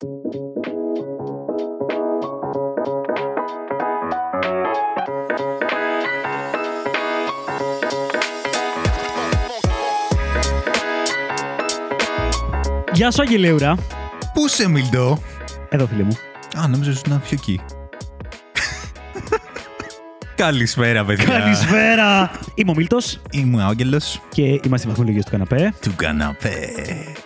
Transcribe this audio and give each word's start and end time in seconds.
Γεια 0.00 0.10
σου, 13.10 13.22
Αγγελέουρα. 13.22 13.76
Πού 14.34 14.48
σε 14.48 14.68
μιλτό. 14.68 15.22
Εδώ, 15.68 15.86
φίλε 15.86 16.02
μου. 16.02 16.16
Α, 16.58 16.68
νόμιζα 16.68 16.90
ότι 16.90 17.00
ήσουν 17.06 17.20
πιο 17.20 17.38
εκεί. 17.40 17.60
Καλησπέρα, 20.34 21.04
παιδιά. 21.04 21.24
Καλησπέρα. 21.24 22.30
Είμαι 22.54 22.70
ο 22.70 22.74
Μίλτος 22.74 23.20
Είμαι 23.30 23.62
ο 23.62 23.66
Άγγελος 23.66 24.20
και 24.28 24.42
είμαστε 24.42 24.86
οι 24.86 24.90
βαθμολογίες 24.90 25.24
του 25.24 25.30
καναπέ. 25.30 25.74
του 25.80 25.94
καναπέ. 25.96 26.68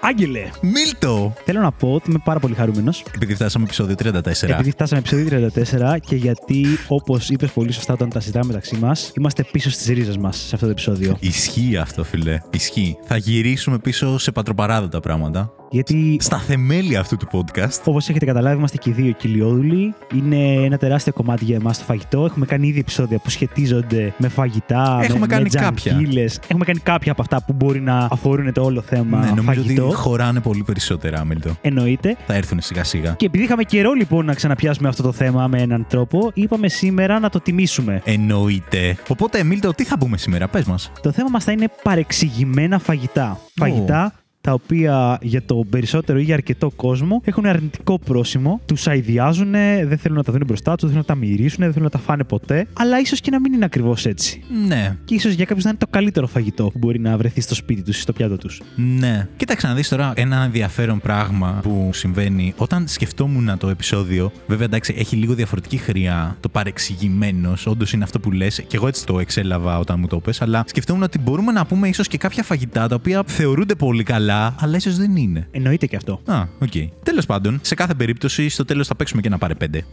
Άγγελε, 0.04 0.50
Μίλτο! 0.60 1.34
θέλω 1.44 1.60
να 1.60 1.72
πω 1.72 1.92
ότι 1.94 2.10
είμαι 2.10 2.20
πάρα 2.24 2.38
πολύ 2.38 2.54
χαρούμενος. 2.54 3.04
Επειδή 3.14 3.34
φτάσαμε 3.34 3.64
επεισόδιο 3.64 3.94
34. 4.02 4.42
Επειδή 4.42 4.70
φτάσαμε 4.70 5.00
επεισόδιο 5.00 5.50
34 5.54 5.96
και 6.00 6.16
γιατί, 6.16 6.66
όπως 6.88 7.28
είπες 7.30 7.50
πολύ 7.50 7.72
σωστά 7.72 7.92
όταν 7.92 8.08
τα 8.08 8.20
συζητάμε 8.20 8.46
μεταξύ 8.46 8.76
μας, 8.76 9.12
είμαστε 9.16 9.44
πίσω 9.52 9.70
στις 9.70 9.86
ρίζες 9.86 10.16
μας 10.16 10.36
σε 10.36 10.54
αυτό 10.54 10.66
το 10.66 10.72
επεισόδιο. 10.72 11.16
Ισχύει 11.20 11.76
αυτό, 11.76 12.04
φιλέ. 12.04 12.40
Ισχύει. 12.50 12.96
Θα 13.04 13.16
γυρίσουμε 13.16 13.78
πίσω 13.78 14.18
σε 14.18 14.32
πατροπαράδοτα 14.32 15.00
πράγματα. 15.00 15.52
Γιατί, 15.72 16.16
Στα 16.20 16.38
θεμέλια 16.38 17.00
αυτού 17.00 17.16
του 17.16 17.28
podcast. 17.32 17.80
όπως 17.84 18.08
έχετε 18.08 18.24
καταλάβει, 18.24 18.56
είμαστε 18.56 18.76
και 18.76 18.90
οι 18.90 18.92
δύο 18.92 19.12
κοιλιόδουλοι. 19.12 19.94
Είναι 20.14 20.52
ένα 20.52 20.76
τεράστιο 20.76 21.12
κομμάτι 21.12 21.44
για 21.44 21.56
εμάς 21.56 21.78
το 21.78 21.84
φαγητό. 21.84 22.24
Έχουμε 22.24 22.46
κάνει 22.46 22.66
ήδη 22.66 22.78
επεισόδια 22.78 23.18
που 23.18 23.30
σχετίζονται 23.30 24.14
με 24.18 24.28
φαγητά, 24.28 24.98
Έχουμε 25.02 25.18
με, 25.18 25.26
κάνει 25.26 25.42
με 25.42 25.60
κάποια. 25.60 25.92
τζανκίλες. 25.92 26.40
Έχουμε 26.48 26.64
κάνει 26.64 26.78
κάποια 26.78 27.12
από 27.12 27.22
αυτά 27.22 27.42
που 27.46 27.52
μπορεί 27.52 27.80
να 27.80 28.08
αφορούν 28.10 28.52
το 28.52 28.62
όλο 28.64 28.80
θέμα 28.80 29.18
ναι, 29.18 29.26
νομίζω 29.26 29.42
φαγητό. 29.42 29.86
ότι 29.86 29.94
χωράνε 29.94 30.40
πολύ 30.40 30.62
περισσότερα, 30.62 31.24
Μίλτο. 31.24 31.56
Εννοείται. 31.60 32.16
Θα 32.26 32.34
έρθουν 32.34 32.60
σιγά 32.60 32.84
σιγά. 32.84 33.12
Και 33.12 33.26
επειδή 33.26 33.44
είχαμε 33.44 33.62
καιρό 33.62 33.92
λοιπόν 33.92 34.24
να 34.24 34.34
ξαναπιάσουμε 34.34 34.88
αυτό 34.88 35.02
το 35.02 35.12
θέμα 35.12 35.46
με 35.46 35.60
έναν 35.62 35.86
τρόπο, 35.88 36.30
είπαμε 36.34 36.68
σήμερα 36.68 37.18
να 37.18 37.28
το 37.28 37.40
τιμήσουμε. 37.40 38.00
Εννοείται. 38.04 38.96
Οπότε, 39.08 39.44
Μίλτο, 39.44 39.70
τι 39.74 39.84
θα 39.84 39.98
πούμε 39.98 40.16
σήμερα, 40.16 40.48
πες 40.48 40.64
μας. 40.64 40.92
Το 41.02 41.12
θέμα 41.12 41.28
μας 41.30 41.44
θα 41.44 41.52
είναι 41.52 41.68
παρεξηγημένα 41.82 42.78
φαγητά. 42.78 43.38
Φαγητά 43.54 44.12
τα 44.42 44.52
οποία 44.52 45.18
για 45.22 45.42
το 45.42 45.64
περισσότερο 45.70 46.18
ή 46.18 46.22
για 46.22 46.34
αρκετό 46.34 46.70
κόσμο 46.76 47.20
έχουν 47.24 47.46
αρνητικό 47.46 47.98
πρόσημο, 47.98 48.60
τους 48.66 48.86
αειδιάζουν, 48.86 49.52
δεν 49.84 49.98
θέλουν 49.98 50.16
να 50.16 50.22
τα 50.22 50.32
δουν 50.32 50.42
μπροστά 50.46 50.74
τους, 50.74 50.90
δεν 50.90 50.90
θέλουν 50.90 51.04
να 51.08 51.14
τα 51.14 51.14
μυρίσουν, 51.14 51.58
δεν 51.58 51.72
θέλουν 51.72 51.84
να 51.84 51.90
τα 51.90 51.98
φάνε 51.98 52.24
ποτέ, 52.24 52.66
αλλά 52.72 53.00
ίσως 53.00 53.20
και 53.20 53.30
να 53.30 53.40
μην 53.40 53.52
είναι 53.52 53.64
ακριβώς 53.64 54.06
έτσι. 54.06 54.42
Ναι. 54.66 54.96
Και 55.04 55.14
ίσως 55.14 55.32
για 55.32 55.44
κάποιους 55.44 55.64
να 55.64 55.70
είναι 55.70 55.78
το 55.78 55.86
καλύτερο 55.90 56.26
φαγητό 56.26 56.64
που 56.64 56.78
μπορεί 56.78 56.98
να 56.98 57.16
βρεθεί 57.16 57.40
στο 57.40 57.54
σπίτι 57.54 57.82
τους 57.82 57.98
ή 57.98 58.00
στο 58.00 58.12
πιάτο 58.12 58.36
τους. 58.36 58.62
Ναι. 58.98 59.28
Κοίταξε 59.36 59.66
να 59.66 59.74
δεις 59.74 59.88
τώρα 59.88 60.12
ένα 60.16 60.42
ενδιαφέρον 60.44 61.00
πράγμα 61.00 61.60
που 61.62 61.90
συμβαίνει. 61.92 62.54
Όταν 62.56 62.88
σκεφτόμουν 62.88 63.58
το 63.58 63.68
επεισόδιο, 63.68 64.32
βέβαια 64.46 64.66
εντάξει, 64.66 64.94
έχει 64.98 65.16
λίγο 65.16 65.34
διαφορετική 65.34 65.76
χροιά 65.76 66.36
το 66.40 66.48
παρεξηγημένος. 66.48 67.66
Όντως 67.66 67.92
είναι 67.92 68.04
αυτό 68.04 68.20
που 68.20 68.30
λες, 68.30 68.64
και 68.66 68.76
εγώ 68.76 68.86
έτσι 68.86 69.06
το 69.06 69.18
εξέλαβα 69.18 69.78
όταν 69.78 70.00
μου 70.00 70.06
το 70.06 70.20
πες, 70.20 70.42
αλλά 70.42 70.64
σκεφτόμουν 70.66 71.02
ότι 71.02 71.18
μπορούμε 71.18 71.52
να 71.52 71.66
πούμε 71.66 71.88
ίσως 71.88 72.08
και 72.08 72.18
κάποια 72.18 72.42
φαγητά 72.42 72.88
τα 72.88 72.94
οποία 72.94 73.22
θεωρούνται 73.26 73.74
πολύ 73.74 74.02
καλά, 74.02 74.30
αλλά 74.58 74.76
ίσως 74.76 74.96
δεν 74.96 75.16
είναι. 75.16 75.48
Εννοείται 75.50 75.86
και 75.86 75.96
αυτό. 75.96 76.20
Α, 76.24 76.42
OK. 76.58 76.68
Okay. 76.74 76.88
Τέλος 77.02 77.26
πάντων, 77.26 77.58
σε 77.62 77.74
κάθε 77.74 77.94
περίπτωση, 77.94 78.48
στο 78.48 78.64
τέλος 78.64 78.86
θα 78.86 78.96
παίξουμε 78.96 79.20
και 79.20 79.28
ένα 79.28 79.38
πάρε 79.38 79.54
πέντε. 79.54 79.84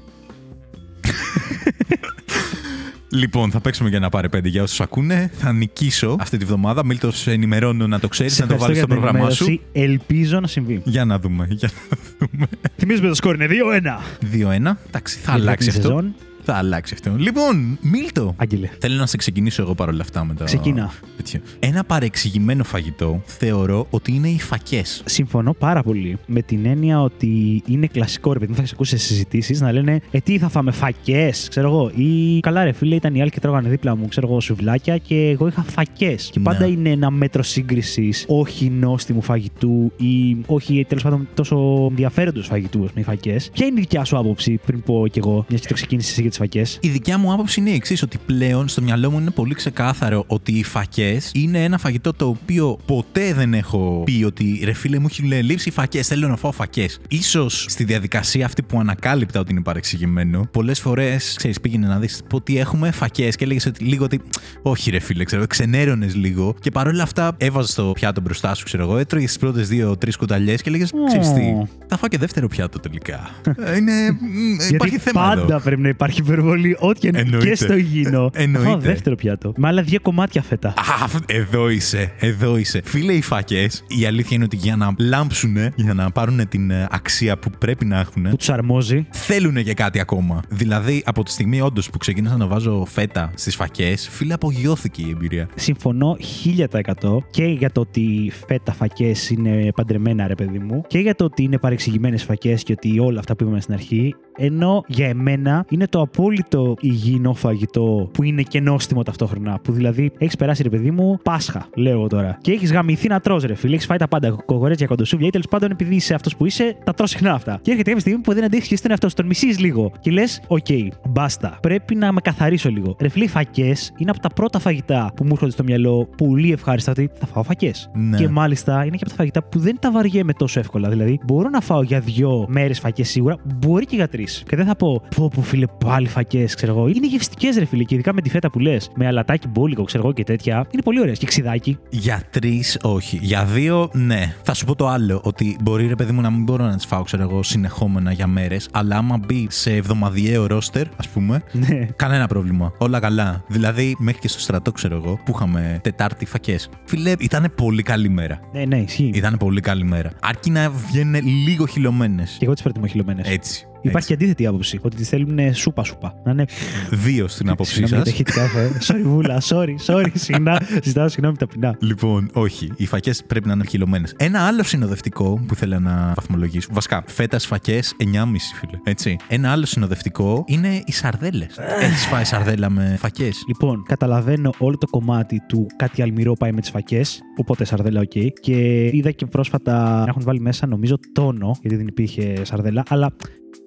Λοιπόν, 3.12 3.52
θα 3.52 3.60
παίξουμε 3.60 3.90
ένα 3.90 4.10
πάρε 4.10 4.30
πέντε 4.30 4.50
για 4.50 4.64
όσους 4.64 4.82
ακούνε. 4.82 5.32
Θα 5.34 5.54
νικήσω 5.54 6.16
αυτή 6.20 6.38
τη 6.38 6.46
βδομάδα. 6.46 6.86
Μίλτο, 6.86 7.12
σε 7.12 7.32
ενημερώνω 7.32 7.88
να 7.88 8.00
το 8.00 8.08
ξέρεις, 8.08 8.34
Σε 8.34 8.42
να 8.42 8.48
το 8.48 8.58
βάλεις 8.58 8.78
στο 8.78 8.86
ευχαριστώ 8.94 9.08
για 9.08 9.12
το 9.12 9.20
πρόγραμμά 9.20 9.36
σου. 9.36 9.44
ενημέρωση. 9.74 10.12
Ελπίζω 10.12 10.40
να 10.40 10.48
συμβεί. 10.48 10.82
Για 10.86 11.06
να 11.06 11.20
δούμε. 11.20 11.48
Για 11.50 11.70
να 11.90 11.98
δούμε. 12.20 12.48
Θυμίζουμε 12.78 13.08
το 13.08 13.16
σκορ 13.16 13.36
είναι 13.36 13.48
2-1. 13.48 14.00
2-1. 14.22 14.78
Εντάξει, 14.88 15.18
θα 15.18 15.32
Για 15.32 15.34
αλλάξει 15.34 15.70
την 15.70 15.80
αυτό. 15.80 16.04
Σεζόν. 16.50 16.62
Θα 16.62 16.68
αλλάξει 16.68 16.94
αυτό. 16.94 17.16
Λοιπόν, 17.18 17.78
Μίλτο. 17.82 18.34
Άγγελε. 18.38 18.70
Θέλω 18.80 18.96
να 18.96 19.06
σε 19.06 19.18
ξεκινήσω 19.18 19.62
εγώ 19.62 19.76
παρόλα 19.76 20.02
αυτά 20.02 20.26
με 20.26 20.34
το. 20.34 20.44
Ξεκίνα. 20.44 20.92
τέτοιο. 21.18 21.40
Ένα 21.60 21.84
παρεξηγημένο 21.84 22.64
φαγητό 22.64 23.22
θεωρώ 23.26 23.88
ότι 23.90 24.14
είναι 24.14 24.28
οι 24.28 24.40
φακές. 24.40 25.04
Συμφωνώ 25.06 25.54
πάρα 25.54 25.84
πολύ 25.84 26.18
με 26.26 26.42
την 26.42 26.66
έννοια 26.66 27.02
ότι 27.02 27.62
είναι 27.66 27.88
κλασικό 27.88 28.34
ρε 28.34 28.40
παιδί 28.40 28.50
μου, 28.50 28.56
θα 28.56 28.62
έχεις 28.62 28.74
ακούσει 28.74 28.98
σε 28.98 29.06
συζητήσεις 29.06 29.62
να 29.62 29.72
λένε 29.72 30.02
Ε, 30.12 30.20
τι 30.20 30.38
θα 30.38 30.50
φάμε, 30.50 30.72
φακές, 30.72 31.48
ξέρω 31.50 31.68
εγώ. 31.68 31.92
Ή 31.96 32.40
καλά, 32.40 32.64
ρε 32.64 32.72
φίλε, 32.72 32.96
ήταν 32.96 33.16
οι 33.16 33.22
άλλοι 33.22 33.30
και 33.30 33.40
τρώγανε 33.40 33.70
δίπλα 33.70 33.96
μου, 33.96 34.08
ξέρω 34.08 34.28
εγώ, 34.28 34.40
σουβλάκια 34.42 34.98
και 34.98 35.30
εγώ 35.30 35.48
είχα 35.48 35.62
φακές. 35.64 36.30
Και 36.32 36.40
πάντα 36.40 36.66
Ναι. 36.66 36.72
είναι 36.72 36.90
ένα 36.90 37.12
μέτρο 37.12 37.44
σύγκρισης 37.44 38.26
όχι 38.28 38.70
νόστιμου 38.70 39.22
φαγητού 39.22 39.92
ή 39.98 40.38
όχι 40.46 40.86
τέλος 40.88 41.04
πάντων 41.04 41.28
τόσο 41.34 41.88
ενδιαφέροντος 41.90 42.48
φαγητούς, 42.48 42.86
α 42.86 42.90
πούμε, 42.90 43.02
οι 43.02 43.04
φακές. 43.04 43.50
Ποια 43.54 43.66
είναι 43.66 43.78
η 43.78 43.82
δικιά 43.82 44.04
σου 44.04 44.18
άποψη 44.18 44.60
πριν 44.66 44.82
πω 44.82 45.08
κι 45.12 45.20
εγώ, 45.20 45.46
μιας 45.50 45.62
και 45.62 45.68
το 45.68 45.74
ξεκίνησες 45.74 46.12
εσύ 46.12 46.22
για 46.22 46.30
τις 46.30 46.39
φακές. 46.40 46.78
Η 46.82 46.90
δικιά 46.90 47.18
μου 47.18 47.34
άποψη 47.34 47.60
είναι 47.60 47.70
η 47.70 47.74
εξής: 47.74 48.02
Ότι 48.04 48.18
πλέον 48.26 48.68
στο 48.68 48.82
μυαλό 48.82 49.12
μου 49.12 49.20
είναι 49.20 49.30
πολύ 49.30 49.54
ξεκάθαρο 49.54 50.24
ότι 50.28 50.52
οι 50.52 50.64
φακές 50.64 51.32
είναι 51.34 51.64
ένα 51.64 51.78
φαγητό 51.78 52.14
το 52.14 52.28
οποίο 52.28 52.80
ποτέ 52.86 53.34
δεν 53.34 53.54
έχω 53.54 54.02
πει 54.06 54.24
ότι 54.24 54.62
ρε 54.64 54.74
φίλε 54.74 55.00
μου 55.00 55.08
έχει 55.10 55.22
λείψει 55.22 55.70
οι 55.70 55.72
φακές. 55.72 56.08
Θέλω 56.08 56.28
να 56.28 56.36
φάω 56.36 56.52
φακές. 56.52 57.00
σω 57.22 57.50
στη 57.50 57.84
διαδικασία 57.84 58.46
αυτή 58.46 58.64
που 58.64 58.80
ανακάλυπτα 58.80 59.40
ότι 59.40 59.52
είναι 59.52 59.62
παρεξηγημένο, 59.62 60.48
πολλές 60.52 60.80
φορές 60.80 61.34
ξέρεις, 61.38 61.60
πήγαινε 61.60 61.88
να 61.88 62.00
δεις 62.00 62.22
τι 62.44 62.58
έχουμε 62.58 62.92
φακές 62.92 63.36
και 63.36 63.44
έλεγες 63.44 63.66
ότι 63.66 63.84
λίγο 63.84 64.04
ότι. 64.04 64.22
Όχι, 64.62 64.92
ρε 64.92 65.00
φίλε, 65.00 65.24
ξέρω, 65.24 65.48
ξενέρωνες 65.48 66.16
λίγο. 66.16 66.56
Και 66.60 66.72
παρόλα 66.72 67.04
αυτά 67.04 67.36
έβαζες 67.38 67.74
το 67.76 67.92
πιάτο 67.92 68.22
μπροστά 68.22 68.54
σου, 68.54 68.66
ξέρω 68.66 68.84
εγώ, 68.84 68.98
έτρωγες 68.98 69.28
τις 69.30 69.40
πρώτες 69.40 69.68
δύο-τρει 69.68 70.18
κουταλιές 70.18 70.62
και 70.62 70.70
έλεγες. 70.70 70.92
Ξέρεις 71.08 71.34
τι, 71.34 71.42
θα 71.88 71.98
φάω 71.98 72.08
και 72.10 72.18
δεύτερο 72.18 72.48
πιάτο 72.48 72.80
τελικά. 72.80 73.30
Ε, 73.58 73.76
είναι. 73.78 73.92
μ, 74.12 74.54
Υπάρχει 74.54 74.70
Γιατί 74.70 74.98
θέμα 75.00 75.22
πάντα 75.22 75.42
εδώ. 75.42 75.60
πρέπει 75.60 75.82
να 75.82 75.90
υπάρχει 75.90 76.19
υπερβολή, 76.20 76.76
ό,τι 76.80 77.00
και, 77.00 77.12
Εννοείται. 77.14 77.50
και 77.50 77.56
στο 77.56 77.76
υγιεινό. 77.76 78.30
Εννοείται. 78.34 78.64
Θα 78.68 78.70
φάω 78.72 78.80
δεύτερο 78.80 79.16
πιάτο. 79.16 79.54
Με 79.58 79.68
άλλα 79.68 79.82
δύο 79.82 80.00
κομμάτια 80.02 80.42
φέτα. 80.42 80.70
Α, 80.70 81.08
εδώ 81.26 81.70
είσαι, 81.70 82.12
εδώ 82.20 82.58
είσαι. 82.58 82.82
Φίλε, 82.84 83.14
οι 83.14 83.22
φακέ, 83.22 83.68
η 83.88 84.06
αλήθεια 84.06 84.30
είναι 84.36 84.44
ότι 84.44 84.56
για 84.56 84.76
να 84.76 84.94
λάμψουν, 85.00 85.58
για 85.76 85.94
να 85.94 86.12
πάρουν 86.12 86.48
την 86.48 86.72
ε, 86.72 86.88
αξία 86.92 87.38
που 87.38 87.50
πρέπει 87.60 87.86
να 87.86 88.00
έχουν, 88.00 88.24
Που 88.30 88.36
τους 88.36 88.50
αρμόζει. 88.50 89.08
θέλουν 89.12 89.64
και 89.64 89.74
κάτι 89.74 90.00
ακόμα. 90.00 90.42
Δηλαδή, 90.50 91.04
από 91.06 91.24
τη 91.24 91.32
στιγμή 91.32 91.62
όντως 91.62 91.90
που 91.90 91.98
ξεκίνησα 91.98 92.38
να 92.38 92.48
βάζω 92.48 92.86
φέτα 92.86 93.32
στις 93.36 93.56
φακές, 93.56 94.10
φίλε, 94.12 94.34
απογειώθηκε 94.34 95.02
η 95.02 95.10
εμπειρία. 95.10 95.48
Συμφωνώ 95.56 96.18
1000% 96.46 97.18
και 97.32 97.44
για 97.44 97.72
το 97.72 97.82
ότι 97.82 98.32
φέτα 98.48 98.74
φακές 98.74 99.30
είναι 99.30 99.70
παντρεμένα, 99.76 100.28
ρε 100.28 100.36
παιδί 100.36 100.60
μου, 100.60 100.82
και 100.88 101.00
για 101.00 101.16
το 101.16 101.24
ότι 101.24 101.44
είναι 101.44 101.58
παρεξηγημένες 101.58 102.24
φακές 102.24 102.64
και 102.64 102.72
ότι 102.72 103.00
όλα 103.00 103.20
αυτά 103.20 103.36
που 103.36 103.44
είπαμε 103.44 103.62
στην 103.62 103.74
αρχή. 103.74 104.16
Ενώ 104.42 104.84
για 104.88 105.08
εμένα 105.08 105.66
είναι 105.70 105.88
το 105.88 106.02
απόλυτο 106.14 106.76
υγιεινό 106.80 107.34
φαγητό 107.34 108.10
που 108.14 108.24
είναι 108.24 108.42
και 108.42 108.60
νόστιμο 108.60 109.04
ταυτόχρονα. 109.04 109.60
Που 109.64 109.72
δηλαδή 109.72 110.12
έχεις 110.18 110.36
περάσει, 110.36 110.64
ρε 110.64 110.70
παιδί 110.70 110.92
μου, 110.92 111.20
Πάσχα, 111.24 111.68
λέω 111.76 111.94
εγώ 111.94 112.08
τώρα. 112.08 112.38
Και 112.42 112.52
έχεις 112.52 112.72
γαμηθεί 112.72 113.08
να 113.08 113.20
τρως 113.20 113.44
ρε 113.44 113.56
φίλε. 113.56 113.74
Έχεις 113.74 113.86
φάει 113.86 113.98
τα 113.98 114.08
πάντα, 114.08 114.30
κοκορέτσια, 114.30 114.88
κοντοσούβλια 114.88 115.28
ή 115.28 115.32
τέλος 115.32 115.48
πάντων 115.50 115.72
επειδή 115.72 115.96
είσαι 115.96 116.14
αυτός 116.14 116.36
που 116.36 116.46
είσαι, 116.46 116.78
τα 116.84 116.94
τρως 116.94 117.10
συχνά 117.10 117.34
αυτά. 117.34 117.60
Και 117.62 117.72
έρχεται 117.72 117.90
κάποια 117.90 118.00
στιγμή 118.00 118.20
που 118.20 118.34
δεν 118.34 118.44
αντέχεις 118.44 118.68
και 118.68 118.76
στον 118.76 118.92
εαυτό 118.92 119.10
σου, 119.10 119.16
τον 119.16 119.26
μισείς 119.26 119.60
λίγο. 119.60 119.92
Και 120.00 120.12
λες, 120.12 120.42
οκ, 120.48 120.66
μπάστα. 121.10 121.58
Πρέπει 121.62 121.96
να 121.96 122.12
με 122.12 122.22
καθαρίσω 122.22 122.70
λίγο. 122.70 122.96
Ρε 123.00 123.10
φίλε, 123.10 123.24
οι 123.24 123.28
φακές 123.28 123.94
είναι 123.98 124.10
από 124.10 124.20
τα 124.20 124.30
πρώτα 124.30 124.60
φαγητά 124.60 125.12
που 125.16 125.24
μου 125.24 125.30
έρχονται 125.32 125.52
στο 125.52 125.64
μυαλό 125.64 126.10
πολύ 126.18 126.52
ευχάριστα 126.52 126.92
ότι 126.92 127.10
θα 127.14 127.26
φάω 127.26 127.44
φακές. 127.44 127.90
Ναι. 127.94 128.18
Και 128.18 128.28
μάλιστα 128.28 128.86
είναι 128.86 128.98
και 128.98 129.02
από 129.02 129.10
τα 129.10 129.16
φαγητά 129.16 129.44
που 129.44 129.60
δεν 129.60 129.78
τα 129.80 129.92
βαριέμαι 129.92 130.34
τόσο 130.34 130.60
εύκολα. 130.60 130.90
Δηλαδή, 130.90 131.20
μπορώ 131.26 131.50
να 131.50 131.62
φάω 131.62 131.82
για 131.82 132.00
δύο 132.00 132.46
μέρες 132.48 132.80
φακές 132.80 133.10
σίγουρα, 133.10 133.36
μπορεί 133.60 133.86
και 133.86 133.96
για 133.96 134.08
τρεις. 134.08 134.44
Και 134.48 134.56
δεν 134.56 134.66
θα 134.66 134.76
πω, 134.76 135.02
πω, 135.16 135.32
πω 135.36 135.42
φίλε, 135.42 135.66
πάλι 135.86 135.99
φακές, 136.08 136.46
ξέρω 136.56 136.72
εγώ. 136.72 136.88
Είναι 136.88 137.08
γευστικές, 137.08 137.58
ρε 137.58 137.66
φίλε, 137.66 137.84
και 137.84 137.94
ειδικά 137.94 138.14
με 138.14 138.22
τη 138.22 138.30
φέτα 138.30 138.50
που 138.50 138.60
λες, 138.60 138.90
με 138.96 139.08
αλατάκι 139.08 139.48
μπόλικο, 139.48 139.84
ξέρω 139.84 140.04
εγώ 140.04 140.14
και 140.14 140.24
τέτοια. 140.24 140.68
Είναι 140.72 140.82
πολύ 140.82 141.00
ωραίες. 141.00 141.12
Και 141.12 141.26
ξιδάκι. 141.26 141.78
Για 141.90 142.22
τρεις, 142.30 142.78
όχι. 142.82 143.20
Για 143.22 143.46
δύο, 143.46 143.90
ναι. 143.94 144.36
Θα 144.44 144.54
σου 144.54 144.66
πω 144.66 144.76
το 144.76 144.88
άλλο, 144.88 145.22
ότι 145.24 145.58
μπορεί 145.62 145.88
ρε 145.88 145.96
παιδί 145.96 146.12
μου 146.12 146.22
να 146.22 146.30
μην 146.30 146.44
μπορώ 146.44 146.66
να 146.66 146.76
τις 146.76 146.86
φάω, 146.86 147.04
ξέρω 147.04 147.22
εγώ, 147.22 147.44
συνεχόμενα 147.44 148.12
για 148.12 148.28
μέρες, 148.28 148.70
αλλά 148.72 148.96
άμα 148.96 149.18
μπει 149.18 149.48
σε 149.50 149.76
εβδομαδιαίο 149.76 150.48
ρόστερ, 150.48 150.88
ας 150.96 151.08
πούμε, 151.08 151.44
Ναι. 151.52 151.88
Κανένα 151.96 152.28
πρόβλημα. 152.28 152.74
Όλα 152.78 153.00
καλά. 153.00 153.44
Δηλαδή, 153.48 153.96
μέχρι 154.00 154.20
και 154.20 154.28
στο 154.28 154.40
στρατό, 154.40 154.72
ξέρω 154.72 154.96
εγώ, 154.96 155.20
που 155.26 155.32
είχαμε 155.36 155.80
Τετάρτη 155.84 156.26
φακές. 156.26 156.70
Φιλέ, 156.86 157.14
ήταν 157.20 157.54
πολύ 157.56 157.84
καλή 157.84 158.10
μέρα. 158.10 158.40
Ναι, 158.54 158.66
ναι, 158.66 158.78
ισχύει. 158.78 159.12
Ήταν 159.14 159.38
πολύ 159.38 159.62
καλή 159.62 159.84
μέρα. 159.84 160.12
Αρκεί 160.22 160.50
να 160.50 160.70
βγαίνουν 160.70 161.26
λίγο 161.26 161.66
χυλωμένες. 161.66 162.36
Και 162.40 162.46
εγώ 162.46 162.54
τις 162.54 162.64
προτιμώ 162.64 162.86
χυλωμένες. 162.86 163.28
Έτσι. 163.30 163.69
Υπάρχει 163.82 164.08
και 164.08 164.14
αντίθετη 164.14 164.46
άποψη. 164.46 164.80
Ότι 164.82 164.96
τι 164.96 165.04
θέλουν 165.04 165.54
σούπα-σούπα. 165.54 166.14
Να 166.24 166.32
είναι. 166.32 166.46
Δύο 166.90 167.28
στην 167.28 167.50
άποψή 167.50 167.74
Συγγνώμη 167.74 168.06
σας. 168.06 168.16
για 168.16 168.26
τα 168.26 168.40
ηχητικά, 168.42 168.60
ε. 168.60 168.70
Sorry, 168.88 169.08
βούλα. 169.08 169.42
Sorry, 169.42 169.76
sorry. 169.96 170.12
Συγγνώμη. 170.14 170.58
Ζητάω 170.84 171.08
συγγνώμη 171.08 171.38
ταπεινά. 171.38 171.78
Λοιπόν, 171.80 172.30
όχι. 172.34 172.72
Οι 172.76 172.86
φακές 172.86 173.24
πρέπει 173.28 173.48
να 173.48 173.54
είναι 173.54 173.66
χυλωμένες. 173.66 174.08
Ένα 174.18 174.40
άλλο 174.40 174.64
συνοδευτικό 174.64 175.44
που 175.48 175.54
ήθελα 175.54 175.80
να 175.80 176.14
βαθμολογήσω. 176.16 176.68
Βασικά, 176.72 177.04
φέτα 177.08 177.35
σε 177.35 177.46
φακές 177.46 177.96
9,5 177.98 178.54
φίλε. 178.60 178.80
Έτσι. 178.84 179.18
Ένα 179.28 179.52
άλλο 179.52 179.66
συνοδευτικό 179.66 180.44
είναι 180.48 180.82
οι 180.86 180.92
σαρδέλες. 180.92 181.58
Έχεις 181.82 182.06
φάει 182.06 182.24
σαρδέλα 182.24 182.70
με 182.70 182.96
φακές; 183.00 183.44
Λοιπόν, 183.48 183.84
καταλαβαίνω 183.88 184.54
όλο 184.58 184.78
το 184.78 184.88
κομμάτι 184.88 185.42
του 185.48 185.68
κάτι 185.76 186.02
αλμυρό 186.02 186.34
πάει 186.34 186.52
με 186.52 186.62
τις 186.62 186.70
φακές. 186.70 187.22
Οπότε 187.38 187.66
σαρδέλα, 187.66 188.02
οκ. 188.02 188.12
Και 188.42 188.86
είδα 188.86 189.12
και 189.12 189.26
πρόσφατα 189.26 190.00
να 190.00 190.06
έχουν 190.08 190.22
βάλει 190.24 190.40
μέσα, 190.40 190.68
νομίζω, 190.68 191.00
τόνο, 191.14 191.58
γιατί 191.62 191.76
δεν 191.78 191.88
υπήρχε 191.88 192.34
σαρδέλα. 192.42 192.84
Αλλά 192.90 193.12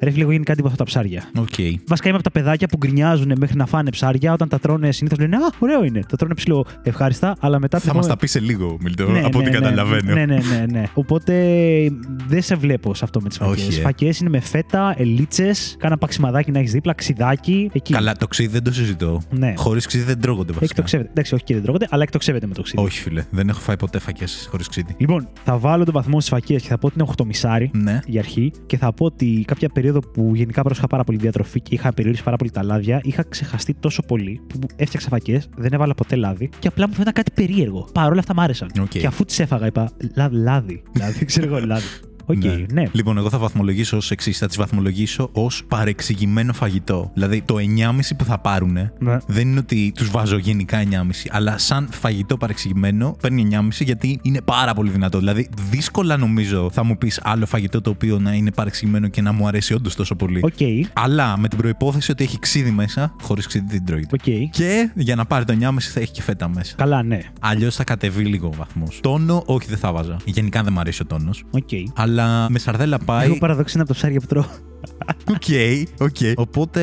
ρε 0.02 0.10
φίλε, 0.10 0.22
εγώ 0.22 0.30
γενικά 0.32 0.54
τίποτα 0.54 0.72
αυτά 0.72 0.84
τα 0.84 0.90
ψάρια. 0.90 1.30
Οκ. 1.38 1.80
Βασικά 1.86 2.08
είμαι 2.08 2.18
από 2.18 2.30
τα 2.30 2.30
παιδάκια 2.30 2.68
που 2.68 2.76
γκρινιάζουν 2.76 3.32
μέχρι 3.38 3.56
να 3.56 3.66
φάνε 3.66 3.90
ψάρια. 3.90 4.32
Όταν 4.32 4.48
τα 4.48 4.58
τρώνε, 4.58 4.92
συνήθως 4.92 5.18
λένε 5.18 5.36
Α, 5.36 5.40
ωραίο 5.58 5.84
είναι. 5.84 6.02
Τα 6.08 6.16
τρώνε 6.16 6.34
ψιλοευχάριστα, 6.34 7.36
αλλά 7.40 7.58
μετά. 7.58 7.78
Θα 7.78 7.94
μας 7.94 8.06
τα 8.06 8.16
πεις 8.16 8.30
σε 8.30 8.40
λίγο, 8.40 8.76
Μιλτό, 8.80 9.04
από 9.24 9.38
ό,τι 9.38 9.50
ναι, 9.50 9.58
καταλαβαίνω. 9.58 10.12
Ναι, 10.12 10.24
ναι, 10.26 10.34
ναι, 10.34 10.66
ναι. 10.70 10.82
Οπότε 10.94 11.32
δεν 12.26 12.42
σε 12.42 12.54
βλέπω 12.54 12.94
σε 12.94 13.04
αυτό 13.04 13.20
με 13.20 13.28
τις 13.28 13.36
φακές. 13.36 13.66
Όχι, 13.68 13.78
ε. 13.78 13.82
Φακές 13.82 14.18
είναι 14.18 14.30
με 14.30 14.40
φέτα, 14.40 14.94
ελίτσες, 14.98 15.76
κάνα 15.78 15.98
παξιμαδάκι 15.98 16.50
να 16.50 16.58
έχεις 16.58 16.72
δίπλα, 16.72 16.92
ξιδάκι. 16.92 17.70
Εκεί. 17.72 17.92
Καλά, 17.92 18.16
το 18.16 18.26
ξύδι 18.26 18.48
δεν 18.52 18.62
το 18.62 18.72
συζητώ. 18.72 19.20
Ναι. 19.30 19.54
Χωρίς 19.56 19.86
ξύδι 19.86 20.04
δεν 20.04 20.20
τρώγονται 20.20 20.52
βασικά. 20.52 20.64
Εκτοξεύεται. 20.64 21.08
Εντάξει, 21.10 21.34
όχι 21.34 21.44
και 21.44 21.54
δεν 21.54 21.62
τρώγονται, 21.62 21.86
αλλά 21.90 22.02
εκτοξεύεται 22.02 22.46
με 22.46 22.54
το 22.54 22.62
ξύδι. 22.62 22.82
Όχι, 22.82 23.00
φίλε. 23.00 23.24
Δεν 23.30 23.48
έχω 23.48 23.60
φάει 23.60 23.76
ποτέ 23.76 23.98
φακές 23.98 24.46
χωρίς 24.50 24.68
ξύδι. 24.68 24.94
Λοιπόν, 24.98 25.28
θα 25.44 25.58
βάλω 25.58 25.84
τον 25.84 25.94
βαθμό 25.94 26.20
στις 26.20 26.32
φακές 26.32 26.62
και 26.62 26.68
θα 26.68 26.78
πω 26.78 26.86
ότι 26.86 26.96
είναι 26.98 27.08
8 27.16 27.24
μισάρι 27.24 27.70
Ναι. 27.74 28.00
για 28.06 28.20
αρχή 28.20 28.52
και 28.66 28.76
θα 28.76 28.92
πω 28.92 29.04
ότι 29.04 29.44
κάποια 29.46 29.68
περίοδο 29.68 29.91
που 30.00 30.34
γενικά 30.34 30.62
πρόσεχα 30.62 30.86
πάρα 30.86 31.04
πολύ 31.04 31.18
διατροφή 31.18 31.60
και 31.60 31.74
είχα 31.74 31.92
περιορίσει 31.92 32.22
πάρα 32.22 32.36
πολύ 32.36 32.50
τα 32.50 32.62
λάδια, 32.62 33.00
είχα 33.02 33.24
ξεχαστεί 33.28 33.74
τόσο 33.74 34.02
πολύ 34.02 34.40
που 34.46 34.58
έφτιαξα 34.76 35.08
φακές, 35.08 35.48
δεν 35.56 35.72
έβαλα 35.72 35.94
ποτέ 35.94 36.16
λάδι 36.16 36.50
και 36.58 36.68
απλά 36.68 36.88
μου 36.88 36.92
φαίνεται 36.92 37.12
κάτι 37.12 37.30
περίεργο. 37.34 37.88
Παρ' 37.92 38.10
όλα 38.10 38.20
αυτά 38.20 38.34
μ' 38.34 38.40
άρεσαν. 38.40 38.70
Οκ. 38.80 38.88
Και 38.88 39.06
αφού 39.06 39.24
τις 39.24 39.38
έφαγα, 39.38 39.66
είπα 39.66 39.90
λάδι, 40.14 40.36
λάδι. 40.36 40.82
Λάδι, 40.98 41.24
ξέρω 41.24 41.46
εγώ, 41.46 41.66
λάδι. 41.66 41.84
Οκ, 42.26 42.44
ναι. 42.72 42.82
Λοιπόν, 42.92 43.18
εγώ 43.18 43.28
θα 43.28 43.38
βαθμολογήσω 43.38 43.96
ως 43.96 44.10
εξής. 44.10 44.38
Θα 44.38 44.46
τις 44.46 44.56
βαθμολογήσω 44.56 45.28
ως 45.32 45.64
παρεξηγημένο 45.68 46.52
φαγητό. 46.52 47.10
Δηλαδή, 47.14 47.42
το 47.42 47.56
9,5 47.58 48.14
που 48.16 48.24
θα 48.24 48.38
πάρουν 48.38 48.72
Ναι. 48.98 49.16
δεν 49.26 49.48
είναι 49.48 49.58
ότι 49.58 49.92
τους 49.96 50.10
βάζω 50.10 50.36
γενικά 50.36 50.78
9,5, 50.78 51.28
αλλά 51.30 51.58
σαν 51.58 51.88
φαγητό 51.90 52.36
παρεξηγημένο 52.36 53.16
παίρνει 53.20 53.40
9,5 53.50 53.84
γιατί 53.84 54.18
είναι 54.22 54.40
πάρα 54.40 54.74
πολύ 54.74 54.90
δυνατό. 54.90 55.18
Δηλαδή, 55.18 55.48
δύσκολα 55.70 56.16
νομίζω 56.16 56.70
θα 56.72 56.84
μου 56.84 56.96
πεις 56.98 57.20
άλλο 57.22 57.46
φαγητό 57.46 57.80
το 57.80 57.90
οποίο 57.90 58.18
να 58.18 58.32
είναι 58.34 58.50
παρεξηγημένο 58.52 59.08
και 59.08 59.22
να 59.22 59.32
μου 59.32 59.46
αρέσει 59.46 59.74
όντως 59.74 59.94
τόσο 59.94 60.14
πολύ. 60.14 60.40
Οκ, 60.42 60.88
Αλλά 60.92 61.36
με 61.38 61.48
την 61.48 61.58
προϋπόθεση 61.58 62.10
ότι 62.10 62.24
έχει 62.24 62.38
ξύδι 62.38 62.70
μέσα, 62.70 63.14
χωρίς 63.22 63.46
ξύδι 63.46 63.66
δεν 63.68 63.84
τρώγεται. 63.84 64.14
οκ. 64.20 64.50
Και 64.50 64.90
για 64.94 65.14
να 65.16 65.24
πάρει 65.24 65.44
το 65.44 65.52
9,5 65.60 65.90
θα 65.92 66.00
έχει 66.00 66.12
και 66.12 66.22
φέτα 66.22 66.48
μέσα. 66.48 66.74
Καλά, 66.76 67.02
ναι. 67.02 67.20
Αλλιώς 67.40 67.74
θα 67.76 67.84
κατεβεί 67.84 68.24
λίγο 68.24 68.46
ο 68.46 68.52
βαθμός. 68.56 68.98
Τόνο, 69.02 69.42
όχι, 69.46 69.68
δεν 69.68 69.78
θα 69.78 69.92
'βαζα. 69.92 70.16
Γενικά 70.24 70.62
δεν 70.62 70.72
μου 70.72 70.80
αρέσει 70.80 71.02
ο 71.02 71.06
τόνος. 71.06 71.44
Οκ. 71.50 71.68
Αλλά 71.94 72.11
με 72.48 72.58
σαρδέλα 72.58 72.98
πάει. 72.98 73.26
Εγώ 73.26 73.38
παραδόξως 73.38 73.72
είναι 73.74 73.82
από 73.82 73.92
τα 73.92 73.98
ψάρια 73.98 74.20
που 74.20 74.26
τρώω. 74.26 74.44
Οκ, 75.30 75.42
οκ. 75.98 76.16
Οπότε 76.36 76.80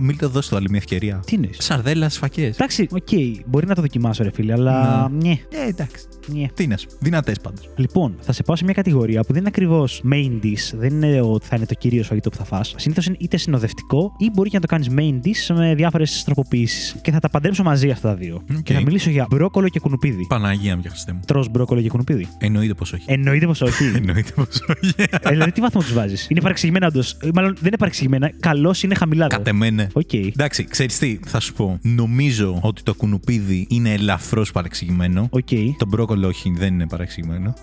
μην 0.00 0.18
το 0.18 0.28
δώσω 0.28 0.56
άλλη 0.56 0.66
μια 0.70 0.78
ευκαιρία. 0.78 1.22
Τι 1.26 1.34
είναι. 1.34 1.48
Σαρδέλα 1.58 2.12
στις 2.12 2.20
φακές. 2.20 2.54
Εντάξει, 2.54 2.88
οκ, 2.90 3.08
μπορεί 3.46 3.66
να 3.66 3.74
το 3.74 3.80
δοκιμάσω, 3.80 4.22
ρε 4.22 4.30
φίλε, 4.32 4.52
αλλά. 4.52 5.08
Ναι. 5.08 5.30
Ε, 5.30 5.68
εντάξει. 5.68 6.04
ναι. 6.26 6.46
Τι 6.54 6.66
να 6.66 6.76
σου. 6.76 6.86
Δυνατές 6.98 7.40
πάντως. 7.40 7.68
Λοιπόν, 7.76 8.14
θα 8.20 8.32
σε 8.32 8.42
πάω 8.42 8.56
σε 8.56 8.64
μια 8.64 8.74
κατηγορία 8.74 9.20
που 9.20 9.32
δεν 9.32 9.40
είναι 9.40 9.48
ακριβώς 9.48 10.02
main 10.12 10.44
dish, 10.44 10.76
δεν 10.78 10.92
είναι 10.92 11.20
ότι 11.20 11.46
θα 11.46 11.56
είναι 11.56 11.66
το 11.66 11.74
κυρίως 11.74 12.06
φαγητό 12.06 12.30
που 12.30 12.36
θα 12.36 12.44
φας. 12.44 12.74
Συνήθως 12.76 13.06
είναι 13.06 13.16
είτε 13.18 13.36
συνοδευτικό 13.36 14.14
ή 14.18 14.30
μπορεί 14.30 14.48
και 14.48 14.58
να 14.58 14.62
το 14.62 14.66
κάνεις 14.66 14.88
main 14.90 15.26
dish 15.26 15.54
με 15.54 15.74
διάφορες 15.74 16.22
τροποποιήσεις. 16.24 16.96
Και 17.02 17.10
θα 17.10 17.18
τα 17.18 17.28
παντρέψω 17.28 17.62
μαζί 17.62 17.90
αυτά 17.90 18.08
τα 18.08 18.14
δύο. 18.14 18.42
Οκ. 18.56 18.62
Και 18.62 18.72
θα 18.72 18.80
μιλήσω 18.80 19.10
για 19.10 19.26
μπρόκολο 19.30 19.68
και 19.68 19.80
κουνουπίδι. 19.80 20.26
Παναγία 20.28 20.74
μου, 20.74 20.80
για 20.80 20.90
Χριστέ 20.90 21.12
μου. 21.12 21.20
Τρως 21.26 21.46
μπρόκολο 21.50 21.80
και 21.80 21.88
κουνουπίδι. 21.88 22.28
Εννοείται 22.38 22.74
πως 22.74 22.92
όχι. 22.92 23.04
Εννοείται 23.06 23.46
πως 23.46 23.60
όχι. 23.60 23.84
Εννοείται 23.96 24.32
πως 24.34 24.62
όχι. 24.68 24.94
Ε, 24.96 25.28
δηλαδή, 25.28 25.52
τι 25.52 25.60
βαθμό 25.60 25.80
τους 25.80 25.92
βάζεις; 25.92 26.26
Είναι 26.30 26.40
παρεξηγημένα 26.40 26.86
όντως. 26.86 27.16
Μάλλον 27.42 27.56
δεν 27.60 27.66
είναι 27.66 27.76
παρεξηγημένα. 27.76 28.32
Καλώς 28.40 28.74
είναι 28.84 28.94
χαμηλά. 28.94 29.26
δε. 29.26 29.36
Κατ' 29.36 29.46
εμένα. 29.46 29.88
Οκ. 29.92 30.12
Εντάξει, 30.12 30.64
ξέρεις 30.64 30.98
τι, 30.98 31.18
θα 31.26 31.40
σου 31.40 31.52
πω. 31.52 31.78
Νομίζω 31.82 32.58
ότι 32.62 32.82
το 32.82 32.94
κουνουπίδι 32.94 33.66
είναι 33.70 33.92
ελαφρώς 33.92 34.52
παρεξηγημένο. 34.52 35.26
Οκ. 35.30 35.48
Το 35.78 35.86
μπρόκολο 35.88 36.26
όχι, 36.28 36.52
δεν 36.56 36.74
είναι 36.74 36.86
παρεξηγημένο. 36.86 37.54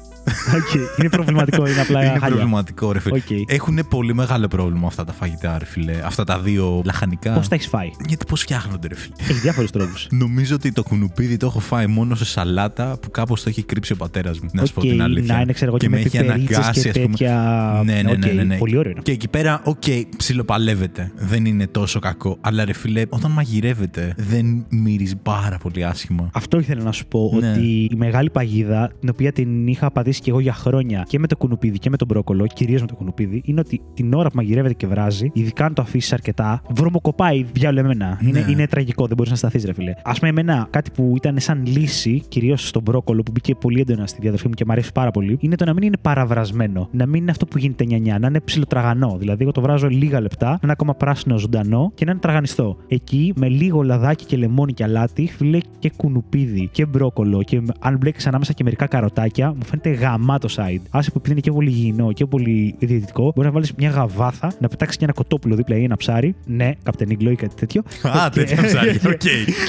Οκ. 0.56 0.74
Είναι 0.98 1.10
προβληματικό, 1.10 1.68
είναι 1.68 1.81
απλά 1.81 2.00
είναι 2.00 2.20
χάλια. 2.20 2.28
προβληματικό, 2.28 2.92
ρε 2.92 3.00
φίλε. 3.00 3.16
Οκ. 3.16 3.50
Έχουν 3.52 3.80
πολύ 3.90 4.14
μεγάλο 4.14 4.48
πρόβλημα 4.48 4.88
αυτά 4.88 5.04
τα 5.06 5.14
φαγητά, 5.14 5.58
ρε 5.58 5.66
φίλε. 5.66 6.00
Αυτά 6.04 6.24
τα 6.24 6.40
δύο 6.40 6.81
λαχανικά. 6.86 7.34
Πώς 7.34 7.48
τα 7.48 7.56
έχεις 7.56 7.68
φάει; 7.68 7.90
Γιατί 8.08 8.26
πώς 8.26 8.42
φτιάχνονται, 8.42 8.88
ρε 8.88 8.96
φίλε. 8.96 9.16
Έχεις 9.20 9.42
διάφορους 9.42 9.72
τρόπους. 9.72 10.08
Νομίζω 10.12 10.56
ότι 10.56 10.72
το 10.72 10.84
κουνουπίδι 10.84 11.38
το 11.38 11.46
έχω 11.46 11.60
φάει 11.60 11.88
μόνο 11.88 12.16
σε 12.16 12.26
σαλάτα 12.26 12.98
που 13.02 13.12
κάπως 13.12 13.44
το 13.44 13.50
έχει 13.50 13.64
κρύψει 13.64 13.94
ο 13.94 13.96
πατέρας 13.96 14.40
μου. 14.40 14.50
Να 14.54 14.66
σου 14.66 14.74
πω 14.74 14.81
Οκ, 14.81 14.88
την 14.90 15.02
αλήθεια. 15.02 15.36
Να 15.36 15.42
είναι, 15.42 15.54
ξέρω 15.54 15.70
εγώ, 15.70 15.80
και, 15.80 15.90
με 15.90 15.96
με 15.96 16.02
έχει 16.02 16.18
πιπερίτσες 16.18 16.58
αναγκάσει, 16.58 16.81
και 16.81 16.90
ας 16.90 16.96
πούμε. 16.96 17.08
τέτοια. 17.08 17.81
Ναι, 17.86 17.94
ναι, 17.94 18.02
ναι, 18.02 18.12
Οκ, 18.12 18.34
ναι, 18.34 18.44
ναι. 18.44 18.58
Πολύ 18.58 18.78
ωραίο 18.78 18.92
είναι. 18.92 19.02
Και 19.04 19.12
εκεί 19.12 19.28
πέρα, 19.28 19.62
οκ, 19.64 19.84
ψιλοπαλεύεται. 20.18 21.12
Δεν 21.16 21.46
είναι 21.46 21.68
τόσο 21.68 22.00
κακό. 22.00 22.38
Αλλά 22.42 22.66
ρε 22.66 22.74
φίλε, 22.74 23.02
όταν 23.10 23.31
μαγειρεύεται, 23.31 24.14
δεν 24.18 24.66
μυρίζει 24.70 25.16
πάρα 25.16 25.58
πολύ 25.58 25.86
άσχημα. 25.86 26.30
Αυτό 26.34 26.60
ήθελα 26.60 26.84
να 26.84 26.92
σου 26.92 27.06
πω. 27.06 27.38
Ναι. 27.40 27.52
Ότι 27.52 27.88
η 27.92 27.96
μεγάλη 27.96 28.30
παγίδα, 28.30 28.92
την 29.00 29.10
οποία 29.10 29.31
την 29.31 29.68
είχα 29.68 29.92
πατήσει 29.92 30.19
και 30.19 30.30
εγώ 30.30 30.39
για 30.39 30.54
χρόνια 30.54 31.06
και 31.07 31.19
με 31.19 31.27
το 31.27 31.38
κουνουπίδι 31.38 31.77
και 31.80 31.89
με 31.89 31.98
τον 31.98 32.07
μπρόκολο, 32.07 32.48
κυρίως 32.48 32.81
με 32.81 32.88
το 32.88 32.95
κουνουπίδι, 32.95 33.42
είναι 33.45 33.60
ότι 33.60 33.81
την 33.94 34.13
ώρα 34.13 34.30
που 34.30 34.36
μαγειρεύεται 34.36 34.74
και 34.74 34.88
βράζει, 34.88 35.30
ειδικά 35.33 35.66
αν 35.66 35.74
το 35.74 35.81
αφήσεις 35.81 36.13
αρκετά, 36.13 36.62
βρωμοκοπάει 36.69 37.45
διάλογο 37.54 37.86
εμένα. 37.86 38.19
Είναι, 38.21 38.39
Ναι. 38.39 38.51
είναι 38.51 38.68
τραγικό, 38.68 39.06
δεν 39.07 39.16
μπορείς 39.16 39.31
να 39.31 39.38
σταθείς, 39.38 39.63
ρε 39.66 39.74
φίλε. 39.74 39.94
Α 40.04 40.13
πούμε, 40.13 40.30
εμένα 40.30 40.68
κάτι 40.69 40.92
που 40.92 41.13
ήταν 41.16 41.39
σαν 41.39 41.66
λύση, 41.66 42.24
κυρίως 42.27 42.68
στον 42.68 42.81
μπρόκολο 42.81 43.24
που 43.24 43.31
μπήκε 43.31 43.56
πολύ 43.56 43.80
έντονα 43.80 44.07
στη 44.07 44.18
διαδροφή 44.21 44.48
μου 44.48 44.54
και 44.54 44.63
μου 44.66 44.71
αρέσει 44.71 44.92
πάρα 44.92 45.12
πολύ, 45.12 45.38
είναι 45.39 45.56
το 45.56 45.66
να 45.66 45.74
μην 45.74 45.83
είναι 45.83 45.98
παραβρασμένο. 46.01 46.88
Να 46.92 47.06
μην 47.06 47.21
είναι 47.21 47.31
αυτό 47.31 47.45
που 47.45 47.57
γίνεται 47.57 47.86
νιανιά, 47.86 48.19
να 48.19 48.27
είναι 48.27 48.39
ψιλοτραγανό. 48.39 49.16
Δηλαδή, 49.19 49.44
εγώ 49.44 49.51
το 49.51 49.62
βράζω 49.62 49.88
λίγα 49.88 50.21
λεπτά, 50.21 50.48
να 50.50 50.60
είναι 50.63 50.71
ακόμα 50.71 50.95
πράσινο 50.95 51.38
ζωντανό 51.38 51.92
και 51.95 52.06
να 52.06 52.12
είναι 52.12 52.19
τραγανιστό. 52.19 52.77
Εκεί 52.88 53.33
με 53.36 53.48
λίγο 53.48 53.81
λαδάκι 53.81 54.25
και 54.25 54.38
λεμόνι 54.38 54.74
και 54.74 54.83
αλάτι, 54.83 55.27
φίλε 55.38 55.57
και 55.80 55.92
κουνουπίδι 55.95 56.69
και 56.71 56.86
μπρόκολο 56.86 57.44
και 57.44 57.62
αν 57.80 57.98
μπλέξει 57.98 58.27
ανάμεσα 58.27 58.54
και 58.54 58.63
μερικά 58.63 58.86
καροτάκια, 58.88 59.54
μου 59.54 59.63
φαίνεται 59.66 59.89
γαμάτο 60.09 60.47
side. 60.56 60.81
Άσε 60.89 61.11
που 61.11 61.17
επειδή 61.17 61.31
είναι 61.31 61.39
και 61.41 61.51
πολύ 61.51 61.69
υγιεινό 61.69 62.11
και 62.11 62.25
πολύ 62.25 62.75
διαιτητικό, 62.79 63.31
μπορεί 63.35 63.47
να 63.47 63.53
βάλεις 63.53 63.73
μια 63.73 63.89
γαβάθα, 63.89 64.51
να 64.59 64.67
πετάξεις 64.67 64.97
και 64.97 65.03
ένα 65.03 65.13
κοτόπουλο 65.13 65.56
δίπλα 65.56 65.77
ή 65.77 65.83
ένα 65.83 65.95
ψάρι. 65.97 66.35
Ναι, 66.45 66.71
Κάπτεν 66.83 67.10
Ίγκλο 67.10 67.31
ή 67.31 67.35
κάτι 67.35 67.56
τέτοιο. 67.56 67.81
Α, 68.03 68.29
Και- 68.31 68.39
τέτοια 68.39 68.63
ψάρια. 68.63 69.00
Οκ. 69.13 69.19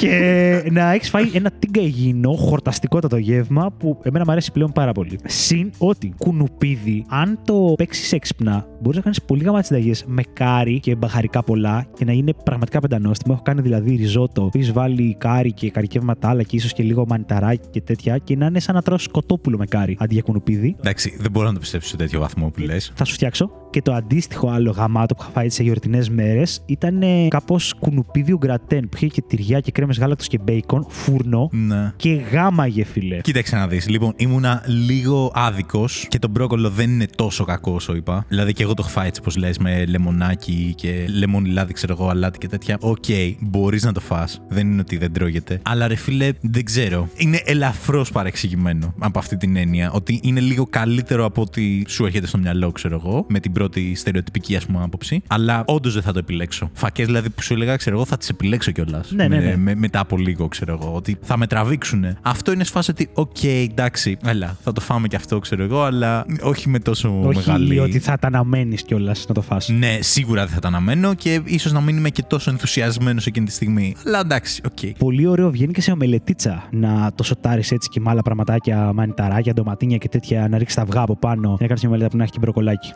και 0.00 0.62
να 0.70 0.92
έχεις 0.92 1.08
φάει 1.10 1.30
ένα 1.32 1.50
τίγκα 1.58 1.80
υγιεινό, 1.80 2.32
χορταστικότατο 2.32 3.16
γεύμα 3.16 3.70
που 3.78 3.98
εμένα 4.02 4.24
μου 4.24 4.30
αρέσει 4.32 4.52
πλέον 4.52 4.72
πάρα 4.72 4.92
πολύ. 4.92 5.18
Συν 5.26 5.70
ότι 5.78 6.12
κουνουπίδι, 6.18 7.04
αν 7.08 7.38
το 7.44 7.74
παίξεις 7.76 8.12
έξυπνα, 8.12 8.66
μπορείς 8.80 8.96
να 8.96 9.02
κάνεις 9.02 9.22
πολύ 9.22 9.44
γαμάτες 9.44 9.66
συνταγές 9.66 10.04
με 10.06 10.22
κάρι 10.32 10.80
και 10.80 10.94
μπαχαρικά 10.94 11.42
πολλά 11.42 11.86
και 11.96 12.04
να 12.04 12.12
είναι 12.12 12.32
πραγματικά 12.44 12.80
πεντανόστιμο. 12.80 13.32
Έχω 13.34 13.42
κάνει 13.44 13.60
δηλαδή 13.60 13.94
ριζότο, 13.94 14.42
που 14.42 14.50
έχεις 14.54 14.72
βάλει 14.72 15.16
κάρι 15.18 15.52
και 15.52 15.70
καρυκεύματα 15.70 16.28
άλλα 16.28 16.42
και 16.42 16.56
ίσως 16.56 16.72
και 16.72 16.82
λίγο 16.82 17.04
μανιταράκι 17.08 17.68
και 17.70 17.80
τέτοια 17.80 18.18
και 18.18 18.36
να 18.36 18.46
είναι 18.46 18.60
σαν 18.60 18.74
να 18.74 18.82
τρως 18.82 19.08
κοτόπουλο 19.08 19.58
με 19.58 19.66
κάρι 19.66 19.96
αντί 20.00 20.14
για 20.14 20.22
κουνουπίδι. 20.22 20.76
Εντάξει, 20.78 21.16
δεν 21.20 21.30
μπορώ 21.30 21.46
να 21.46 21.52
το 21.52 21.58
πιστέψω 21.60 21.88
σε 21.88 21.96
τέτοιο 21.96 22.20
βαθμό 22.20 22.48
που 22.50 22.60
λες. 22.60 22.92
Θα 22.94 23.04
σου 23.04 23.12
φτιάξω. 23.14 23.50
Και 23.70 23.82
το 23.82 23.92
αντίστοιχο 23.92 24.48
άλλο 24.48 24.70
γαμάτο 24.70 25.14
που 25.14 25.22
είχα 25.22 25.30
φάει 25.32 25.48
σε 25.48 25.62
γιορτινές 25.62 26.08
μέρες 26.08 26.62
ήταν 26.66 27.02
κάπως 27.28 27.74
κουνουπίδι 27.74 28.36
ογκρατέν 28.36 28.88
που 28.88 28.96
είχε 28.96 29.06
και 29.06 29.22
τυριά 29.26 29.60
και 29.60 29.70
κρέμες 29.70 29.98
γάλακτος 29.98 30.26
και 30.26 30.38
μπέικον, 30.38 30.86
φούρνο 30.88 31.48
Ναι. 31.52 31.92
και 31.96 32.12
γάμαγε, 32.12 32.84
φίλε. 32.84 33.20
Κοίταξε 33.20 33.56
να 33.56 33.66
δεις. 33.68 33.88
Λοιπόν, 33.88 34.12
ήμουνα 34.16 34.62
λίγο 34.66 35.32
άδικος 35.34 36.06
και 36.08 36.18
το 36.18 36.28
μπρόκολο 36.28 36.70
δεν 36.70 36.90
είναι 36.90 37.06
τόσο 37.16 37.44
κακό 37.44 37.72
όσο 37.72 37.94
είπα. 37.94 38.24
Δηλαδή 38.28 38.52
και 38.52 38.64
εγώ 38.70 38.78
το 38.82 38.88
έχω 38.88 38.98
φάει 38.98 39.06
έτσι, 39.08 39.20
όπως 39.20 39.36
λες, 39.36 39.58
με 39.58 39.84
λεμονάκι 39.86 40.72
και 40.76 41.06
λεμόνι 41.18 41.48
λάδι, 41.48 41.72
ξέρω 41.72 41.96
εγώ, 41.98 42.08
αλάτι 42.08 42.38
και 42.38 42.48
τέτοια. 42.48 42.76
Οκ, 42.80 43.04
μπορείς 43.40 43.82
να 43.84 43.92
το 43.92 44.00
φας. 44.00 44.40
Δεν 44.48 44.70
είναι 44.70 44.80
ότι 44.80 44.96
δεν 44.96 45.12
τρώγεται. 45.12 45.60
Αλλά 45.62 45.88
ρε 45.88 45.94
φίλε, 45.94 46.28
δεν 46.40 46.64
ξέρω. 46.64 47.08
Είναι 47.16 47.40
ελαφρώς 47.44 48.10
παρεξηγημένο 48.12 48.94
από 48.98 49.18
αυτή 49.18 49.36
την 49.36 49.56
έννοια. 49.56 49.90
Ότι 49.90 50.20
είναι 50.22 50.40
λίγο 50.40 50.66
καλύτερο 50.70 51.24
από 51.24 51.42
ό,τι 51.42 51.82
σου 51.88 52.04
έρχεται 52.04 52.26
στο 52.26 52.38
μυαλό, 52.38 52.72
ξέρω 52.72 53.00
εγώ, 53.04 53.24
με 53.28 53.40
την 53.40 53.52
πρώτη 53.52 53.94
στερεοτυπική 53.94 54.56
ας 54.56 54.66
πούμε 54.66 54.82
άποψη. 54.82 55.22
Αλλά 55.26 55.62
όντως 55.66 55.92
δεν 55.94 56.02
θα 56.02 56.12
το 56.12 56.18
επιλέξω. 56.18 56.70
Φακές 56.72 57.06
δηλαδή 57.06 57.30
που 57.30 57.42
σου 57.42 57.52
έλεγα, 57.52 57.76
ξέρω 57.76 57.96
εγώ, 57.96 58.04
θα 58.04 58.16
τις 58.16 58.28
επιλέξω 58.28 58.70
κιόλας. 58.70 59.10
Ναι, 59.10 59.28
ναι, 59.28 59.38
ναι. 59.38 59.56
με- 59.56 59.74
μετά 59.74 60.00
από 60.00 60.16
λίγο, 60.16 60.48
ξέρω 60.48 60.78
εγώ, 60.80 60.94
ότι 60.94 61.16
θα 61.22 61.36
με 61.36 61.46
τραβήξουν. 61.46 62.04
Αυτό 62.22 62.52
είναι 62.52 62.64
σε 62.64 62.72
φάση 62.72 62.90
ότι, 62.90 63.08
οκ, 63.14 63.42
εντάξει, 63.44 64.16
έλα, 64.24 64.56
θα 64.62 64.72
το 64.72 64.80
φάμε 64.80 65.08
κι 65.08 65.16
αυτό, 65.16 65.38
ξέρω 65.38 65.62
εγώ, 65.62 65.82
αλλά 65.82 66.26
όχι 66.42 66.68
με 66.68 66.78
τόσο 66.78 67.20
Όχι 67.24 67.36
μεγάλη. 67.36 67.78
ότι 67.78 67.98
θα 67.98 68.18
τα 68.18 68.30
αναμένεις 68.60 68.82
κιόλας 68.82 69.24
να 69.28 69.34
το 69.34 69.40
φας; 69.42 69.68
Ναι, 69.68 69.98
σίγουρα 70.00 70.44
δεν 70.44 70.54
θα 70.54 70.60
τα 70.60 70.68
αναμένω 70.68 71.14
και 71.14 71.40
ίσως 71.44 71.72
να 71.72 71.80
μην 71.80 71.96
είμαι 71.96 72.10
και 72.10 72.22
τόσο 72.22 72.50
ενθουσιασμένος 72.50 73.26
εκείνη 73.26 73.46
τη 73.46 73.52
στιγμή. 73.52 73.94
Αλλά 74.06 74.20
εντάξει, 74.20 74.62
οκ. 74.66 74.92
Πολύ 74.98 75.26
ωραίο 75.26 75.50
βγαίνει 75.50 75.72
και 75.72 75.80
σε 75.80 75.90
ομελετίτσα 75.92 76.68
να 76.70 77.12
το 77.14 77.22
σοτάρεις 77.24 77.70
έτσι 77.72 77.88
και 77.88 78.00
με 78.00 78.10
άλλα 78.10 78.22
πραγματάκια, 78.22 78.92
μανιταράκια, 78.92 79.52
ντοματίνια 79.54 79.96
και 79.96 80.08
τέτοια, 80.08 80.48
να 80.48 80.58
ρίξεις 80.58 80.76
τα 80.76 80.82
αυγά 80.82 81.00
από 81.00 81.16
πάνω 81.16 81.48
και 81.56 81.62
να 81.62 81.66
κάνεις 81.66 81.80
μια 81.82 81.88
ομελέτα 81.90 82.10
που 82.10 82.16
να 82.16 82.22
έχει 82.22 82.32
και 82.32 82.38
μπροκολάκι. 82.40 82.90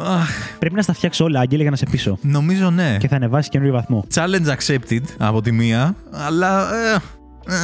Αχ, 0.00 0.28
Πρέπει 0.58 0.74
να 0.74 0.82
στα 0.82 0.92
φτιάξω 0.92 1.22
όλα, 1.22 1.40
Άγγελε, 1.40 1.62
για 1.62 1.70
να 1.70 1.76
σε 1.76 1.86
πείσω. 1.90 2.18
νομίζω 2.22 2.70
ναι. 2.70 2.96
Και 3.00 3.08
θα 3.08 3.16
ανεβάσεις 3.16 3.48
καινούριο 3.50 3.72
βαθμό. 3.74 4.04
Challenge 4.14 4.56
accepted 4.56 5.02
από 5.18 5.40
τη 5.42 5.52
μία, 5.52 5.94
αλλά. 6.10 6.68
ε, 6.74 6.94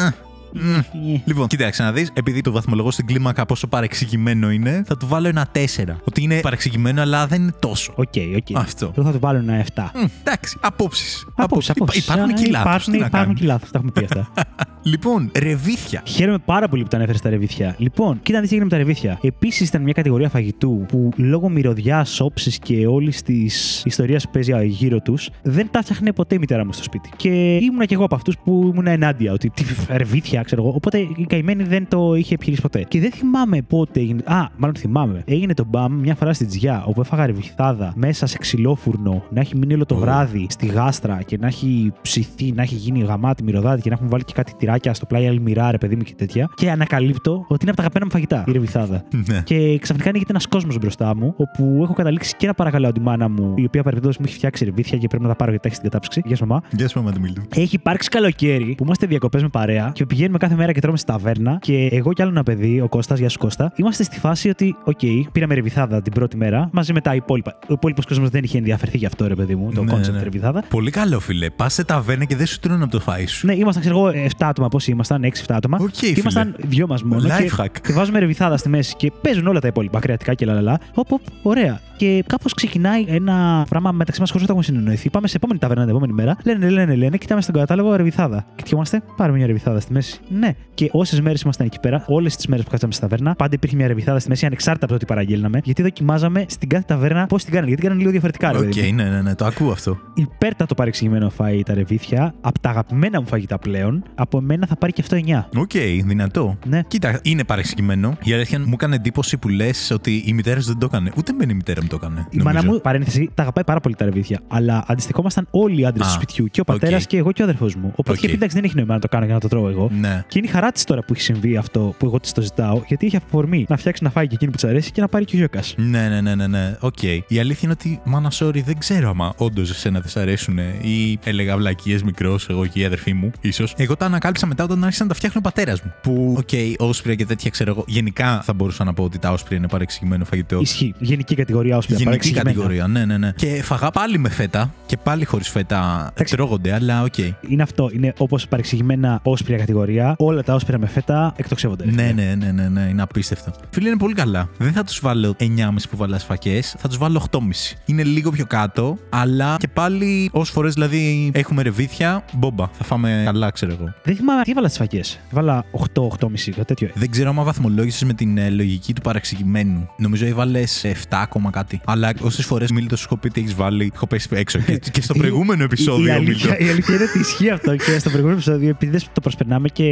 ε, 0.06 0.10
μ. 0.54 0.74
Ε, 0.74 1.22
Λοιπόν, 1.24 1.46
κοίταξε 1.46 1.82
να 1.82 1.92
δεις, 1.92 2.08
επειδή 2.12 2.40
το 2.40 2.52
βαθμολογώ 2.52 2.90
στην 2.90 3.06
κλίμακα 3.06 3.46
πόσο 3.46 3.66
παρεξηγημένο 3.66 4.50
είναι, 4.50 4.82
θα 4.86 4.96
του 4.96 5.06
βάλω 5.06 5.28
ένα 5.28 5.46
4. 5.52 5.58
Ότι 6.04 6.22
είναι 6.22 6.40
παρεξηγημένο, 6.40 7.00
αλλά 7.00 7.26
δεν 7.26 7.42
είναι 7.42 7.54
τόσο. 7.58 7.92
Οκ, 7.96 8.14
οκ. 8.36 8.56
Αυτό. 8.56 8.92
Εγώ 8.96 9.06
θα 9.06 9.12
του 9.12 9.18
βάλω 9.18 9.38
ένα 9.38 9.64
7. 9.74 9.90
Μ, 9.94 10.04
εντάξει, 10.20 10.58
απόψεις. 10.60 11.26
Απόψεις, 11.34 11.72
απόψεις. 11.72 11.98
Υπάρχουν 11.98 12.34
και 12.34 12.46
λάθος, 12.50 12.64
Υπάρχουν, 12.64 12.92
τι 12.92 12.98
να 12.98 13.06
υπάρχουν 13.06 13.10
κάνουμε; 13.10 13.38
και 13.38 13.46
λάθος. 13.46 13.70
Τα 13.70 13.78
έχουμε 13.78 13.92
πει 13.92 14.04
αυτά. 14.04 14.28
Λοιπόν, 14.86 15.30
ρεβίθια. 15.38 16.02
Χαίρομαι 16.06 16.38
πάρα 16.44 16.68
πολύ 16.68 16.82
που 16.82 16.88
τα 16.88 16.96
ανέφερες 16.96 17.20
τα 17.20 17.30
ρεβίθια. 17.30 17.74
Λοιπόν, 17.78 18.20
κοίτα 18.22 18.32
να 18.32 18.40
δεις 18.40 18.48
τι 18.48 18.54
έγινε 18.54 18.70
με 18.70 18.70
τα 18.70 18.76
ρεβίθια. 18.76 19.18
Επίσης 19.22 19.68
ήταν 19.68 19.82
μια 19.82 19.92
κατηγορία 19.92 20.28
φαγητού 20.28 20.84
που 20.88 21.10
λόγω 21.16 21.48
μυρωδιάς, 21.48 22.20
όψης 22.20 22.58
και 22.58 22.86
όλης 22.86 23.22
της 23.22 23.82
ιστορίας 23.84 24.24
που 24.24 24.30
παίζει 24.30 24.66
γύρω 24.66 25.00
τους, 25.00 25.30
δεν 25.42 25.68
τα 25.70 25.82
φτιάχνε 25.82 26.12
ποτέ 26.12 26.34
η 26.34 26.38
μητέρα 26.38 26.64
μου 26.64 26.72
στο 26.72 26.82
σπίτι. 26.82 27.10
Και 27.16 27.56
ήμουνα 27.56 27.84
κι 27.84 27.94
εγώ 27.94 28.04
από 28.04 28.14
αυτούς 28.14 28.36
που 28.44 28.70
ήμουν 28.72 28.86
ενάντια. 28.86 29.32
Ότι 29.32 29.50
τι 29.50 29.64
ρεβίθια, 29.88 30.43
ξέρω 30.44 30.62
εγώ. 30.62 30.72
Οπότε 30.76 30.98
η 30.98 31.26
καημένη 31.28 31.62
δεν 31.62 31.88
το 31.88 32.14
είχε 32.14 32.34
επιχειρήσει 32.34 32.62
ποτέ. 32.62 32.84
Και 32.88 33.00
δεν 33.00 33.12
θυμάμαι 33.12 33.62
πότε 33.62 34.00
έγινε. 34.00 34.22
Α, 34.24 34.46
μάλλον 34.56 34.76
θυμάμαι. 34.76 35.22
Έγινε 35.26 35.54
το 35.54 35.64
μπαμ 35.68 35.92
μια 36.00 36.14
φορά 36.14 36.32
στη 36.32 36.46
Τζιά, 36.46 36.84
όπου 36.86 37.00
έφαγα 37.00 37.26
ρεβιθάδα 37.26 37.92
μέσα 37.96 38.26
σε 38.26 38.38
ξυλόφουρνο, 38.38 39.22
να 39.30 39.40
έχει 39.40 39.56
μείνει 39.56 39.74
όλο 39.74 39.86
το 39.86 39.94
Ω. 39.94 39.98
βράδυ 39.98 40.46
στη 40.50 40.66
γάστρα 40.66 41.22
και 41.22 41.36
να 41.40 41.46
έχει 41.46 41.92
ψηθεί, 42.02 42.52
να 42.52 42.62
έχει 42.62 42.74
γίνει 42.74 43.00
γαμάτη 43.00 43.42
μυρωδάτη 43.42 43.82
και 43.82 43.88
να 43.88 43.94
έχουν 43.94 44.08
βάλει 44.08 44.24
και 44.24 44.32
κάτι 44.32 44.52
τυράκια 44.58 44.94
στο 44.94 45.06
πλάι 45.06 45.26
αλμυρά, 45.26 45.70
ρε 45.70 45.78
παιδί 45.78 45.96
μου 45.96 46.02
και 46.02 46.14
τέτοια. 46.16 46.48
Και 46.54 46.70
ανακαλύπτω 46.70 47.32
ότι 47.32 47.58
είναι 47.62 47.70
από 47.70 47.76
τα 47.76 47.82
αγαπημένα 47.82 48.04
μου 48.04 48.10
φαγητά 48.10 48.44
η 48.46 48.52
ρεβιθάδα. 48.52 49.02
Ναι. 49.26 49.40
Και 49.44 49.78
ξαφνικά 49.78 50.08
ανοίγεται 50.08 50.30
ένας 50.30 50.46
κόσμος 50.46 50.78
μπροστά 50.78 51.16
μου, 51.16 51.34
όπου 51.36 51.80
έχω 51.82 51.92
καταλήξει 51.92 52.36
και 52.36 52.46
να 52.46 52.54
παρακαλάω 52.54 52.92
τη 52.92 53.00
μάνα 53.00 53.28
μου, 53.28 53.54
η 53.56 53.64
οποία 53.64 53.82
παρεμπιπτόντως 53.82 54.18
μου 54.18 54.24
έχει 54.28 54.34
φτιάξει 54.34 54.64
ρεβίθια 54.64 54.98
και 54.98 55.06
πρέπει 55.06 55.22
να 55.22 55.28
τα 55.28 55.36
πάρω 55.36 55.50
γιατί 55.50 55.62
τα 55.62 55.68
έχει 55.68 55.78
στην 55.78 55.90
κατάψυξη. 55.90 56.22
Γεια 56.26 56.36
σου, 56.36 56.46
μαμά. 56.46 56.62
Γεια 56.70 56.88
σου, 56.88 57.02
μαμά 57.02 57.16
Μίλτου. 57.20 57.42
Έχει 57.54 57.74
υπάρξει 57.74 58.08
καλοκαίρι 58.08 58.74
που 58.76 58.84
είμαστε 58.84 59.06
διακοπές 59.06 59.42
με 59.42 59.48
παρέα 59.48 59.90
και 59.94 60.06
πηγαίνουμε 60.06 60.33
κάθε 60.38 60.54
μέρα 60.54 60.72
και 60.72 60.80
τρώμε 60.80 60.96
στη 60.96 61.12
ταβέρνα. 61.12 61.58
Και 61.60 61.88
εγώ 61.92 62.12
κι 62.12 62.22
άλλο 62.22 62.30
ένα 62.30 62.42
παιδί, 62.42 62.80
ο 62.80 62.88
Κώστας, 62.88 63.18
γεια 63.18 63.28
σου 63.28 63.38
Κώστα, 63.38 63.72
είμαστε 63.76 64.02
στη 64.02 64.18
φάση 64.18 64.48
ότι, 64.48 64.76
οκ, 64.84 65.00
πήραμε 65.32 65.54
ρεβιθάδα 65.54 66.02
την 66.02 66.12
πρώτη 66.12 66.36
μέρα 66.36 66.68
μαζί 66.72 66.92
με 66.92 67.00
τα 67.00 67.14
υπόλοιπα. 67.14 67.58
Ο 67.62 67.72
υπόλοιπος 67.72 68.06
κόσμος 68.06 68.28
δεν 68.28 68.44
είχε 68.44 68.58
ενδιαφερθεί 68.58 68.98
γι' 68.98 69.06
αυτό, 69.06 69.26
ρε 69.26 69.34
παιδί 69.34 69.54
μου, 69.54 69.72
το 69.74 69.82
Ναι, 69.82 69.92
concept 69.92 70.16
ναι. 70.16 70.22
ρεβιθάδα. 70.22 70.64
Πολύ 70.68 70.90
καλό, 70.90 71.20
φίλε. 71.20 71.50
Πας 71.50 71.72
σε 71.74 71.84
ταβέρνα 71.84 72.24
και 72.24 72.36
δεν 72.36 72.46
σου 72.46 72.58
τρώνε 72.58 72.82
από 72.82 72.92
το 72.92 73.00
φαΐ 73.00 73.26
σου. 73.26 73.46
Ναι, 73.46 73.54
ήμασταν, 73.54 73.82
ξέρω 73.82 73.98
εγώ, 73.98 74.26
7 74.26 74.28
άτομα. 74.38 74.68
Πόσοι 74.68 74.90
ήμασταν, 74.90 75.24
6-7 75.24 75.28
άτομα. 75.48 75.78
Οκ, 75.80 75.90
και 75.90 76.06
φίλε. 76.06 76.20
ήμασταν 76.20 76.54
δυο 76.58 76.86
μας 76.86 77.02
μόνο. 77.02 77.22
Life 77.22 77.42
και, 77.42 77.50
hack. 77.58 77.80
και 77.82 77.92
βάζουμε 77.92 78.18
ρεβιθάδα 78.18 78.56
στη 78.56 78.68
μέση 78.68 78.94
και 78.96 79.12
παίζουν 79.22 79.46
όλα 79.46 79.60
τα 79.60 79.66
υπόλοιπα, 79.68 79.98
κρεατικά 79.98 80.34
και 80.34 80.46
λαλαλά. 80.46 80.78
Οπ, 80.94 81.12
οπ, 81.12 81.20
ωραία. 81.42 81.80
Και 81.96 82.24
κάπως 82.26 82.54
ξεκινάει 82.54 83.04
ένα 83.08 83.66
πράγμα 83.68 83.92
μεταξύ 83.92 84.20
μας 84.20 84.30
χωρίς 84.30 84.46
να 84.48 84.54
το 84.54 84.60
έχουμε 84.60 84.76
συνεννοηθεί. 84.76 85.10
Πάμε 85.10 85.28
σε 85.28 85.36
επόμενη 85.36 85.58
ταβέρνα 85.58 85.82
την 85.82 85.90
επόμενη 85.90 86.12
μέρα. 86.12 86.36
Λένε, 86.44 86.68
λένε, 86.70 86.94
λένε, 86.94 87.16
κοιτάμε 87.16 87.40
στον 87.40 87.54
κατάλογο 87.54 87.94
ρεβιθάδα. 87.96 88.44
Και 88.54 88.62
κοιτιόμαστε, 88.62 89.02
πάρουμε 89.16 89.38
μια 89.38 89.46
ρεβιθάδα 89.46 89.80
στη 89.80 89.92
μέση. 89.92 90.20
Ναι. 90.28 90.54
Και 90.74 90.88
όσες 90.92 91.20
μέρες 91.20 91.40
ήμασταν 91.40 91.66
εκεί 91.66 91.80
πέρα, 91.80 92.04
όλες 92.08 92.36
τις 92.36 92.46
μέρες 92.46 92.64
που 92.64 92.70
κάτσαμε 92.70 92.92
στη 92.92 93.02
ταβέρνα, 93.02 93.34
πάντα 93.34 93.54
υπήρχε 93.54 93.76
μια 93.76 93.86
ρεβιθάδα 93.86 94.18
στη 94.18 94.28
μέση, 94.28 94.46
ανεξάρτητα 94.46 94.84
από 94.84 94.94
το 94.94 94.98
τι 95.00 95.06
παραγγέλναμε. 95.06 95.60
Γιατί 95.64 95.82
δοκιμάζαμε 95.82 96.44
στην 96.48 96.68
κάθε 96.68 96.84
ταβέρνα 96.88 97.26
πώς 97.26 97.42
την 97.44 97.52
κάνανε. 97.52 97.68
Γιατί 97.68 97.80
την 97.82 97.90
κάνανε 97.90 98.00
λίγο 98.00 98.10
διαφορετικά, 98.10 98.52
ρε 98.52 98.58
Οκ, 98.58 98.74
παιδί 98.74 98.88
μου. 98.88 98.94
ναι, 98.94 99.08
ναι, 99.10 99.22
ναι, 99.22 99.34
το 99.34 99.44
ακούω 99.44 99.70
αυτό. 99.70 99.98
Υπέρτατο 100.14 100.74
παρεξηγημένο 100.74 101.32
φαΐ 101.38 101.60
τα 101.64 101.74
ρεβίθια, 101.74 102.34
από 102.40 102.58
τα 102.60 102.68
αγαπημένα 102.70 103.20
μου 103.20 103.26
φαγητά 103.26 103.58
πλέον, 103.58 104.02
από 104.14 104.40
μένα 104.40 104.66
θα 104.66 104.76
πάρει 104.76 104.92
και 104.92 105.00
αυτό 105.00 105.16
9. 105.16 105.44
Οκ, 105.60 105.70
δυνατό. 106.04 106.58
Ναι. 106.66 106.82
Κοίτα, 106.88 107.20
είναι 107.22 107.44
παρεξηγημένο. 107.44 108.16
Η 108.22 108.32
αλήθεια 108.32 108.58
μου 108.60 108.70
έκανε 108.72 108.94
εντύπωση 108.94 109.36
που 109.36 109.48
λες 109.48 109.90
ότι 109.90 110.22
η 110.26 110.32
μητέρα 110.32 110.60
σου 110.60 110.66
δεν 110.66 110.78
το 110.78 110.86
έκανε. 110.90 111.12
Ούτε 111.16 111.32
εμένα 111.32 111.48
η 111.48 111.54
μητέρα 111.54 111.82
μου 111.82 111.88
το 111.88 111.98
έκανε. 112.02 112.26
Η 112.30 112.38
μάνα 112.38 112.64
μου, 112.64 112.80
παρένθεση, 112.80 113.30
τα 113.34 113.42
αγαπάει 113.42 113.64
πάρα 113.64 113.80
πολύ 113.80 113.94
τα 113.94 114.04
ρεβίθια. 114.04 114.40
Αλλά 114.48 114.84
αντιστεκόμασταν 114.86 115.46
όλοι 115.50 115.80
οι 115.80 115.84
άντρες 115.86 116.06
Α, 116.06 116.08
του 116.08 116.14
σπιτιού. 116.14 116.46
Και 116.46 116.60
ο 116.60 116.64
πατέρας 116.64 117.02
οκ. 117.02 117.08
και 117.08 117.16
εγώ 117.16 117.32
και 117.32 117.42
ο 117.42 117.44
αδερφός 117.44 117.74
μου. 117.74 117.88
Οπότε 117.90 118.10
Οκ. 118.10 118.18
και 118.18 118.26
εντάξει, 118.32 118.54
δεν 118.56 118.64
έχει 118.64 118.74
νόημα 118.76 118.94
να 118.94 119.00
το 119.00 119.08
κάνω 119.08 119.24
για 119.24 119.34
να 119.34 119.40
το 119.40 119.48
τρώω 119.48 119.68
εγώ. 119.68 119.90
Ναι. 120.04 120.24
Και 120.28 120.38
είναι 120.38 120.46
η 120.46 120.50
χαρά 120.50 120.72
της 120.72 120.84
τώρα 120.84 121.00
που 121.00 121.12
έχει 121.12 121.22
συμβεί 121.22 121.56
αυτό 121.56 121.94
που 121.98 122.06
εγώ 122.06 122.20
της 122.20 122.32
το 122.32 122.40
ζητάω, 122.42 122.82
γιατί 122.86 123.06
έχει 123.06 123.16
αφορμή 123.16 123.66
να 123.68 123.76
φτιάξει 123.76 124.04
να 124.04 124.10
φάει 124.10 124.26
και 124.26 124.34
εκείνη 124.34 124.50
που 124.50 124.56
της 124.56 124.64
αρέσει 124.64 124.90
και 124.90 125.00
να 125.00 125.08
πάρει 125.08 125.24
και 125.24 125.36
ο 125.36 125.38
γιόκας. 125.38 125.74
Ναι, 125.76 126.08
ναι, 126.08 126.20
ναι, 126.20 126.34
ναι, 126.34 126.46
ναι. 126.46 126.76
Οκ. 126.80 127.02
Η 127.02 127.38
αλήθεια 127.38 127.60
είναι 127.62 127.72
ότι, 127.72 128.00
μάνα, 128.04 128.32
sorry, 128.38 128.62
δεν 128.64 128.78
ξέρω 128.78 129.08
άμα 129.08 129.34
όντως 129.36 129.70
εσένα 129.70 130.00
δεν 130.00 130.10
σ' 130.10 130.16
αρέσουν 130.16 130.58
ή 130.58 131.18
έλεγα 131.24 131.56
βλακείες 131.56 132.02
μικρός, 132.02 132.48
εγώ 132.48 132.66
και 132.66 132.80
η 132.80 132.84
αδερφή 132.84 133.12
μου, 133.12 133.30
ίσως. 133.40 133.74
Εγώ 133.76 133.96
τα 133.96 134.06
ανακάλυψα 134.06 134.46
μετά 134.46 134.64
όταν 134.64 134.84
άρχισε 134.84 135.02
να 135.02 135.08
τα 135.08 135.14
φτιάχνει 135.14 135.38
ο 135.38 135.42
πατέρας 135.42 135.82
μου. 135.82 135.92
Που, 136.02 136.34
οκ, 136.38 136.48
όσπρια 136.88 137.14
και 137.14 137.26
τέτοια 137.26 137.50
ξέρω 137.50 137.70
εγώ. 137.70 137.84
Γενικά 137.86 138.42
θα 138.44 138.52
μπορούσα 138.52 138.84
να 138.84 138.94
πω 138.94 139.02
ότι 139.02 139.18
τα 139.18 139.32
όσπρια 139.32 139.58
είναι 139.58 139.68
παρεξηγημένο 139.68 140.24
φαγητό. 140.24 140.60
Ισχύει. 140.60 140.94
Γενική 140.98 141.34
κατηγορία 141.34 141.76
όσπρια. 141.76 141.88
Γενική 141.88 142.04
παρεξηγημένα. 142.04 142.50
κατηγορία, 142.50 142.86
ναι, 142.86 143.04
ναι, 143.04 143.18
ναι. 143.18 143.32
Και 143.36 143.62
φακές 143.62 143.90
πάλι 143.90 144.18
με 144.18 144.28
φέτα 144.28 144.74
και 144.86 144.96
πάλι 145.02 145.24
χωρίς 145.24 145.48
φέτα 145.48 146.10
Εντάξει. 146.14 146.34
τρώγονται, 146.34 146.72
αλλά 146.72 147.02
οκ. 147.02 147.18
Είναι 147.48 147.62
αυτό. 147.62 147.90
Είναι 147.92 148.12
όπως 148.18 148.48
παρεξηγημένα 148.48 149.20
όσπρια 149.22 149.56
κατηγορία. 149.58 149.93
Όλα 150.18 150.42
τα 150.42 150.54
όσπρια 150.54 150.78
με 150.78 150.86
φέτα 150.86 151.32
εκτοξεύονται. 151.36 151.84
Ναι, 151.90 152.12
ναι, 152.14 152.34
ναι, 152.38 152.52
ναι, 152.52 152.68
ναι, 152.68 152.80
είναι 152.90 153.02
απίστευτο. 153.02 153.52
Φίλοι, 153.70 153.88
είναι 153.88 153.96
πολύ 153.96 154.14
καλά. 154.14 154.48
Δεν 154.58 154.72
θα 154.72 154.84
τους 154.84 155.00
βάλω 155.00 155.36
9,5 155.40 155.46
που 155.90 155.96
βάλα 155.96 156.18
φακές, 156.18 156.60
θα 156.78 156.88
τους 156.88 156.98
βάλω 156.98 157.26
8,5. 157.30 157.38
Είναι 157.84 158.02
λίγο 158.04 158.30
πιο 158.30 158.46
κάτω, 158.46 158.98
αλλά 159.10 159.56
και 159.58 159.68
πάλι 159.68 160.30
όσες 160.32 160.54
φορές 160.54 160.74
δηλαδή 160.74 161.30
έχουμε 161.34 161.62
ρεβίθια, 161.62 162.24
μπόμπα. 162.32 162.68
Θα 162.72 162.84
φάμε 162.84 163.22
καλά, 163.24 163.50
ξέρω 163.50 163.72
εγώ. 163.72 163.94
Δεν 164.04 164.16
θυμάμαι 164.16 164.42
τι 164.42 164.50
έβαλα 164.50 164.68
στις 164.68 164.78
φακές. 164.78 165.00
Έβαλα 165.32 165.64
8-8,5 165.72 166.28
κάτι 166.50 166.64
τέτοιο. 166.64 166.88
Δεν 166.94 167.10
ξέρω 167.10 167.28
άμα 167.28 167.42
βαθμολόγησες 167.42 168.02
με 168.04 168.12
την 168.12 168.38
ε, 168.38 168.50
λογική 168.50 168.92
του 168.92 169.00
παρεξηγημένου. 169.00 169.88
Νομίζω 169.96 170.26
έβαλες 170.26 170.84
7 170.86 170.90
ακόμα 171.10 171.50
κάτι. 171.50 171.80
Αλλά 171.84 172.12
όσες 172.20 172.44
φορές 172.46 172.70
Μίλτος 172.70 172.98
σου 172.98 173.06
έχω 173.10 173.16
πει 173.16 173.30
τι 173.30 173.40
έχεις 173.40 173.54
βάλει, 173.54 173.90
έχω 173.94 174.06
πέσει 174.06 174.28
έξω. 174.32 174.58
και, 174.58 174.78
και 174.92 175.02
στο 175.02 175.14
προηγούμενο 175.14 175.62
Η, 175.62 175.64
επεισόδιο, 175.64 176.14
η, 176.14 176.18
Μίλτο. 176.18 176.48
αλήθεια, 176.48 176.66
η 176.66 176.68
αλήθεια 176.70 176.94
είναι 176.94 177.04
ότι 177.04 177.18
ισχύει 177.18 177.50
αυτό 177.50 177.76
και 177.76 177.98
στο 177.98 178.08
προηγούμενο 178.08 178.38
επεισόδιο, 178.38 178.68
επειδή 178.68 178.92
δεν 178.92 179.02
το 179.12 179.20
προσπερνάμε 179.20 179.68
και 179.68 179.83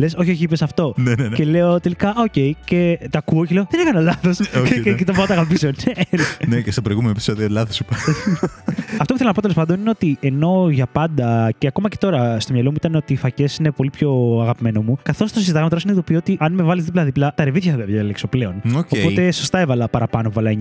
λες, 0.00 0.14
Όχι, 0.18 0.30
όχι, 0.30 0.42
είπες 0.42 0.62
αυτό. 0.62 0.94
Ναι, 0.96 1.14
ναι, 1.14 1.28
ναι. 1.28 1.36
Και 1.36 1.44
λέω 1.44 1.80
τελικά, 1.80 2.14
οκ, 2.16 2.56
και 2.64 2.98
τα 3.10 3.18
ακούω 3.18 3.44
και 3.44 3.54
λέω, 3.54 3.66
Δεν 3.70 3.80
έκανα 3.80 4.00
λάθος. 4.00 4.40
Όχι, 4.40 4.80
και, 4.80 4.90
ναι. 4.90 4.96
και 4.96 5.04
το 5.04 5.12
πάω 5.12 5.26
τα 5.26 5.32
αγαπήσω. 5.32 5.66
Ναι. 5.66 6.18
ναι, 6.56 6.60
και 6.60 6.70
στο 6.70 6.82
προηγούμενο 6.82 7.12
επεισόδιο 7.12 7.48
λάθος 7.50 7.76
σου 7.76 7.84
είπα. 7.86 7.96
Αυτό 9.00 9.12
που 9.12 9.16
θέλω 9.16 9.28
να 9.28 9.34
πω 9.34 9.40
τέλος 9.40 9.56
πάντων 9.56 9.80
είναι 9.80 9.90
ότι 9.90 10.18
ενώ 10.20 10.68
για 10.70 10.86
πάντα 10.86 11.52
και 11.58 11.66
ακόμα 11.66 11.88
και 11.88 11.96
τώρα 12.00 12.40
στο 12.40 12.52
μυαλό 12.52 12.70
μου 12.70 12.76
ήταν 12.78 12.94
ότι 12.94 13.12
οι 13.12 13.16
φακές 13.16 13.56
είναι 13.56 13.70
πολύ 13.70 13.90
πιο 13.90 14.38
αγαπημένο 14.42 14.82
μου, 14.82 14.98
καθώς 15.02 15.32
το 15.32 15.38
συζητάμε 15.38 15.68
τώρα 15.68 15.80
συνειδητοποιώ 15.80 16.18
ότι 16.18 16.36
αν 16.40 16.52
με 16.52 16.62
βάλεις 16.62 16.84
δίπλα-δίπλα, 16.84 17.34
τα 17.34 17.44
ρεβίθια 17.44 17.72
θα 17.72 17.78
τα 17.78 17.84
διαλέξω 17.84 18.26
πλέον. 18.26 18.54
Οκ. 18.76 18.88
Οπότε 18.90 19.30
σωστά 19.30 19.58
έβαλα 19.58 19.88
παραπάνω, 19.88 20.30
βάλα 20.32 20.50
9-9,5 20.50 20.56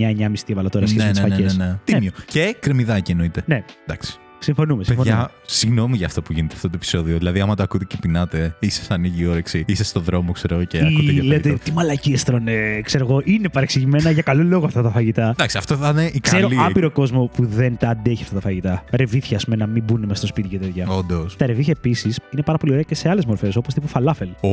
τι 0.45 0.51
έβαλα 0.51 0.69
τώρα 0.69 0.87
σχέση 0.87 1.05
ναι, 1.05 1.11
με 1.11 1.13
τι 1.13 1.21
ναι, 1.21 1.27
ναι, 1.27 1.35
φακές. 1.35 1.57
ναι, 1.57 1.65
ναι. 1.65 1.79
Τίμιο. 1.83 2.11
Και 2.25 2.55
κρεμμυδάκι 2.59 3.11
εννοείται. 3.11 3.43
Ναι, 3.45 3.63
Εντάξει. 3.85 4.19
Συμφωνούμε. 4.39 4.83
συμφωνούμε. 4.83 5.15
Παιδιά, 5.15 5.31
συγγνώμη 5.45 5.97
για 5.97 6.05
αυτό 6.05 6.21
που 6.21 6.33
γίνεται 6.33 6.55
αυτό 6.55 6.67
το 6.67 6.73
επεισόδιο. 6.75 7.17
Δηλαδή, 7.17 7.39
άμα 7.39 7.55
το 7.55 7.63
ακούτε 7.63 7.85
και 7.85 7.97
πεινάτε, 8.01 8.55
ή 8.59 8.69
σα 8.69 8.93
ανοίγει 8.93 9.21
η 9.21 9.25
όρεξη, 9.25 9.63
είστε 9.67 9.83
στο 9.83 9.99
δρόμο, 9.99 10.31
ξέρω 10.31 10.55
εγώ, 10.55 10.63
και 10.63 10.77
ακούτε 10.77 11.11
Ή 11.11 11.13
για 11.13 11.23
λέτε, 11.23 11.41
φαγητό. 11.41 11.63
τι 11.63 11.71
μαλακίες 11.71 12.23
τρώνε, 12.23 12.81
ξέρω 12.83 13.05
εγώ, 13.09 13.21
είναι 13.23 13.49
παρεξηγημένα 13.49 14.11
για 14.11 14.21
καλό 14.21 14.43
λόγο 14.43 14.65
αυτά 14.65 14.81
τα 14.81 14.89
φαγητά. 14.91 15.29
Εντάξει, 15.29 15.57
αυτό 15.57 15.75
θα 15.75 15.89
είναι 15.89 16.03
η 16.13 16.19
Ξέρω 16.19 16.47
καλή. 16.47 16.61
άπειρο 16.61 16.91
κόσμο 16.91 17.29
που 17.35 17.45
δεν 17.45 17.77
τα 17.77 17.89
αντέχει 17.89 18.23
αυτά 18.23 18.35
τα 18.35 18.41
φαγητά. 18.41 18.83
Ρεβίθια, 18.91 19.37
ας 19.37 19.43
πούμε, 19.43 19.55
να 19.55 19.67
μην 19.67 19.83
μπουν 19.83 19.99
μέσα 20.01 20.15
στο 20.15 20.27
σπίτι 20.27 20.47
και 20.47 20.57
τέτοια. 20.57 20.87
Όντως. 20.87 21.35
Τα 21.35 21.45
ρεβίθια 21.45 21.73
επίσης 21.77 22.19
είναι 22.33 22.41
πάρα 22.43 22.57
πολύ 22.57 22.71
ωραία 22.71 22.83
και 22.83 22.95
σε 22.95 23.09
άλλες 23.09 23.25
μορφές, 23.25 23.55
όπως 23.55 23.73
τύπου 23.73 23.87
φαλάφελ. 23.87 24.29
Το 24.41 24.47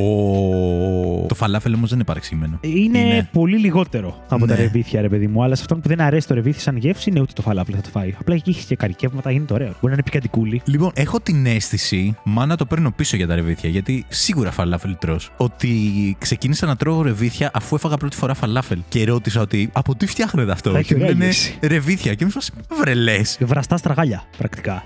φαλάφελ 1.37 1.75
όμως 1.75 1.89
δεν 1.89 1.99
είναι 1.99 2.07
παρεξηγημένο. 2.07 2.59
Είναι, 2.61 2.99
Είναι. 2.99 3.29
πολύ 3.33 3.59
λιγότερο 3.59 4.23
από 4.29 4.47
τα 4.47 4.55
Ναι. 4.55 4.61
ρεβίθια, 4.61 5.01
ρε 5.01 5.09
παιδί 5.09 5.27
μου. 5.27 5.43
Αλλά 5.43 5.55
σε 5.55 5.61
αυτόν 5.63 5.81
που 5.81 5.89
δεν 5.89 6.01
αρέσει 6.01 6.27
το 6.27 6.35
ρεβίθι 6.35 6.61
σαν 6.61 6.77
γεύση, 6.77 7.11
είναι 7.11 7.21
ούτε 7.21 7.33
το 7.33 7.43
φαλάφελ 7.43 7.75
θα 7.77 7.83
το 7.83 7.89
φάει. 7.89 8.15
Απλά 8.21 8.35
εκεί 8.35 8.51
έχει 8.51 8.67
και 8.67 8.77
καρικεύματα, 8.77 9.31
γίνεται 9.31 9.53
ωραίο. 9.55 9.67
Μπορεί 9.69 9.81
να 9.83 9.93
είναι 9.93 10.03
πικαντικούλη. 10.03 10.63
Λοιπόν, 10.65 10.91
έχω 10.95 11.21
την 11.21 11.47
αίσθηση, 11.47 12.17
μα 12.25 12.47
να 12.47 12.57
το 12.57 12.67
παίρνω 12.67 12.91
πίσω 12.91 13.17
για 13.17 13.27
τα 13.27 13.35
ρεβίθια, 13.35 13.71
γιατί 13.71 14.05
σίγουρα 14.09 14.51
φαλάφελ 14.51 14.97
τρως, 14.99 15.31
ότι 15.37 15.71
ξεκίνησα 16.19 16.67
να 16.67 16.77
τρώω 16.77 17.03
ρεβίθια 17.03 17.51
αφού 17.55 17.75
έφαγα 17.77 17.97
πρώτη 17.97 18.17
φορά 18.17 18.35
φαλάφελ. 18.35 18.79
Και 18.89 19.05
ρώτησα 19.05 19.41
ότι 19.41 19.69
από 19.73 19.95
τι 19.97 20.07
φτιάχνετε 20.07 20.53
αυτό; 20.53 20.71
Θα 20.71 20.79
έχει 20.79 20.89
Και 20.89 20.95
μου 20.95 21.01
ωραία 21.03 21.13
λένε 21.15 21.25
γεύση. 21.25 21.59
ρεβίθια. 21.63 22.15
Και 22.15 22.25
μου 22.25 22.31
είπα, 22.35 22.77
βρελέ. 22.81 23.21
Βραστά 23.41 23.77
στραγάλια, 23.77 24.23
πρακτικά. 24.39 24.85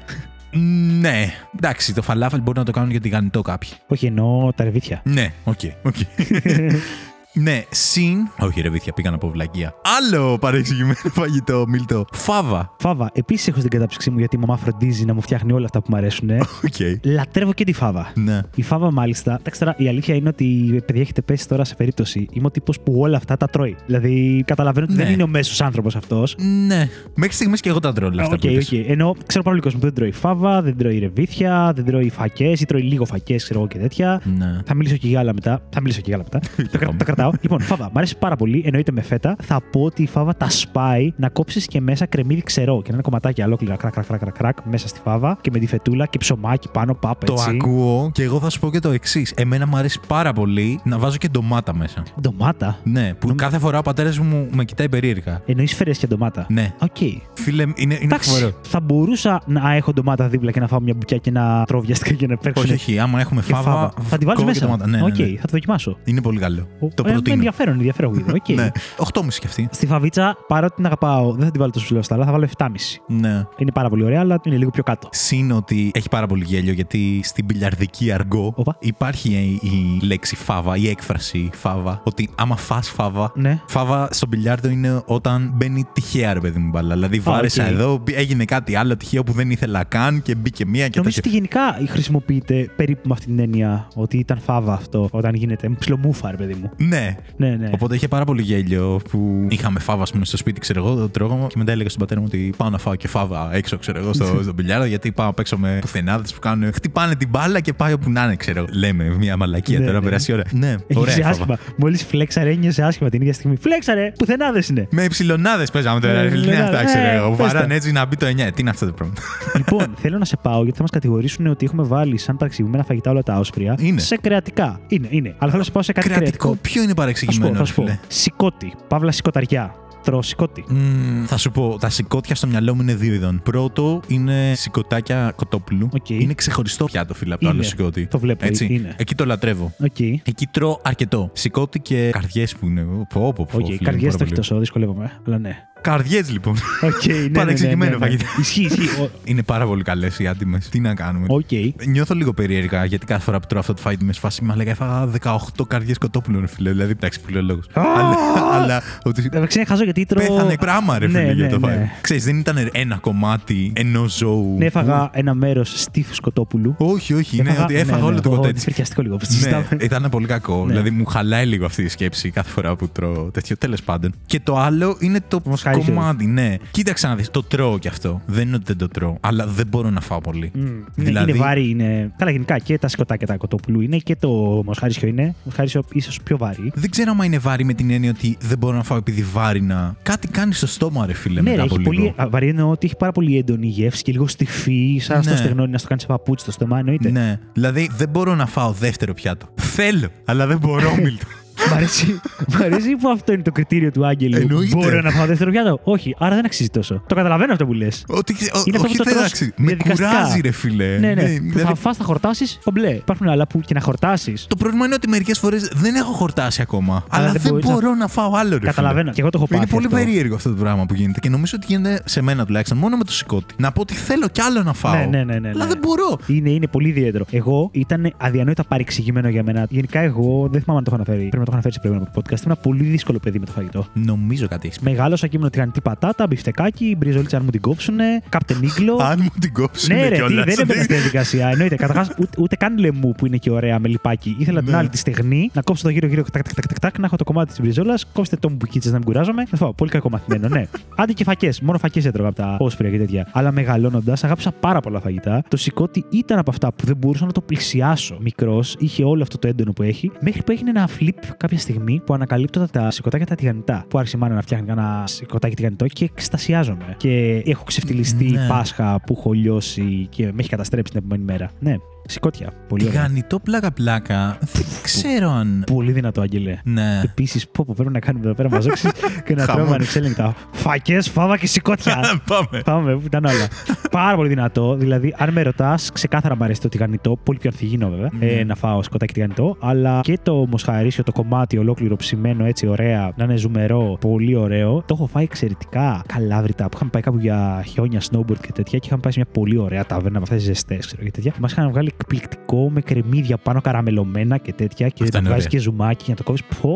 Ναι, 1.01 1.33
εντάξει, 1.57 1.95
το 1.95 2.03
φαλάφελ 2.03 2.41
μπορεί 2.41 2.59
να 2.59 2.65
το 2.65 2.71
κάνουν 2.71 2.91
για 2.91 3.01
τηγανιτό 3.01 3.43
κάποιοι. 3.43 3.71
Όχι, 3.87 4.07
εννοώ 4.07 4.53
τα 4.53 4.65
ρεβίθια. 4.65 5.01
Ναι, 5.05 5.33
οκ, 5.45 5.61
οκ. 5.83 5.95
Ναι, 7.33 7.63
συν. 7.71 8.17
Όχι, 8.39 8.61
ρεβίθια, 8.61 8.93
πήγα 8.93 9.11
να 9.11 9.19
πω 9.19 9.29
βλακεία. 9.31 9.75
Άλλο 9.99 10.39
παρεξηγημένο 10.39 10.95
φαγητό, 11.13 11.65
Μίλτο. 11.69 12.05
Φάβα. 12.13 12.75
Φάβα. 12.79 13.11
Επίσης 13.13 13.49
έχω 13.49 13.59
στην 13.59 13.71
κατάψυξή 13.71 14.11
μου 14.11 14.19
γιατί 14.19 14.37
η 14.37 14.39
μαμά 14.39 14.57
φροντίζει 14.57 15.05
να 15.05 15.15
μου 15.15 15.21
φτιάχνει 15.21 15.53
όλα 15.53 15.65
αυτά 15.65 15.81
που 15.81 15.87
μου 15.91 15.97
αρέσουν. 15.97 16.31
Οκ. 16.41 17.05
Λατρεύω 17.05 17.53
και 17.53 17.65
τη 17.65 17.73
φάβα. 17.73 18.13
Ναι. 18.15 18.41
Η 18.55 18.63
φάβα, 18.63 18.93
μάλιστα. 18.93 19.37
Εντάξει, 19.41 19.61
τώρα 19.61 19.75
η 19.79 19.89
αλήθεια 19.89 20.15
είναι 20.15 20.29
ότι 20.29 20.81
παιδιά 20.87 21.03
έχετε 21.03 21.23
πέσει 21.23 21.49
τώρα 21.49 21.65
σε 21.65 21.75
περίπτωση. 21.75 22.27
Είμαι 22.33 22.47
ο 22.47 22.51
τύπος 22.51 22.81
που 22.81 22.95
όλα 23.01 23.17
αυτά 23.17 23.37
τα 23.37 23.47
τρώει. 23.47 23.77
Δηλαδή, 23.87 24.43
καταλαβαίνω 24.47 24.87
ότι 24.89 24.97
Ναι. 24.97 25.05
δεν 25.05 25.13
είναι 25.13 25.23
ο 25.23 25.27
μέσος 25.27 25.61
άνθρωπος 25.61 25.97
αυτός. 25.97 26.37
Ναι. 26.67 26.89
Μέχρι 27.15 27.35
στιγμής 27.35 27.61
και 27.61 27.69
εγώ 27.69 27.79
τα 27.79 27.93
τρώω 27.93 28.09
όλα 28.09 28.23
αυτά. 28.23 28.35
Οκ, 28.35 28.41
που 28.41 28.47
είπες. 28.47 28.73
οκ. 28.73 28.79
Ενώ 28.89 29.15
ξέρω 29.27 29.43
πάρα 29.43 29.57
πολύ 29.57 29.61
κόσμο 29.61 29.79
που 29.79 29.85
δεν 29.87 29.95
τρώει 29.95 30.13
φάβα, 30.13 30.63
δεν 30.63 30.77
τρώει 30.77 30.99
ρεβίθια, 30.99 31.73
δεν 31.75 31.85
τρώει 31.85 32.11
φακές 32.11 32.61
ή 32.61 32.65
τρώει 32.67 32.83
λίγο 32.83 33.05
φακές, 33.05 33.43
ξέρω 33.43 33.59
εγώ 33.59 33.69
και 33.69 33.79
τέτοια. 33.79 34.21
Ναι. 34.39 34.59
Θα 34.67 34.75
μιλήσω 34.75 34.97
και 34.97 35.09
για 35.09 35.19
άλλα 35.21 35.33
μετά. 35.33 35.63
Θα 35.71 35.81
μιλήσω 35.81 36.01
και 36.01 36.07
για 36.11 36.17
άλλα 36.17 36.27
μετά. 36.33 36.47
το, 36.73 36.79
κρα- 36.79 36.87
πάμε. 36.87 36.99
το 36.99 37.05
κρατάω 37.21 37.31
σταματάω. 37.31 37.31
λοιπόν, 37.41 37.61
φάβα, 37.61 37.85
μου 37.85 37.93
αρέσει 37.95 38.19
πάρα 38.19 38.37
πολύ. 38.37 38.63
Εννοείται 38.67 38.93
με 38.93 39.01
φέτα. 39.03 39.37
Θα 39.43 39.61
πω 39.73 39.81
ότι 39.83 40.03
η 40.03 40.07
φάβα 40.07 40.35
τα 40.37 40.51
σπάει 40.51 41.13
να 41.17 41.29
κόψεις 41.29 41.67
και 41.67 41.81
μέσα 41.81 42.07
κρεμμύδι 42.07 42.43
ξερό 42.43 42.77
και 42.77 42.89
να 42.89 42.93
είναι 42.93 43.03
κομματάκια 43.03 43.45
ολόκληρα 43.45 43.77
κρακ, 43.77 43.93
κρακ, 43.93 44.07
κρακ, 44.07 44.21
κρακ, 44.21 44.37
κρακ 44.39 44.57
μέσα 44.65 44.89
στη 44.89 45.01
φάβα 45.05 45.39
και 45.41 45.51
με 45.53 45.59
τη 45.59 45.67
φετούλα 45.67 46.07
και 46.07 46.19
ψωμάκι 46.19 46.69
πάνω, 46.73 46.95
πάπ, 46.95 47.25
Το 47.25 47.33
έτσι. 47.33 47.51
ακούω 47.61 48.11
και 48.15 48.23
εγώ 48.23 48.41
θα 48.41 48.51
σου 48.51 48.61
πω 48.61 48.71
και 48.71 48.79
το 48.81 48.91
εξής. 48.91 49.33
Εμένα 49.37 49.67
μου 49.67 49.77
αρέσει 49.77 50.01
πάρα 50.07 50.33
πολύ 50.33 50.81
να 50.85 50.99
βάζω 50.99 51.17
και 51.17 51.29
ντομάτα 51.29 51.75
μέσα. 51.75 52.03
Ντομάτα; 52.21 52.79
Ναι, 52.83 53.15
που 53.19 53.27
Νομ- 53.27 53.39
κάθε 53.39 53.59
φορά 53.59 53.79
ο 53.79 53.83
πατέρας 53.83 54.19
μου 54.19 54.49
με 54.55 54.65
κοιτάει 54.65 54.89
περίεργα. 54.89 55.41
Εννοείς 55.47 55.75
φρέσκια 55.75 56.09
ντομάτα; 56.09 56.47
Ναι. 56.49 56.73
Οκ. 56.83 56.97
Φίλε, 57.35 57.63
είναι, 57.63 57.75
είναι 57.77 57.99
Εντάξει, 58.03 58.31
φοβερό. 58.31 58.51
θα 58.63 58.81
μπορούσα 58.81 59.43
να 59.47 59.73
έχω 59.75 59.93
ντομάτα 59.93 60.29
δίπλα 60.29 60.51
και 60.51 60.61
να 60.61 60.67
φάω 60.67 60.81
μια 60.81 60.95
μπουκιά 60.95 61.17
και 61.17 61.31
να 61.31 61.65
τρώω 61.67 61.81
βιαστικά 61.81 62.15
και 62.15 62.27
να 62.27 62.37
παίξω. 62.37 62.63
Όχι, 62.63 62.73
όχι. 62.73 62.99
Άμα 62.99 63.21
έχουμε 63.21 63.43
και 63.47 63.55
φάβα. 63.55 63.93
Θα 64.03 64.19
τη 64.19 64.25
βάλεις 64.25 64.25
κόβω 64.25 64.35
και 64.39 64.45
μέσα; 64.45 64.65
ντομάτα. 64.67 64.87
Ναι, 64.87 64.97
ναι, 64.97 65.03
Οκ, 65.03 65.19
ναι. 65.19 65.27
θα 65.27 65.47
το 65.47 65.49
δοκιμάσω. 65.53 65.97
Είναι 66.05 66.21
πολύ 66.23 66.39
καλό. 66.39 66.67
Το 66.95 67.03
Ε, 67.11 67.13
προτείνω. 67.13 67.35
ενδιαφέρον, 67.35 67.75
ενδιαφέρον 67.75 68.13
βίντεο. 68.13 68.35
Οκ. 68.35 68.49
Ναι. 68.49 68.71
8,5 68.97 69.39
κι 69.41 69.47
αυτή. 69.47 69.69
Στη 69.73 69.87
φαβίτσα, 69.87 70.37
παρότι 70.49 70.75
την 70.75 70.87
αγαπάω, 70.87 71.33
δεν 71.33 71.45
θα 71.45 71.51
την 71.51 71.61
βάλω 71.61 71.73
τόσο 71.73 71.85
ψηλό 71.85 72.03
στα 72.03 72.15
άλλα, 72.15 72.25
θα 72.25 72.33
βάλω 72.33 72.49
7,5. 72.59 72.67
Ναι. 73.07 73.45
Είναι 73.57 73.73
πάρα 73.73 73.89
πολύ 73.89 74.05
ωραία, 74.05 74.21
αλλά 74.21 74.41
είναι 74.45 74.57
λίγο 74.57 74.71
πιο 74.71 74.83
κάτω. 74.83 75.09
Συν 75.13 75.51
ότι 75.53 75.91
έχει 75.95 76.09
πάρα 76.09 76.27
πολύ 76.27 76.45
γέλιο 76.45 76.73
γιατί 76.73 77.21
στην 77.25 77.47
μπιλιαρδική 77.47 78.13
αργκό 78.13 78.53
Όπα. 78.57 78.77
υπάρχει 78.81 79.29
η, 79.63 79.69
η 79.69 80.07
λέξη 80.07 80.37
φάβα, 80.37 80.77
η 80.77 80.89
έκφραση 80.89 81.51
φάβα. 81.53 82.01
Ότι 82.05 82.29
άμα 82.35 82.57
φας 82.57 82.89
φάβα. 82.91 83.33
Ναι. 83.35 83.61
Φάβα 83.67 84.09
στον 84.11 84.29
μπιλιάρδο 84.29 84.69
είναι 84.69 85.03
όταν 85.07 85.53
μπαίνει 85.55 85.85
τυχαία 85.93 86.33
ρε 86.33 86.41
παιδί 86.41 86.59
μου 86.59 86.69
μπάλα. 86.71 86.95
Δηλαδή 86.95 87.19
βάρεσα 87.21 87.65
οκ. 87.65 87.71
εδώ, 87.71 87.99
μπη- 87.99 88.17
έγινε 88.19 88.45
κάτι 88.45 88.75
άλλο 88.77 88.97
τυχαίο 88.97 89.23
που 89.23 89.33
δεν 89.33 89.51
ήθελα 89.51 89.85
καν 89.85 90.23
και 90.23 90.35
μπήκε 90.35 90.67
μία 90.67 90.89
και 90.89 90.99
Νομίζω 90.99 91.21
τέτοια. 91.21 91.39
ότι 91.39 91.41
γενικά 91.59 91.91
χρησιμοποιείται 91.93 92.71
περίπου 92.77 93.01
με 93.09 93.13
αυτή 93.13 93.27
την 93.27 93.39
έννοια 93.39 93.89
ότι 93.95 94.19
ήταν 94.19 94.39
φάβα 94.41 94.73
αυτό 94.73 95.09
όταν 95.11 95.35
γίνεται 95.35 95.69
ψιλομούφα, 95.79 96.31
ρε 96.31 96.37
παιδί 96.37 96.55
μου. 96.55 96.71
Ναι. 96.77 97.00
Ναι, 97.37 97.49
ναι. 97.49 97.71
Οπότε 97.75 97.95
είχε 97.95 98.09
πάρα 98.09 98.25
πολύ 98.25 98.43
γέλιο 98.43 99.01
που 99.11 99.47
είχαμε 99.49 99.79
φάβα 99.81 100.03
ας 100.03 100.11
πούμε, 100.13 100.25
στο 100.25 100.37
σπίτι, 100.37 100.61
ξέρω 100.61 100.85
εγώ, 100.87 100.95
το 100.95 101.09
τρώγαμε 101.09 101.47
και 101.47 101.55
μετά 101.59 101.73
έλεγα 101.73 101.89
στον 101.89 102.01
πατέρα 102.01 102.21
μου 102.21 102.27
ότι 102.29 102.53
πάω 102.57 102.71
να 102.71 102.79
φάω 102.79 102.95
και 102.95 103.09
φάβα 103.09 103.51
έξω, 103.53 103.77
ξέρω 103.79 103.99
εγώ, 103.99 104.13
στο, 104.13 104.25
στον 104.43 104.55
πιλιάρδο 104.55 104.85
γιατί 104.87 105.13
πάω 105.13 105.27
να 105.27 105.33
παίξω 105.33 105.59
με 105.59 105.79
πουθενάδες 105.81 106.33
που 106.35 106.41
κάνουν. 106.41 106.73
Χτυπάνε 106.73 107.15
την 107.15 107.29
μπάλα 107.29 107.61
και 107.61 107.73
πάει 107.73 107.93
όπου 107.93 108.11
να 108.11 108.25
είναι, 108.25 108.37
ξέρω. 108.37 108.65
Λέμε 108.73 109.05
μια 109.19 109.37
μαλακία 109.37 109.79
Ναι, 109.79 109.85
τώρα, 109.87 109.99
ναι. 109.99 110.05
περάσει 110.05 110.31
η 110.31 110.35
ώρα. 110.35 110.43
Ναι, 110.51 110.67
ωραία. 110.67 110.77
Ένιωσε 110.87 111.13
φάβα. 111.23 111.29
άσχημα. 111.31 111.59
Μόλις 111.77 112.05
φλέξαρε, 112.05 112.51
ένιωσε 112.51 112.83
άσχημα 112.83 113.09
την 113.11 113.21
ίδια 113.21 113.33
στιγμή. 113.33 113.57
Φλέξαρε! 113.61 114.13
Πουθενάδες 114.19 114.69
είναι. 114.69 114.87
Με 114.91 115.03
υψηλονάδες 115.05 115.71
παίζαμε 115.71 116.01
τώρα. 116.01 116.15
Ναι, 116.15 116.23
ρε 116.23 116.29
φίλε, 116.31 116.41
ναι, 116.41 116.47
Τι 116.47 116.55
είναι 116.57 116.63
αυτά, 116.65 116.79
ναι, 116.79 116.85
ξέρω 116.85 117.05
ε, 117.05 117.15
εγώ. 117.17 117.29
πες 117.31 117.47
τα. 117.47 117.53
Βάραν 117.53 117.71
έτσι 117.71 117.93
να 117.93 118.05
μπει 118.07 118.17
το 118.17 118.27
9. 118.27 118.31
Τι 118.35 118.61
είναι 118.61 118.71
αυτό 118.71 118.87
το 118.87 118.93
πράγμα; 118.93 119.15
λοιπόν, 119.59 119.95
θέλω 120.01 120.19
να 120.19 120.25
σε 120.25 120.37
πάω 120.43 120.63
γιατί 120.63 120.77
θα 120.77 120.83
μας 120.83 120.91
κατηγορήσουν 120.91 121.47
ότι 121.47 121.65
έχουμε 121.65 121.83
βάλει 121.83 122.19
σαν 122.19 122.37
παρεξηγημένα 122.37 122.85
φαγητά 122.85 123.11
όλα 123.11 123.23
τα 123.23 123.39
όσπρια 123.39 123.75
Είναι. 123.79 124.01
σε 124.01 124.17
κρεατικά. 124.17 124.81
Είναι, 124.89 125.07
είναι. 125.11 125.29
Αλλά 125.39 125.47
θέλω 125.51 125.59
να 125.59 125.65
σε 125.65 125.71
πάω 125.71 125.83
σε 125.83 125.93
κάτι 125.93 126.09
Κρατικό, 126.09 126.31
κρεατικό. 126.31 126.59
ποιο 126.63 126.83
είναι 126.91 126.95
Θα 126.95 126.95
σου 126.95 126.95
πω, 126.95 127.03
παρεξηγημένο, 127.03 127.53
θα 127.55 127.61
ρε 127.61 127.67
σου 127.67 127.75
πω. 127.75 127.83
φίλε. 127.83 127.99
Σηκώτη. 128.09 128.73
Παύλα 128.89 129.13
σηκωταριά. 129.13 129.75
Τρώω 130.03 130.23
συκώτι. 130.23 130.65
Μμμ, 130.69 131.25
θα 131.27 131.37
σου 131.37 131.51
πω, 131.51 131.77
τα 131.81 131.89
συκώτια 131.91 132.35
στο 132.35 132.47
μυαλό 132.47 132.75
μου 132.75 132.83
είναι 132.83 132.95
δύο 132.95 133.13
ειδών. 133.15 133.41
Πρώτο 133.45 134.01
είναι 134.07 134.53
συκωτάκια 134.57 135.33
κοτόπουλου. 135.37 135.89
Οκ. 135.93 136.11
Είναι 136.11 136.35
ξεχωριστό 136.35 136.85
πιάτο, 136.85 137.15
φίλε, 137.15 137.33
από 137.35 137.43
το 137.43 137.49
άλλο 137.49 137.59
Είναι. 137.59 137.67
συκώτι. 137.67 138.07
Το 138.07 138.19
βλέπω. 138.19 138.47
Έτσι. 138.47 138.67
Είναι. 138.71 138.95
Εκεί 138.99 139.15
το 139.15 139.25
λατρεύω. 139.25 139.73
Οκ. 139.85 140.01
Εκεί 140.01 140.47
τρώω 140.51 140.79
αρκετό. 140.83 141.31
Συκώτι 141.33 141.81
και 141.81 142.11
καρδιές 142.11 142.57
που 142.57 142.67
είναι. 142.67 142.83
Πω, 142.83 143.07
πω, 143.09 143.33
πω, 143.33 143.47
Οκ. 143.53 143.65
φίλε, 143.65 143.77
Καρδιές 143.77 143.87
πάρα 143.87 144.01
το 144.01 144.07
έχει 144.07 144.17
πολύ. 144.17 144.35
τόσο, 144.35 144.59
δυσκολεύομαι. 144.59 145.21
Αλλά 145.27 145.39
ναι. 145.39 145.57
Καρδιές 145.81 146.31
λοιπόν. 146.31 146.57
Οκ, 146.83 147.05
ναι, 147.07 147.15
ναι, 147.15 147.21
ναι, 147.23 147.29
Παρεξηγημένο 147.29 147.91
ναι, 147.91 147.97
ναι. 147.97 148.05
φαγητό. 148.05 148.25
Ισχύει, 148.41 148.63
ισχύει. 148.65 149.01
Ο- 149.03 149.11
είναι 149.31 149.43
πάρα 149.43 149.67
πολύ 149.67 149.83
καλές 149.83 150.19
οι 150.19 150.27
άτιμες. 150.27 150.61
Τι 150.71 150.81
να 150.81 150.95
κάνουμε. 150.95 151.27
Οκ. 151.29 151.49
Νιώθω 151.87 152.15
λίγο 152.15 152.33
περίεργα 152.33 152.85
γιατί 152.85 153.07
κάθε 153.07 153.23
φορά 153.23 153.41
που 153.41 153.47
τρώω 153.49 153.61
αυτό 153.61 153.75
το 153.75 153.81
φαγητό 153.83 154.05
με 154.05 154.13
σφάση 154.13 154.45
μα 154.45 154.57
λέγα 154.57 154.71
έφαγα 154.71 155.09
18 155.23 155.37
καρδιές 155.69 155.99
κοτόπουλο, 155.99 156.41
ρε 156.41 156.47
φίλε. 156.47 156.71
Δηλαδή, 156.71 156.91
εντάξει, 156.91 157.21
που 157.21 157.31
λέω 157.33 157.43
λόγος. 157.43 157.67
Α! 157.73 157.83
αλλά, 157.97 158.15
αλλά 158.63 158.83
ότι 159.03 159.23
Εντάξει, 159.33 159.59
είναι 159.59 159.67
χαζό 159.67 159.85
γιατί 159.85 160.07
τρώω. 160.07 160.27
πέθανε 160.27 160.55
πράγμα, 160.57 160.99
ρε 160.99 161.07
Ναι, 161.07 161.19
φίλε, 161.21 161.33
για 161.33 161.45
ναι, 161.45 161.51
το 161.51 161.59
ναι. 161.59 161.67
φαγητό. 161.67 161.91
Ξέρεις, 162.01 162.25
δεν 162.25 162.39
ήταν 162.39 162.69
ένα 162.73 162.97
κομμάτι 162.97 163.73
ενός 163.77 164.17
ζώου. 164.17 164.55
Ναι, 164.59 164.65
έφαγα 164.65 165.11
ένα 165.13 165.35
μέρος 165.35 165.81
στήθου 165.81 166.15
κοτόπουλου. 166.23 166.75
Όχι, 166.79 167.15
όχι. 167.15 167.37
Είναι 167.39 167.57
ότι 167.63 167.75
έφαγα 167.77 167.99
ναι, 167.99 168.05
όλο 168.05 168.15
ναι, 168.15 168.21
το 168.21 168.29
ω, 168.29 168.33
κοτέτσι. 168.33 168.51
Είναι 168.53 168.61
φρικιαστικό 168.61 169.03
λίγο. 169.03 169.15
όπως 169.15 169.29
το 169.29 169.35
Ναι, 169.35 169.41
συζητάμε. 169.41 169.67
ήταν 169.85 170.07
πολύ 170.11 170.27
κακό. 170.27 170.63
Ναι. 170.63 170.67
Δηλαδή 170.73 170.91
μου 170.91 171.05
χαλάει 171.05 171.47
λίγο 171.47 171.65
αυτή 171.65 171.83
η 171.83 171.89
σκέψη 171.89 172.31
κάθε 172.31 172.51
φορά 172.51 172.77
που 172.77 172.89
τρώω 172.89 173.31
τέτοιο. 173.31 173.57
Τέλος 173.57 173.83
πάντων. 173.83 174.15
Και 174.27 174.41
το 174.41 174.59
άλλο 174.59 174.97
είναι 175.01 175.21
το 175.29 175.41
Μοσχαρίσιο. 175.77 175.95
κομμάτι, 175.95 176.27
ναι. 176.27 176.55
Κοίταξε 176.71 177.07
να 177.07 177.15
δεις. 177.17 177.31
Το 177.31 177.43
τρώω 177.43 177.79
κι 177.79 177.89
αυτό. 177.89 178.21
Δεν 178.27 178.47
είναι 178.47 178.57
ότι 178.57 178.65
δεν 178.67 178.77
το 178.77 178.89
τρώω. 178.89 179.17
Αλλά 179.21 179.47
δεν 179.47 179.67
μπορώ 179.67 179.91
να 179.91 180.01
φάω 180.01 180.21
πολύ. 180.21 180.51
Μμ. 180.55 180.65
Δηλαδή- 180.95 181.31
Είναι 181.31 181.39
βάρη, 181.41 181.69
είναι. 181.71 182.13
Καλά, 182.17 182.31
γενικά 182.31 182.59
και 182.59 182.79
τα 182.79 182.89
σκοτάκια 182.89 183.27
τα 183.27 183.37
κοτόπουλου 183.37 183.81
είναι 183.81 183.97
και 183.97 184.17
το 184.17 184.29
μοσχάρισιο 184.65 185.09
είναι. 185.09 185.35
Μοσχάρισιο 185.45 185.85
ίσως 185.93 186.21
πιο 186.23 186.39
βάρη. 186.39 186.73
Δεν 186.75 186.91
ξέρω 186.91 187.13
αν 187.19 187.27
είναι 187.27 187.39
βάρη 187.39 187.65
με 187.65 187.73
την 187.73 187.91
έννοια 187.91 188.11
ότι 188.11 188.37
δεν 188.41 188.59
μπορώ 188.59 188.77
να 188.77 188.83
φάω 188.83 188.99
επειδή 188.99 189.23
βάρινα. 189.33 189.97
Κάτι 190.03 190.29
κάνει 190.29 190.53
στο 190.55 190.67
στόμα, 190.67 191.07
ρε 191.07 191.13
φίλε, 191.13 191.41
ναι, 191.41 191.51
μετά 191.51 191.57
ρε, 191.57 191.63
από 191.63 191.75
έχει 191.81 191.91
λίγο. 191.91 192.03
πολύ. 192.13 192.15
α, 192.27 192.29
Βαρύ 192.29 192.49
εννοώ 192.49 192.71
ότι 192.71 192.87
έχει 192.87 192.97
πάρα 192.97 193.13
πολύ 193.13 193.37
έντονη 193.39 193.67
γεύση 193.67 194.03
και 194.03 194.13
λίγο 194.13 194.27
στιφή, 194.29 194.99
σαν 195.01 195.17
Ναι. 195.17 195.23
στο 195.23 195.37
στεγνόνι 195.37 195.71
να 195.71 195.79
στο 195.79 195.89
κάνει 195.89 196.01
σε 196.01 196.07
παπούτσι 196.07 196.43
στο 196.43 196.53
στόμα, 196.53 196.79
εννοείται. 196.79 197.11
Ναι. 197.11 197.39
Δηλαδή 197.53 197.91
δεν 197.97 198.09
μπορώ 198.09 198.35
να 198.35 198.47
φάω 198.47 198.73
δεύτερο 198.73 199.15
πιάτο. 199.15 199.47
Θέλω, 199.55 200.09
αλλά 200.25 200.47
δεν 200.47 200.59
μπορώ, 200.59 200.95
Μίλτο. 201.03 201.27
Μ' 201.71 201.77
αρέσει, 201.77 202.21
μ' 202.59 202.63
αρέσει 202.63 202.97
που 202.97 203.09
αυτό 203.11 203.33
είναι 203.33 203.43
το 203.43 203.53
κριτήριο 203.53 203.91
του 203.91 204.07
Άγγελου. 204.07 204.37
Εννοείται. 204.37 204.77
Μπορώ 204.77 205.01
να 205.01 205.11
φάω 205.11 205.27
δεύτερο 205.27 205.51
πιάτο; 205.51 205.81
Όχι, 205.85 206.17
άρα 206.19 206.35
δεν 206.35 206.45
αξίζει 206.45 206.69
τόσο. 206.69 207.03
Το 207.07 207.15
καταλαβαίνω 207.15 207.53
αυτό 207.53 207.67
που 207.67 207.73
λες. 207.73 208.05
Ότι, 208.09 208.33
ο- 208.33 208.63
Είναι 208.67 208.77
αυτό 208.77 208.89
όχι, 208.89 208.97
που 208.97 209.05
το 209.05 209.11
δεν 209.11 209.13
τρως 209.19 209.27
εντάξει. 209.27 209.53
Με 209.57 209.67
διαδικαστικά. 209.67 210.09
κουράζει, 210.09 210.41
ρε 210.41 210.51
φίλε. 210.51 210.99
Ναι, 210.99 210.99
ναι. 210.99 211.15
Ναι, 211.15 211.23
που 211.37 211.43
δηλαδή, 211.43 211.63
θα 211.63 211.75
φας, 211.75 211.97
θα 211.97 212.05
χορτάσεις, 212.05 212.59
κομπλέ. 212.65 212.91
Υπάρχουν 212.91 213.29
άλλα 213.29 213.47
που 213.47 213.61
και 213.61 213.75
να 213.75 213.81
χορτάσεις. 213.81 214.47
Το 214.49 214.57
πρόβλημα 214.57 214.85
είναι 214.85 214.95
ότι 214.95 215.09
μερικές 215.09 215.39
φορές 215.39 215.71
δεν 215.75 215.95
έχω 215.95 216.13
χορτάσει 216.13 216.63
ακόμα. 216.63 217.05
Αλλά, 217.09 217.33
δεν 217.33 217.41
δεν 217.43 217.51
μπορείς 217.53 217.67
να- 217.67 217.73
μπορώ 217.73 217.95
να... 217.95 218.09
φάω 218.09 218.33
άλλο, 218.35 218.51
ρε 218.51 218.57
φίλε. 218.59 218.67
Καταλαβαίνω. 218.71 219.11
Και 219.13 219.21
εγώ 219.21 219.31
το 219.31 219.39
έχω 219.39 219.47
Είναι 219.51 219.61
πάθει. 219.61 219.75
πολύ 219.75 219.87
αυτό. 219.87 219.99
περίεργο 219.99 220.35
αυτό 220.35 220.49
το 220.49 220.55
πράγμα 220.57 220.87
που 220.87 220.95
γίνεται 220.95 221.21
και 221.21 221.29
νομίζω 221.29 221.53
ότι 221.57 221.67
γίνεται 221.69 222.03
σε 222.05 222.23
μένα 222.23 222.47
τουλάχιστον 222.47 222.79
μόνο 222.79 222.97
με 222.97 223.05
το 223.05 223.13
συκώτι. 223.13 223.55
Να 223.59 223.73
πω 223.73 223.81
ότι 223.81 223.95
θέλω 223.95 224.29
κι 224.29 224.41
άλλο 224.41 224.63
να 224.63 224.73
φάω. 224.73 224.95
Ναι, 224.95 225.05
ναι, 225.11 225.25
ναι, 225.25 225.39
ναι, 225.39 225.49
Αλλά 225.49 225.65
ναι. 225.65 225.71
δεν 225.71 225.79
μπορώ. 225.83 226.19
Είναι, 226.27 226.51
είναι 226.51 226.67
πολύ 226.67 226.89
ιδιαίτερο. 226.89 227.25
Εγώ 227.31 227.69
ήταν 227.73 228.13
αδιανόητα 228.17 228.65
παρεξηγημένο 228.65 229.29
για 229.29 229.43
μένα. 229.43 229.67
Γενικά, 229.71 230.01
εγώ 230.01 230.49
δεν 230.53 230.61
θυμάμαι 230.63 230.79
αν 230.79 230.85
το 230.85 230.91
έχω 230.95 230.95
αναφέρει. 230.95 231.19
Πρέπει 231.19 231.37
να 231.39 231.45
το 231.45 231.51
έχω 231.51 231.57
αναφέρεις 231.61 231.75
σε 231.75 231.81
προηγούμενο 231.81 232.11
podcast. 232.15 232.29
Ήμουν 232.31 232.43
ένα 232.45 232.57
πολύ 232.57 232.85
δύσκολο 232.85 233.19
παιδί 233.19 233.39
με 233.39 233.47
το 233.47 233.53
φαγητό. 233.53 233.87
Νομίζω 233.93 234.47
κάτι 234.49 234.67
έχεις. 234.67 234.79
Μεγάλωσα 234.79 235.27
και 235.27 235.37
ήμουν 235.37 235.51
τηγανιτή 235.51 235.81
πατάτα, 235.81 236.27
μπιφτεκάκι, 236.27 236.95
μπριζολίτσα 236.99 237.37
αν 237.37 237.43
μου 237.45 237.51
την 237.51 237.61
κόψουνε, 237.61 238.23
κάπτεν 238.29 238.63
ίγκλο. 238.63 238.97
Αν 238.97 239.19
μου 239.23 239.29
την 239.41 239.53
κόψουν 239.53 239.95
Ναι, 239.97 240.03
ρε, 240.03 240.09
τι, 240.09 240.15
κιόλας. 240.15 240.45
δεν 240.45 240.59
έμπαινα 240.61 240.83
στη 240.83 240.95
διαδικασία. 240.95 241.49
Εννοείται. 241.49 241.77
Καταρχάς, 241.77 242.11
ούτε, 242.19 242.41
ούτε 242.41 242.57
καν 242.57 242.79
λαιμού 242.79 243.13
που 243.13 243.27
είναι 243.27 243.37
και 243.37 243.51
ωραία 243.51 243.79
με 243.79 243.89
λιπάκι. 243.89 244.37
Ήθελα 244.39 244.61
την 244.63 244.71
Ναι. 244.71 244.77
άλλη 244.77 244.89
τη 244.89 244.97
στεγνή, 244.99 245.51
να 245.53 245.63
κόψω 245.63 245.83
το 245.83 245.89
γύρω-γύρω, 245.89 246.23
τακ, 246.23 246.43
τακ, 246.43 246.55
τακ, 246.55 246.67
τακ, 246.67 246.79
τακ, 246.79 246.99
να 246.99 247.07
έχω 247.07 247.17
το 247.17 247.25
κομμάτι 247.25 247.49
της 247.51 247.61
μπριζόλας, 247.61 248.07
κόψτε 248.13 248.37
το 248.37 248.49
μου 248.51 248.57
μπουκίτσες 248.57 248.91
να 248.91 248.97
μην 248.97 249.05
κουράζομαι. 249.05 249.47
Να 249.51 249.59
φάω. 249.59 249.73
Πολύ 249.75 249.91
κακό 249.91 250.11
μαθημένο, 250.11 250.49
ναι. 250.49 250.67
Άντε 250.97 251.13
και 251.13 251.25
φακές. 251.25 251.61
Μόνο 251.61 251.79
φακές 251.79 252.05
έτρωγα 252.05 252.29
από 252.29 252.37
τα 252.37 252.57
όσπρια 252.59 252.91
και 252.91 252.99
τέτοια. 252.99 253.29
Αλλά 253.33 253.53
μεγαλώνοντας, 253.53 254.25
αγάπησα 254.25 254.53
πάρα 254.53 254.81
πολλά 254.81 255.01
φαγητά. 255.01 255.43
Το 255.49 255.57
σηκώτη 255.57 256.05
ήταν 256.11 256.39
από 256.39 256.51
αυτά 256.51 256.73
που 256.73 256.87
δεν 256.87 256.97
μπορούσα 256.97 257.27
να 257.27 257.33
το 257.33 257.41
πλησιάσω. 257.41 258.19
Μικρός, 258.21 258.77
είχε 258.79 259.05
όλο 259.05 259.23
αυτό 259.23 259.39
το 259.39 259.49
έντονο 259.49 259.73
που 259.73 259.83
έχει. 259.83 260.11
Μέχρι 260.21 260.43
που 260.43 260.53
έγινε 260.53 260.71
ένα 260.71 260.89
flip 260.99 261.19
κάποια 261.51 261.65
στιγμή 261.75 262.01
που 262.01 262.15
ανακαλύπτω 262.15 262.67
τα 262.73 262.91
σηκωτάκια 262.91 263.27
τα 263.27 263.35
τηγανιτά. 263.35 263.85
Που 263.89 263.99
άρχισε 263.99 264.17
η 264.17 264.21
μάνα 264.21 264.35
να 264.35 264.43
φτιάχνει 264.43 264.71
ένα 264.71 265.05
σηκωτάκι 265.07 265.57
τηγανιτό 265.57 265.87
και 265.87 266.05
εκστασιάζομαι. 266.05 266.95
Και 266.97 267.43
έχω 267.47 267.65
ξεφτυλιστεί 267.65 268.25
Ναι. 268.25 268.47
Πάσχα 268.49 269.01
που 269.07 269.15
έχω 269.19 269.33
λιώσει 269.33 270.07
και 270.11 270.25
με 270.25 270.35
έχει 270.39 270.49
καταστρέψει 270.49 270.93
την 270.93 271.01
επόμενη 271.05 271.25
μέρα. 271.25 271.51
Ναι, 271.61 271.77
σηκώτια. 272.11 272.53
Πολύ 272.69 272.85
ωραία. 272.87 273.03
Τηγανιτό 273.03 273.39
πλάκα-πλάκα. 273.41 274.39
Δεν 274.53 274.65
ξέρω 274.83 275.31
αν. 275.31 275.65
Πολύ 275.67 275.93
δυνατό, 275.93 276.21
Άγγελε. 276.21 276.59
Ναι. 276.65 277.01
Επίσης, 277.05 277.49
πω, 277.49 277.65
πω, 277.67 277.75
πρέπει 277.77 277.93
να 277.93 277.99
κάνουμε 277.99 278.25
εδώ 278.25 278.35
πέρα 278.35 278.49
μαζόξεις 278.51 278.91
και 279.27 279.35
να 279.35 279.45
Χαμό. 279.45 279.59
τρώμε 279.59 279.75
ανεξέλεγκτα. 279.75 280.35
Φακές, 280.53 281.09
φάβα 281.09 281.37
και 281.39 281.47
σηκώτια. 281.47 282.01
Πάμε. 282.27 282.63
Πάμε, 282.65 282.95
που 282.95 283.03
ήταν 283.05 283.25
όλα. 283.25 283.49
Πάρα 283.91 284.17
πολύ 284.17 284.29
δυνατό. 284.29 284.75
Δηλαδή, 284.77 285.15
αν 285.19 285.33
με 285.33 285.43
ρωτάς, 285.43 285.91
ξεκάθαρα 285.93 286.37
μου 286.37 286.45
αρέσει 286.45 286.61
το 286.61 286.69
τηγανιτό. 286.69 287.17
Πολύ 287.23 287.39
πιο 287.39 287.51
ανθυγίνο, 287.53 287.89
βέβαια. 287.89 288.09
Ναι. 288.19 288.27
Ε, 288.27 288.45
να 288.45 288.55
φάω 288.55 288.83
σκοτάκι 288.83 289.13
τηγανιτό. 289.13 289.57
Αλλά 289.61 290.01
και 290.03 290.19
το 290.23 290.47
μοσχαρίσιο, 290.51 291.03
το 291.05 291.13
κομμάτι 291.13 291.59
ολόκληρο 291.59 291.97
ψημένο 291.97 292.45
έτσι 292.45 292.67
ωραία, 292.67 293.13
να 293.17 293.25
είναι 293.25 293.37
ζουμερό, 293.37 293.97
πολύ 294.01 294.37
ωραίο. 294.37 294.83
Το 294.87 294.95
έχω 294.95 295.07
φάει 295.07 295.25
εξαιρετικά 295.25 296.03
καλάβρητα 296.07 296.65
που 296.65 296.71
είχαμε 296.75 296.91
πάει 296.91 297.03
κάπου 297.03 297.19
για 297.19 297.65
χιόνια, 297.67 298.01
snowboard 298.01 298.41
και 298.41 298.53
τέτοια. 298.53 298.79
Και 298.79 298.87
είχαμε 298.87 299.01
πάει 299.03 299.13
σε 299.13 299.19
μια 299.19 299.29
πολύ 299.33 299.57
ωραία 299.59 299.85
ταβέρνα 299.87 300.17
με 300.19 300.23
αυτέ 300.23 300.37
τι 300.37 300.43
ζεστές, 300.43 300.87
ξέρω 300.87 301.03
και 301.03 301.11
τέτοια. 301.11 301.31
Και 301.31 301.39
μας 301.41 301.53
είχαν 301.53 301.71
βγάλει 301.71 301.93
εκπληκτικό 302.01 302.71
με 302.71 302.81
κρεμμύδια 302.81 303.37
πάνω 303.37 303.61
καραμελωμένα 303.61 304.37
και 304.39 304.53
τέτοια. 304.53 304.89
Και 304.89 305.03
Αυτά 305.03 305.17
να 305.17 305.19
είναι 305.19 305.29
βγάζει 305.29 305.47
ωραία. 305.47 305.59
και 305.59 305.59
ζουμάκι 305.71 306.05
για 306.05 306.15
να 306.15 306.17
το 306.17 306.23
κόβει. 306.23 306.41
Πω, 306.61 306.71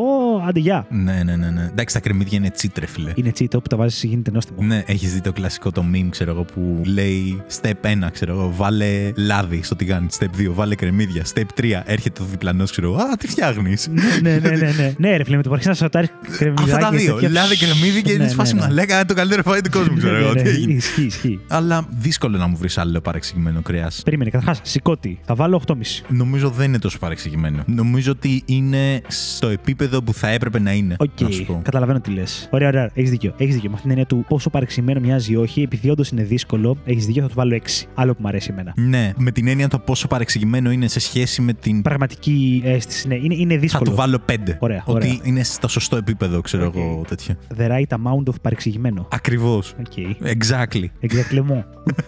άντε 0.49 0.61
γεια. 0.61 0.87
Ναι, 0.91 1.23
ναι, 1.25 1.37
ναι, 1.37 1.51
ναι. 1.51 1.69
Εντάξει, 1.71 1.95
τα 1.95 2.01
κρεμμύδια 2.01 2.39
είναι 2.39 2.51
τσίτρε, 2.51 2.87
φίλε. 2.87 3.13
Είναι 3.15 3.31
τσίτο 3.33 3.61
που 3.61 3.69
τα 3.69 3.77
βάζεις 3.77 4.03
γίνεται 4.05 4.31
νόστιμο. 4.31 4.63
Ναι, 4.63 4.83
έχεις 4.87 5.13
δει 5.15 5.21
το 5.21 5.33
κλασικό 5.33 5.71
το 5.71 5.85
meme, 5.95 6.07
ξέρω 6.11 6.31
εγώ, 6.31 6.43
που 6.45 6.83
λέει 6.87 7.43
step 7.61 8.05
1, 8.07 8.09
ξέρω 8.13 8.33
εγώ, 8.33 8.53
βάλε 8.57 9.13
λάδι 9.17 9.63
στο 9.63 9.77
τηγάνι. 9.77 10.07
Step 10.19 10.25
2, 10.41 10.47
βάλε 10.55 10.75
κρεμμύδια. 10.75 11.23
Step 11.35 11.61
3, 11.61 11.65
έρχεται 11.85 12.23
ο 12.23 12.25
διπλανός, 12.31 12.71
ξέρω 12.71 12.87
εγώ, 12.93 12.97
Α, 13.03 13.17
τι 13.19 13.27
φτιάχνεις. 13.29 13.89
ναι, 14.23 14.39
ναι, 14.39 14.49
ναι, 14.51 14.73
ναι. 14.77 14.95
ναι, 15.09 15.17
ρε 15.17 15.25
φίλε, 15.25 15.37
με 15.37 15.43
το 15.43 15.49
που 15.49 15.55
αρχίσεις 15.55 15.81
να 15.81 15.87
σοτάρει 15.87 16.09
κρεμμυδάκι. 16.39 16.71
Αυτά 16.73 16.79
τα 16.85 16.91
και 16.91 16.97
δύο. 16.97 17.15
τέτοια, 17.15 17.29
Λάδι, 17.29 17.57
κρεμμύδι 17.57 18.03
και 18.03 18.09
Ναι, 18.09 18.15
είναι 18.15 18.25
ναι, 18.25 18.31
στη 18.31 18.40
φάση 18.40 18.55
ναι. 18.55 18.67
μου. 18.67 18.73
Έλεγα 18.73 19.05
το 19.05 19.15
καλύτερο 19.15 19.43
φαΐ 19.47 19.61
του 19.65 19.71
κόσμου, 19.71 19.97
ξέρω 19.97 20.17
Ναι, 20.19 20.25
εγώ. 20.25 20.33
ναι, 20.33 20.43
Τι 20.43 20.49
ναι, 20.49 20.55
έγινε. 20.55 20.73
Ισχύει, 20.73 21.03
ισχύει. 21.03 21.41
Αλλά 21.49 21.87
δύσκολο 21.99 22.37
να 22.39 22.47
μου 22.47 22.57
βρεις 22.57 22.79
άλλο 22.79 23.01
παρεξηγημένο 23.01 23.63
κρέας. 23.63 24.01
Περίμενε, 24.05 24.31
καταρχάς, 24.31 24.61
συκώτι. 24.63 25.14
Θα 25.25 25.35
βάλω 25.35 25.63
8,5. 25.67 25.75
Νομίζω 26.09 26.49
δεν 26.51 26.69
είναι 26.69 26.79
τόσο 26.79 26.99
παρεξηγημένο. 26.99 27.63
Νομίζω 27.67 28.13
ότι 28.13 28.43
είναι 28.47 29.01
στο 29.07 29.49
επίπεδο 29.49 30.03
που 30.03 30.13
θα 30.15 30.29
έπρεπε 30.29 30.59
να 30.61 30.73
είναι. 30.73 30.97
Οκ, 30.99 31.21
Να 31.21 31.31
σου 31.31 31.45
πω. 31.45 31.61
καταλαβαίνω 31.65 32.01
τι 32.01 32.11
λες. 32.11 32.49
Ωραία, 32.53 32.69
ωραία, 32.69 32.91
έχεις 32.95 33.11
δίκιο. 33.11 33.35
Έχεις 33.37 33.55
δίκιο. 33.55 33.69
Με 33.71 33.75
αυτήν 33.77 33.91
την 33.91 33.99
έννοια 34.01 34.07
του 34.07 34.25
πόσο 34.29 34.51
παρεξηγημένο 34.51 35.01
μοιάζει 35.01 35.33
ή 35.33 35.37
όχι, 35.37 35.63
επειδή 35.63 35.91
όντως 35.91 36.09
είναι 36.09 36.23
δύσκολο, 36.23 36.77
έχεις 36.85 37.07
δίκιο, 37.07 37.23
θα 37.23 37.29
του 37.29 37.35
βάλω 37.35 37.55
6. 37.55 37.87
Άλλο 37.95 38.13
που 38.15 38.19
μου 38.23 38.29
αρέσει 38.29 38.49
εμένα. 38.53 38.73
Ναι, 38.77 39.13
με 39.17 39.31
την 39.31 39.49
έννοια 39.49 39.69
το 39.69 39.79
πόσο 39.79 40.09
παρεξηγημένο 40.09 40.71
είναι 40.71 40.89
σε 40.89 41.01
σχέση 41.01 41.43
με 41.43 41.53
την. 41.53 41.83
Πραγματική 41.83 42.63
αίσθηση, 42.65 43.09
ναι, 43.09 43.15
είναι, 43.15 43.35
είναι 43.35 43.55
Θα 43.55 43.61
δύσκολο. 43.61 43.91
του 43.91 43.97
βάλω 43.97 44.19
5. 44.31 44.35
Ωραία, 44.59 44.83
Ότι 44.87 45.07
ωραία. 45.07 45.19
είναι 45.23 45.43
στο 45.45 45.69
σωστό 45.69 45.97
επίπεδο, 45.97 46.41
ξέρω 46.41 46.67
Οκ. 46.67 46.75
εγώ 46.77 47.05
τέτοιο. 47.09 47.35
The 47.59 47.69
right 47.71 47.97
amount 47.97 48.29
of 48.33 48.35
παρεξηγημένο. 48.43 49.09
Ακριβώς. 49.11 49.75
Οκ. 49.81 49.93
Exactly. 50.23 50.85
Exactement. 51.09 51.63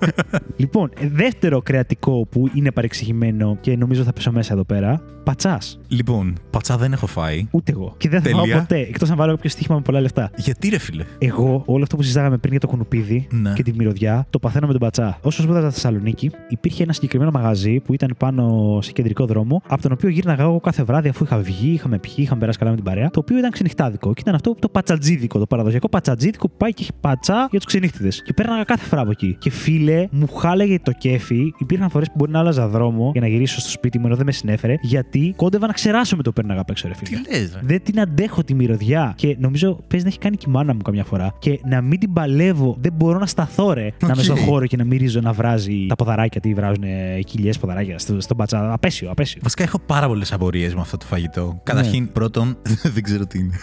λοιπόν, 0.57 0.91
δεύτερο 1.13 1.63
κρεατικό 1.63 2.27
που 2.31 2.51
είναι 2.55 2.71
παρεξηγημένο 2.71 2.86
και 3.61 3.77
νομίζω 3.77 4.03
θα 4.03 4.13
πέσω 4.13 4.33
μέσα 4.33 4.53
εδώ 4.53 4.65
πέρα. 4.65 5.01
Πατσάς. 5.25 5.79
Λοιπόν, 5.89 6.33
πατσά 6.51 6.77
δεν 6.77 6.93
έχω 6.93 7.07
φάει. 7.07 7.47
Ούτε 7.51 7.73
εγώ. 7.73 7.95
Και 7.97 8.09
δεν 8.09 8.23
θα 8.23 8.29
Τέλεια. 8.29 8.53
φάω 8.53 8.61
ποτέ. 8.61 8.79
Εκτός 8.79 9.11
αν 9.11 9.17
βάλω 9.17 9.35
κάποιο 9.35 9.51
στοίχημα 9.51 9.77
με 9.77 9.83
πολλά 9.83 10.01
λεφτά. 10.01 10.31
Γιατί 10.37 10.69
ρε 10.69 10.79
φίλε; 10.79 11.05
Εγώ, 11.19 11.63
όλο 11.67 11.83
αυτό 11.83 11.97
που 11.97 12.03
συζητάγαμε 12.03 12.37
πριν 12.37 12.51
για 12.51 12.61
το 12.61 12.67
κουνουπίδι 12.67 13.27
Ναι. 13.31 13.53
και 13.53 13.63
τη 13.63 13.73
μυρωδιά, 13.73 14.27
το 14.31 14.39
παθαίνω 14.39 14.67
με 14.67 14.73
τον 14.73 14.81
πατσά. 14.81 15.19
Όσο 15.23 15.43
σπούδαζα 15.43 15.71
στη 15.71 15.81
Θεσσαλονίκη, 15.81 16.31
υπήρχε 16.49 16.83
ένα 16.83 16.93
συγκεκριμένο 16.93 17.31
μαγαζί 17.31 17.81
που 17.81 17.95
ήταν 17.95 18.15
πάνω 18.19 18.79
σε 18.83 18.93
κεντρικό 18.93 19.27
δρόμο, 19.27 19.63
από 19.69 19.83
τον 19.83 19.93
οποίο 19.93 20.09
γύρναγα 20.09 20.43
εγώ 20.43 20.61
κάθε 20.61 20.83
βράδυ 20.83 21.09
αφού 21.09 21.25
είχα 21.25 21.39
βγει, 21.39 21.71
είχαμε 21.73 21.99
πιει, 21.99 22.15
είχαμε 22.17 22.41
περάσει 22.41 22.59
καλά 22.59 22.71
με 22.71 22.77
την 22.77 22.85
παρέα, 22.85 23.11
το 23.11 23.19
οποίο 23.21 23.39
ήταν 23.39 23.51
ξενυχτάδικο. 23.51 24.13
Και 24.13 24.21
ήταν 24.21 24.35
αυτό 24.35 24.55
το 24.59 24.69
πατσατζίδικο, 24.69 25.39
το 25.39 25.47
παραδοσιακό 25.47 25.89
πατσατζίδικο 25.89 26.49
που 26.49 26.57
πάει 26.57 26.73
και 26.73 26.83
έχει 26.83 26.93
πατσά 27.01 27.47
για 27.51 27.59
τους 27.59 27.67
ξενύχτηδες. 27.67 28.09
Και 28.25 28.33
πέρναγα 28.33 28.65
κάθε 28.65 28.85
φορά 28.87 29.01
από 29.01 29.11
εκεί. 29.11 29.37
Και 29.39 29.51
φίλε, 29.51 30.07
μου 30.11 30.29
χάλαγε 30.29 30.79
το 30.83 30.93
κέφι. 30.93 31.53
Υπήρχαν 31.59 31.91
φορές 31.91 32.07
που 32.09 32.15
μπορεί 32.17 32.31
να 32.31 32.39
άλλαζα 32.39 32.69
δρόμο 32.77 33.11
για 33.13 33.21
να 33.21 33.27
γυρίσω 33.27 33.61
στο 33.61 33.71
σπίτι 33.71 33.99
μου 33.99 34.07
ενώ 34.07 34.17
δεν 34.17 34.27
με 34.27 34.33
συνέφερε, 34.33 34.75
γιατί 34.81 35.33
κόντευα 35.37 35.67
να 35.67 35.73
ξεράσω 35.73 36.17
με 36.17 36.23
το 36.23 36.33
πέρναγα 36.33 36.61
απ' 36.61 36.71
έξω, 36.71 36.89
ρε 36.89 36.95
φίλε. 36.95 37.21
Τι 37.21 37.31
λες, 37.31 37.53
ρε. 37.55 37.61
Δεν 37.63 37.83
την 37.83 38.01
αντέχω 38.01 38.45
τη 38.45 38.55
μυρωδιά. 38.55 39.15
Και 39.17 39.37
νομίζω 39.39 39.79
παίζει 39.89 40.05
να 40.05 40.11
έχει 40.11 40.19
κάνει 40.19 40.37
και 40.37 40.45
η 40.49 40.51
μάνα 40.51 40.75
μου 40.75 40.83
καμιά 40.83 41.05
φορά. 41.05 41.35
Και 41.39 41.61
να 41.65 41.81
μην 41.81 41.99
την 41.99 42.13
παλεύω. 42.13 42.77
Δεν 42.81 42.93
μπορώ 42.93 43.19
να 43.19 43.27
σταθώ, 43.27 43.73
ρε. 43.73 43.83
Να 43.83 43.89
είμαι 44.03 44.13
Οκ. 44.13 44.23
στον 44.23 44.37
χώρο 44.37 44.67
και 44.67 44.77
να 44.77 44.85
μυρίζω 44.85 45.21
να 45.21 45.33
βράζει 45.33 45.87
τα 45.89 45.95
ποδαράκια. 45.95 46.41
Τι 46.41 46.55
βράζουν 46.55 46.83
οι 47.19 47.25
κοιλιές 47.25 47.59
ποδαράκια 47.59 47.99
στο, 47.99 48.21
στον 48.21 48.37
πατσά. 48.37 48.73
Απαίσιο, 48.73 49.11
απαίσιο. 49.11 49.41
Βασικά 49.43 49.63
έχω 49.63 49.79
πάρα 49.79 50.07
πολλές 50.07 50.33
απορίες 50.33 50.75
με 50.75 50.81
αυτό 50.81 50.97
το 50.97 51.07
φαγητό. 51.07 51.61
Καταρχήν, 51.63 52.13
πρώτον, 52.13 52.57
δεν 52.95 53.03
ξέρω 53.03 53.27
τι 53.27 53.39
είναι. 53.39 53.55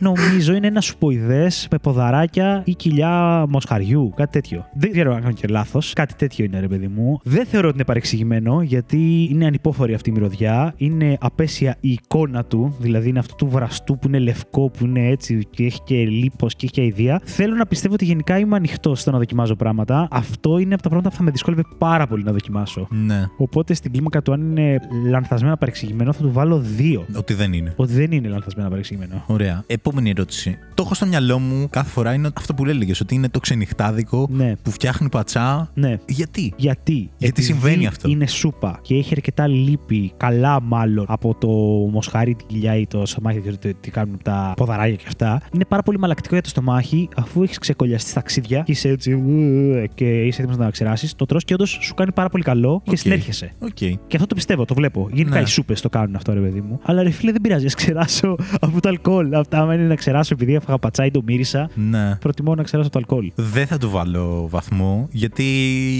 νομίζω 0.00 0.54
είναι 0.54 0.66
ένα 0.66 0.80
σουποειδές 0.80 1.50
με 1.70 1.78
ποδαράκια 1.78 2.62
ή 2.64 2.74
κοιλιά 2.74 3.44
μοσχαριού. 3.48 4.12
Κάτι 4.16 4.32
τέτοιο. 4.32 4.66
Δεν 4.74 4.90
ξέρω 4.90 5.14
αν 5.14 5.20
κάνω 5.20 5.32
και 5.32 5.46
λάθος. 5.46 5.92
Κάτι 5.92 6.14
τέτοιο 6.14 6.44
είναι, 6.44 6.60
ρε 6.60 6.68
παιδί 6.68 6.88
μου. 6.88 7.20
Δεν 7.22 7.46
θεωρώ 7.46 7.66
ότι 7.68 7.76
είναι 7.76 7.84
παρεξηγημένο 7.84 8.33
γιατί 8.62 9.28
είναι 9.30 9.46
ανυπόφορη 9.46 9.94
αυτή 9.94 10.10
η 10.10 10.12
μυρωδιά. 10.12 10.74
Είναι 10.76 11.16
απέσια 11.20 11.76
η 11.80 11.90
εικόνα 11.90 12.44
του. 12.44 12.74
Δηλαδή 12.78 13.08
είναι 13.08 13.18
αυτού 13.18 13.34
του 13.34 13.46
βραστού 13.48 13.98
που 13.98 14.06
είναι 14.08 14.18
λευκό, 14.18 14.70
που 14.70 14.84
είναι 14.84 15.08
έτσι 15.08 15.46
και 15.50 15.64
έχει 15.64 15.80
και 15.84 15.94
λίπος 15.94 16.54
και 16.54 16.64
έχει 16.64 16.72
και 16.74 16.80
αηδία. 16.80 17.20
Θέλω 17.24 17.54
να 17.54 17.66
πιστεύω 17.66 17.94
ότι 17.94 18.04
γενικά 18.04 18.38
είμαι 18.38 18.56
ανοιχτός 18.56 19.00
στο 19.00 19.10
να 19.10 19.18
δοκιμάζω 19.18 19.54
πράγματα. 19.56 20.08
Αυτό 20.10 20.58
είναι 20.58 20.74
από 20.74 20.82
τα 20.82 20.88
πράγματα 20.88 21.10
που 21.10 21.16
θα 21.16 21.22
με 21.22 21.30
δυσκόλευε 21.30 21.62
πάρα 21.78 22.06
πολύ 22.06 22.22
να 22.24 22.32
δοκιμάσω. 22.32 22.88
ναι, 22.90 23.24
Οπότε 23.36 23.74
στην 23.74 23.92
κλίμακα 23.92 24.22
του, 24.22 24.32
αν 24.32 24.40
είναι 24.40 24.78
λανθασμένα 25.10 25.56
παρεξηγημένο, 25.56 26.12
θα 26.12 26.22
του 26.22 26.32
βάλω 26.32 26.58
δύο. 26.58 27.06
ότι 27.16 27.34
δεν 27.34 27.52
είναι. 27.52 27.72
Ότι 27.76 27.92
δεν 27.92 28.12
είναι 28.12 28.28
λανθασμένα 28.28 28.68
παρεξηγημένο. 28.68 29.22
Ωραία. 29.26 29.64
Επόμενη 29.66 30.10
ερώτηση. 30.10 30.58
Το 30.74 30.82
έχω 30.86 30.94
στο 30.94 31.06
μυαλό 31.06 31.38
μου 31.38 31.66
κάθε 31.70 31.90
φορά 31.90 32.12
είναι 32.14 32.30
αυτό 32.36 32.54
που 32.54 32.64
έλεγες, 32.66 33.00
ότι 33.00 33.14
είναι 33.14 33.28
το 33.28 33.38
ξενυχτάδικο 33.40 34.28
Ναι. 34.30 34.52
που 34.62 34.70
φτιάχνει 34.70 35.08
πατσά. 35.08 35.70
Ναι. 35.74 35.96
Γιατί; 36.06 36.52
Γιατί, 36.56 37.10
Γιατί 37.18 37.42
συμβαίνει 37.42 37.86
αυτό; 37.86 38.08
Είναι 38.08 38.23
σούπα 38.26 38.78
και 38.82 38.94
έχει 38.94 39.08
αρκετά 39.16 39.46
λίπη, 39.46 40.12
καλά 40.16 40.60
μάλλον 40.60 41.04
από 41.08 41.34
το 41.40 41.48
μοσχάρι, 41.92 42.34
την 42.34 42.46
κοιλιά 42.46 42.76
ή 42.76 42.86
το 42.86 43.06
σαμάχι, 43.06 43.34
δεν 43.38 43.42
ξέρω 43.42 43.56
τι- 43.74 43.80
τι 43.80 43.90
κάνουν 43.90 44.18
τα 44.22 44.52
ποδαράκια 44.56 44.94
και 44.96 45.04
αυτά. 45.06 45.40
Είναι 45.54 45.64
πάρα 45.64 45.82
πολύ 45.82 45.98
μαλακτικό 45.98 46.34
για 46.34 46.42
το 46.42 46.48
στομάχι, 46.48 47.08
αφού 47.16 47.42
έχεις 47.42 47.58
ξεκολλιαστεί 47.58 48.10
στα 48.10 48.20
ξύδια 48.20 48.60
και 48.60 48.72
είσαι 48.72 48.88
έτσι 48.88 49.12
ου, 49.12 49.84
και 49.94 50.22
είσαι 50.22 50.40
έτοιμος 50.40 50.58
να 50.58 50.70
ξεράσεις. 50.70 51.14
Το 51.14 51.26
τρως 51.26 51.44
και 51.44 51.54
όντως 51.54 51.78
σου 51.82 51.94
κάνει 51.94 52.12
πάρα 52.12 52.28
πολύ 52.28 52.42
καλό 52.42 52.80
και 52.84 52.90
Οκ. 52.90 52.96
συνέρχεσαι. 52.96 53.52
Οκ. 53.58 53.70
Και 53.76 53.96
αυτό 54.14 54.26
το 54.26 54.34
πιστεύω, 54.34 54.64
το 54.64 54.74
βλέπω. 54.74 55.08
Γενικά 55.12 55.36
Ναι. 55.36 55.42
οι 55.42 55.46
σούπες 55.46 55.80
το 55.80 55.88
κάνουν 55.88 56.16
αυτό, 56.16 56.32
ρε 56.32 56.40
παιδί 56.40 56.60
μου. 56.60 56.80
Αλλά 56.82 57.02
ρε 57.02 57.10
φίλε, 57.10 57.32
δεν 57.32 57.40
πειράζει. 57.40 57.66
Ας 57.66 57.70
ξεράσω 57.76 58.36
από 58.60 58.80
το 58.80 58.88
αλκοόλ. 58.88 59.34
Αυτά, 59.34 59.60
άμα 59.60 59.74
είναι 59.74 59.82
να 59.86 59.94
ξεράσω 59.94 60.34
επειδή 60.34 60.54
έφαγα 60.54 60.78
πατσά 60.78 61.01
ή, 61.01 61.10
το 61.10 61.22
μύρισα. 61.26 61.68
Ναι. 61.74 62.16
Προτιμώ 62.20 62.54
να 62.54 62.62
ξεράσω 62.62 62.88
το 62.90 62.98
αλκοόλ. 62.98 63.32
Δεν 63.34 63.66
θα 63.66 63.78
του 63.78 63.90
βάλω 63.90 64.46
βαθμό, 64.48 65.08
γιατί 65.10 65.44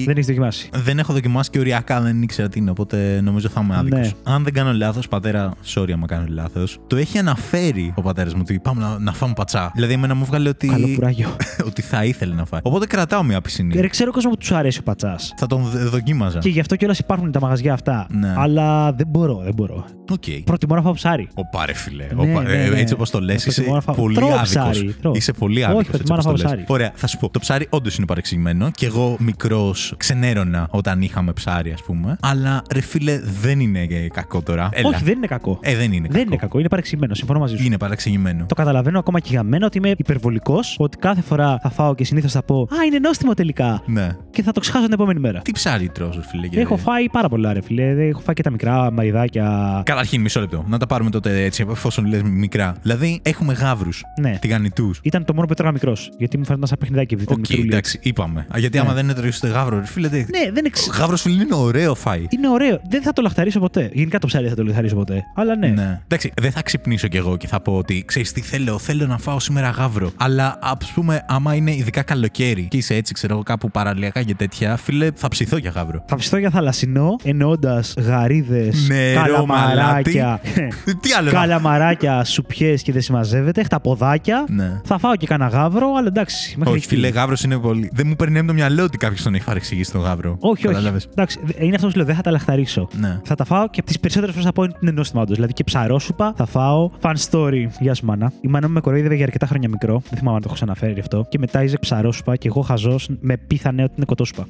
Δεν 0.07 0.15
έχεις 0.15 0.27
δοκιμάσει. 0.27 0.69
δεν 0.75 0.99
έχω 0.99 1.13
δοκιμάσει 1.13 1.51
και 1.51 1.59
οριακά 1.59 2.01
δεν 2.01 2.14
ήξερα 2.23 2.49
τι 2.49 2.59
είναι, 2.59 2.71
οπότε 2.71 3.21
νομίζω 3.23 3.49
θα 3.49 3.61
είμαι 3.65 3.77
άδικος. 3.77 3.99
Ναι. 4.01 4.33
Αν 4.35 4.43
δεν 4.45 4.53
κάνω 4.53 4.73
λάθος, 4.73 5.09
πατέρα, 5.09 5.53
sorry 5.75 5.91
άμα 5.93 6.07
κάνω 6.07 6.25
λάθος, 6.29 6.79
το 6.87 6.97
έχει 6.97 7.19
αναφέρει 7.19 7.93
ο 7.97 8.03
πατέρας 8.03 8.35
μου 8.35 8.41
ότι 8.45 8.61
πάμε 8.63 8.81
να, 8.81 8.99
να 8.99 9.13
φάμε 9.13 9.33
πατσά. 9.37 9.71
Δηλαδή, 9.75 9.93
εμένα 9.93 10.15
μου 10.15 10.25
'βγαλε 10.25 10.49
ότι, 10.49 10.67
Καλό 10.67 10.89
κουράγιο. 10.95 11.37
ότι 11.69 11.83
θα 11.83 12.05
ήθελε 12.05 12.35
να 12.35 12.45
φάει. 12.45 12.61
Οπότε 12.63 12.87
κρατάω 12.87 13.23
μια 13.23 13.41
πισινή. 13.41 13.81
Ρε, 13.81 13.89
ξέρω 13.89 14.11
κόσμο 14.13 14.31
που 14.31 14.37
τους 14.37 14.53
αρέσει 14.53 14.79
ο 14.79 14.83
πατσάς. 14.83 15.35
Θα 15.37 15.47
τον 15.47 15.65
δε- 15.65 15.85
δοκίμαζα. 15.85 16.39
Και 16.39 16.49
γι' 16.49 16.61
αυτό 16.61 16.77
κιόλας 16.77 16.99
υπάρχουν 16.99 17.33
τα 17.33 17.41
μαγαζιά 17.41 17.73
αυτά. 17.73 18.07
Ναι. 18.11 18.35
Αλλά 18.37 18.93
δεν 18.93 19.07
μπορώ, 19.07 19.41
δεν 19.45 19.55
μπορώ. 19.55 19.85
Οκ. 20.11 20.25
Προτιμώ 20.45 20.75
να 20.75 20.83
φάω 20.83 20.93
ψάρι. 20.93 21.29
Ο 21.35 21.43
πάρε 21.53 21.75
φιλέ. 21.75 22.07
Ναι, 22.15 22.31
Οπα- 22.33 22.43
ναι, 22.43 22.53
ε, 22.65 22.69
ναι. 22.69 22.79
Έτσι 22.81 22.95
όπως 22.95 23.11
το 23.11 23.21
λες, 23.21 23.47
Ε, 23.47 23.49
είσαι 23.49 23.53
προτιμώ 23.55 23.75
να 23.75 23.81
φάω- 23.81 23.97
πολύ 23.97 24.15
Τρώω 24.15 24.29
άδικος. 24.29 24.49
ψάρι, 24.51 24.95
τρώω. 25.01 25.13
Είσαι 25.15 25.33
πολύ 25.33 25.55
Όχι, 25.57 25.65
άδικος. 25.65 25.87
προτιμώ 25.87 26.17
να 26.17 26.23
φάω 26.23 26.33
ψάρι. 26.33 26.65
Ωραία, 26.67 26.93
θα 26.95 27.07
σου 27.07 27.19
πω. 27.19 27.29
Το 27.31 27.39
ψάρι 27.39 27.67
όντως 27.71 27.97
είναι 27.97 28.07
παρεξηγημένο 28.07 28.71
και 28.71 28.87
εγώ 28.87 29.17
μικρός 29.19 29.95
ξενέρωνα 29.97 30.67
όταν 30.71 31.03
είχαμε 31.03 31.33
ψάρι, 31.33 31.73
ας 31.73 31.83
πούμε. 31.83 32.04
Αλλά 32.21 32.63
ρε 32.73 32.81
φίλε, 32.81 33.21
δεν 33.41 33.61
είναι 33.61 33.81
ε, 33.81 34.09
κακό 34.09 34.43
τώρα. 34.43 34.69
Έλα. 34.73 34.89
Όχι, 34.89 35.05
δεν 35.05 35.17
είναι 35.17 35.27
κακό. 35.27 35.59
Ε, 35.63 35.77
δεν 35.77 35.93
είναι 35.93 36.01
δεν 36.11 36.11
κακό. 36.11 36.27
είναι 36.27 36.37
κακό, 36.37 36.59
είναι 36.59 36.69
παρεξηγημένο. 36.69 37.15
Συμφωνώ 37.15 37.39
μαζί 37.39 37.57
σου. 37.57 37.65
Είναι 37.65 37.79
παρεξηγημένο. 37.79 38.45
Το 38.49 38.55
καταλαβαίνω 38.55 38.99
ακόμα 38.99 39.21
και 39.21 39.29
για 39.31 39.43
μένα 39.43 39.67
ότι 39.67 39.79
είμαι 39.79 39.95
υπερβολικός. 39.97 40.77
Ότι 40.79 40.97
κάθε 40.97 41.21
φορά 41.21 41.59
θα 41.63 41.71
φάω 41.71 41.95
και 41.95 42.05
συνήθως 42.05 42.33
θα 42.33 42.43
πω 42.43 42.61
Α, 42.61 42.85
είναι 42.87 42.99
νόστιμο 42.99 43.35
τελικά. 43.35 43.83
Ναι. 43.87 44.17
Και 44.31 44.43
θα 44.43 44.53
το 44.53 44.61
ξεχάσω 44.61 44.85
την 44.85 44.93
επόμενη 44.93 45.21
μέρα. 45.21 45.41
Τι 45.41 45.53
ψάρι 45.53 45.89
τρως, 45.89 46.17
ρε 46.17 46.23
φίλε. 46.23 46.47
και- 46.47 46.61
Έχω 46.61 46.77
φάει 46.77 47.09
πάρα 47.09 47.29
πολλά, 47.29 47.53
ρε 47.53 47.63
φιλέ. 47.63 48.07
Έχω 48.07 48.21
φάει 48.21 48.35
και 48.35 48.43
τα 48.43 48.51
μικρά 48.51 48.91
μαριδάκια. 48.93 49.83
Καταρχήν, 49.85 50.21
μισό 50.21 50.41
λεπτό. 50.41 50.65
Να 50.69 50.79
τα 50.79 50.87
πάρουμε 50.87 51.11
τότε 51.11 51.45
έτσι, 51.45 51.67
εφόσον 51.71 52.07
λες 52.07 52.23
μικρά. 52.23 52.75
Δηλαδή, 52.83 53.21
έχουμε 53.23 53.53
γάβρου. 53.53 53.89
Ναι. 54.21 54.39
Τηγανιτούς. 54.41 55.01
Ήταν 55.03 55.25
το 55.25 55.35
μόνο 55.35 55.47
που 55.47 55.53
έτρωγα 55.53 55.73
μικρός. 55.73 56.11
Γιατί 56.19 56.39
μου 56.39 56.45
φαίνονταν 56.45 56.69
σαν 56.69 56.79
παιχνιδάκι. 56.79 57.15
επειδή 57.15 57.33
ήταν 57.33 57.43
Οκ, 57.43 57.49
μικρούλι. 57.49 57.69
εντάξει, 57.73 57.99
είπαμε. 58.03 58.41
Α, 58.55 58.59
Γιατί 58.59 58.77
Ναι. 58.77 58.83
άμα 58.85 58.93
δεν 58.95 59.09
έτρωγες 59.09 59.37
ούτε 59.37 59.49
γάβρο, 59.49 59.79
ρε 59.79 59.87
φίλε. 59.87 60.09
δεν- 60.09 60.27
Ναι, 60.31 60.51
δεν 60.53 60.65
εξ... 60.65 60.89
Γάβρο 60.99 61.17
φίλε 61.17 61.43
είναι 61.43 61.55
ωραίο 61.55 61.94
φαΐ. 61.95 62.27
Είναι 62.29 62.49
ωραίο. 62.49 62.81
Δεν 62.89 63.03
θα 63.03 63.13
το 63.13 63.23
λαχταρίσω 63.23 63.61
ποτέ. 63.61 63.91
Γενικά 63.93 64.19
το 64.19 64.27
ψάρι 64.27 64.45
δεν 64.45 64.53
θα 64.55 64.59
το 64.61 64.65
λαχταρίσω 64.67 64.95
ποτέ. 64.95 65.23
Αλλά 65.35 65.57
ναι. 65.57 65.67
Ναι. 65.69 66.01
Εντάξει, 66.05 66.33
δεν 66.41 66.51
θα 66.53 66.63
ξυπνήσω 66.63 67.09
κι 67.09 67.17
εγώ 67.17 67.37
και 67.37 67.47
θα 67.47 67.61
πω 67.61 67.73
ότι 67.77 68.03
ξέρεις 68.07 68.33
τι 68.33 68.41
θέλω, 68.41 68.79
θέλω 68.79 69.07
να 69.07 69.19
φάω 69.19 69.41
σήμερα 69.41 69.69
γάβρο. 69.71 70.11
Αλλά 70.17 70.59
ας 70.63 70.91
πούμε, 70.95 71.25
άμα 71.29 71.55
είναι 71.55 71.75
ειδικά 71.75 72.03
καλοκαίρι 72.03 72.67
και 72.71 72.77
είσαι 72.77 72.95
έτσι, 72.95 73.13
ξέρω 73.15 73.33
εγώ, 73.35 73.43
κάπου 73.43 73.71
παραλιακά 73.71 74.23
και 74.23 74.35
τέτοια, 74.35 74.77
φίλε, 74.77 75.09
θα 75.15 75.29
ψηθώ 75.29 75.57
για 75.57 75.71
γάβρο. 75.71 76.05
Θα 76.07 76.17
ψηθώ 76.17 76.37
για 76.37 76.51
θαλασσινό, 76.51 77.17
εννοώντας 77.25 77.85
γαρίδες, 77.99 78.89
Νερό, 78.89 79.21
καλαμαράκια. 79.23 80.41
Τι 81.01 81.13
άλλο. 81.19 81.31
να- 81.31 81.39
καλαμαράκια, 81.39 82.25
σουπιές 82.25 82.83
και 82.83 82.93
δεν 82.93 83.03
συμμαζεύεται, 83.03 83.63
χταποδάκια. 83.63 84.45
Ναι. 84.49 84.81
Θα 84.85 84.99
φάω 84.99 85.17
και 85.17 85.27
κανένα 85.27 85.51
γάβρο, 85.51 85.87
αλλά 85.99 86.07
εντάξει. 86.07 86.55
μέχρι 86.59 86.73
Όχι, 86.75 86.85
εκεί. 86.85 86.95
φίλε, 86.95 87.09
γάβρος 87.09 87.43
είναι 87.43 87.59
πολύ. 87.59 87.91
Δεν 87.93 88.07
μου 88.07 88.17
περνάει 88.17 88.39
από 88.39 88.47
το 88.49 88.55
μυαλό 88.55 88.83
ότι 88.83 88.97
κάποιος 88.99 89.23
τον 89.23 89.35
έχει 89.35 89.45
παρεξηγήσει 89.45 89.93
τον 89.93 90.01
γάβρο. 90.01 90.37
Όχι, 90.41 90.53
όχι. 90.53 90.67
Κατάλαβες; 90.67 91.09
Εντάξει, 91.13 91.39
δε- 91.43 91.65
είναι 91.65 91.75
αυτό 91.87 91.87
που 91.87 91.93
σου 91.93 91.97
λέω, 91.97 92.07
δεν 92.07 92.15
θα 92.15 92.23
τα 92.23 92.31
λαχταρίσω. 92.31 92.89
Ναι. 93.01 93.21
Θα 93.25 93.35
τα 93.35 93.45
φάω 93.45 93.69
και 93.69 93.83
τις 93.83 94.01
περισσότερες 94.01 94.35
φορές 94.35 94.49
θα 94.49 94.53
πω 94.53 94.77
είναι 94.83 94.91
νόστιμα 94.91 95.23
όντως. 95.23 95.35
Δηλαδή 95.35 95.53
και 95.53 95.65
ψαρόσουπα 95.65 96.33
θα 96.37 96.47
φάω. 96.47 96.91
Fun 97.01 97.15
story. 97.31 97.67
Γεια 97.81 97.95
σου, 97.95 98.05
μάνα. 98.05 98.33
Η 98.41 98.49
μάνα 98.49 98.67
μου 98.67 98.75
με 98.75 98.81
κοροϊδεύε 98.81 99.15
για 99.15 99.25
αρκετά 99.25 99.47
χρόνια 99.47 99.69
μικρό. 99.69 100.03
Δεν 100.09 100.19
θυμάμαι 100.19 100.37
αν 100.37 100.43
το 100.43 100.47
έχω 100.47 100.55
ξαναφέρει 100.55 101.01
αυτό. 101.01 101.27
Και 101.29 101.39
μετά 101.39 101.63
ήζε 101.63 101.79
ψαρόσουπα 101.79 102.37
και 102.37 102.49
εγώ 102.49 102.61
χαζός 102.61 103.09
με 103.21 103.37
πείθανε 103.37 103.83
ότι 103.83 103.93
είναι 103.97 104.05
κοτόσουπα. 104.05 104.47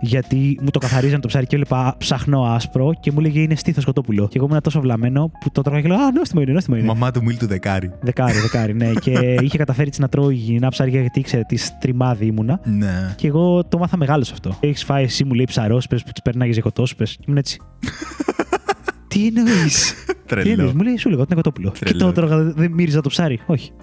Γιατί 0.00 0.58
μου 0.62 0.70
το 0.70 0.78
καθαρίζαν 0.78 1.20
το 1.20 1.28
ψάρι 1.28 1.46
και 1.46 1.56
έβλεπα 1.56 1.94
ψαχνό 1.98 2.42
άσπρο 2.44 2.92
και 3.00 3.12
μου 3.12 3.18
έλεγε 3.20 3.40
είναι 3.40 3.54
στήθος 3.54 3.84
κοτόπουλο. 3.84 4.28
Και 4.28 4.38
εγώ 4.38 4.46
ήμουν 4.46 4.60
τόσο 4.60 4.80
βλαμμένο 4.80 5.30
που 5.40 5.50
το 5.52 5.62
τρώγα 5.62 5.80
και 5.80 5.88
λέω 5.88 5.96
Α, 5.96 6.12
νόστιμο 6.12 6.42
είναι, 6.42 6.52
νόστιμο 6.52 6.76
είναι. 6.76 6.86
Μαμά 6.86 7.10
του 7.10 7.22
Μίλ 7.22 7.36
του 7.38 7.46
Δεκάρη. 7.46 7.90
Δεκάρι, 8.00 8.38
δεκάρι, 8.38 8.74
ναι. 8.74 8.90
και 9.00 9.10
είχε 9.44 9.58
καταφέρει 9.58 9.88
έτσι 9.88 10.00
να 10.00 10.08
τρώω 10.08 10.30
υγιεινά 10.30 10.68
ψάρια 10.68 11.00
γιατί 11.00 11.18
ήξερε 11.18 11.42
τι 11.42 11.56
τριμάδι 11.80 12.26
ήμουνα. 12.26 12.60
Ναι. 12.64 13.14
Και 13.16 13.26
εγώ 13.26 13.64
το 13.64 13.78
μάθα 13.78 13.96
μεγάλο 13.96 14.24
σε 14.24 14.32
αυτό. 14.32 14.56
Έχεις 14.60 14.84
φάει 14.84 15.04
εσύ, 15.04 15.24
μου 15.24 15.32
λέει 15.32 15.44
ψαρόσπε 15.44 15.96
που 15.96 16.10
τι 16.14 16.20
περνάγες 16.24 16.54
για 16.54 16.62
κοτόσπε. 16.62 17.04
Και 17.04 17.24
ήμουν 17.26 17.38
έτσι. 17.38 17.60
Τι 19.08 19.26
εννοείς; 19.36 19.94
Τι 20.26 20.34
εννοείς; 20.34 20.56
Τρελό. 20.56 20.72
Μου 20.74 20.82
λέει 20.82 20.96
σου 20.96 21.08
λέγα 21.08 21.20
ότι 21.22 21.32
είναι 21.32 21.42
κοτόπουλο. 21.42 21.70
Και 21.70 21.84
Τρελό. 21.84 21.98
το 21.98 22.12
τρώγα, 22.12 22.42
δεν 22.42 22.70
μύριζα 22.72 23.00
το 23.00 23.08
ψάρι. 23.08 23.40
Όχι. 23.46 23.70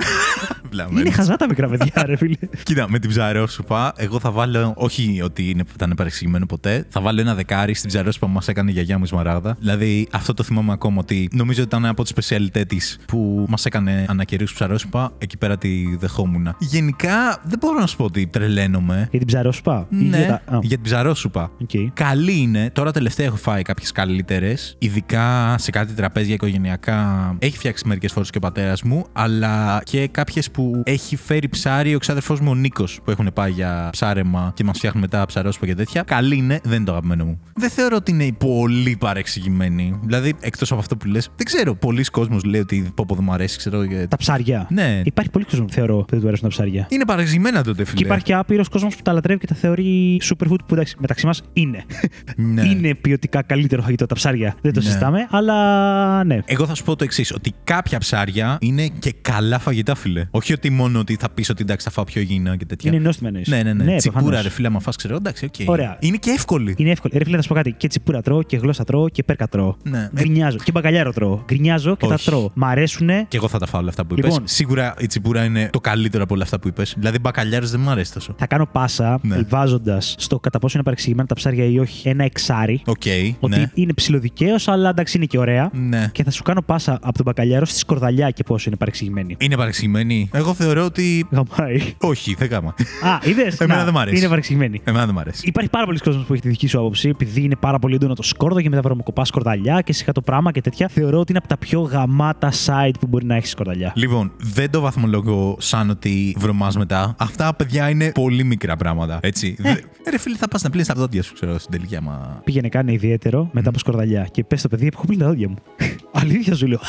Λαμμένος. 0.71 1.02
Είναι 1.02 1.12
χαζά 1.12 1.36
τα 1.36 1.47
μικρά 1.47 1.67
παιδιά, 1.67 2.04
ρε 2.06 2.15
φίλε. 2.15 2.36
Κοίτα, 2.63 2.89
με 2.89 3.00
την 3.00 3.10
ψαρόσουπα, 3.10 3.93
εγώ 3.95 4.19
θα 4.19 4.32
βάλω. 4.32 4.73
Όχι 4.76 5.21
ότι 5.23 5.50
είναι, 5.50 5.63
ήταν 5.73 5.93
παρεξηγημένο 5.95 6.45
ποτέ. 6.45 6.86
Θα 6.89 7.02
βάλω 7.02 7.21
ένα 7.21 7.36
δεκάρι 7.36 7.73
στην 7.73 7.89
ψαρόσουπα 7.89 8.26
που 8.28 8.32
μας 8.34 8.47
έκανε 8.47 8.69
η 8.69 8.73
γιαγιά 8.73 8.97
μου 8.97 9.04
η 9.04 9.08
Σμαράγδα. 9.08 9.56
Δηλαδή, 9.60 10.08
αυτό 10.12 10.34
το 10.34 10.43
θυμάμαι 10.43 10.71
ακόμα 10.71 10.97
ότι 11.00 11.30
νομίζω 11.32 11.63
ότι 11.63 11.76
ήταν 11.76 11.86
από 11.89 12.02
τις 12.02 12.12
σπεσιαλιτέ 12.12 12.65
της 12.65 12.97
που 13.08 13.45
μας 13.50 13.65
έκανε 13.65 14.06
ανακαιρίου 14.10 14.47
ψαρόσουπα. 14.54 15.12
Εκεί 15.17 15.38
πέρα 15.38 15.58
τη 15.58 15.95
δεχόμουν. 16.00 16.56
Γενικά, 16.60 17.41
δεν 17.43 17.58
μπορώ 17.60 17.80
να 17.80 17.88
σου 17.88 17.95
πω 17.97 18.04
ότι 18.04 18.28
τρελαίνομαι. 18.28 19.08
Για 19.10 19.19
την 19.19 19.28
ψαρόσουπα. 19.28 19.88
ή 19.89 19.95
Ναι, 19.95 20.17
για 20.17 20.28
τα- 20.45 20.56
Α, 20.56 20.60
για 20.62 20.76
την 20.76 20.82
ψαρόσουπα. 20.82 21.52
οκ. 21.62 21.69
Καλή 21.93 22.38
είναι. 22.41 22.69
Τώρα 22.73 22.91
τελευταία 22.91 23.26
έχω 23.26 23.36
φάει 23.36 23.62
κάποιες 23.62 23.91
καλύτερες. 23.91 24.76
Ειδικά 24.80 25.56
σε 25.58 25.71
κάτι 25.71 25.93
τραπέζια 25.93 26.34
οικογενειακά. 26.34 27.36
Έχει 27.39 27.58
φτιάξει 27.58 27.88
μερικές 27.88 28.12
φορές 28.12 28.30
και 28.30 28.38
ο 28.38 28.41
πατέρας 28.41 28.84
μου. 28.84 29.06
Αλλά 29.13 29.82
και 29.84 30.08
κάποιες 30.08 30.27
που 30.54 30.82
έχει 30.86 31.16
φέρει 31.16 31.50
ψάρι 31.50 31.96
ο 31.96 32.00
ξάδερφός 32.00 32.40
μου 32.40 32.50
ο 32.52 32.56
Νίκος 32.56 33.00
που 33.04 33.12
έχουν 33.12 33.30
πάει 33.34 33.52
για 33.52 33.90
ψάρεμα 33.92 34.52
και 34.56 34.63
μας 34.63 34.78
φτιάχνουν 34.78 35.02
μετά 35.02 35.26
ψαρόσουπα 35.26 35.65
και 35.66 35.76
τέτοια. 35.76 36.02
Καλή 36.04 36.36
είναι. 36.38 36.60
Δεν 36.63 36.76
είναι 36.76 36.86
το 36.86 36.92
αγαπημένο 36.92 37.26
μου. 37.26 37.40
Δεν 37.56 37.70
θεωρώ 37.70 37.96
ότι 37.96 38.12
είναι 38.12 38.32
πολύ 38.38 38.96
παρεξηγημένη. 39.00 40.00
Δηλαδή, 40.04 40.34
εκτός 40.40 40.72
από 40.72 40.80
αυτό 40.80 40.98
που 40.98 41.08
λες, 41.08 41.30
δεν 41.36 41.46
ξέρω. 41.46 41.76
Πολύς 41.76 42.04
κόσμος 42.04 42.39
λέει 42.46 42.62
ότι 42.62 42.92
πω 42.96 43.06
πω 43.08 43.16
δεν 43.16 43.24
μου 43.24 43.32
αρέσει, 43.34 43.58
ξέρω. 43.58 43.84
για- 43.84 44.08
Τα 44.08 44.18
ψάρια. 44.18 44.68
Ναι. 44.70 45.02
Υπάρχει 45.06 45.32
πολύς 45.32 45.45
κόσμος 45.46 45.68
που 45.68 45.74
θεωρώ 45.74 45.98
που 45.98 46.06
δεν 46.10 46.20
του 46.20 46.28
αρέσουν 46.28 46.44
τα 46.44 46.50
ψάρια. 46.56 46.86
Είναι 46.90 47.06
παρεξηγημένα 47.06 47.63
τότε, 47.63 47.84
φίλε. 47.86 47.98
Και 47.98 48.04
υπάρχει 48.04 48.24
και 48.24 48.34
άπειρος 48.34 48.68
κόσμος 48.70 48.96
που 48.96 49.02
τα 49.02 49.13
λατρεύει 49.13 49.40
και 49.40 49.48
τα 49.48 49.56
θεωρεί 49.56 50.22
superfood 50.24 50.60
που 50.68 50.74
εντάξει, 50.74 50.96
μεταξύ 51.00 51.26
μας 51.26 51.42
είναι. 51.54 51.84
Ναι. 52.36 52.62
είναι 52.66 52.96
ποιοτικά 52.96 53.42
καλύτερο 53.42 53.82
φαγητό 53.82 54.06
τα 54.06 54.16
ψάρια. 54.16 54.56
Δεν 54.62 54.74
το 54.74 54.80
Ναι. 54.80 54.86
συζητάμε, 54.86 55.28
αλλά 55.30 56.24
ναι. 56.24 56.40
Εγώ 56.46 56.66
θα 56.66 56.76
σου 56.76 56.84
πω 56.84 56.96
το 56.96 57.04
εξής: 57.04 57.34
Ότι 57.34 57.54
κάποια 57.63 57.98
ψάρια 58.00 58.58
είναι 58.62 58.88
και 58.88 59.13
καλά 59.22 59.60
φαγητά, 59.60 59.96
φίλε. 59.96 60.16
Όχι 60.32 60.53
ότι 60.53 60.69
μόνο 60.69 60.99
ότι 60.99 61.15
θα 61.19 61.30
πεις 61.30 61.49
ότι 61.49 61.62
εντάξει, 61.62 61.86
θα 61.86 61.91
φάω 61.91 62.03
πιο 62.03 62.21
υγιεινά 62.21 62.56
και 62.56 62.65
τέτοια. 62.65 62.91
Είναι 62.91 62.99
νόστιμα 63.01 63.27
εννοείς. 63.27 63.47
Ναι, 63.47 63.63
ναι, 63.63 63.73
ναι. 63.73 63.95
Τσιπούρα, 63.95 64.21
προφανώς. 64.21 64.43
ρε 64.43 64.49
φίλε, 64.49 64.67
άμα 64.67 64.80
φας 64.80 64.95
ξέρω, 64.95 65.15
εντάξει, 65.15 65.45
οκ. 65.45 65.69
Ωραία. 65.69 65.97
Είναι 65.99 66.17
και 66.17 66.30
εύκολη. 66.30 66.73
Είναι 66.77 66.89
εύκολο. 66.91 67.13
Ρε 67.17 67.23
φίλε, 67.23 67.36
θα 67.36 67.41
σου 67.41 67.47
πω 67.47 67.53
κάτι. 67.53 67.71
Και 67.71 67.88
τσιπούρα 67.88 68.21
τρώω 68.21 68.43
και 68.43 68.58
γλώσσα 68.58 68.84
τρώω 68.84 69.10
και 69.10 69.23
πέρκα 69.23 69.47
τρώω. 69.47 69.75
Ναι. 69.84 69.97
Ε, 69.99 70.10
Γκρινιάζω. 70.15 70.58
Και 70.63 70.71
μπακαλιάρο 70.71 71.13
τρώω. 71.13 71.41
Γκρινιάζω 71.45 71.95
και 71.95 72.08
τα 72.08 72.13
Όχι. 72.13 72.25
τρώω. 72.25 72.49
Μ' 72.53 72.63
αρέσουνε; 72.65 73.25
Και 73.27 73.38
εγώ 73.38 73.47
θα 73.47 73.58
τα 73.60 73.65
φάω 73.67 73.80
όλα 73.82 73.89
αυτά 73.89 74.06
που 74.06 74.13
είπες. 74.17 74.25
Λοιπόν. 74.32 74.47
Σίγουρα 74.47 74.93
η 74.99 75.06
τσιπούρα 75.08 75.43
είναι 75.43 75.69
το 75.71 75.80
καλύτερο 75.80 76.23
από 76.23 76.34
όλα 76.34 76.43
αυτά 76.43 76.60
που 76.60 76.67
είπες. 76.67 76.93
Δηλαδή, 76.97 77.19
μπακαλιάρο 77.19 77.67
δεν 77.67 77.80
μου 77.84 77.89
αρέσει 77.89 78.13
τόσο. 78.13 78.36
Θα 78.38 78.47
κάνω 78.47 78.65
πάσα 78.71 79.19
Ναι. 79.21 79.38
βάζοντας 79.49 80.15
στο 80.17 80.39
κατά 80.39 80.60
πόσο 80.60 80.73
είναι 80.75 80.84
παρεξηγημένα 80.84 81.27
τα 81.27 81.36
ψάρια 81.36 81.65
ή 81.65 81.80
όχι 81.80 82.10
ένα 82.10 82.23
εξάρι. 82.23 82.82
Οκ, 82.86 83.01
Ότι 83.39 83.60
ναι. 83.60 83.71
είναι 83.73 83.93
ψηλοδικαίω, 83.93 84.56
αλλά 84.65 84.89
εντάξει 84.89 85.17
είναι 85.17 85.25
και 85.25 85.38
ωραία. 85.38 85.69
Ναι. 85.73 86.10
Και 86.12 86.23
θα 86.23 86.32
σου 86.32 86.43
κάνω 86.43 86.62
πάσα 86.62 86.93
από 87.01 87.13
τον 87.13 87.25
μπακαλιάρο 87.25 87.65
στη 87.65 87.80
σκορδαλιά 87.80 88.30
και 88.30 88.43
πόσο 88.43 88.63
είναι 88.67 88.77
παρεξηγημένη. 88.77 89.36
Είναι 89.39 89.56
παρεξηγημένη. 89.56 90.07
Εγώ 90.34 90.54
θεωρώ 90.54 90.86
ότι. 90.86 91.28
Γαμάει. 91.32 91.93
Όχι, 91.98 92.34
δεν 92.36 92.48
γάμα. 92.48 92.70
Α, 93.02 93.17
είδες; 93.30 93.60
Εμένα 93.60 93.84
δεν 93.84 93.93
μ' 93.93 93.98
αρέσει. 93.98 94.17
Είναι 94.17 94.28
παρεξηγημένη. 94.28 94.82
Εμένα 94.84 95.06
δεν 95.06 95.13
μ' 95.15 95.20
αρέσει. 95.20 95.48
Υπάρχει 95.48 95.70
πάρα 95.70 95.86
πολλοί 95.86 95.98
κόσμο 96.00 96.22
που 96.28 96.34
έχει 96.34 96.41
τη 96.41 96.50
δική 96.50 96.67
σου 96.67 96.80
άποψη, 96.80 97.10
επειδή 97.10 97.41
είναι 97.41 97.56
πάρα 97.56 97.80
πολύ 97.80 97.96
έντονο 97.96 98.13
το 98.13 98.24
σκόρδο 98.24 98.62
και 98.62 98.70
μετά 98.70 98.82
βρωμοκοπά 98.82 99.26
σκορδαλιά 99.26 99.82
και 99.82 99.93
σιγά 99.93 100.12
το 100.12 100.22
πράγμα 100.22 100.52
και 100.52 100.62
τέτοια. 100.62 100.88
Θεωρώ 100.88 101.20
ότι 101.20 101.32
είναι 101.32 101.39
από 101.39 101.48
τα 101.48 101.58
πιο 101.58 101.82
γαμάτα 101.82 102.52
site 102.65 102.93
που 103.00 103.08
μπορεί 103.08 103.26
να 103.26 103.36
έχεις 103.36 103.50
σκορδαλιά. 103.50 103.91
Λοιπόν, 103.96 104.32
δεν 104.38 104.72
το 104.72 104.82
βαθμολογώ 104.82 105.56
σαν 105.60 105.89
ότι 105.89 106.36
βρωμάς 106.38 106.78
μετά. 106.78 107.15
Αυτά, 107.20 107.54
παιδιά, 107.56 107.89
είναι 107.89 108.12
πολύ 108.12 108.43
μικρά 108.43 108.76
πράγματα. 108.76 109.20
Έτσι. 109.22 109.56
Ε. 109.63 109.74
Δε- 109.74 109.80
Ρε 110.12 110.17
φίλε, 110.20 110.36
θα 110.38 110.48
πας 110.48 110.62
να 110.62 110.70
πλύνεις 110.70 110.88
τα 110.88 110.93
δόντια 110.93 111.24
σου, 111.24 111.34
ξέρω, 111.34 111.58
στην 111.60 111.72
τελική 111.72 111.96
άμα. 111.96 112.41
Πήγαινε 112.43 112.70
κάνε 112.69 112.93
ιδιαίτερο 112.93 113.50
μετά 113.52 113.70
από 113.70 113.80
σκορδαλιά 113.80 114.28
και 114.32 114.43
πες 114.43 114.60
στο 114.60 114.67
παιδί, 114.67 114.89
έχω 114.93 115.06
πλύνει 115.06 115.22
τα 115.22 115.28
δόντια 115.28 115.50
μου. 115.50 115.56
Αλήθεια 116.22 116.56
σου 116.56 116.67
λέω. 116.67 116.80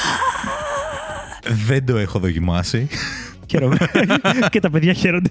Δεν 1.49 1.87
το 1.87 1.97
έχω 1.97 2.19
δοκιμάσει. 2.19 2.89
Χαίρομαι. 3.51 3.77
και 4.51 4.61
τα 4.61 4.71
παιδιά 4.71 4.93
χαίρονται. 4.93 5.31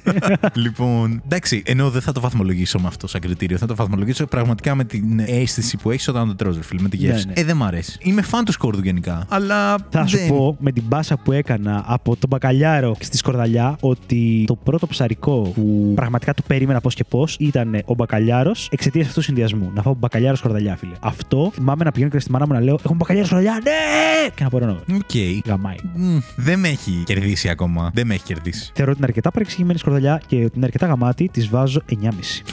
λοιπόν, 0.54 1.22
εντάξει, 1.26 1.64
ενώ 1.66 1.90
δεν 1.90 2.02
θα 2.02 2.12
το 2.12 2.20
βαθμολογήσω 2.20 2.80
με 2.80 2.88
αυτό 2.88 3.08
σαν 3.08 3.22
κριτήριο. 3.22 3.58
Θα 3.58 3.66
το 3.66 3.76
βαθμολογήσω 3.76 4.26
πραγματικά 4.26 4.76
με 4.76 4.84
την 4.84 5.20
αίσθηση 5.20 5.78
που 5.78 5.92
έχεις 5.92 6.08
όταν 6.08 6.28
το 6.28 6.36
τρως, 6.36 6.56
ρε 6.56 6.64
φίλε, 6.64 6.82
με 6.82 6.90
τη 6.90 6.98
Ναι, 6.98 7.04
γεύση. 7.08 7.28
ναι. 7.28 7.34
Ε, 7.36 7.44
δεν 7.44 7.56
μ' 7.58 7.64
αρέσει. 7.64 7.98
Είμαι 8.02 8.22
φαν 8.22 8.46
του 8.46 8.52
σκόρδου 8.52 8.82
γενικά. 8.84 9.26
Αλλά. 9.30 9.76
Θα 9.90 10.06
σου 10.08 10.18
δεν- 10.18 10.28
πω 10.28 10.58
με 10.60 10.72
την 10.72 10.84
πάσα 10.88 11.18
που 11.18 11.32
έκανα 11.32 11.84
από 11.88 12.16
τον 12.16 12.30
μπακαλιάρο 12.30 12.96
στη 13.00 13.18
σκορδαλιά 13.18 13.78
ότι 13.80 14.44
το 14.48 14.56
πρώτο 14.56 14.88
ψαρικό 14.88 15.42
που 15.56 15.92
πραγματικά 15.96 16.34
το 16.34 16.44
περίμενα 16.48 16.82
πώς 16.82 16.94
και 16.96 17.04
πώς 17.04 17.36
ήταν 17.40 17.82
ο 17.86 17.94
μπακαλιάρος 17.94 18.68
εξαιτίας 18.72 19.06
αυτού 19.08 19.20
του 19.20 19.26
συνδυασμού. 19.26 19.72
Να 19.76 19.82
φάω 19.82 19.94
μπακαλιάρο 19.94 20.36
σκορδαλιά, 20.36 20.76
φίλε. 20.76 20.94
Αυτό 21.00 21.52
θυμάμαι 21.54 21.84
να 21.84 21.92
πηγαίνω 21.92 22.12
και 22.12 22.20
στη 22.20 22.32
μάνα 22.32 22.48
μου 22.48 22.54
να 22.54 22.60
λέω: 22.60 22.80
Έχω 22.86 22.94
μπακαλιάρο 22.94 23.28
σκορδαλιά, 23.28 23.62
ναι! 23.64 24.30
Και 24.36 24.44
να 24.44 24.50
μπορώ 24.50 24.66
να. 24.66 24.96
Οκ. 24.96 25.46
Γαμάει. 25.48 25.76
Μμ, 25.96 26.18
Δεν 26.36 26.60
με 26.60 26.68
έχει 26.68 27.04
κερδίσει 27.06 27.50
ακόμα. 27.50 27.92
Δεν 27.94 28.07
με 28.08 28.14
έχει 28.14 28.24
κερδίσει. 28.24 28.72
Θεωρώ 28.74 28.92
ότι 28.92 29.00
είναι 29.00 29.08
αρκετά 29.10 29.32
παρεξηγημένη 29.32 29.80
σκορδαλιά 29.80 30.22
και 30.28 30.36
ότι 30.36 30.54
είναι 30.56 30.66
αρκετά 30.66 30.86
γαμάτη, 30.86 31.30
της 31.34 31.48
βάζω 31.50 31.82
9,5. 31.90 32.08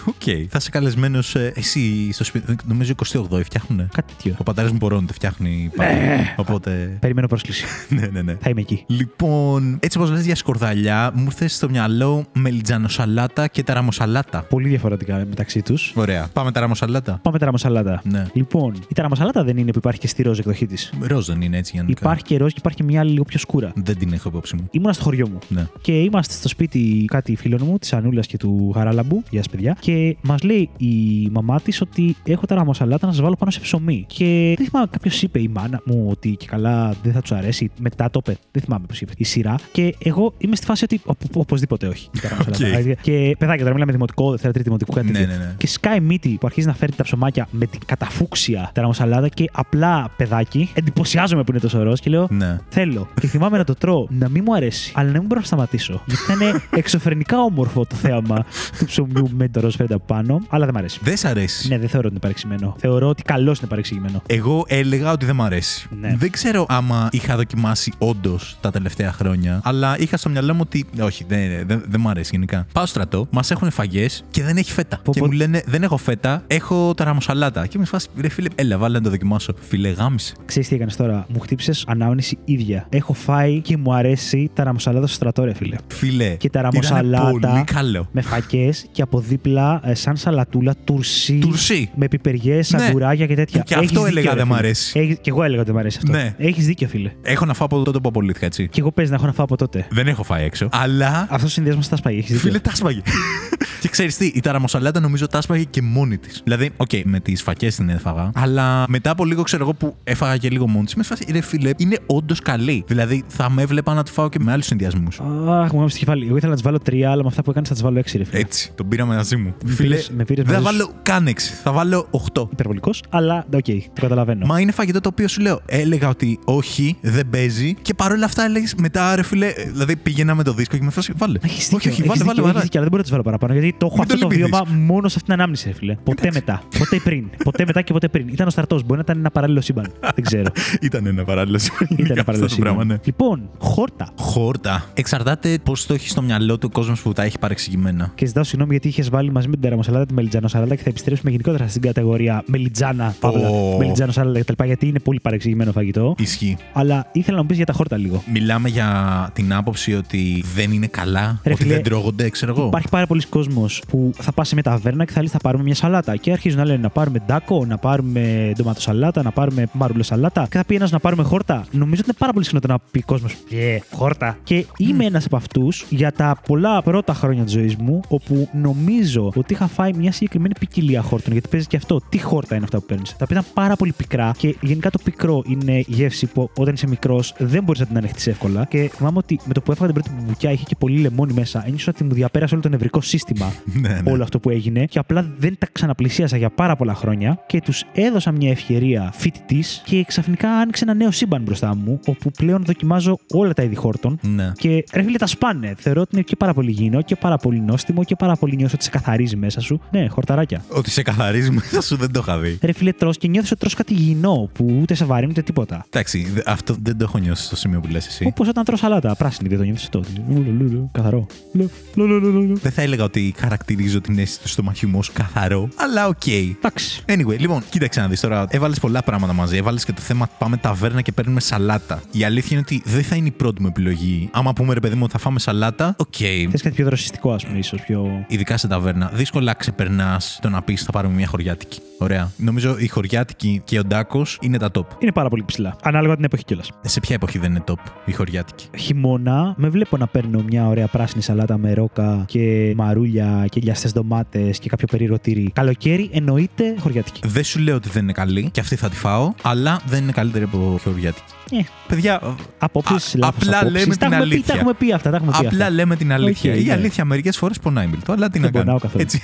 Οκ. 0.04 0.14
Θα 0.48 0.58
είσαι 0.58 0.70
καλεσμένος 0.70 1.34
εσύ 1.34 2.12
στο 2.12 2.24
σπίτι. 2.24 2.56
Νομίζω 2.64 2.92
28 3.12 3.40
φτιάχνουνε. 3.44 3.88
Κάτι 3.92 4.12
τέτοιο. 4.12 4.34
Ο 4.38 4.42
πατέρας 4.42 4.70
μου 4.70 4.76
μπορώνεται, 4.76 5.12
φτιάχνει 5.12 5.70
πάλι. 5.76 5.98
Οπότε. 6.36 6.96
Περιμένω 7.00 7.26
πρόσκληση. 7.26 7.64
ναι, 7.96 8.06
ναι, 8.06 8.22
ναι. 8.22 8.36
Θα 8.40 8.50
είμαι 8.50 8.60
εκεί. 8.60 8.84
Λοιπόν, 8.86 9.78
έτσι 9.80 9.98
όπως 9.98 10.10
λες 10.10 10.24
για 10.24 10.34
σκορδαλιά, 10.34 11.10
μου 11.14 11.24
ήρθε 11.24 11.48
στο 11.48 11.68
μυαλό 11.68 12.24
μελιτζανοσαλάτα 12.32 13.46
και 13.46 13.62
ταραμοσαλάτα. 13.62 14.42
Πολύ 14.42 14.68
διαφορετικά 14.68 15.16
μεταξύ 15.28 15.62
τους. 15.62 15.92
Ωραία. 15.94 16.28
Πάμε 16.32 16.52
ταραμοσαλάτα. 16.52 17.18
Πάμε 17.22 17.38
ταραμοσαλάτα. 17.38 18.02
Ναι. 18.04 18.26
Λοιπόν, 18.32 18.74
η 18.88 18.94
ταραμοσαλάτα 18.94 19.44
δεν 19.44 19.56
είναι 19.56 19.70
που 19.70 19.78
υπάρχει 19.78 20.00
και 20.00 20.06
στη 20.08 20.22
ροζ 20.22 20.38
εκδοχή 20.38 20.66
της. 20.66 20.92
Ροζ 21.00 21.26
δεν 21.26 21.40
είναι 21.40 21.56
έτσι 21.56 21.72
γενικά. 21.74 21.98
Υπάρχει 22.00 22.24
και 22.24 22.36
ροζ 22.36 22.52
και 22.52 22.58
υπάρχει 22.58 22.78
και 22.78 22.84
μια 22.84 23.00
άλλη 23.00 23.10
λίγο 23.10 23.24
πιο 23.24 23.38
σκούρα. 23.38 23.72
Δεν 23.74 23.98
την 23.98 24.12
έχω 24.12 24.28
υπόψη 24.28 24.56
μου. 24.56 24.68
Ήμουνα 24.70 24.92
στο 24.92 25.02
χωριό 25.02 25.28
μου. 25.28 25.38
Ναι. 25.48 25.66
Και 25.80 25.92
είμαστε 26.00 26.34
στο 26.34 26.48
σπίτι 26.48 27.04
κάτι 27.06 27.36
φίλων 27.36 27.60
μου, 27.64 27.78
της 27.78 27.92
Ανούλας 27.92 28.26
και 28.26 28.36
του 28.36 28.70
Χαράλαμπου, 28.74 29.22
γεια 29.30 29.42
σας 29.42 29.50
παιδιά. 29.52 29.76
Και 29.80 30.16
μας 30.22 30.42
λέει 30.42 30.70
η 30.76 31.28
μαμά 31.32 31.60
της 31.60 31.80
ότι 31.80 32.16
έχω 32.24 32.46
ταραμοσαλάτα 32.46 33.06
να 33.06 33.12
σας 33.12 33.22
βάλω 33.22 33.36
πάνω 33.36 33.50
σε 33.50 33.60
ψωμί. 33.60 34.04
Και 34.08 34.54
δεν 34.56 34.66
θυμάμαι, 34.66 34.88
κάποιος 34.90 35.22
είπε 35.22 35.40
η 35.40 35.48
μάνα 35.54 35.80
μου 35.84 36.06
ότι 36.10 36.36
και 36.36 36.46
καλά 36.46 36.94
δεν 37.02 37.12
θα 37.12 37.20
τους 37.20 37.32
αρέσει. 37.32 37.70
Μετά 37.80 38.10
το 38.10 38.20
είπε. 38.26 38.38
Δεν 38.50 38.62
θυμάμαι 38.62 38.84
πώς 38.86 39.00
είπε. 39.00 39.12
Η 39.16 39.24
σειρά. 39.24 39.54
Και 39.72 39.94
εγώ 39.98 40.32
είμαι 40.38 40.56
στη 40.56 40.66
φάση 40.66 40.84
ότι 40.84 41.00
οπ- 41.04 41.36
οπωσδήποτε 41.36 41.86
όχι. 41.86 42.08
ταραμοσαλάτα. 42.22 42.78
Οκ. 42.90 43.00
Και 43.00 43.34
παιδάκια 43.38 43.60
τώρα 43.62 43.72
μιλάμε 43.72 43.92
δημοτικό, 43.92 44.30
δευτέρα, 44.30 44.52
τρίτη 44.52 44.66
δημοτικού, 44.68 44.92
κάτι 44.92 45.06
Ναι, 45.06 45.12
τέτοιο. 45.18 45.26
ναι, 45.36 45.36
ναι. 45.44 45.54
Και 45.58 45.66
σκάει 45.66 46.00
μύτη 46.00 46.28
που 46.40 46.46
αρχίζει 46.46 46.66
να 46.66 46.74
φέρνει 46.74 46.94
τα 46.96 47.02
ψωμάκια 47.02 47.48
με 47.50 47.66
την 47.66 47.80
καταφούξια 47.86 48.70
ταραμοσαλάτα 48.74 49.28
και 49.28 49.44
απλά 49.52 50.10
παιδάκι. 50.16 50.70
Εντυπωσιάζομαι 50.74 51.42
που 51.44 51.50
είναι 51.50 51.60
τόσο 51.60 51.78
ωραίος 51.78 52.00
και 52.00 52.10
λέω 52.10 52.28
Ναι. 52.30 52.58
Θέλω. 52.68 53.08
Και 53.20 53.26
θυμάμαι 53.26 53.56
να 53.58 53.64
το 53.64 53.74
τρώω, 53.74 54.06
να 54.10 54.28
μην 54.28 54.42
μου 54.46 54.54
αρέσει, 54.54 54.92
αλλά 54.94 55.10
να 55.10 55.18
μην 55.18 55.28
μπορώ 55.34 55.46
να 55.48 55.66
σταματήσω. 55.66 56.02
Γιατί 56.04 56.32
ήταν 56.32 56.62
εξωφρενικά 56.80 57.40
όμορφο 57.40 57.86
το 57.86 57.96
θέαμα 57.96 58.44
του 58.78 58.84
ψωμιού 58.84 59.30
με 59.32 59.48
το 59.48 59.60
ροζ 59.60 59.74
φέτα 59.74 59.98
πάνω, 59.98 60.40
αλλά 60.48 60.64
δεν 60.64 60.74
μ' 60.74 60.78
αρέσει. 60.78 60.98
Δεν 61.02 61.16
σ' 61.16 61.24
αρέσει. 61.24 61.68
Ναι, 61.68 61.78
δεν 61.78 61.88
θεωρώ 61.88 62.06
ότι 62.06 62.08
είναι 62.08 62.18
παρεξηγημένο. 62.18 62.76
Θεωρώ 62.78 63.08
ότι 63.08 63.22
καλώς 63.22 63.58
είναι 63.58 63.68
παρεξηγημένο. 63.68 64.22
Εγώ 64.26 64.64
έλεγα 64.68 65.12
ότι 65.12 65.26
δεν 65.26 65.34
μ' 65.34 65.42
αρέσει. 65.42 65.88
Ναι. 66.00 66.14
Δεν 66.18 66.30
ξέρω 66.30 66.66
άμα 66.68 67.08
είχα 67.12 67.36
δοκιμάσει 67.36 67.92
όντως 67.98 68.56
τα 68.60 68.70
τελευταία 68.70 69.12
χρόνια, 69.12 69.60
αλλά 69.64 69.98
είχα 69.98 70.16
στο 70.16 70.28
μυαλό 70.28 70.54
μου 70.54 70.60
ότι. 70.62 70.86
Όχι, 71.00 71.24
δεν, 71.28 71.66
δεν, 71.66 71.84
δεν 71.88 72.00
μ' 72.00 72.08
αρέσει 72.08 72.30
γενικά. 72.32 72.66
Πάω 72.72 72.86
στρατό, 72.86 73.26
μας 73.30 73.50
έχουν 73.50 73.70
φαγές 73.70 74.24
και 74.30 74.42
δεν 74.42 74.56
έχει 74.56 74.72
φέτα. 74.72 75.00
Πω, 75.04 75.12
και 75.12 75.20
πω. 75.20 75.26
μου 75.26 75.32
λένε 75.32 75.62
Δεν 75.66 75.82
έχω 75.82 75.96
φέτα, 75.96 76.42
έχω 76.46 76.94
ταραμοσαλάτα. 76.94 77.66
Και 77.66 77.78
μου 77.78 77.84
φάση, 77.84 78.08
ρε 78.20 78.28
φίλε, 78.28 78.48
έλα, 78.54 78.78
βάλε 78.78 78.98
να 78.98 79.04
το 79.04 79.10
δοκιμάσω. 79.10 79.54
Φίλε, 79.60 79.88
γάμισε. 79.88 80.34
Ξέρεις 80.44 80.68
τι 80.68 80.74
έκανες 80.74 80.96
τώρα; 80.96 81.26
Μου 81.28 81.40
χτύπησες 81.40 81.84
ανάμνηση 81.88 82.38
ίδια. 82.44 82.86
Έχω 82.88 83.12
φάει 83.12 83.60
και 83.60 83.76
μου 83.76 83.94
αρέσει 83.94 84.50
τα 84.54 84.64
ραμοσαλάτα 84.64 85.06
στο 85.06 85.16
στρατό, 85.30 85.44
ρε 85.44 85.54
φίλε. 85.54 85.76
Φίλε. 85.88 86.24
Και 86.38 86.50
τα 86.50 86.58
ήταν 86.60 86.70
ραμοσαλάτα 86.72 87.30
Πολύ 87.30 87.64
καλό. 87.64 88.08
με 88.12 88.20
φακές 88.20 88.86
και 88.92 89.02
από 89.02 89.20
δίπλα 89.20 89.80
ε, 89.84 89.94
σαν 89.94 90.16
σαλατούλα 90.16 90.74
τουρσί. 90.84 91.38
Τουρσί. 91.38 91.90
Με 91.94 92.08
πιπεριές, 92.08 92.70
Ναι. 92.72 92.84
αγκουράκια 92.84 93.26
και 93.26 93.34
τέτοια. 93.34 93.60
Και 93.66 93.74
Έχεις 93.74 93.86
αυτό 93.86 94.02
δίκιο, 94.04 94.18
έλεγα 94.18 94.30
ρε 94.30 94.36
δεν 94.36 94.46
μ' 94.46 94.50
φίλε. 94.50 94.58
αρέσει. 94.58 94.98
Έχεις- 95.00 95.18
Και 95.20 95.30
εγώ 95.30 95.42
έλεγα 95.42 95.60
ότι 95.60 95.66
δεν 95.70 95.74
μ' 95.76 95.78
αρέσει 95.80 95.98
αυτό. 96.02 96.12
Ναι. 96.12 96.34
Έχεις 96.38 96.66
δίκιο, 96.66 96.88
φίλε. 96.88 97.12
Έχω 97.22 97.44
να 97.44 97.54
φάω 97.54 97.66
από 97.66 97.82
τότε 97.82 97.98
που 97.98 98.08
απολύθηκα, 98.08 98.46
έτσι. 98.46 98.68
Και 98.68 98.80
εγώ 98.80 98.90
παίζει 98.92 99.10
να 99.10 99.16
έχω 99.16 99.26
να 99.26 99.32
φάω 99.32 99.44
από 99.44 99.56
τότε. 99.56 99.86
Δεν 99.90 100.06
έχω 100.06 100.22
φάει 100.22 100.44
έξω. 100.44 100.68
Αλλά. 100.72 101.26
Αυτός 101.30 101.46
ο 101.46 101.50
συνδυασμός 101.50 101.82
τα 101.90 101.96
σπάει. 101.96 102.18
Έχεις 102.18 102.30
δίκιο. 102.32 102.46
Φίλε, 102.48 102.58
τα 102.58 102.74
σπάει. 102.74 103.00
και 103.80 103.88
ξέρεις 103.88 104.16
τι, 104.16 104.26
η 104.34 104.40
ταραμοσαλάτα 104.40 105.00
νομίζω 105.00 105.26
τα 105.26 105.40
σπάει 105.40 105.64
και 105.64 105.82
μόνη 105.82 106.18
της. 106.18 106.40
Δηλαδή, 106.44 106.70
οκ, 106.76 106.90
με 107.04 107.20
τις 107.20 107.42
φακές 107.42 107.74
την 107.76 107.88
έφαγα. 107.88 108.30
Αλλά 108.34 108.84
μετά 108.88 109.10
από 109.10 109.24
λίγο, 109.24 109.42
ξέρω 109.42 109.62
εγώ 109.62 109.74
που 109.74 109.96
έφαγα 110.04 110.36
και 110.36 110.48
λίγο 110.50 110.68
μόνη 110.68 110.84
της, 110.84 110.94
με 110.94 111.02
φάση, 111.02 111.24
ρε 111.32 111.40
φίλε, 111.40 111.70
είναι 111.76 111.98
όντως 112.06 112.40
καλή. 112.40 112.84
Δηλαδή, 112.86 113.22
θα 113.26 113.50
με 113.50 113.62
έβλεπα 113.62 113.94
να 113.94 114.02
τη 114.02 114.10
φάω 114.10 114.28
και 114.28 114.38
με 114.40 114.52
άλλους 114.52 114.66
συνδυασμούς. 114.66 115.13
Αχ, 115.22 115.26
μου 115.48 115.68
έμεινε 115.72 115.88
στο 115.88 115.98
κεφάλι. 115.98 116.26
Εγώ 116.26 116.36
ήθελα 116.36 116.50
να 116.50 116.56
της 116.56 116.62
βάλω 116.64 116.78
τρία, 116.78 117.10
αλλά 117.10 117.22
με 117.22 117.28
αυτά 117.28 117.42
που 117.42 117.50
έκανες 117.50 117.68
θα 117.68 117.74
της 117.74 117.82
βάλω 117.82 117.98
έξι, 117.98 118.18
ρε 118.18 118.24
φίλε. 118.24 118.40
Έτσι, 118.40 118.72
τον 118.74 118.88
πήραμε 118.88 119.14
μαζί 119.14 119.36
μου. 119.36 119.54
Με 119.64 119.70
φίλε, 119.72 119.88
πήρες- 119.88 120.10
με 120.16 120.24
πήρες 120.24 120.44
δεν 120.44 120.54
θα 120.54 120.60
μαζί 120.60 120.76
σου. 120.76 120.84
βάλω 120.84 120.98
καν 121.02 121.26
6, 121.28 121.32
θα 121.62 121.72
βάλω 121.72 122.06
8. 122.10 122.48
Υπερβολικός, 122.52 123.02
αλλά 123.08 123.46
οκ, 123.54 123.64
το 123.64 124.00
καταλαβαίνω. 124.00 124.46
Μα 124.46 124.60
είναι 124.60 124.72
φαγητό 124.72 125.00
το 125.00 125.08
οποίο 125.12 125.28
σου 125.28 125.40
λέω. 125.40 125.60
Έλεγα 125.66 126.08
ότι 126.08 126.38
όχι, 126.44 126.96
δεν 127.00 127.28
παίζει. 127.30 127.74
Και 127.82 127.94
παρόλα 127.94 128.24
αυτά 128.24 128.44
έλεγες 128.44 128.74
μετά, 128.74 129.16
ρε 129.16 129.22
φίλε, 129.22 129.46
ε, 129.46 129.64
δηλαδή 129.70 129.96
πήγαινα 129.96 130.34
με 130.34 130.42
το 130.42 130.52
δίσκο 130.52 130.76
και 130.76 130.82
με 130.84 130.90
φάση, 130.90 131.12
βάλε. 131.16 131.38
Έχεις 131.42 131.68
δίκιο, 131.68 131.76
όχι, 131.76 131.88
όχι, 131.88 132.00
έχεις 132.00 132.08
βάλε, 132.08 132.18
δίκιο, 132.18 132.34
βάλε, 132.34 132.40
έχεις 132.40 132.52
βάλε. 132.52 132.62
δίκιο, 132.62 132.80
αλλά 132.80 132.88
δεν 132.90 132.90
μπορώ 132.90 132.96
να 132.96 133.02
τις 133.02 133.10
βάλω 133.10 133.22
παραπάνω. 133.22 133.52
γιατί 133.52 133.74
το 133.78 133.86
έχω 133.86 133.96
Μην 133.98 134.06
το 134.08 134.14
αυτό 134.14 134.26
το 134.28 134.34
λυπηθείς. 134.34 134.58
βίωμα 134.58 134.84
μόνο 134.86 135.08
σε 135.08 135.14
αυτήν 135.18 135.24
την 135.24 135.32
ανάμνηση, 135.32 135.68
ρε 135.68 135.74
φίλε. 135.74 135.94
Ποτέ 136.04 136.30
μετά. 136.32 136.62
Ποτέ 136.78 137.00
πριν. 137.04 137.24
Ποτέ 137.44 137.64
μετά 137.66 137.82
και 137.82 137.92
ποτέ 137.92 138.08
πριν. 138.08 138.28
Ήταν 138.28 138.46
ο 138.46 138.50
στρατός. 138.50 138.82
Μπορεί 138.82 138.94
να 138.96 139.00
ήταν 139.00 139.18
ένα 139.18 139.30
παράλληλο 139.30 139.60
σύμπαν. 139.60 139.92
Δεν 140.14 140.24
ξέρω. 140.24 140.50
Ήταν 140.88 141.06
ένα 141.06 141.24
παράλληλο 141.24 141.58
σύμπαν. 141.58 141.88
Ήταν 141.90 142.04
ένα 142.10 142.10
Αυτό 142.20 142.24
παράλληλο 142.24 142.48
το 142.48 142.56
πράγμα, 142.60 142.80
σύμπαν. 142.80 142.86
ναι. 142.96 143.00
Λοιπόν, 143.04 143.50
χόρτα. 143.58 144.08
Χόρτα. 144.18 144.84
Εξαρτάται 144.96 145.58
πώς 145.62 145.86
το 145.86 145.94
έχεις 145.94 146.10
στο 146.10 146.22
μυαλό 146.22 146.58
του 146.58 146.68
ο 146.70 146.74
κόσμος 146.74 147.02
που 147.02 147.12
τα 147.12 147.22
έχει 147.22 147.38
παρεξηγημένα. 147.38 148.12
Και 148.14 148.26
ζητάω 148.26 148.44
συγγνώμη 148.44 148.70
γιατί 148.72 148.88
είχες 148.88 149.10
βάλει 149.10 149.30
μαζί 149.30 149.46
με 149.46 149.52
την 149.52 149.62
τεραμοσαλάτα 149.62 150.06
τη 150.06 150.14
μελιτζάνο 150.14 150.48
σαλάτα 150.48 150.74
και 150.74 150.82
θα 150.82 150.88
επιστρέψουμε 150.88 151.30
γενικότερα 151.30 151.68
στην 151.68 151.82
κατηγορία 151.82 152.42
μελιτζάνα, 152.46 153.14
παύλα, 153.20 153.48
Ω. 153.48 153.76
μελιτζάνο 153.76 154.12
σαλάτα 154.12 154.52
κτλ. 154.52 154.64
Γιατί 154.64 154.86
είναι 154.86 154.98
πολύ 154.98 155.20
παρεξηγημένο 155.20 155.72
φαγητό. 155.72 156.14
Ισχύει. 156.18 156.56
Αλλά 156.72 157.08
ήθελα 157.12 157.36
να 157.36 157.42
μου 157.42 157.48
πεις 157.48 157.56
για 157.56 157.66
τα 157.66 157.72
χόρτα 157.72 157.96
λίγο. 157.96 158.22
Μιλάμε 158.32 158.68
για 158.68 159.30
την 159.32 159.52
άποψη 159.54 159.94
ότι 159.94 160.44
δεν 160.54 160.72
είναι 160.72 160.86
καλά, 160.86 161.40
Ρε 161.44 161.52
ότι 161.52 161.62
φίλε, 161.62 161.74
δεν 161.74 161.82
τρώγονται, 161.82 162.30
ξέρω 162.30 162.54
εγώ. 162.56 162.66
Υπάρχει 162.66 162.88
πάρα 162.88 163.06
πολλοί 163.06 163.26
κόσμος 163.26 163.82
που 163.88 164.12
θα 164.18 164.32
πας 164.32 164.48
σε 164.48 164.54
μια 164.54 164.62
ταβέρνα 164.62 165.04
και 165.04 165.12
θα 165.12 165.20
λέει 165.20 165.28
θα 165.28 165.38
πάρουμε 165.38 165.62
μια 165.64 165.74
σαλάτα. 165.74 166.16
Και 166.16 166.32
αρχίζουν 166.32 166.58
να 166.58 166.64
λένε 166.64 166.78
να 166.78 166.90
πάρουμε 166.90 167.18
ντάκο, 167.26 167.64
να 167.66 167.78
πάρουμε 167.78 168.52
ντοματοσαλάτα, 168.56 169.22
να 169.22 169.30
πάρουμε 169.30 169.66
μαρούλο 169.72 170.02
σαλάτα. 170.02 170.46
Και 170.50 170.56
θα 170.56 170.64
πει 170.64 170.74
ένας 170.74 170.90
να 170.90 170.98
πάρουμε 170.98 171.22
χόρτα. 171.22 171.66
Νομίζω 171.70 172.00
ότι 172.00 172.04
είναι 172.04 172.16
πάρα 172.18 172.32
πολύ 172.32 172.44
συχνό 172.44 172.60
να 172.68 172.78
πει 172.90 173.02
κόσμος 173.02 173.34
Yeah, 173.50 173.78
χόρτα. 173.92 174.38
Και 174.44 174.66
είμαι 174.88 175.04
ένας 175.04 175.24
από 175.24 175.36
αυτούς 175.36 175.86
για 175.88 176.12
τα 176.12 176.40
πολλά 176.46 176.82
πρώτα 176.82 177.14
χρόνια 177.14 177.44
της 177.44 177.52
ζωής 177.52 177.76
μου, 177.76 178.00
όπου 178.08 178.48
νομίζω 178.52 179.32
ότι 179.34 179.52
είχα 179.52 179.66
φάει 179.66 179.92
μια 179.92 180.12
συγκεκριμένη 180.12 180.54
ποικιλία 180.60 181.02
χόρτων. 181.02 181.32
Γιατί 181.32 181.48
παίζει 181.48 181.66
και 181.66 181.76
αυτό. 181.76 182.00
Τι 182.08 182.18
χόρτα 182.18 182.54
είναι 182.54 182.64
αυτά 182.64 182.78
που 182.78 182.86
παίρνεις; 182.86 183.10
Τα 183.10 183.24
οποία 183.24 183.36
ήταν 183.38 183.50
πάρα 183.54 183.76
πολύ 183.76 183.92
πικρά 183.92 184.34
και 184.36 184.56
γενικά 184.60 184.90
το 184.90 184.98
πικρό 185.04 185.42
είναι 185.46 185.82
γεύση 185.86 186.26
που 186.26 186.50
όταν 186.56 186.74
είσαι 186.74 186.86
μικρός 186.86 187.34
δεν 187.38 187.62
μπορείς 187.62 187.80
να 187.80 187.86
την 187.86 187.96
ανεχτείς 187.96 188.26
εύκολα. 188.26 188.64
Και 188.64 188.90
θυμάμαι 188.94 189.18
ότι 189.18 189.40
με 189.44 189.52
το 189.52 189.60
που 189.60 189.72
έφαγα 189.72 189.92
την 189.92 190.02
πρώτη 190.02 190.24
μπουκιά 190.26 190.50
είχε 190.50 190.64
και 190.66 190.76
πολύ 190.78 190.98
λεμόνι 190.98 191.32
μέσα. 191.32 191.64
Ένιωσα 191.66 191.90
ότι 191.94 192.04
μου 192.04 192.12
διαπέρασε 192.12 192.54
όλο 192.54 192.62
το 192.62 192.68
νευρικό 192.68 193.00
σύστημα 193.00 193.52
ναι, 193.80 193.88
ναι. 193.88 194.10
όλο 194.10 194.22
αυτό 194.22 194.38
που 194.40 194.50
έγινε 194.50 194.84
και 194.84 194.98
απλά 194.98 195.32
δεν 195.38 195.56
τα 195.58 195.66
ξαναπλησίασα 195.72 196.36
για 196.36 196.50
πάρα 196.50 196.76
πολλά 196.76 196.94
χρόνια 196.94 197.38
και 197.46 197.60
τους 197.60 197.84
έδωσα 197.92 198.32
μια 198.32 198.50
ευκαιρία 198.50 199.12
φοιτητής 199.14 199.82
και 199.84 200.04
ξαφνικά 200.06 200.50
άνοιξε 200.50 200.84
ένα 200.84 200.94
νέο 200.94 201.10
σύμπαν 201.10 201.42
μπροστά 201.42 201.76
μου 201.76 202.00
όπου 202.06 202.30
πλέον 202.30 202.64
δοκιμάζω 202.64 203.18
όλα 203.32 203.52
τα 203.52 203.62
είδη 203.62 203.74
χόρτων. 203.74 204.18
Ναι. 204.22 204.52
Και 204.80 204.96
ρε 204.98 205.02
φίλε, 205.02 205.18
τα 205.18 205.26
σπάνε. 205.26 205.74
Θεωρώ 205.78 206.00
ότι 206.00 206.10
είναι 206.14 206.22
και 206.24 206.36
πάρα 206.36 206.54
πολύ 206.54 206.70
υγιεινό 206.70 207.02
και 207.02 207.16
πάρα 207.16 207.36
πολύ 207.36 207.60
νόστιμο 207.60 208.04
και 208.04 208.16
πάρα 208.16 208.36
πολύ 208.36 208.56
νιώθω 208.56 208.72
ότι 208.74 208.84
σε 208.84 208.90
καθαρίζει 208.90 209.36
μέσα 209.36 209.60
σου. 209.60 209.80
Ναι, 209.90 210.06
χορταράκια. 210.08 210.64
Ότι 210.68 210.90
σε 210.90 211.02
καθαρίζει 211.02 211.50
μέσα 211.50 211.80
σου 211.82 211.96
δεν 211.96 212.12
το 212.12 212.20
είχα 212.22 212.38
δει. 212.38 212.58
Ρε 212.62 212.72
φίλε, 212.72 212.92
τρως 212.92 213.18
και 213.18 213.28
νιώθεις 213.28 213.50
ότι 213.50 213.60
τρως 213.60 213.74
κάτι 213.74 213.92
υγιεινό 213.92 214.50
που 214.52 214.78
ούτε 214.80 214.94
σε 214.94 215.04
βαρύνει 215.04 215.30
ούτε 215.30 215.42
τίποτα. 215.42 215.84
Εντάξει, 215.90 216.26
δε- 216.34 216.40
αυτό 216.46 216.76
δεν 216.82 216.96
το 216.98 217.04
έχω 217.04 217.18
νιώσει 217.18 217.44
στο 217.44 217.56
σημείο 217.56 217.80
που 217.80 217.88
λες 217.90 218.06
εσύ. 218.06 218.24
Όπως 218.26 218.48
όταν 218.48 218.64
τρως 218.64 218.78
σαλάτα, 218.78 219.14
πράσινη 219.16 219.48
δεν 219.48 219.58
το 219.58 219.64
νιώθεις 219.64 219.82
αυτό. 219.84 220.02
Λου, 220.28 220.42
λου, 220.58 220.68
λου, 220.70 220.88
Καθαρό. 220.92 221.26
Λου, 221.52 221.70
λου, 221.94 222.06
λου, 222.06 222.20
λου, 222.20 222.30
λου, 222.30 222.40
λου. 222.42 222.56
Δεν 222.58 222.72
θα 222.72 222.82
έλεγα 222.82 223.04
ότι 223.04 223.34
χαρακτηρίζω 223.38 224.00
την 224.00 224.18
αίσθηση 224.18 224.40
του 224.40 224.48
στομαχιού 224.48 224.88
μου 224.88 224.98
ως 224.98 225.12
καθαρό, 225.12 225.68
αλλά 225.76 226.06
οκ. 226.06 226.26
Εντάξει. 226.26 227.02
Anyway, 227.06 227.38
λοιπόν, 227.38 227.62
κοίταξε 227.70 228.00
να 228.00 228.08
δεις 228.08 228.20
τώρα. 228.20 228.46
Έβαλες 228.48 228.78
πολλά 228.80 229.02
πράγματα 229.02 229.32
μαζί. 229.32 229.56
Έβαλες 229.56 229.84
και 229.84 229.92
το 229.92 230.00
θέμα 230.00 230.28
πάμε 230.38 230.56
ταβέρνα 230.56 231.00
και 231.00 231.12
παίρνουμε 231.12 231.40
σαλάτα. 231.40 232.02
Η 232.12 232.24
αλήθεια 232.24 232.48
είναι 232.50 232.60
ότι 232.60 232.82
δεν 232.84 233.02
θα 233.02 233.16
είναι 233.16 233.26
η 233.26 233.30
πρώτη 233.30 233.60
μου 233.62 233.66
επιλογή. 233.66 234.28
Άμα 234.32 234.52
πούμε 234.64 234.74
ρε 234.74 234.80
παιδί 234.80 234.94
μου 234.94 235.02
ότι 235.04 235.12
θα 235.12 235.18
φάμε 235.18 235.38
σαλάτα, 235.38 235.94
οκ. 235.98 236.14
Θες 236.50 236.62
κάτι 236.62 236.74
πιο 236.74 236.84
δροσιστικό, 236.84 237.32
ας 237.32 237.46
πούμε, 237.46 237.58
ίσως 237.58 237.80
πιο. 237.80 238.24
Ειδικά 238.28 238.56
σε 238.56 238.68
ταβέρνα. 238.68 239.10
Δύσκολα 239.14 239.54
ξεπερνάς 239.54 240.38
το 240.42 240.48
να 240.48 240.62
πεις 240.62 240.82
θα 240.82 240.92
πάρουμε 240.92 241.14
μια 241.14 241.26
χωριάτικη. 241.26 241.80
Ωραία. 242.04 242.30
Νομίζω 242.36 242.76
η 242.78 242.88
χωριάτικη 242.88 243.62
και 243.64 243.78
ο 243.78 243.84
ντάκος 243.84 244.38
είναι 244.40 244.58
τα 244.58 244.70
top. 244.74 244.82
Είναι 244.98 245.12
πάρα 245.12 245.28
πολύ 245.28 245.42
ψηλά. 245.46 245.76
Ανάλογα 245.82 246.14
την 246.14 246.24
εποχή 246.24 246.44
κιόλας. 246.44 246.70
Σε 246.82 247.00
ποια 247.00 247.14
εποχή 247.14 247.38
δεν 247.38 247.50
είναι 247.50 247.64
top 247.66 247.74
η 248.04 248.12
χωριάτικη; 248.12 248.66
Χειμώνα, 248.76 249.54
με 249.56 249.68
βλέπω 249.68 249.96
να 249.96 250.06
παίρνω 250.06 250.42
μια 250.48 250.66
ωραία 250.68 250.86
πράσινη 250.86 251.22
σαλάτα 251.22 251.58
με 251.58 251.72
ρόκα 251.74 252.24
και 252.26 252.72
μαρούλια 252.76 253.44
και 253.50 253.60
λιαστές 253.62 253.92
ντομάτες 253.92 254.58
και 254.58 254.68
κάποιο 254.68 254.86
περίεργο 254.90 255.18
τυρί. 255.18 255.50
Καλοκαίρι 255.54 256.10
εννοείται 256.12 256.74
χωριάτικη. 256.80 257.20
Δεν 257.24 257.44
σου 257.44 257.58
λέω 257.58 257.74
ότι 257.74 257.88
δεν 257.88 258.02
είναι 258.02 258.12
καλή 258.12 258.48
και 258.52 258.60
αυτή 258.60 258.76
θα 258.76 258.88
τη 258.88 258.96
φάω, 258.96 259.32
αλλά 259.42 259.80
δεν 259.86 260.02
είναι 260.02 260.12
καλύτερη 260.12 260.44
από 260.44 260.80
χωριάτικη. 260.84 261.32
Ε, 261.50 261.56
Παιδιά, 261.88 262.20
Απόψεις, 262.58 263.14
Α- 263.14 263.18
απλά 263.28 263.64
λέμε 263.70 263.96
την 263.96 264.14
αλήθεια. 264.14 264.44
τα 264.46 264.54
έχουμε 264.54 264.72
πει 264.74 264.92
αυτά. 264.92 265.10
Τα 265.10 265.16
έχουμε 265.16 265.30
πει 265.32 265.46
Απλά 265.46 265.58
αυτά. 265.64 265.70
λέμε 265.70 265.96
την 265.96 266.12
αλήθεια. 266.12 266.52
Οκ, 266.52 266.60
η 266.60 266.64
ναι. 266.64 266.72
αλήθεια 266.72 267.04
μερικές 267.04 267.36
φορές 267.36 267.58
πονάει 267.58 267.86
Μίλτο, 267.86 268.12
αλλά 268.12 268.28
τι 268.30 268.38
Δεν 268.38 268.52
να 268.52 268.58
πονάω 268.60 268.78
κάνω. 268.78 268.78
καθόλου. 268.78 269.02
Έτσι. 269.02 269.20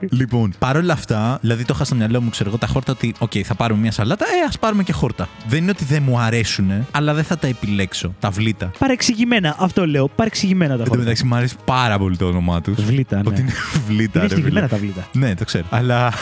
λοιπόν, 0.20 0.52
παρόλα 0.58 0.92
αυτά, 0.92 1.38
δηλαδή 1.40 1.64
το 1.64 1.74
είχα 1.82 1.94
στο 1.94 1.94
μυαλό 1.94 2.20
μου, 2.20 2.30
ξέρω 2.30 2.48
εγώ, 2.48 2.58
τα 2.58 2.66
χόρτα 2.66 2.92
ότι, 2.92 3.14
οκ, 3.18 3.30
θα 3.44 3.54
πάρουμε 3.54 3.80
μια 3.80 3.92
σαλάτα, 3.92 4.24
ε, 4.24 4.46
ας 4.48 4.58
πάρουμε 4.58 4.82
και 4.82 4.92
χόρτα. 4.92 5.28
Δεν 5.48 5.62
είναι 5.62 5.70
ότι 5.70 5.84
δεν 5.84 6.02
μου 6.02 6.18
αρέσουν, 6.18 6.70
αλλά 6.90 7.14
δεν 7.14 7.24
θα 7.24 7.38
τα 7.38 7.46
επιλέξω. 7.46 8.14
Τα 8.20 8.30
βλίτα. 8.30 8.70
Παρεξηγημένα, 8.78 9.56
αυτό 9.58 9.86
λέω. 9.86 10.08
Παρεξηγημένα 10.08 10.68
τα 10.76 10.78
Εν 10.78 10.84
τω 10.84 10.88
χόρτα. 10.88 11.02
μεταξύ, 11.04 11.24
μου 11.24 11.34
αρέσει 11.34 11.56
πάρα 11.64 11.98
πολύ 11.98 12.16
το 12.16 12.26
όνομά 12.26 12.60
τους. 12.60 12.84
Βλίτα, 12.84 13.16
ναι. 13.16 13.22
Ότι 13.26 13.40
είναι 13.40 13.52
βλίτα, 13.88 14.18
Είναι 14.18 14.28
ρε 14.28 14.28
φίλε. 14.28 14.28
συγκεκριμένα 14.28 14.68
τα 14.68 14.76
βλίτα. 14.76 15.08
Ναι, 15.12 15.34
το 15.34 15.44
ξέρω. 15.44 15.64
Αλλά. 15.70 16.12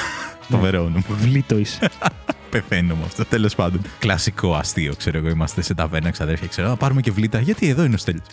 Φοβερό 0.50 0.80
όνομα. 0.80 1.02
Βλίτο 1.20 1.58
είσαι. 1.58 1.90
Πεθαίνω 2.50 2.94
με 2.94 3.02
αυτό. 3.04 3.24
Τέλος 3.24 3.54
πάντων. 3.54 3.80
Κλασικό 3.98 4.54
αστείο, 4.54 4.94
ξέρω 4.94 5.18
εγώ. 5.18 5.28
Είμαστε 5.28 5.62
σε 5.62 5.74
ταβέρνα, 5.74 6.10
ξαδέρφια, 6.10 6.46
ξέρω. 6.46 6.68
Να 6.68 6.76
πάρουμε 6.76 7.00
και 7.00 7.10
βλήτα. 7.10 7.40
Γιατί 7.40 7.68
εδώ 7.68 7.84
είναι 7.84 7.94
ο 7.94 7.98
Στέλιος. 7.98 8.24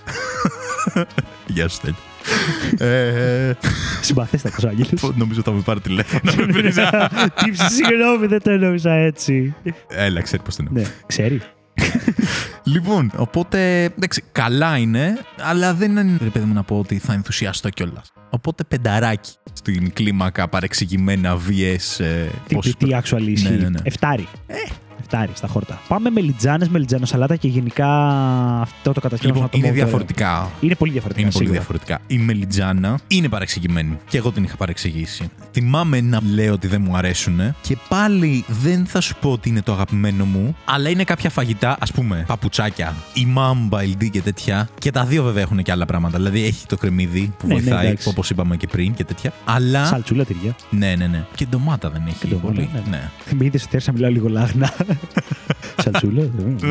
Γεια 1.48 1.68
σου, 1.68 1.76
Στέλιο. 1.76 1.96
Ε, 2.78 3.52
Συμπαθέστατο 4.02 4.68
ο 4.68 4.70
Άγγελος. 4.70 5.12
νομίζω 5.16 5.42
θα 5.42 5.52
με 5.52 5.62
πάρει 5.62 5.80
τηλέφωνο. 5.80 6.34
με 6.38 6.44
βρει. 6.46 6.74
Τύψη, 7.44 7.70
συγγνώμη, 7.70 8.28
δεν 8.28 8.42
το 8.42 8.52
εννοούσα 8.52 8.92
έτσι. 8.94 9.54
Έλα, 9.90 10.22
ξέρει 10.22 10.42
πώς 10.44 10.56
το 10.56 10.64
εννοώ. 10.68 10.84
Ναι, 10.84 10.90
ξέρει. 11.06 11.42
Λοιπόν, 12.64 13.12
οπότε. 13.16 13.84
Εντάξει, 13.84 14.24
καλά 14.32 14.78
είναι, 14.78 15.18
αλλά 15.42 15.74
δεν 15.74 15.92
είναι 15.98 16.18
ρε 16.24 16.30
παιδί 16.30 16.46
μου 16.46 16.54
να 16.54 16.64
πω 16.64 16.80
ότι 16.80 16.98
θα 16.98 17.14
ενθουσιαστώ 17.14 17.70
κιόλας. 17.70 18.12
Οπότε 18.30 18.64
πενταράκι 18.64 19.32
στην 19.54 19.94
κλίμακα 19.94 20.48
παρεξηγημένα 20.48 21.38
VS. 21.38 22.04
Ε, 22.04 22.26
Τι, 22.48 22.56
πώς- 22.56 22.76
τι 22.78 22.88
actually 22.92 23.22
ισχύει. 23.28 23.50
Ναι, 23.50 23.56
ναι, 23.56 23.70
ναι. 23.70 23.80
Εφτάρι. 23.84 24.28
Εφτάρι 25.08 25.32
στα 25.34 25.48
χόρτα. 25.48 25.80
Πάμε 25.88 26.10
με 26.10 26.22
λιτζάνες, 26.22 26.70
με 26.70 26.80
λιτζανοσαλάτα 26.80 27.36
και 27.36 27.48
γενικά 27.48 27.88
αυτό 28.62 28.92
το 28.92 29.00
κατασκεύασμα. 29.02 29.44
Λοιπόν, 29.46 29.50
το 29.50 29.58
είναι 29.58 29.68
μόνο 29.68 29.78
το 29.78 29.98
ωραίο. 29.98 30.06
διαφορετικά. 30.08 30.52
Είναι 30.62 30.76
πολύ 30.76 30.92
διαφορετικά. 30.92 31.22
Είναι 31.24 31.32
πολύ 31.32 31.44
σίγουρα. 31.46 31.60
διαφορετικά. 31.60 32.00
Η 32.08 32.18
μελιτζάνα 32.18 33.00
είναι 33.08 33.30
παρεξηγημένη. 33.30 33.98
Και 34.10 34.18
εγώ 34.18 34.32
την 34.32 34.44
είχα 34.44 34.56
παρεξηγήσει. 34.56 35.30
Θυμάμαι 35.52 36.02
να 36.02 36.20
λέω 36.34 36.54
ότι 36.54 36.68
δεν 36.68 36.82
μου 36.82 36.98
αρέσουν. 36.98 37.40
Και 37.62 37.78
πάλι 37.90 38.46
δεν 38.48 38.86
θα 38.86 39.02
σου 39.02 39.16
πω 39.22 39.32
ότι 39.32 39.50
είναι 39.50 39.62
το 39.62 39.72
αγαπημένο 39.72 40.26
μου. 40.26 40.56
Αλλά 40.66 40.90
είναι 40.90 41.04
κάποια 41.04 41.30
φαγητά, 41.30 41.78
ας 41.80 41.92
πούμε, 41.92 42.24
παπουτσάκια, 42.28 42.94
η 43.14 43.26
μάμπα, 43.26 43.80
LD 43.82 44.10
και 44.10 44.22
τέτοια. 44.22 44.70
Και 44.80 44.92
τα 44.92 45.06
δύο 45.06 45.24
βέβαια 45.24 45.42
έχουν 45.44 45.62
και 45.64 45.72
άλλα 45.72 45.86
πράγματα. 45.86 46.18
Δηλαδή 46.18 46.44
έχει 46.46 46.66
το 46.66 46.78
κρεμμύδι 46.78 47.34
που 47.38 47.48
Ναι, 47.48 47.54
ναι, 47.54 47.60
βοηθάει, 47.60 47.86
εντάξει. 47.88 48.10
όπως 48.10 48.30
είπαμε 48.30 48.58
και 48.58 48.68
πριν 48.68 48.94
και 48.94 49.04
τέτοια. 49.04 49.34
Αλλά. 49.46 49.86
Σαλτσούλα 49.86 50.24
τυριά. 50.26 50.56
Ναι, 50.70 50.96
ναι, 50.98 51.08
ναι. 51.08 51.26
Και 51.36 51.46
ντομάτα 51.46 51.90
δεν 51.90 52.04
έχει 52.08 52.16
Και 52.20 52.28
ντομάτα, 52.28 52.48
πολύ. 52.48 52.70
ναι. 52.74 52.82
Ναι. 52.90 53.10
Με 53.38 53.46
είδες 53.46 53.58
ότι 53.66 53.70
ήρθα 53.76 53.92
να 53.92 53.98
μιλάω 53.98 54.12
λίγο 54.12 54.28
λάγνα. 54.30 54.74
Σαλτσούλα. 55.82 56.30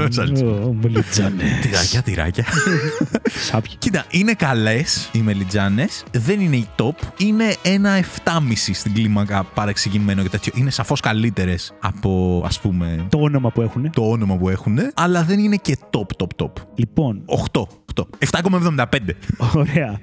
Σαλτσούλα. 0.09 0.51
Ω, 0.51 0.73
Μελιτζάνες. 0.73 1.43
Τυράκια, 1.63 2.03
τυράκια. 2.03 2.45
Σάπια. 3.51 3.75
Κοίτα, 3.79 4.05
είναι 4.11 4.33
καλές 4.35 5.09
οι 5.13 5.19
μελιτζάνες. 5.19 6.05
Δεν 6.13 6.41
είναι 6.41 6.57
η 6.57 6.69
top. 6.77 6.93
Είναι 7.17 7.55
ένα 7.63 7.99
7,5 8.25 8.73
στην 8.73 8.95
κλίμακα 8.95 9.45
παρεξηγημένο 9.45 10.23
και 10.23 10.29
τέτοιο. 10.29 10.53
Είναι 10.57 10.71
σαφώς 10.71 11.01
καλύτερες 11.01 11.73
από 11.81 12.43
ας 12.47 12.61
πούμε 12.61 13.07
Το 13.09 13.19
όνομα 13.21 13.51
που 13.51 13.63
έχουν. 13.63 13.91
το 13.91 14.11
όνομα 14.11 14.37
που 14.37 14.49
έχουν. 14.49 14.79
Αλλά 14.95 15.23
δεν 15.25 15.39
είναι 15.39 15.57
και 15.57 15.77
top, 15.91 16.23
top, 16.23 16.45
top. 16.45 16.53
Λοιπόν, 16.75 17.23
8. 17.53 17.63
8. 17.95 18.03
7,75. 18.19 18.99
ωραία. 19.55 20.01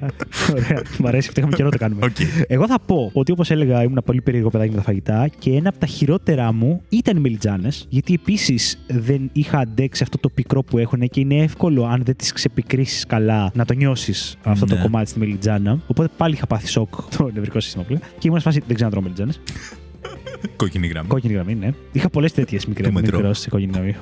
Ωραία. 0.52 0.82
Μ' 1.00 1.08
αρέσει 1.08 1.28
αυτό. 1.28 1.40
Είχαμε 1.40 1.56
καιρό 1.56 1.66
να 1.68 1.72
το 1.72 1.78
κάνουμε. 1.78 2.06
Οκ. 2.06 2.16
Εγώ 2.48 2.68
θα 2.68 2.80
πω 2.86 3.10
ότι 3.14 3.32
όπως 3.32 3.52
έλεγα, 3.52 3.84
ήμουν 3.84 4.02
πολύ 4.06 4.22
περίεργο 4.22 4.50
παιδάκι 4.50 4.70
με 4.70 4.76
τα 4.76 4.82
φαγητά 4.82 5.28
και 5.40 5.52
ένα 5.52 5.70
από 5.70 5.78
τα 5.80 5.86
χειρότερά 5.86 6.54
μου 6.54 6.82
ήταν 6.90 7.18
οι 7.18 7.20
μελιτζάνες. 7.20 7.86
Γιατί 7.90 8.14
επίσης 8.14 8.80
δεν 8.88 9.30
είχα 9.34 9.58
αντέξει 9.60 10.04
αυτό 10.04 10.18
το 10.18 10.30
πικρό 10.30 10.64
που 10.64 10.78
έχουν 10.78 11.00
και 11.10 11.20
είναι 11.20 11.36
εύκολο, 11.36 11.86
αν 11.86 12.04
δεν 12.04 12.16
τις 12.16 12.32
ξεπικρίσεις 12.32 13.06
καλά, 13.06 13.52
να 13.54 13.66
το 13.66 13.74
νιώσεις 13.74 14.38
αυτό 14.44 14.66
το 14.66 14.76
Ναι. 14.76 14.82
κομμάτι 14.82 15.10
στη 15.10 15.20
μελιτζάνα. 15.20 15.80
Οπότε 15.88 16.10
πάλι 16.18 16.34
είχα 16.34 16.48
πάθει 16.48 16.68
σοκ 16.68 16.96
το 17.18 17.30
νευρικό 17.34 17.60
σύστημα 17.60 17.84
πλέον. 17.84 18.02
Και 18.18 18.28
ήμουν 18.28 18.40
σε 18.40 18.44
φάση 18.46 18.64
δεν 18.68 18.76
ξέρω 18.76 18.90
να 18.90 18.96
τρώω 18.96 19.02
μελιτζάνες. 19.02 19.40
Κόκκινη 20.56 20.88
γραμμή. 20.88 21.08
Κόκκινη 21.08 21.34
γραμμή, 21.34 21.56
ναι. 21.56 21.70
Είχα 21.92 22.10
πολλές 22.10 22.32
τέτοιες 22.34 22.66
μικρέ 22.66 22.88
Του 22.88 22.94
μετρό. 22.94 23.18
μικρό 23.18 23.34
σε 23.34 23.50
κόκκινη 23.50 23.72
γραμμή. 23.74 23.96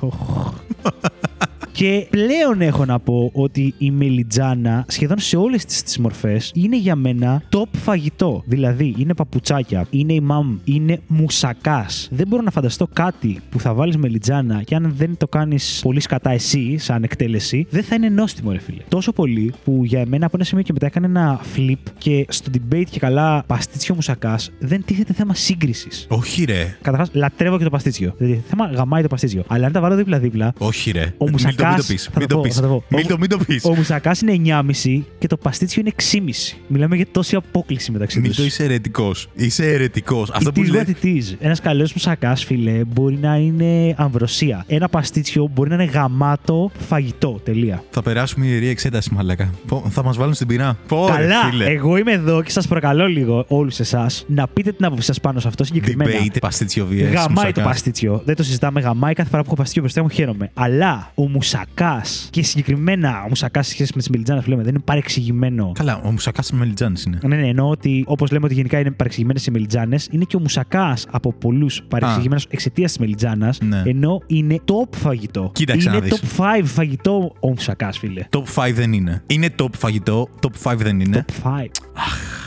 Οχ. 1.70 1.76
Και 1.76 2.06
πλέον 2.10 2.60
έχω 2.60 2.84
να 2.84 2.98
πω 2.98 3.30
ότι 3.34 3.74
η 3.78 3.90
μελιτζάνα 3.90 4.84
σχεδόν 4.88 5.18
σε 5.18 5.36
όλες 5.36 5.64
τις, 5.64 5.82
τις 5.82 5.98
μορφές 5.98 6.52
είναι 6.54 6.78
για 6.78 6.96
μένα 6.96 7.42
top 7.50 7.68
φαγητό. 7.72 8.42
Δηλαδή 8.46 8.94
είναι 8.98 9.14
παπουτσάκια, 9.14 9.86
είναι 9.90 10.12
η 10.12 10.20
μαμ, 10.20 10.58
είναι 10.64 11.00
μουσακάς. 11.06 12.08
Δεν 12.10 12.26
μπορώ 12.26 12.42
να 12.42 12.50
φανταστώ 12.50 12.86
κάτι 12.92 13.40
που 13.50 13.60
θα 13.60 13.74
βάλεις 13.74 13.96
μελιτζάνα 13.96 14.62
και 14.62 14.74
αν 14.74 14.94
δεν 14.96 15.16
το 15.16 15.28
κάνεις 15.28 15.80
πολύ 15.82 16.00
σκατά 16.00 16.30
εσύ 16.30 16.78
σαν 16.78 17.02
εκτέλεση, 17.02 17.66
δεν 17.70 17.82
θα 17.82 17.94
είναι 17.94 18.08
νόστιμο 18.08 18.52
ρε 18.52 18.58
φίλε. 18.58 18.82
Τόσο 18.88 19.12
πολύ 19.12 19.52
που 19.64 19.84
για 19.84 20.00
εμένα 20.00 20.26
από 20.26 20.36
ένα 20.36 20.44
σημείο 20.44 20.64
και 20.64 20.72
μετά 20.72 20.86
έκανε 20.86 21.06
ένα 21.06 21.40
flip 21.56 21.90
και 21.98 22.26
στο 22.28 22.50
debate 22.54 22.84
και 22.90 22.98
καλά 22.98 23.44
παστίτσιο 23.46 23.94
μουσακάς 23.94 24.50
δεν 24.58 24.84
τίθεται 24.84 25.12
θέμα 25.12 25.34
σύγκρισης. 25.34 26.06
Όχι 26.08 26.44
ρε. 26.44 26.76
Καταρχάς, 26.82 27.10
λατρεύω 27.12 27.58
και 27.58 27.64
το 27.64 27.70
παστίτσιο. 27.70 28.14
Δηλαδή, 28.18 28.42
θέμα 28.48 28.66
γαμάει 28.66 29.02
το 29.02 29.08
παστίτσιο. 29.08 29.44
Αλλά 29.46 29.66
αν 29.66 29.72
τα 29.72 29.80
βάλω 29.80 29.94
δίπλα-δίπλα, 29.94 30.52
Όχι 30.58 30.90
ρε. 30.90 31.14
Ο 31.18 31.24
Μην 31.24 31.56
το 31.56 31.59
μουσακάς 31.64 31.88
Μουσακάς- 31.88 31.88
μην 31.88 31.88
το 31.88 31.92
πεις. 31.92 32.04
θα 32.04 32.18
Μην 32.18 32.28
το 32.28 32.34
το 32.34 32.40
πω, 32.40 32.42
πεις. 32.42 32.54
θα 32.54 32.60
το 32.62 32.68
πω. 32.68 32.84
Μην 32.96 33.06
το- 33.06 33.18
μην 33.18 33.28
το 33.28 33.38
πεις. 33.46 33.64
Ο 33.64 33.74
μουσακάς 33.74 34.20
είναι 34.20 34.32
9,5 34.32 35.04
και 35.18 35.26
το 35.26 35.36
παστίτσιο 35.36 35.80
είναι 35.80 35.90
6,5. 35.90 36.56
Μιλάμε 36.66 36.96
για 36.96 37.06
τόση 37.12 37.36
απόκληση 37.36 37.92
μεταξύ 37.92 38.18
Μην 38.20 38.28
τους. 38.28 38.36
το 38.38 38.44
είσαι 38.44 38.64
αιρετικός. 38.64 39.28
Είσαι 39.34 39.64
αιρετικός. 39.72 40.30
Αυτό 40.30 40.52
που 40.52 40.60
It 40.60 40.64
is 40.66 40.70
λέει. 40.70 40.82
what 40.86 41.04
it 41.04 41.06
is. 41.06 41.36
Ένας 41.40 41.60
καλός 41.60 41.92
μουσακάς, 41.92 42.44
φίλε, 42.44 42.84
μπορεί 42.84 43.18
να 43.20 43.36
είναι 43.36 43.94
αμβροσία. 43.96 44.64
Ένα 44.68 44.88
παστίτσιο 44.88 45.50
μπορεί 45.54 45.68
να 45.68 45.74
είναι 45.74 45.84
γαμάτο 45.84 46.70
φαγητό. 46.88 47.40
Τελεία. 47.44 47.82
Θα 47.90 48.02
περάσουμε 48.02 48.46
ιερή 48.46 48.68
εξέταση, 48.68 49.14
μαλακά. 49.14 49.50
Πω, 49.66 49.84
θα 49.90 50.02
μας 50.04 50.16
βάλουν 50.16 50.34
στην 50.34 50.46
πυρά. 50.46 50.76
Πω, 50.88 51.06
ρε, 51.06 51.12
Καλά, 51.12 51.44
φίλε. 51.50 51.64
εγώ 51.64 51.96
είμαι 51.96 52.12
εδώ 52.12 52.42
και 52.42 52.50
σας 52.50 52.66
προκαλώ 52.68 53.06
λίγο 53.08 53.44
όλους 53.48 53.78
εσάς 53.80 54.24
να 54.28 54.48
πείτε 54.48 54.72
την 54.72 54.84
άποψή 54.84 55.04
σας 55.06 55.20
πάνω 55.20 55.40
σε 55.40 55.48
αυτό 55.48 55.64
συγκεκριμένα. 55.64 56.10
Debate, 56.10 56.36
παστίτσιο 56.40 56.86
VS. 56.90 56.94
Γαμάει 57.12 57.26
μουσακάς. 57.30 57.52
το 57.52 57.60
παστίτσιο. 57.60 58.22
Δεν 58.24 58.36
το 58.36 58.42
συζητάμε. 58.42 58.80
Γαμάει 58.80 59.12
κάθε 59.14 59.28
φορά 59.28 59.40
που 59.42 59.46
έχω 59.46 59.56
παστίτσιο 59.56 59.82
μπροστά 59.82 60.02
μου 60.02 60.08
χαίρομαι. 60.08 60.50
Αλλά 60.54 61.10
ο 61.14 61.28
μουσακά 61.28 61.49
και 62.30 62.42
συγκεκριμένα 62.42 63.22
ο 63.24 63.28
μουσακάς 63.28 63.66
σε 63.66 63.72
σχέση 63.72 63.92
με 63.94 64.00
τις 64.00 64.10
μελιτζάνες 64.10 64.44
που 64.44 64.50
λέμε 64.50 64.62
δεν 64.62 64.74
είναι 64.74 64.82
παρεξηγημένο. 64.84 65.72
Καλά, 65.74 66.00
ο 66.04 66.10
μουσακάς 66.10 66.52
με 66.52 66.58
Μελιτζάνη 66.58 67.00
είναι. 67.06 67.18
Ναι, 67.22 67.36
ναι, 67.36 67.48
εννοώ 67.48 67.68
ότι 67.68 68.04
όπως 68.06 68.30
λέμε 68.30 68.44
ότι 68.44 68.54
γενικά 68.54 68.78
είναι 68.78 68.90
παρεξηγημένες 68.90 69.46
οι 69.46 69.50
μελιτζάνες, 69.50 70.08
είναι 70.10 70.24
και 70.24 70.36
ο 70.36 70.40
μουσακάς 70.40 71.06
από 71.10 71.32
πολλούς 71.32 71.82
παρεξηγημένος 71.88 72.46
εξαιτίας 72.50 72.90
της 72.90 73.00
μελιτζάνας. 73.00 73.58
Ναι. 73.60 73.82
Ενώ 73.86 74.22
είναι 74.26 74.60
top 74.64 74.96
φαγητό. 74.96 75.50
Κοίταξε 75.54 75.88
είναι 75.88 75.98
να 75.98 76.04
δεις. 76.04 76.22
top 76.36 76.60
5 76.60 76.64
φαγητό 76.64 77.32
ο 77.40 77.48
μουσακάς, 77.48 77.98
φίλε. 77.98 78.24
Top 78.30 78.44
5 78.54 78.72
δεν 78.74 78.92
είναι. 78.92 79.22
Είναι 79.26 79.48
top 79.62 79.72
φαγητό, 79.78 80.28
top 80.40 80.70
5 80.70 80.76
δεν 80.76 81.00
είναι. 81.00 81.24
Top 81.42 81.48
5. 81.48 81.66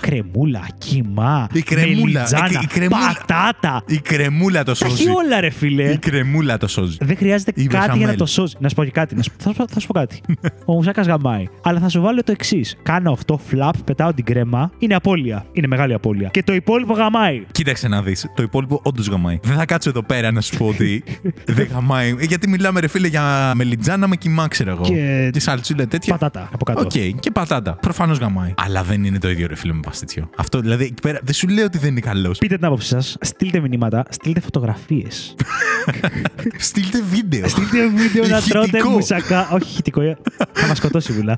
Κρεμούλα, 0.07 0.67
κιμά, 0.77 1.47
Η 1.53 1.61
κρεμούλα, 1.61 1.95
μελιτζάνα, 2.03 2.47
η- 2.51 2.59
η 2.61 2.65
κρεμούλα. 2.67 3.15
πατάτα. 3.27 3.83
Η 3.87 3.97
κρεμούλα 3.99 4.63
το 4.63 4.71
Τα 4.71 4.85
σώζει. 4.87 5.03
έχει 5.03 5.09
όλα, 5.15 5.39
ρε 5.39 5.49
φίλε. 5.49 5.83
Η 5.91 5.97
κρεμούλα 5.97 6.57
το 6.57 6.67
σώζει. 6.67 6.97
Δεν 7.01 7.17
χρειάζεται 7.17 7.51
Η 7.55 7.61
κάτι 7.63 7.69
για 7.77 7.79
να 7.79 7.93
μπεχαμέλ. 7.93 8.15
το 8.17 8.25
σώσει. 8.25 8.55
Να 8.59 8.69
σου 8.69 8.75
πω 8.75 8.83
και 8.83 8.91
κάτι. 8.91 9.15
Να 9.15 9.21
σου- 9.21 9.31
θα, 9.37 9.53
σου- 9.53 9.65
θα 9.69 9.79
σου 9.79 9.87
πω 9.87 9.93
κάτι. 9.93 10.21
Ο 10.65 10.73
Μουσάκας 10.73 11.07
γαμάει. 11.07 11.45
Αλλά 11.63 11.79
θα 11.79 11.89
σου 11.89 12.01
βάλω 12.01 12.23
το 12.23 12.31
εξής. 12.31 12.75
Κάνω 12.83 13.11
αυτό, 13.11 13.39
φλαπ, 13.47 13.75
πετάω 13.85 14.13
την 14.13 14.23
κρέμα. 14.25 14.71
Είναι 14.79 14.95
απώλεια. 14.95 15.45
Είναι 15.53 15.67
μεγάλη 15.67 15.93
απώλεια. 15.93 16.27
Και 16.29 16.43
το 16.43 16.53
υπόλοιπο 16.53 16.93
γαμάει. 16.93 17.43
Κοίταξε 17.51 17.87
να 17.87 18.01
δεις. 18.01 18.25
Το 18.35 18.43
υπόλοιπο 18.43 18.79
όντως 18.83 19.07
γαμάει. 19.07 19.39
Δεν 19.43 19.55
θα 19.55 19.65
κάτσω 19.65 19.89
εδώ 19.89 20.03
πέρα 20.03 20.31
να 20.31 20.41
σου 20.41 20.57
πω 20.57 20.65
ότι 20.67 21.03
δεν 21.57 21.67
γαμάει. 21.73 22.09
Ε, 22.19 22.25
Γιατί 22.25 22.49
μιλάμε, 22.49 22.79
ρε 22.79 22.87
φίλε, 22.87 23.07
για 23.07 23.51
μελιτζάνα 23.55 24.07
με 24.07 24.15
κιμά, 24.15 24.47
ξέρω 24.47 24.71
εγώ. 24.71 24.81
Και- 24.83 25.29
Τη 25.33 25.39
σαλτσούλα 25.39 25.87
τέτοια. 25.87 26.13
Πατάτα 26.17 26.49
από 26.53 26.65
κάτω. 26.65 26.79
Οκ, 26.81 27.19
και 27.19 27.31
πατάτα. 27.31 27.75
Προφανώς 27.81 28.17
γαμάει. 28.17 28.53
Αλλά 28.57 28.83
δεν 28.83 29.03
είναι 29.03 29.19
το 29.19 29.29
ίδιο, 29.29 29.47
ρε 29.47 29.55
φίλε, 29.55 29.73
με 29.73 29.79
παστίτσιο. 29.93 30.29
Αυτό 30.37 30.59
δηλαδή 30.59 30.83
εκεί 30.83 31.01
πέρα 31.01 31.19
δεν 31.23 31.33
σου 31.33 31.47
λέω 31.47 31.65
ότι 31.65 31.77
δεν 31.77 31.89
είναι 31.91 31.99
καλός. 31.99 32.37
Πείτε 32.37 32.55
την 32.55 32.65
άποψή 32.65 32.87
σας, 32.87 33.17
στείλτε 33.21 33.59
μηνύματα, 33.59 34.05
στείλτε 34.09 34.39
φωτογραφίες. 34.39 35.35
Στείλτε 36.57 37.01
βίντεο. 37.09 37.47
στείλτε 37.47 37.87
βίντεο 37.87 38.27
να 38.27 38.41
τρώτε 38.41 38.67
Ηχητικό. 38.67 38.89
μουσακά. 38.89 39.49
Όχι 39.51 39.69
ηχητικό, 39.71 40.01
ε, 40.01 40.17
θα 40.53 40.67
μας 40.67 40.77
σκοτώσει 40.77 41.11
βουλά. 41.13 41.37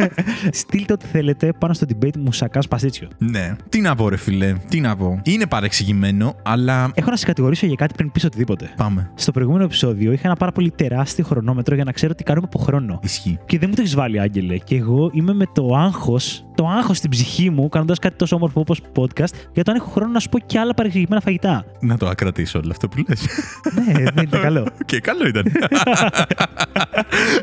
στείλτε 0.60 0.92
ό,τι 0.92 1.06
θέλετε 1.06 1.52
πάνω 1.58 1.74
στο 1.74 1.86
debate 1.88 2.16
μουσακά 2.18 2.60
παστίτσιο. 2.68 3.08
Ναι. 3.18 3.56
Τι 3.68 3.80
να 3.80 3.94
πω, 3.94 4.08
ρε 4.08 4.16
φίλε. 4.16 4.54
Τι 4.68 4.80
να 4.80 4.96
πω. 4.96 5.20
Είναι 5.24 5.46
παρεξηγημένο, 5.46 6.34
αλλά. 6.42 6.90
Έχω 6.94 7.10
να 7.10 7.16
σας 7.16 7.24
κατηγορήσω 7.24 7.66
για 7.66 7.74
κάτι 7.74 7.94
πριν 7.96 8.12
πεις 8.12 8.24
οτιδήποτε. 8.24 8.72
Πάμε. 8.76 9.10
Στο 9.14 9.32
προηγούμενο 9.32 9.64
επεισόδιο 9.64 10.12
είχα 10.12 10.22
ένα 10.26 10.36
πάρα 10.36 10.52
πολύ 10.52 10.70
τεράστιο 10.70 11.24
χρονόμετρο 11.24 11.74
για 11.74 11.84
να 11.84 11.92
ξέρω 11.92 12.14
τι 12.14 12.22
κάνουμε 12.22 12.46
από 12.52 12.64
χρόνο. 12.64 12.98
Ισχύει. 13.02 13.38
Και 13.46 13.58
δεν 13.58 13.68
μου 13.68 13.74
το 13.74 13.80
έχεις 13.80 13.94
βάλει, 13.94 14.20
Άγγελε. 14.20 14.56
Και 14.56 14.76
εγώ 14.76 15.10
είμαι 15.12 15.34
με 15.34 15.44
το 15.54 15.74
άγχος, 15.76 16.46
το 16.54 16.66
άγχος 16.68 16.96
στην 16.96 17.10
ψυχή 17.10 17.50
μου, 17.50 17.68
κάνοντας 17.86 17.98
κάτι 17.98 18.16
τόσο 18.16 18.36
όμορφο 18.36 18.60
όπως 18.60 18.80
podcast, 18.96 19.32
για 19.52 19.64
το 19.64 19.70
αν 19.70 19.76
έχω 19.76 19.90
χρόνο 19.90 20.12
να 20.12 20.20
σου 20.20 20.28
πω 20.28 20.38
και 20.38 20.58
άλλα 20.58 20.74
παρεξηγημένα 20.74 21.20
φαγητά. 21.20 21.64
Να 21.80 21.96
το 21.96 22.08
ακρατήσω 22.08 22.58
όλο 22.58 22.68
αυτό 22.70 22.88
που 22.88 23.04
λες. 23.08 23.26
ναι, 23.74 23.92
δεν 23.92 24.24
ήταν 24.26 24.40
καλό. 24.40 24.60
Οκ, 24.82 25.00
καλό 25.00 25.26
ήταν. 25.26 25.44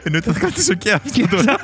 Εννοείται 0.04 0.32
θα 0.32 0.40
κρατήσω 0.40 0.74
και 0.74 0.92
αυτό 0.92 1.28
τώρα. 1.36 1.56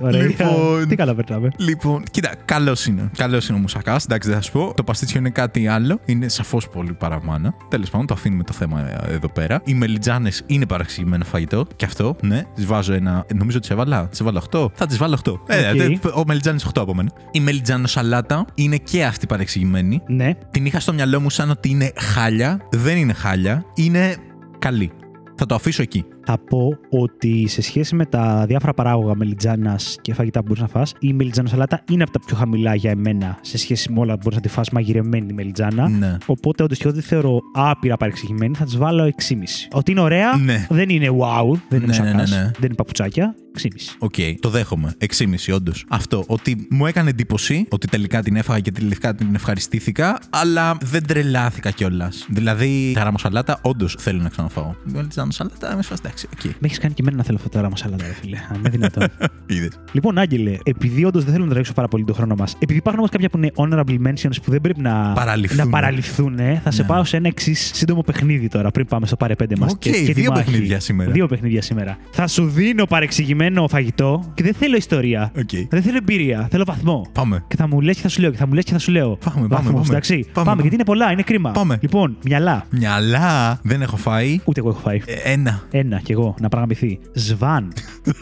Ωραία. 0.00 0.22
Λοιπόν. 0.22 0.88
Τι 0.88 0.96
καλά 0.96 1.14
περνάμε. 1.14 1.48
Λοιπόν, 1.56 2.02
κοίτα, 2.10 2.34
καλός 2.44 2.86
είναι. 2.86 3.10
Καλός 3.16 3.48
είναι 3.48 3.58
ο 3.58 3.60
μουσακάς. 3.60 4.04
Εντάξει, 4.04 4.28
δεν 4.28 4.36
θα 4.38 4.42
σου 4.44 4.52
πω. 4.52 4.72
Το 4.76 4.84
παστίτσιο 4.84 5.18
είναι 5.20 5.30
κάτι 5.30 5.68
άλλο. 5.68 6.00
Είναι 6.04 6.28
σαφώς 6.28 6.68
πολύ 6.68 6.92
παραπάνω. 6.92 7.54
Τέλος 7.68 7.90
πάντων, 7.90 8.06
το 8.06 8.14
αφήνουμε 8.14 8.42
το 8.42 8.52
θέμα 8.52 8.80
ε, 8.80 9.12
εδώ 9.14 9.28
πέρα. 9.28 9.60
Οι 9.64 9.74
μελιτζάνες 9.74 10.42
είναι 10.46 10.66
παρεξηγημένο 10.66 11.24
φαγητό. 11.24 11.66
Και 11.76 11.84
αυτό, 11.84 12.16
ναι. 12.20 12.42
Τη 12.54 12.64
βάζω 12.64 12.92
ένα. 12.92 13.24
Νομίζω 13.34 13.60
τη 13.60 13.68
έβαλα. 13.70 14.06
Τη 14.08 14.18
έβαλα 14.20 14.42
8. 14.52 14.66
Θα 14.74 14.86
τη 14.86 14.96
βάλω 14.96 15.18
8. 15.24 15.32
Ε, 15.46 15.70
Οκ. 15.70 15.76
δε- 15.76 15.96
ο 16.14 16.22
μελιτζάνης 16.26 16.64
8 16.74 16.80
από 16.80 16.94
μένα. 16.94 17.10
Η 17.30 17.40
μελιτζανοσαλάτα 17.40 18.44
είναι 18.54 18.76
και 18.76 19.04
αυτή 19.04 19.26
παρεξηγημένη. 19.26 20.02
Ναι. 20.06 20.34
Την 20.50 20.66
είχα 20.66 20.80
στο 20.80 20.92
μυαλό 20.92 21.20
μου 21.20 21.30
σαν 21.30 21.50
ότι 21.50 21.68
είναι 21.68 21.92
χάλια. 21.96 22.60
Δεν 22.70 22.96
είναι 22.96 23.12
χάλια. 23.12 23.64
Είναι 23.74 24.16
καλή. 24.58 24.92
Θα 25.36 25.46
το 25.46 25.54
αφήσω 25.54 25.82
εκεί. 25.82 26.04
Θα 26.30 26.38
πω 26.38 26.78
ότι 26.90 27.46
σε 27.48 27.62
σχέση 27.62 27.94
με 27.94 28.06
τα 28.06 28.44
διάφορα 28.46 28.74
παράγωγα 28.74 29.14
μελιτζάνας 29.14 29.96
και 30.00 30.14
φαγητά 30.14 30.40
που 30.40 30.44
μπορείς 30.46 30.62
να 30.62 30.68
φας, 30.68 30.94
η 30.98 31.12
μελιτζανοσαλάτα 31.12 31.82
είναι 31.90 32.02
από 32.02 32.12
τα 32.12 32.20
πιο 32.26 32.36
χαμηλά 32.36 32.74
για 32.74 32.90
εμένα 32.90 33.38
σε 33.40 33.58
σχέση 33.58 33.92
με 33.92 34.00
όλα 34.00 34.12
που 34.12 34.20
μπορείς 34.22 34.36
να 34.36 34.42
τη 34.42 34.48
φας 34.48 34.70
μαγειρεμένη 34.70 35.32
μελιτζάνα. 35.32 35.88
Ναι. 35.88 36.16
Οπότε, 36.26 36.62
όντως 36.62 36.74
και 36.74 36.82
εγώ 36.84 36.92
δεν 36.92 37.02
θεωρώ 37.02 37.40
άπειρα 37.54 37.96
παρεξηγημένη, 37.96 38.54
θα 38.54 38.64
της 38.64 38.76
βάλω 38.76 39.04
6,5. 39.04 39.68
Ότι 39.72 39.90
είναι 39.90 40.00
ωραία, 40.00 40.36
Ναι. 40.36 40.66
δεν 40.68 40.88
είναι 40.88 41.08
wow, 41.20 41.58
δεν 41.68 41.82
είναι 41.82 41.96
Ναι, 41.96 41.98
ναι, 41.98 42.04
μουσακάς, 42.08 42.30
ναι, 42.30 42.36
ναι. 42.36 42.42
δεν 42.42 42.64
είναι 42.64 42.74
παπουτσάκια. 42.74 43.34
6,5. 43.62 43.68
Οκ, 43.98 44.14
το 44.40 44.48
δέχομαι. 44.48 44.94
6,5 44.98 45.52
όντως. 45.54 45.84
Αυτό. 45.88 46.24
Ότι 46.26 46.66
μου 46.70 46.86
έκανε 46.86 47.10
εντύπωση 47.10 47.66
ότι 47.68 47.86
τελικά 47.86 48.22
την 48.22 48.36
έφαγα 48.36 48.60
και 48.60 48.70
τελικά 48.72 49.14
την 49.14 49.34
ευχαριστήθηκα, 49.34 50.18
αλλά 50.30 50.76
δεν 50.80 51.06
τρελάθηκα 51.06 51.70
κιόλας. 51.70 52.26
Δηλαδή, 52.28 52.92
ταραμοσαλάτα 52.94 53.58
όντως 53.62 53.96
θέλω 53.98 54.22
να 54.22 54.28
ξαναφάω. 54.28 54.74
Βάλει 54.84 55.08
ταραμοσαλάτα, 55.08 55.76
με 55.76 55.82
σφαστά. 55.82 56.10
Οκ. 56.32 56.44
Με 56.44 56.52
έχεις 56.60 56.78
κάνει 56.78 56.94
και 56.94 57.00
εμένα 57.02 57.16
να 57.16 57.22
θέλω 57.22 57.36
αυτό 57.36 57.48
τώρα 57.48 57.70
μασάλα, 57.70 57.96
ρε 57.98 58.12
φίλε. 58.20 58.36
Αν 58.50 58.56
είναι 58.58 58.68
δυνατόν. 58.68 59.04
Είδες. 59.46 59.70
λοιπόν, 59.92 60.18
Άγγελε, 60.18 60.56
επειδή 60.64 61.04
όντως 61.04 61.24
δεν 61.24 61.32
θέλω 61.32 61.44
να 61.44 61.50
τρέξω 61.52 61.72
πάρα 61.72 61.88
πολύ 61.88 62.04
τον 62.04 62.14
χρόνο 62.14 62.34
μας, 62.38 62.52
επειδή 62.58 62.78
υπάρχουν 62.78 62.98
όμως 63.00 63.10
κάποια 63.12 63.28
που 63.30 63.36
είναι 63.38 63.50
honorable 63.56 64.06
mentions 64.08 64.36
που 64.42 64.50
δεν 64.50 64.60
πρέπει 64.60 64.80
να 64.80 65.12
Παραλειφθούν. 65.12 65.58
να 65.64 65.68
παραλειφθούν 65.68 66.36
θα 66.62 66.70
σε 66.70 66.82
Ναι. 66.82 66.88
πάω 66.88 67.04
σε 67.04 67.16
ένα 67.16 67.28
εξής 67.28 67.70
σύντομο 67.74 68.00
παιχνίδι 68.02 68.48
τώρα 68.48 68.70
πριν 68.70 68.86
πάμε 68.86 69.06
στο 69.06 69.16
πάρε 69.16 69.34
πέντε 69.34 69.54
μας. 69.58 69.72
Οκ, 69.72 69.82
δύο 70.14 70.32
παιχνίδια 70.32 70.80
σήμερα. 70.80 71.10
Δύο 71.10 71.26
παιχνίδια 71.26 71.62
σήμερα. 71.62 71.96
Θα 72.10 72.26
σου 72.26 72.46
δίνω 72.48 72.84
παρεξηγημένο 72.84 73.68
φαγητό 73.68 74.32
και 74.34 74.42
δεν 74.42 74.54
θέλω 74.54 74.76
ιστορία. 74.76 75.32
Οκ. 75.38 75.48
Δεν 75.68 75.82
θέλω 75.82 75.96
εμπειρία, 75.96 76.48
θέλω 76.50 76.64
βαθμό. 76.66 77.06
Πάμε. 77.12 77.44
Και 77.48 77.56
θα 77.56 77.68
μου 77.68 77.80
λες 77.80 77.96
και 77.96 78.02
θα 78.02 78.08
σου 78.08 78.20
λέω, 78.20 78.30
και 78.30 78.36
θα 78.36 78.46
μου 78.46 78.52
λες 78.54 78.64
και 78.64 78.72
θα 78.72 78.78
σου 78.78 78.90
λέω. 78.92 79.16
Πάμε, 79.16 79.34
πάμε, 79.34 79.48
Βαθμούς, 79.48 79.72
πάμε. 79.72 79.86
Εντάξει. 79.88 80.26
Πάμε, 80.32 80.46
πάμε. 80.48 80.60
γιατί 80.60 80.74
είναι 80.76 80.84
πολλά, 80.84 81.12
είναι 81.12 81.22
κρίμα. 81.22 81.50
Πάμε. 81.50 81.78
Λοιπόν, 81.80 82.16
μυαλά. 82.24 82.66
Μυαλά 82.70 83.58
δεν 83.62 83.82
έχω 83.82 83.96
φάει. 83.96 84.40
Ούτε 84.44 84.60
εγώ 84.60 84.68
έχω 84.68 84.78
φάει. 84.80 85.00
Ε, 85.06 85.32
Ένα. 85.32 85.62
Ένα 85.70 86.00
κι 86.08 86.14
εγώ, 86.14 86.34
να 86.40 86.48
παραμυθεί. 86.48 86.98
Σβάν. 87.14 87.72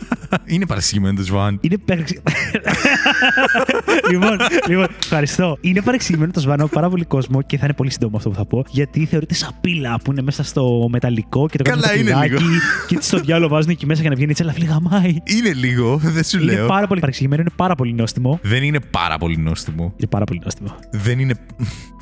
Είναι 0.54 0.66
παρασυγημένο 0.66 1.16
το 1.16 1.22
Σβάν. 1.22 1.58
Είναι 1.60 1.76
παρεξηγημένο. 1.78 2.36
λοιπόν, 4.10 4.36
λοιπόν, 4.68 4.86
ευχαριστώ. 5.02 5.58
Είναι 5.60 5.82
παρεξηγημένο 5.82 6.32
το 6.32 6.40
σβάνο 6.40 6.64
από 6.64 6.74
πάρα 6.74 6.88
πολύ 6.88 7.04
κόσμο 7.04 7.42
και 7.42 7.58
θα 7.58 7.64
είναι 7.64 7.74
πολύ 7.74 7.90
σύντομο 7.90 8.16
αυτό 8.16 8.28
που 8.30 8.34
θα 8.36 8.44
πω. 8.46 8.64
Γιατί 8.70 9.04
θεωρείται 9.06 9.34
σαπίλα 9.34 9.98
που 10.04 10.10
είναι 10.12 10.22
μέσα 10.22 10.42
στο 10.42 10.88
μεταλλικό 10.90 11.48
και 11.48 11.56
το 11.58 11.64
κάνουν 11.64 11.82
Καλά, 11.82 11.94
με 11.94 12.00
είναι 12.00 12.10
πυράκι 12.12 12.42
λίγο. 12.44 12.60
και 12.86 12.98
στο 13.00 13.18
διάλογο 13.18 13.50
βάζουν 13.54 13.70
εκεί 13.70 13.86
μέσα 13.86 14.00
για 14.00 14.10
να 14.10 14.16
βγαίνει 14.16 14.30
έτσι, 14.30 14.42
αλλά 14.42 14.52
φίλε 14.52 14.64
γαμάει. 14.66 15.16
Είναι 15.24 15.52
λίγο, 15.52 15.96
δεν 15.96 16.24
σου 16.24 16.42
Είναι 16.42 16.52
λέω. 16.52 16.66
πάρα 16.66 16.86
πολύ 16.86 17.00
παρεξηγημένο, 17.00 17.40
είναι 17.42 17.50
πάρα 17.56 17.74
πολύ 17.74 17.92
νόστιμο. 17.92 18.38
Δεν 18.42 18.62
είναι 18.62 18.80
πάρα 18.90 19.18
πολύ 19.18 19.36
νόστιμο. 19.36 19.92
Είναι 19.96 20.08
πάρα 20.10 20.24
πολύ 20.24 20.40
νόστιμο. 20.44 20.74
Δεν 20.90 21.18
είναι 21.18 21.34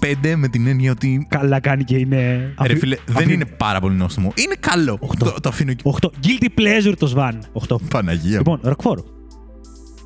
πέντε 0.01 0.37
με 0.37 0.49
την 0.49 0.67
έννοια 0.67 0.91
ότι. 0.91 1.27
Καλά 1.29 1.61
κάνει 1.61 1.85
και 1.85 1.97
είναι. 1.97 2.17
Ρε 2.17 2.53
αφι- 2.57 2.79
φίλε, 2.79 2.97
δεν 3.07 3.17
αφι- 3.17 3.31
είναι 3.31 3.45
πάρα 3.45 3.81
πολύ 3.81 3.95
νόστιμο. 3.95 4.33
Είναι 4.35 4.55
καλό. 4.61 4.97
Οχτώ. 5.01 5.25
Το, 5.25 5.41
το 5.41 5.49
αφήνω 5.49 5.73
εκεί. 5.79 5.97
8. 6.03 6.07
Guilty 6.27 6.47
pleasure 6.61 6.95
το 6.99 7.07
σβάν. 7.07 7.39
8. 7.69 7.77
Παναγία. 7.91 8.31
μου. 8.31 8.37
Λοιπόν, 8.37 8.61
ροκφόρ. 8.63 9.01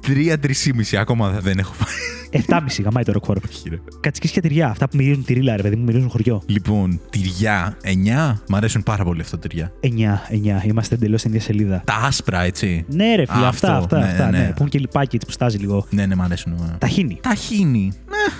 Τρία-τρισήμιση 0.02 0.96
ακόμα 0.96 1.30
δεν 1.30 1.58
έχω 1.58 1.72
φάει. 1.72 2.42
7,5 2.48 2.82
γαμάει 2.82 3.04
το 3.04 3.12
ροκφόρ. 3.12 3.36
Όχι, 3.48 3.68
ρε. 3.68 3.78
Κατσική 4.00 4.28
και 4.28 4.40
τυριά. 4.40 4.68
Αυτά 4.68 4.88
που 4.88 4.96
μυρίζουν 4.96 5.24
τυρίλα, 5.24 5.56
ρε 5.56 5.62
παιδί 5.62 5.76
μου, 5.76 5.84
μυρίζουν 5.84 6.08
χωριό. 6.08 6.42
Λοιπόν, 6.46 7.00
τυριά 7.10 7.76
9. 7.84 8.42
Μ' 8.48 8.54
αρέσουν 8.54 8.82
πάρα 8.82 9.04
πολύ 9.04 9.20
αυτά 9.20 9.38
τα 9.38 9.48
τυριά. 9.48 9.72
9, 9.80 9.88
9. 10.30 10.64
Είμαστε 10.66 10.94
εντελώς 10.94 11.20
στην 11.20 11.32
ίδια 11.32 11.42
σελίδα. 11.44 11.82
Τα 11.84 11.94
άσπρα, 11.94 12.42
έτσι. 12.42 12.84
Ναι, 12.88 13.14
ρε 13.14 13.26
φίλε, 13.26 13.44
Α, 13.44 13.48
αυτά, 13.48 13.76
αυτό. 13.76 13.96
αυτά, 13.96 13.98
Ναι, 13.98 14.04
αυτά. 14.12 14.30
ναι. 14.30 14.38
Ναι. 14.38 14.46
Που 14.46 14.60
είναι 14.60 14.68
και 14.68 14.78
λιπάκι 14.78 15.14
έτσι 15.16 15.26
που 15.26 15.32
στάζει 15.32 15.56
λίγο. 15.58 15.86
Ναι, 15.90 16.06
ναι, 16.06 16.14
μ' 16.14 16.22
αρέσουν. 16.22 16.52
ε. 16.52 16.76
Ταχύνη. 16.78 17.18
Ταχίνι. 17.22 17.92
Ε, 17.94 18.32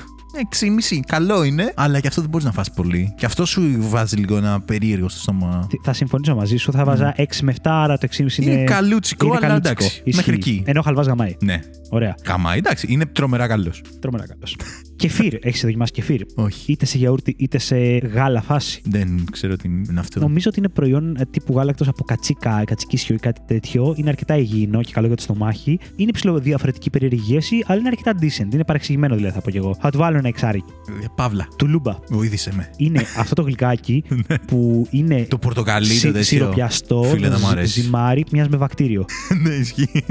6,5. 0.51 1.01
Καλό 1.07 1.43
είναι, 1.45 1.72
αλλά 1.76 2.01
και 2.01 2.07
αυτό 2.07 2.20
δεν 2.20 2.30
μπορείς 2.30 2.47
να 2.47 2.53
φας 2.53 2.70
πολύ. 2.70 3.14
Και 3.16 3.26
αυτό 3.26 3.45
σου 3.45 3.76
βάζει 3.78 4.16
λίγο 4.16 4.36
ένα 4.36 4.61
περίεργο 4.61 5.09
στο 5.09 5.20
στόμα. 5.20 5.66
Τι- 5.68 5.76
Θα 5.82 5.93
συμφωνήσω 5.93 6.34
μαζί 6.34 6.57
σου. 6.57 6.72
Θα 6.72 6.84
βάζα 6.84 7.14
6 7.16 7.43
με 7.43 7.53
7, 7.53 7.57
άρα 7.70 7.99
το 7.99 8.07
6,5 8.11 8.43
είναι. 8.43 8.53
Είναι 8.53 8.64
καλούτσικο, 8.64 9.26
αλλά 9.30 9.39
καλούτσικο. 9.41 9.68
εντάξει, 9.84 10.01
Ισχύει. 10.05 10.16
μέχρι 10.16 10.34
εκεί. 10.34 10.62
Ενώ 10.66 10.80
ο 10.80 10.82
χαλβάς 10.82 11.07
γαμάει. 11.07 11.36
Ναι. 11.43 11.61
Ωραία. 11.91 12.14
Καμά, 12.22 12.55
εντάξει, 12.55 12.86
είναι 12.91 13.07
τρομερά 13.07 13.47
καλός. 13.47 13.82
Τρομερά 14.01 14.26
καλός. 14.26 14.57
κεφίρ. 14.97 15.34
Έχεις 15.47 15.61
δοκιμάσει 15.61 15.93
κεφίρ; 15.93 16.20
Όχι. 16.34 16.72
Είτε 16.72 16.86
σε 16.86 16.99
γιαούρτι 16.99 17.34
είτε 17.39 17.59
σε 17.59 17.76
γάλα 17.99 18.43
φάση; 18.43 18.80
Δεν 18.84 19.24
ξέρω 19.32 19.57
τι 19.57 19.68
είναι 19.68 20.01
αυτό. 20.01 20.20
Νομίζω 20.20 20.47
ότι 20.51 20.59
είναι 20.59 20.68
προϊόν 20.68 21.16
ε, 21.16 21.24
τύπου 21.30 21.53
γάλακτο 21.57 21.84
από 21.89 22.05
κατσίκα, 22.05 22.62
κατσικίσιο 22.66 23.14
ή 23.14 23.18
κάτι 23.18 23.41
τέτοιο. 23.47 23.95
Είναι 23.97 24.09
αρκετά 24.09 24.36
υγιεινό 24.36 24.82
και 24.82 24.93
καλό 24.93 25.07
για 25.07 25.16
το 25.16 25.22
στομάχι. 25.22 25.78
Είναι 25.97 26.11
ψηλό 26.11 26.39
διαφορετική 26.39 26.91
περίεργη 26.91 27.39
αλλά 27.66 27.78
είναι 27.78 27.89
αρκετά 27.89 28.12
decent. 28.20 28.53
Είναι 28.55 28.64
παρεξηγημένο 28.64 29.14
δηλαδή 29.16 29.34
θα 29.34 29.41
πω 29.41 29.51
και 29.51 29.59
εγώ. 29.59 29.76
Θα 29.80 29.91
του 29.91 29.99
βάλω 29.99 30.16
ένα 30.18 30.28
εξάρι. 30.28 30.64
Ε, 31.03 31.07
Παύλα, 31.14 31.49
Τουλούμπα. 31.59 31.97
βοήθησε 32.09 32.53
με. 32.57 32.70
Είναι 32.76 33.01
αυτό 33.22 33.34
το 33.34 33.43
γλυκάκι 33.43 34.05
Ναι. 34.28 34.39
που 34.39 34.86
είναι 34.91 35.26
Το 35.28 35.39
πορτοκαλί, 35.39 35.86
το 35.89 35.93
σι- 35.95 36.03
τέτοιο. 36.05 36.22
σιροπιαστό, 36.22 37.03
Φίλε, 37.03 37.28
δεν 37.28 37.39
μου 37.41 37.47
ζ- 37.47 37.51
αρέσει. 37.53 37.80
ζυμάρι, 37.80 38.24
μοιάζει 38.32 38.49
με 38.51 38.57
βακτήριο. 38.57 39.05
ναι, 39.43 39.55
ισχύει. 39.55 40.05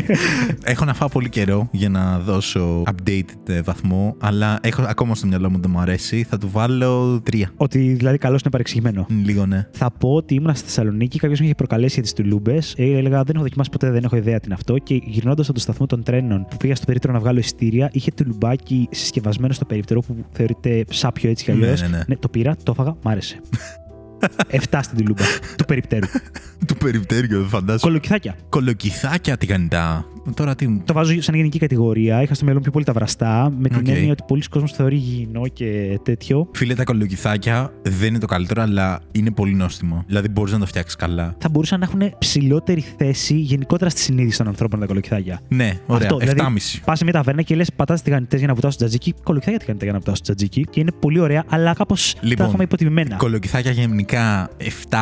έχω 0.64 0.86
να 0.86 0.94
φάω 0.94 1.08
πολύ 1.10 1.30
καιρό 1.30 1.67
για 1.72 1.90
να 1.90 2.20
δώσω 2.20 2.84
updated 2.86 3.50
ε, 3.50 3.62
βαθμό, 3.62 4.16
αλλά 4.20 4.60
έχω 4.62 4.82
ακόμα 4.88 5.16
στο 5.16 5.28
μυαλό 5.28 5.50
μου 5.50 5.60
δεν 5.60 5.70
μου 5.74 5.80
αρέσει. 5.80 6.24
Θα 6.30 6.38
του 6.38 6.50
βάλω 6.52 7.22
τρία. 7.24 7.52
ότι 7.56 7.80
δηλαδή 7.94 8.18
καλός 8.18 8.42
είναι 8.42 8.50
παρεξηγημένο. 8.50 9.06
Μ, 9.10 9.22
Λίγο 9.26 9.46
ναι. 9.46 9.68
Θα 9.72 9.92
πω 9.92 10.14
ότι 10.14 10.34
ήμουν 10.36 10.56
στη 10.56 10.66
Θεσσαλονίκη, 10.66 11.20
κάποιος 11.20 11.40
με 11.40 11.46
είχε 11.46 11.56
προκαλέσει 11.56 12.00
για 12.02 12.04
τι 12.14 12.22
τουλούμπε. 12.24 12.60
Έλεγα 12.76 13.24
δεν 13.24 13.36
έχω 13.36 13.44
δοκιμάσει 13.44 13.70
ποτέ, 13.70 13.92
δεν 13.92 14.04
έχω 14.04 14.16
ιδέα 14.16 14.40
τι 14.40 14.46
είναι 14.46 14.54
αυτό. 14.54 14.78
Και 14.78 15.00
γυρνώντας 15.04 15.46
από 15.46 15.54
το 15.56 15.60
σταθμό 15.60 15.86
των 15.86 16.04
τρένων 16.04 16.46
που 16.50 16.58
πήγα 16.58 16.76
στο 16.76 16.86
περίπτερο 16.86 17.14
να 17.14 17.20
βγάλω 17.20 17.40
εισιτήρια, 17.40 17.90
είχε 17.92 18.12
τουλουμπάκι 18.12 18.88
συσκευασμένο 18.92 19.54
στο 19.54 19.66
περίπτερο 19.66 20.00
που 20.02 20.16
θεωρείται 20.32 20.86
σάπιο 20.90 21.30
έτσι 21.30 21.44
κι 21.44 21.52
Ναι, 21.52 21.66
αλλιώς. 21.66 21.82
ναι, 21.90 22.02
ναι. 22.08 22.16
το 22.16 22.30
πήρα, 22.30 22.56
το 22.64 22.72
έφαγα, 22.72 22.96
μ' 23.04 23.08
άρεσε. 23.08 23.40
Εφτά 24.48 24.82
στην 24.82 24.98
τουλούμπα 24.98 25.24
του 25.58 25.66
περιπτέρου. 25.66 26.08
Του 26.68 26.76
περιπτέρου, 26.76 27.40
δεν 27.40 27.48
φαντάζομαι. 27.48 27.80
Κολοκυθάκια. 27.82 28.36
Κολοκυθάκια 28.50 29.38
τηγανιτά. 29.38 30.06
Τώρα 30.34 30.56
τι 30.56 30.68
μου. 30.68 30.82
Το 30.86 30.94
βάζω 30.94 31.22
σαν 31.22 31.36
γενική 31.36 31.60
κατηγορία. 31.60 32.22
Είχα 32.22 32.34
στο 32.34 32.44
μυαλό 32.44 32.60
μου 32.60 32.64
πιο 32.64 32.72
πολύ 32.72 32.86
τα 32.86 32.94
βραστά. 32.94 33.54
Με 33.60 33.70
την 33.70 33.78
Οκ. 33.78 33.88
έννοια 33.88 34.12
ότι 34.12 34.24
πολλοί 34.28 34.42
κόσμοι 34.50 34.68
το 34.68 34.76
θεωρεί 34.76 34.96
υγιεινό 34.96 35.48
και 35.48 36.00
τέτοιο. 36.04 36.50
Φίλε, 36.54 36.74
τα 36.74 36.84
κολοκυθάκια 36.84 37.74
δεν 37.82 38.08
είναι 38.08 38.20
το 38.20 38.26
καλύτερο, 38.26 38.62
αλλά 38.62 39.00
είναι 39.12 39.32
πολύ 39.32 39.54
νόστιμο. 39.54 40.04
Δηλαδή 40.08 40.28
μπορείς 40.30 40.54
να 40.54 40.60
το 40.60 40.66
φτιάξεις 40.66 40.96
καλά. 40.96 41.36
Θα 41.40 41.50
μπορούσαν 41.50 41.80
να 41.80 41.86
έχουν 41.86 42.18
ψηλότερη 42.18 42.84
θέση 42.98 43.36
γενικότερα 43.36 43.90
στη 43.90 44.00
συνείδηση 44.00 44.38
των 44.38 44.48
ανθρώπων 44.48 44.80
τα 44.80 44.86
κολοκυθάκια. 44.86 45.40
Ναι, 45.48 45.80
ωραία. 45.86 46.08
Αυτό, 46.08 46.16
7,5. 46.16 46.20
δηλαδή, 46.20 46.62
Πας 46.86 46.98
σε 46.98 47.04
μια 47.04 47.14
ταβέρνα 47.14 47.42
και 47.42 47.56
λες: 47.56 47.72
Πατάτες 47.76 48.02
τηγανιτές 48.02 48.38
για 48.38 48.48
να 48.48 48.54
βουτάω 48.54 48.72
στο 48.72 48.80
τζατζίκι. 48.80 49.14
Κολοκυθάκια 49.24 49.60
τηγανιτά 49.60 49.84
για 49.84 49.94
να 49.94 50.00
βουτάω 50.00 50.16
στο 50.16 50.24
τζατζίκι. 50.24 50.66
Και 50.70 50.80
είναι 50.80 50.92
πολύ 51.00 51.20
ωραία, 51.20 51.44
αλλά 51.50 51.74
κάπως 51.74 52.14
τα 52.14 52.28
Λοιπόν, 52.28 52.46
έχουμε 52.46 52.64
υποτιμημένα. 52.64 53.16
Κολοκυθάκια 53.16 53.72
γενικά 53.72 54.50
7. 54.90 54.98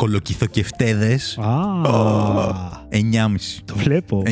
Κολοκυθοκεφτέδες 0.00 1.18
Α, 1.36 1.54
9,5. 2.90 3.60
το 3.64 3.74
βλέπω. 3.76 4.22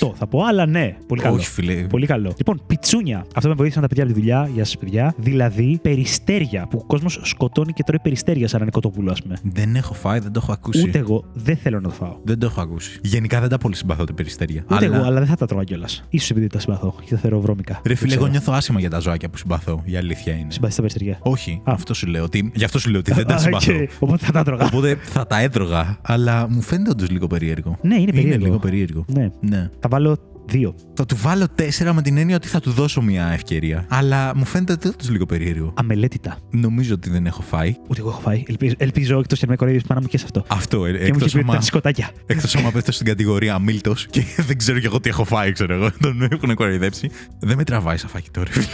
9,5. 0.00 0.06
8 0.08 0.12
θα 0.14 0.26
πω, 0.26 0.42
αλλά 0.44 0.66
ναι. 0.66 0.96
Πολύ 1.06 1.20
καλό. 1.20 1.34
Όχι, 1.34 1.46
φίλε. 1.46 1.72
Πολύ 1.74 2.06
καλό. 2.06 2.32
Λοιπόν, 2.36 2.62
πιτσούνια. 2.66 3.24
Αυτό 3.34 3.48
με 3.48 3.54
βοήθησαν 3.54 3.82
τα 3.82 3.88
παιδιά 3.88 4.04
από 4.04 4.12
τη 4.12 4.18
δουλειά. 4.20 4.50
Γεια 4.54 4.64
σας, 4.64 4.76
παιδιά. 4.78 5.14
Δηλαδή, 5.16 5.78
περιστέρια. 5.82 6.66
Που 6.70 6.78
ο 6.82 6.86
κόσμος 6.86 7.20
σκοτώνει 7.22 7.72
και 7.72 7.82
τρώει 7.82 7.98
περιστέρια 8.02 8.48
σαν 8.48 8.60
ένα 8.62 8.70
κοτόπουλο, 8.70 9.10
ας 9.10 9.22
πούμε. 9.22 9.36
Δεν 9.42 9.76
έχω 9.76 9.94
φάει, 9.94 10.18
δεν 10.18 10.32
το 10.32 10.40
έχω 10.42 10.52
ακούσει. 10.52 10.82
Ούτε 10.88 10.98
εγώ 10.98 11.24
δεν 11.32 11.56
θέλω 11.56 11.76
να 11.76 11.82
το 11.82 11.90
φάω. 11.94 12.16
Δεν 12.24 12.38
το 12.38 12.46
έχω 12.46 12.60
ακούσει. 12.60 12.98
Γενικά 13.02 13.40
δεν 13.40 13.48
τα 13.48 13.58
πολύ 13.58 13.74
συμπαθώ 13.76 14.04
τα 14.04 14.14
περιστέρια. 14.14 14.64
Ούτε 14.70 14.86
αλλά... 14.86 14.96
εγώ, 14.96 15.04
αλλά 15.06 15.18
δεν 15.18 15.28
θα 15.28 15.36
τα 15.36 15.46
τρώω 15.46 15.64
κιόλας. 15.64 16.04
σω 16.20 16.26
επειδή 16.30 16.46
τα 16.46 16.58
συμπαθώ 16.58 16.94
και 17.04 17.10
τα 17.14 17.20
θεωρώ 17.20 17.40
βρώμικα. 17.40 17.72
Ρε 17.74 17.80
Δεν 17.82 17.96
φίλε, 17.96 18.08
ξέρω. 18.08 18.22
εγώ 18.24 18.32
νιώθω 18.32 18.52
άσχημα 18.52 18.80
για 18.80 18.90
τα 18.90 18.98
ζωάκια 18.98 19.28
που 19.30 19.36
συμπαθώ. 19.36 19.82
Η 19.84 19.96
αλήθεια 19.96 20.32
είναι. 20.32 20.50
Συμπαθείς 20.50 20.76
τα 20.76 20.82
περιστέρια; 20.82 21.18
Όχι, 21.22 21.60
Α. 21.64 21.72
αυτό 21.72 21.94
σου 21.94 22.06
λέω. 22.06 22.24
Ότι... 22.24 22.50
Γι' 22.54 22.64
αυτό 22.64 22.78
σου 22.78 22.90
λέω 22.90 22.98
ότι 23.00 23.12
δεν 23.12 23.26
τα 23.26 23.34
Α, 23.34 23.38
συμπαθώ. 23.38 23.72
οκ. 23.72 23.90
Οπότε 23.98 24.24
θα 24.24 24.32
τα 24.32 24.42
έτρωγα. 24.42 24.64
Οπότε 24.64 24.96
θα 25.02 25.26
τα 25.26 25.38
έτρωγα, 25.40 25.98
αλλά 26.02 26.48
μου 26.48 26.60
φαίνεται 26.62 26.90
όντως 26.90 27.10
λίγο 27.10 27.26
περίεργο. 27.26 27.78
Ναι, 27.82 27.94
είναι 27.94 28.12
περίεργο. 28.12 28.34
Είναι 28.34 28.44
λίγο 28.44 28.58
περίεργο. 28.58 29.04
Ναι. 29.08 29.30
Ναι. 29.40 29.70
Θα 29.80 29.88
βάλω 29.88 30.16
δύο. 30.50 30.74
Θα 30.94 31.06
του 31.06 31.16
βάλω 31.16 31.46
τέσσερα 31.54 31.92
με 31.92 32.02
την 32.02 32.16
έννοια 32.16 32.36
ότι 32.36 32.48
θα 32.48 32.60
του 32.60 32.70
δώσω 32.70 33.02
μια 33.02 33.26
ευκαιρία. 33.26 33.86
Αλλά 33.88 34.36
μου 34.36 34.44
φαίνεται 34.44 34.88
όντως 34.88 35.10
λίγο 35.10 35.26
περίεργο. 35.26 35.72
Αμελέτητα. 35.76 36.38
Νομίζω 36.50 36.94
ότι 36.94 37.10
δεν 37.10 37.26
έχω 37.26 37.42
φάει. 37.42 37.74
Ούτε 37.88 38.00
εγώ 38.00 38.08
έχω 38.08 38.20
φάει. 38.20 38.42
Ελπίζω, 38.46 38.74
ελπίζω 38.78 39.18
εκτός 39.18 39.38
και 39.38 39.44
να 39.44 39.50
με 39.50 39.56
κοροϊδεύει 39.56 39.86
πάνω 39.86 40.00
μου 40.00 40.06
και 40.06 40.18
σε 40.18 40.24
αυτό. 40.24 40.44
Αυτό, 40.46 40.84
ε, 40.84 40.90
και 40.92 40.98
μου 40.98 41.04
εκτός 41.04 41.22
έχει 41.22 41.36
πει 41.36 41.42
άμα, 41.42 41.54
τα 41.54 41.60
σκοτάκια. 41.60 42.10
εκτός 42.26 42.56
άμα 42.56 42.70
πέφτω 42.70 42.92
στην 42.92 43.06
κατηγορία 43.06 43.54
αμίλτο 43.54 43.94
και 44.10 44.22
δεν 44.48 44.58
ξέρω 44.58 44.78
κι 44.78 44.86
εγώ 44.86 45.00
τι 45.00 45.08
έχω 45.08 45.24
φάει, 45.24 45.52
ξέρω 45.52 45.74
εγώ. 45.74 45.90
Τον 46.00 46.28
έχουν 46.30 46.54
κοροϊδέψει. 46.54 47.10
Δεν 47.40 47.56
με 47.56 47.64
τραβάει 47.64 47.96
σαν 47.96 48.08
φαγητό, 48.08 48.42
ρε 48.42 48.50
φίλε. 48.50 48.66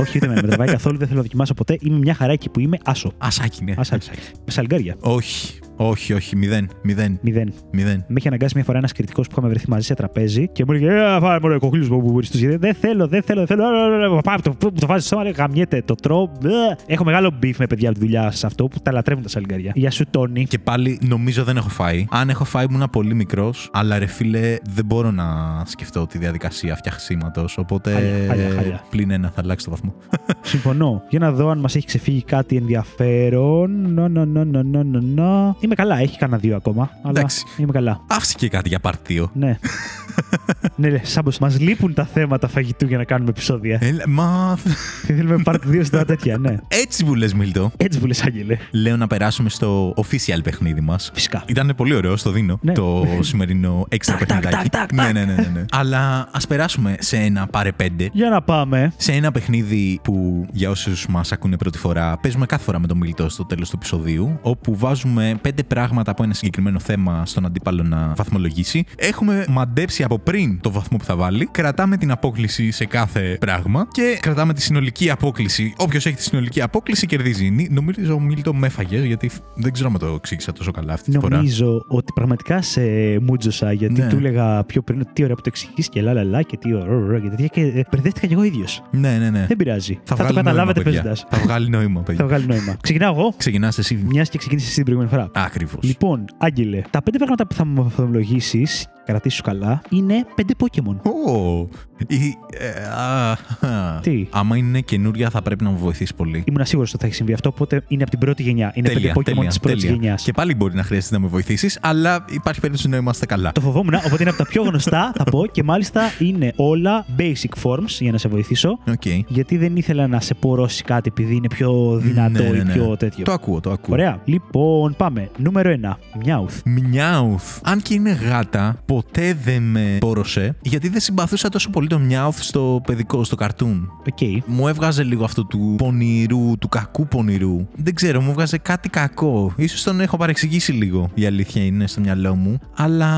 Όχι, 0.00 0.16
ούτε 0.16 0.28
με 0.28 0.42
τραβάει 0.42 0.68
καθόλου, 0.68 0.98
δεν 0.98 1.06
θέλω 1.06 1.18
να 1.18 1.24
δοκιμάσω 1.24 1.54
ποτέ. 1.54 1.78
Είμαι 1.80 1.98
μια 1.98 2.14
χαρά 2.14 2.32
εκεί 2.32 2.48
που 2.48 2.60
είμαι 2.60 2.78
άσο. 2.84 3.12
Ασάκι, 3.18 3.64
ναι. 3.64 3.74
Ασάκι. 3.76 4.10
Με 4.44 4.50
σαλγκάρια. 4.52 4.96
Όχι, 5.00 5.58
όχι, 5.76 6.12
όχι. 6.12 6.36
Μηδέν, 6.36 6.68
μηδέν, 6.82 7.18
Μηδέν. 7.22 7.52
μηδέν. 7.72 8.04
Με 8.08 8.14
είχε 8.18 8.28
αναγκάσει 8.28 8.52
μια 8.54 8.64
φορά 8.64 8.78
ένας 8.78 8.92
κριτικός 8.92 9.26
που 9.26 9.32
είχαμε 9.36 9.48
βρεθεί 9.48 9.70
μαζί 9.70 9.86
σε 9.86 9.94
τραπέζι 9.94 10.48
και 10.48 10.64
μου 10.66 10.72
έλεγε 10.72 10.92
Ε, 10.92 11.18
φάει 11.20 11.38
μόνο 11.42 11.58
κοκλού 11.58 11.86
μου 11.86 12.10
μπορεί 12.12 12.26
του 12.28 12.58
Δεν 12.58 12.74
θέλω, 12.74 13.06
δεν 13.08 13.22
θέλω, 13.22 13.38
δεν 13.44 13.46
θέλω. 13.46 13.64
Α, 13.64 14.14
α, 14.14 14.18
α, 14.18 14.20
Πάμε, 14.20 14.38
το, 14.42 14.56
το 14.58 14.86
βάζεις 14.86 15.06
στο 15.06 15.14
στόμα, 15.16 15.22
λέει, 15.22 15.32
γαμιέται, 15.36 15.82
το 15.84 15.94
τρώω. 15.94 16.22
Ε. 16.44 16.48
Έχω 16.86 17.04
μεγάλο 17.04 17.32
beef 17.38 17.58
με 17.58 17.66
παιδιά 17.66 17.88
από 17.88 17.98
τη 17.98 18.04
δουλειά 18.04 18.30
σε 18.30 18.46
αυτό 18.46 18.66
που 18.66 18.78
τα 18.82 18.92
λατρεύουν 18.92 19.22
τα 19.22 19.28
σαλιγκάρια. 19.28 19.72
Γεια 19.74 19.90
σου, 19.90 20.04
Τόνι. 20.10 20.44
Και 20.46 20.58
πάλι 20.58 20.98
νομίζω 21.08 21.44
δεν 21.44 21.56
έχω 21.56 21.68
φάει. 21.68 22.06
Αν 22.10 22.28
έχω 22.28 22.44
φάει, 22.44 22.66
ήμουν 22.70 22.88
πολύ 22.92 23.14
μικρός. 23.14 23.68
Αλλά 23.72 23.98
ρε 23.98 24.06
φίλε, 24.06 24.56
δεν 24.70 24.84
μπορώ 24.84 25.10
να 25.10 25.24
σκεφτώ 25.66 26.06
τη 26.06 26.18
διαδικασία 26.18 26.76
φτιαξίματος. 26.76 27.44
Οπότε 27.56 27.92
Χάλια, 27.92 28.26
χάλια, 28.28 28.50
χάλια. 28.56 28.84
πλην 28.90 29.10
ένα 29.10 29.30
θα 29.34 29.40
αλλάξει 29.40 29.64
το 29.64 29.70
βαθμό. 29.70 29.94
Συμφωνώ. 30.42 31.02
Για 31.08 31.18
να 31.18 31.32
δω 31.32 31.48
αν 31.48 31.58
μας 31.58 31.74
έχει 31.76 31.86
ξεφύγει 31.86 32.22
κάτι 32.22 32.56
ενδιαφέρον. 32.56 33.92
No, 33.94 34.08
no, 34.08 34.24
no, 34.24 34.44
no, 34.44 34.62
no, 34.62 34.82
no, 34.82 35.00
no. 35.00 35.56
Είμαι 35.64 35.74
καλά, 35.74 35.98
έχει 35.98 36.18
κανένα 36.18 36.38
δύο 36.38 36.56
ακόμα. 36.56 36.90
Αλλά 37.02 37.18
Εντάξει. 37.18 37.44
είμαι 37.56 37.72
καλά. 37.72 38.00
Άφησε 38.06 38.34
και 38.38 38.48
κάτι 38.48 38.68
για 38.68 38.80
part 38.80 39.05
δύο. 39.05 39.30
Ναι. 39.34 39.46
ναι, 39.46 39.56
ναι, 40.76 41.00
Σάμπος, 41.02 41.38
μας 41.38 41.60
λείπουν 41.60 41.94
τα 41.94 42.04
θέματα 42.04 42.48
φαγητού 42.48 42.86
για 42.86 42.96
να 42.98 43.04
κάνουμε 43.04 43.30
επεισόδια. 43.30 43.78
Έλα, 43.82 44.02
μα. 44.08 44.58
Και 45.06 45.12
θέλουμε 45.12 45.42
part 45.44 45.58
2 45.70 45.80
στα 45.84 46.04
τέτοια, 46.04 46.38
ναι. 46.38 46.56
Έτσι 46.68 47.04
που 47.04 47.14
λες, 47.14 47.34
Μίλτο. 47.34 47.72
Έτσι 47.76 47.98
που 47.98 48.06
λες, 48.06 48.22
Άγγελε. 48.24 48.56
Λέω 48.70 48.96
να 48.96 49.06
περάσουμε 49.06 49.48
στο 49.48 49.94
official 49.96 50.38
παιχνίδι 50.42 50.80
μας. 50.80 51.10
Φυσικά. 51.14 51.42
Ήταν 51.46 51.72
πολύ 51.76 51.94
ωραίο, 51.94 52.16
στο 52.16 52.30
δίνω. 52.30 52.58
Ναι. 52.62 52.72
Το 52.72 53.06
σημερινό 53.20 53.86
έξτρα 53.88 54.16
Τάκ, 54.16 54.28
τάκ, 54.28 54.40
παιχνιδάκι. 54.40 54.68
τάκ, 54.68 54.80
τάκ, 54.88 54.92
Ναι, 54.92 55.02
τάκ. 55.02 55.12
ναι, 55.14 55.24
ναι, 55.24 55.34
ναι, 55.42 55.50
ναι. 55.54 55.64
Αλλά 55.70 56.28
ας 56.32 56.46
περάσουμε 56.46 56.94
σε 56.98 57.16
ένα 57.16 57.46
πάρε 57.46 57.72
πέντε. 57.72 58.08
Για 58.12 58.28
να 58.30 58.42
πάμε. 58.42 58.92
Σε 58.96 59.12
ένα 59.12 59.32
παιχνίδι 59.32 60.00
που 60.02 60.46
για 60.52 60.70
όσους 60.70 61.06
μας 61.06 61.32
ακούνε 61.32 61.56
πρώτη 61.56 61.78
φορά, 61.78 62.18
παίζουμε 62.18 62.46
κάθε 62.46 62.64
φορά 62.64 62.78
με 62.78 62.86
τον 62.86 62.96
Μίλτο 62.96 63.28
στο 63.28 63.44
τέλος 63.44 63.68
του 63.70 63.76
επεισοδίου, 63.76 64.38
όπου 64.42 64.76
βάζουμε 64.76 65.34
πέντε 65.40 65.62
πράγματα 65.62 66.10
από 66.10 66.22
ένα 66.22 66.34
συγκεκριμένο 66.34 66.78
θέμα 66.78 67.26
στον 67.26 67.46
αντίπαλο 67.46 67.82
να 67.82 68.12
βαθμολογήσει. 68.16 68.84
Έχουμε 68.96 69.44
μαντέψει 69.48 70.02
από 70.02 70.18
πριν 70.18 70.33
το 70.60 70.70
βαθμό 70.70 70.98
που 70.98 71.04
θα 71.04 71.16
βάλει, 71.16 71.46
κρατάμε 71.50 71.96
την 71.96 72.10
απόκληση 72.10 72.70
σε 72.70 72.84
κάθε 72.84 73.36
πράγμα 73.40 73.86
και 73.92 74.18
κρατάμε 74.20 74.54
τη 74.54 74.62
συνολική 74.62 75.10
απόκληση. 75.10 75.74
Όποιος 75.76 76.06
έχει 76.06 76.16
τη 76.16 76.22
συνολική 76.22 76.60
απόκληση 76.62 77.06
κερδίζει. 77.06 77.50
Νι- 77.50 77.70
Νομίζω 77.70 78.14
ο 78.14 78.20
Μίλτο 78.20 78.54
με 78.54 78.66
έφαγες, 78.66 79.04
γιατί 79.04 79.30
δεν 79.54 79.72
ξέρω 79.72 79.90
αν 79.92 79.98
το 79.98 80.06
εξήγησα 80.06 80.52
τόσο 80.52 80.70
καλά 80.70 80.92
αυτή 80.92 81.10
τη 81.10 81.18
φορά. 81.18 81.36
Νομίζω 81.36 81.84
ότι 81.88 82.12
πραγματικά 82.14 82.62
σε 82.62 82.80
μούτζωσα 83.22 83.72
γιατί 83.72 84.00
Ναι. 84.00 84.08
του 84.08 84.16
έλεγα 84.16 84.64
πιο 84.64 84.82
πριν 84.82 85.00
ότι 85.00 85.10
τι 85.12 85.22
ωραία 85.22 85.34
που 85.34 85.40
το 85.42 85.50
εξηγείς 85.52 85.88
και 85.88 86.00
λα 86.02 86.12
λα 86.12 86.24
λα 86.24 86.42
και 86.42 86.56
τι 86.56 86.74
ωραία 86.74 86.96
ωραία 86.96 87.18
και 87.18 87.28
τέτοια 87.28 87.46
και 87.46 87.60
ε, 87.60 87.82
μπερδεύτηκα 87.90 88.26
κι 88.26 88.32
εγώ 88.32 88.42
ίδιος. 88.42 88.82
Ναι, 88.90 89.18
ναι, 89.18 89.30
ναι. 89.30 89.44
Δεν 89.48 89.56
πειράζει. 89.56 89.98
Θα, 90.04 90.14
το 90.16 90.22
βγάλει 90.22 90.34
καταλάβετε 90.36 90.82
νόημα, 90.82 91.00
παιδιά. 91.00 91.02
παίζοντας. 91.02 91.26
Θα 91.30 91.38
βγάλει 91.38 91.68
νόημα, 91.68 91.98
Θα 92.00 92.04
παιδιά. 92.04 92.24
βγάλει 92.26 92.46
νόημα. 92.46 92.76
Ξεκινάω 92.82 93.14
εγώ; 93.14 93.34
Ξεκινάς 93.36 93.78
εσύ. 93.78 94.04
Μιας 94.06 94.28
και 94.28 94.38
ξεκίνησες 94.38 94.68
εσύ 94.68 94.82
την 94.82 94.94
προηγούμενη 94.94 95.16
φορά. 95.30 95.44
Ακριβώς. 95.46 95.82
Λοιπόν, 95.82 96.24
Άγγελε, 96.38 96.82
τα 96.90 97.02
πέντε 97.02 97.16
πράγματα 97.16 97.46
που 97.46 97.54
θα 97.54 97.64
μου 97.64 97.82
βαθμολογήσεις, 97.82 98.86
κρατήσου 99.04 99.42
καλά, 99.42 99.82
είναι 99.90 100.14
πέντε 100.34 100.54
Pokémon. 100.58 100.96
Ω, 101.12 101.68
η- 102.06 102.36
ε, 102.58 102.84
α, 102.88 103.30
α. 103.68 104.00
Τι; 104.00 104.26
Άμα 104.30 104.56
είναι 104.56 104.80
καινούρια, 104.80 105.30
θα 105.30 105.42
πρέπει 105.42 105.64
να 105.64 105.70
μου 105.70 105.78
βοηθήσει 105.78 106.14
πολύ. 106.14 106.44
Ήμουν 106.46 106.64
σίγουρος 106.66 106.90
ότι 106.92 107.00
θα 107.00 107.06
έχει 107.06 107.14
συμβεί 107.14 107.32
αυτό, 107.32 107.48
οπότε 107.48 107.84
είναι 107.88 108.02
από 108.02 108.10
την 108.10 108.20
πρώτη 108.20 108.42
γενιά. 108.42 108.72
Είναι 108.74 108.88
Τέλεια, 108.88 109.12
πέντε 109.12 109.20
Pokémon 109.30 109.34
τέλεια, 109.34 109.50
της 109.50 109.58
πρώτης 109.60 109.82
τέλεια. 109.82 109.96
γενιάς. 110.00 110.22
Και 110.22 110.32
πάλι 110.32 110.54
μπορεί 110.54 110.74
να 110.74 110.82
χρειάζεται 110.82 111.14
να 111.14 111.20
με 111.20 111.26
βοηθήσεις, 111.28 111.78
αλλά 111.82 112.24
υπάρχει 112.30 112.60
περίπτωση 112.60 112.88
να 112.88 112.96
είμαστε 112.96 113.26
καλά. 113.26 113.52
Το 113.52 113.60
φοβόμουν, 113.60 113.94
οπότε 113.94 114.16
είναι 114.20 114.30
από 114.30 114.38
τα 114.38 114.46
πιο 114.46 114.62
γνωστά, 114.62 115.12
θα 115.18 115.24
πω, 115.24 115.46
και 115.46 115.62
μάλιστα 115.62 116.00
είναι 116.18 116.52
όλα 116.56 117.06
basic 117.18 117.62
forms 117.62 117.86
για 118.00 118.12
να 118.12 118.18
σε 118.18 118.28
βοηθήσω. 118.28 118.78
Οκ. 118.88 119.06
Γιατί 119.26 119.56
δεν 119.56 119.76
ήθελα 119.76 120.06
να 120.06 120.20
σε 120.20 120.34
πορώσει 120.34 120.82
κάτι 120.84 121.08
επειδή 121.12 121.34
είναι 121.34 121.48
πιο 121.48 121.96
δυνατό 122.02 122.42
Ναι, 122.42 122.48
ναι, 122.48 122.56
ή 122.56 122.62
ναι. 122.62 122.72
πιο 122.72 122.96
τέτοιο. 122.96 123.24
Το 123.24 123.32
ακούω, 123.32 123.60
το 123.60 123.70
ακούω. 123.70 123.94
Ωραία. 123.94 124.20
Λοιπόν, 124.24 124.94
πάμε. 124.96 125.30
Νούμερο 125.36 125.74
1. 125.82 125.96
Μιάουθ. 126.24 126.60
Μιάουθ. 126.64 127.60
Αν 127.64 127.82
και 127.82 127.94
είναι 127.94 128.10
γάτα, 128.10 128.76
ποτέ 128.94 129.36
δεν 129.44 129.62
με 129.62 129.96
πόρωσε, 130.00 130.56
γιατί 130.62 130.88
δεν 130.88 131.00
συμπαθούσα 131.00 131.48
τόσο 131.48 131.70
πολύ 131.70 131.86
το 131.86 131.98
μιάουθ 131.98 132.42
στο 132.42 132.80
παιδικό, 132.86 133.24
στο 133.24 133.36
καρτούν. 133.36 133.90
Οκ. 134.10 134.44
Μου 134.46 134.68
έβγαζε 134.68 135.02
λίγο 135.02 135.24
αυτό 135.24 135.44
του 135.44 135.74
πονηρού, 135.78 136.58
του 136.58 136.68
κακού 136.68 137.06
πονηρού. 137.08 137.66
Δεν 137.76 137.94
ξέρω, 137.94 138.20
μου 138.20 138.30
έβγαζε 138.30 138.58
κάτι 138.58 138.88
κακό. 138.88 139.52
Ίσως 139.56 139.82
τον 139.82 140.00
έχω 140.00 140.16
παρεξηγήσει 140.16 140.72
λίγο, 140.72 141.10
η 141.14 141.26
αλήθεια 141.26 141.64
είναι 141.64 141.86
στο 141.86 142.00
μυαλό 142.00 142.34
μου. 142.34 142.58
Αλλά 142.76 143.10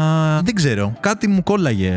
δεν 0.44 0.54
ξέρω, 0.54 0.92
κάτι 1.00 1.28
μου 1.28 1.42
κόλλαγε. 1.42 1.90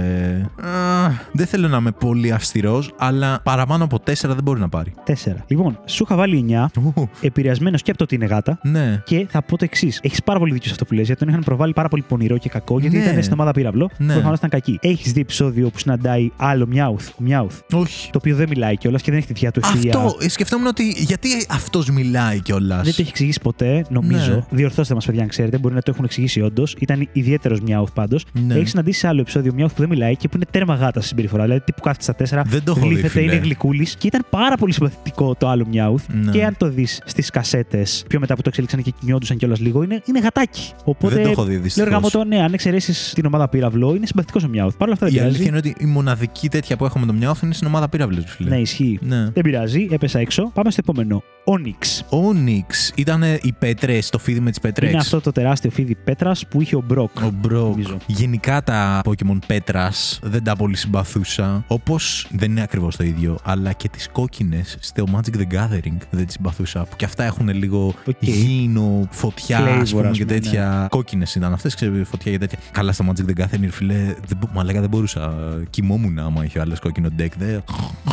Α, 0.61 1.09
δεν 1.31 1.45
θέλω 1.45 1.67
να 1.67 1.77
είμαι 1.77 1.91
πολύ 1.91 2.31
αυστηρός, 2.31 2.93
αλλά 2.97 3.39
παραπάνω 3.43 3.83
από 3.83 3.99
τέσσερα 3.99 4.33
δεν 4.33 4.43
μπορεί 4.43 4.59
να 4.59 4.69
πάρει. 4.69 4.93
4. 5.07 5.13
Λοιπόν, 5.47 5.79
σου 5.85 6.03
είχα 6.05 6.15
βάλει 6.15 6.45
9. 6.49 6.65
Ου, 6.95 7.09
Επηρεασμένος 7.21 7.81
και 7.81 7.89
από 7.89 7.97
το 7.99 8.03
ότι 8.03 8.15
είναι 8.15 8.25
γάτα. 8.25 8.59
ναι. 8.63 9.01
Και 9.05 9.25
θα 9.29 9.41
πω 9.43 9.57
το 9.57 9.63
εξής. 9.63 9.99
Έχεις 10.03 10.23
πάρα 10.23 10.39
πολύ 10.39 10.51
δίκιο 10.53 10.67
σε 10.67 10.73
αυτό 10.73 10.85
που 10.85 10.93
λες, 10.93 11.05
γιατί 11.05 11.19
τον 11.19 11.29
είχαν 11.29 11.43
προβάλει 11.43 11.73
πάρα 11.73 11.87
πολύ 11.87 12.03
πονηρό 12.07 12.37
και 12.37 12.49
κακό, 12.49 12.79
γιατί 12.79 12.97
Ναι. 12.97 13.03
ήταν 13.03 13.21
στην 13.21 13.33
ομάδα 13.33 13.51
πειράματο. 13.51 13.68
Πύραυλο. 13.71 13.89
Ναι. 13.97 14.13
Προφανώς 14.13 14.37
ήταν 14.37 14.49
κακή. 14.49 14.77
Έχεις 14.81 15.11
δει 15.11 15.21
επεισόδιο 15.21 15.69
που 15.69 15.79
συναντάει 15.79 16.31
άλλο 16.37 16.67
Μιάουθ, 16.67 17.09
ο 17.09 17.13
Μιάουθ, 17.17 17.59
Όχι. 17.73 18.09
το 18.11 18.17
οποίο 18.17 18.35
δεν 18.35 18.49
μιλάει 18.49 18.77
κιόλας 18.77 19.01
και 19.01 19.09
δεν 19.11 19.19
έχει 19.19 19.27
τη 19.33 19.39
θεία 19.39 19.51
του 19.51 19.59
ευθεία. 19.63 19.97
Αυτό, 19.97 20.17
ε, 20.21 20.29
σκεφτόμουν 20.29 20.67
ότι 20.67 20.89
γιατί 20.97 21.29
αυτός 21.49 21.89
μιλάει 21.89 22.39
κιόλας; 22.39 22.83
Δεν 22.83 22.93
το 22.93 22.97
έχει 22.99 23.09
εξηγήσει 23.09 23.39
ποτέ, 23.41 23.85
νομίζω. 23.89 24.33
Ναι. 24.33 24.43
Διορθώστε 24.49 24.93
μας, 24.93 25.05
παιδιά, 25.05 25.21
αν 25.21 25.27
ξέρετε. 25.27 25.57
Μπορεί 25.57 25.73
να 25.75 25.81
το 25.81 25.91
έχουν 25.91 26.05
εξηγήσει 26.05 26.41
όντως. 26.41 26.75
Ήταν 26.79 27.07
ιδιαίτερος 27.11 27.59
Μιάουθ 27.61 27.91
πάντως. 27.93 28.25
Ναι. 28.47 28.53
Έχει 28.55 28.67
συναντήσει 28.67 28.99
σε 28.99 29.07
άλλο 29.07 29.21
επεισόδιο 29.21 29.53
Μιάουθ 29.53 29.73
που 29.73 29.79
δεν 29.79 29.89
μιλάει 29.89 30.15
και 30.15 30.27
που 30.27 30.35
είναι 30.35 30.45
τέρμα 30.51 30.75
γάτα 30.75 30.99
στη 30.99 31.07
συμπεριφορά. 31.09 31.43
Δηλαδή, 31.43 31.61
τύπου 31.61 31.81
κάθεται 31.81 32.03
στα 32.03 32.15
τέσσερα, 32.15 32.41
Δεν 32.47 32.63
το 32.63 32.71
έχω 32.71 32.79
δει, 32.79 32.87
γλύφεται, 32.87 33.07
φίλε. 33.09 33.23
είναι 33.31 33.35
γλυκούλης 33.35 33.95
και 33.95 34.07
ήταν 34.07 34.25
πάρα 34.29 34.55
πολύ 34.57 34.73
συμπαθητικό 34.73 35.35
το 35.35 35.47
άλλο 35.47 35.65
Μιάουθ. 35.69 36.03
Ναι. 36.23 36.31
Και 36.31 36.43
αν 36.45 36.55
το 36.57 36.69
δεις 36.69 37.01
στις 37.05 37.29
κασέτες, 37.29 38.03
πιο 38.07 38.19
μετά 38.19 38.35
που 38.35 38.41
το 38.41 38.49
εξέλιξαν 38.49 38.81
και 38.83 38.93
κοιμιόντουσαν 38.99 39.37
κιόλας 39.37 39.59
λίγο, 39.59 39.83
είναι, 39.83 40.01
είναι 40.05 40.19
γατάκι. 40.19 40.71
Οπότε. 40.83 41.15
Δεν 41.15 41.23
το 41.23 41.29
έχω 41.29 41.43
δει 41.43 41.51
Λέω 41.53 41.61
δυστυχώς. 41.61 41.89
γαμώτο, 41.91 42.23
ναι, 42.23 42.41
αν 42.41 42.53
εξαιρέσεις 42.53 43.11
την 43.15 43.25
ομάδα 43.25 43.47
πύραυλο, 43.59 43.95
είναι 43.95 44.05
συμπαθητικός 44.05 44.43
ο 44.43 44.47
Μιάουθ. 44.47 44.75
Παρ' 44.77 44.87
όλα 44.87 44.93
αυτά 44.93 45.05
δεν 45.05 45.15
Η 45.15 45.17
πειράζει. 45.17 45.35
αλήθεια 45.35 45.57
είναι 45.57 45.69
ότι 45.69 45.83
η 45.83 45.85
μοναδική 45.85 46.49
τέτοια 46.49 46.77
που 46.77 46.85
έχω 46.85 46.99
με 46.99 47.05
το 47.05 47.13
Μιάουθ 47.13 47.41
είναι 47.41 47.53
στην 47.53 47.67
ομάδα 47.67 47.89
πύραυλο, 47.89 48.21
φίλε. 48.25 48.49
Ναι, 48.49 48.57
ισχύει. 48.57 48.99
Ναι. 49.01 49.29
Δεν 49.29 49.43
πειράζει, 49.43 49.87
έπεσα 49.91 50.19
έξω. 50.19 50.51
Πάμε 50.53 50.71
στο 50.71 50.81
επόμενο. 50.83 51.23
Onix. 51.45 52.03
Ο 52.09 52.33
Onix 52.33 52.91
ήταν 52.95 53.23
οι 53.41 53.53
πέτρες, 53.59 53.99
το 54.09 54.17
φίδι 54.19 54.39
με 54.39 54.49
τις 54.49 54.59
πέτρες. 54.59 54.89
Είναι 54.89 54.99
αυτό 54.99 55.21
το 55.21 55.31
τεράστιο 55.31 55.71
φίδι 55.71 55.95
πέτρας 55.95 56.47
που 56.47 56.61
είχε 56.61 56.75
ο 56.75 56.83
Μπροκ. 56.87 57.09
Ο 57.23 57.31
Μπροκ. 57.41 57.69
Νομίζω. 57.69 57.97
Γενικά 58.05 58.63
τα 58.63 59.01
Pokemon 59.05 59.37
πέτρας 59.47 60.19
δεν 60.23 60.43
τα 60.43 60.55
πολύ 60.55 60.75
συμπαθούσα. 60.75 61.63
Όπως 61.67 62.27
δεν 62.31 62.51
είναι 62.51 62.61
ακριβώς 62.61 62.95
το 62.95 63.03
ίδιο, 63.03 63.39
αλλά 63.43 63.71
και 63.71 63.89
τις 63.89 64.09
κόκκινες 64.11 64.77
στο 64.79 65.03
Magic 65.15 65.35
the 65.37 65.55
Gathering 65.55 65.97
δεν 66.09 66.25
τις 66.25 66.33
συμπαθούσα. 66.33 66.83
Που 66.83 66.95
και 66.95 67.05
αυτά 67.05 67.23
έχουν 67.23 67.49
λίγο 67.49 67.93
Οκ. 68.05 68.15
γήινο, 68.19 69.07
φωτιά, 69.11 69.59
Flavor, 69.59 69.79
ας 69.81 69.91
πούμε, 69.91 70.07
ας 70.07 70.17
και 70.17 70.25
πούμε, 70.25 70.39
τέτοια. 70.39 70.87
Κόκκινες 70.89 71.35
ήταν 71.35 71.53
αυτές, 71.53 71.75
ξέρω, 71.75 72.05
φωτιά 72.05 72.31
και 72.31 72.37
τέτοια. 72.37 72.59
Καλά, 72.71 72.91
στο 72.91 73.05
Magic 73.09 73.29
the 73.29 73.41
Gathering, 73.43 73.48
φίλε, 73.71 73.93
δεν, 74.27 74.37
μπο- 74.37 74.49
μαλάκα 74.53 74.79
δεν 74.79 74.89
μπορούσα. 74.89 75.33
Κοιμόμουν 75.69 76.19
άμα 76.19 76.43
είχε 76.45 76.59
άλλο 76.59 76.75
κόκκινο 76.81 77.09
deck. 77.19 77.29
Δεν, 77.37 77.63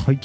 Οκ. 0.09 0.25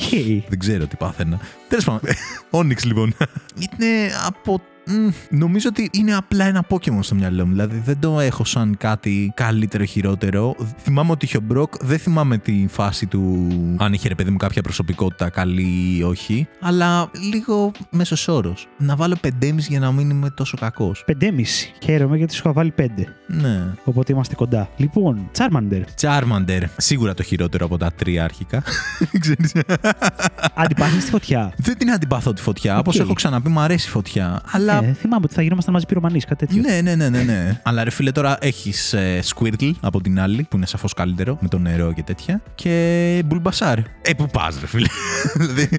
δεν 0.49 0.59
ξέρω 0.59 0.87
τι 0.87 0.95
πάθαινα. 0.95 1.39
Τέλος 1.69 1.83
πάντων. 1.85 2.01
Onix 2.51 2.83
λοιπόν. 2.83 3.13
Είναι 3.55 4.11
από. 4.25 4.61
Μ, 4.91 5.09
Νομίζω 5.29 5.69
ότι 5.69 5.89
είναι 5.93 6.15
απλά 6.15 6.45
ένα 6.45 6.65
Pokémon 6.69 6.99
στο 6.99 7.15
μυαλό 7.15 7.45
μου. 7.45 7.51
Δηλαδή 7.51 7.81
δεν 7.85 7.99
το 7.99 8.19
έχω 8.19 8.45
σαν 8.45 8.77
κάτι 8.77 9.31
καλύτερο 9.35 9.83
ή 9.83 9.87
χειρότερο. 9.87 10.55
Θυμάμαι 10.77 11.11
ότι 11.11 11.25
είχε 11.25 11.37
ο 11.37 11.41
Μπροκ. 11.41 11.73
Δεν 11.81 11.99
θυμάμαι 11.99 12.37
τη 12.37 12.65
φάση 12.69 13.05
του 13.05 13.47
αν 13.77 13.93
είχε 13.93 14.07
ρε 14.07 14.15
παιδί 14.15 14.31
μου 14.31 14.37
κάποια 14.37 14.61
προσωπικότητα 14.61 15.29
καλή 15.29 15.95
ή 15.97 16.03
όχι. 16.03 16.47
Αλλά 16.59 17.11
λίγο 17.31 17.71
μέσος 17.89 18.27
όρος. 18.27 18.67
Να 18.77 18.95
βάλω 18.95 19.15
5,5 19.23 19.55
για 19.57 19.79
να 19.79 19.91
μην 19.91 20.09
είμαι 20.09 20.29
τόσο 20.29 20.57
κακός. 20.57 21.03
5,5. 21.07 21.25
Χαίρομαι 21.83 22.17
γιατί 22.17 22.33
σου 22.33 22.41
είχα 22.43 22.53
βάλει 22.53 22.73
5. 22.77 22.85
Ναι. 23.27 23.73
Οπότε 23.83 24.13
είμαστε 24.13 24.35
κοντά. 24.35 24.69
Λοιπόν, 24.77 25.29
Charmander. 25.37 25.81
Charmander. 26.01 26.61
Σίγουρα 26.77 27.13
το 27.13 27.23
χειρότερο 27.23 27.65
από 27.65 27.77
τα 27.77 27.91
τρία 27.95 28.23
αρχικά. 28.23 28.63
Ξέρεις. 29.19 29.51
Αντιπαθείς 30.53 30.99
τη 31.01 31.09
φωτιά. 31.09 31.53
Δεν 31.57 31.77
την 31.77 31.91
αντιπαθώ 31.91 32.33
τη 32.33 32.41
φωτιά. 32.41 32.77
Οκ. 32.77 32.87
Όπως 32.87 33.01
έχω 33.01 33.13
ξαναπεί, 33.13 33.49
μου 33.49 33.59
αρέσει 33.59 33.87
η 33.87 33.91
φωτιά. 33.91 34.41
Αλλά 34.51 34.80
Ε, 34.83 34.93
θυμάμαι 34.93 35.21
ότι 35.25 35.33
θα 35.33 35.41
γινόμασταν 35.41 35.73
μαζί 35.73 35.85
πυρομανείς, 35.85 36.19
κάτι 36.19 36.45
τέτοιο. 36.45 36.61
Ναι, 36.61 36.81
ναι, 36.81 36.95
ναι, 36.95 37.09
ναι, 37.09 37.23
ναι. 37.23 37.59
Αλλά 37.63 37.83
ρε 37.83 37.89
φίλε, 37.89 38.11
τώρα 38.11 38.37
έχεις 38.41 38.95
Squirtle 39.35 39.71
από 39.81 40.01
την 40.01 40.19
άλλη, 40.19 40.45
που 40.49 40.55
είναι 40.57 40.65
σαφώς 40.65 40.93
καλύτερο, 40.93 41.37
με 41.41 41.47
το 41.47 41.57
νερό 41.59 41.93
και 41.93 42.03
τέτοια. 42.03 42.41
Και 42.55 43.23
Bulbasaur. 43.29 43.77
Ε, 44.01 44.13
που 44.13 44.25
πας, 44.31 44.59
ρε 44.59 44.67
φίλε. 44.67 44.85
δηλαδή, 45.39 45.69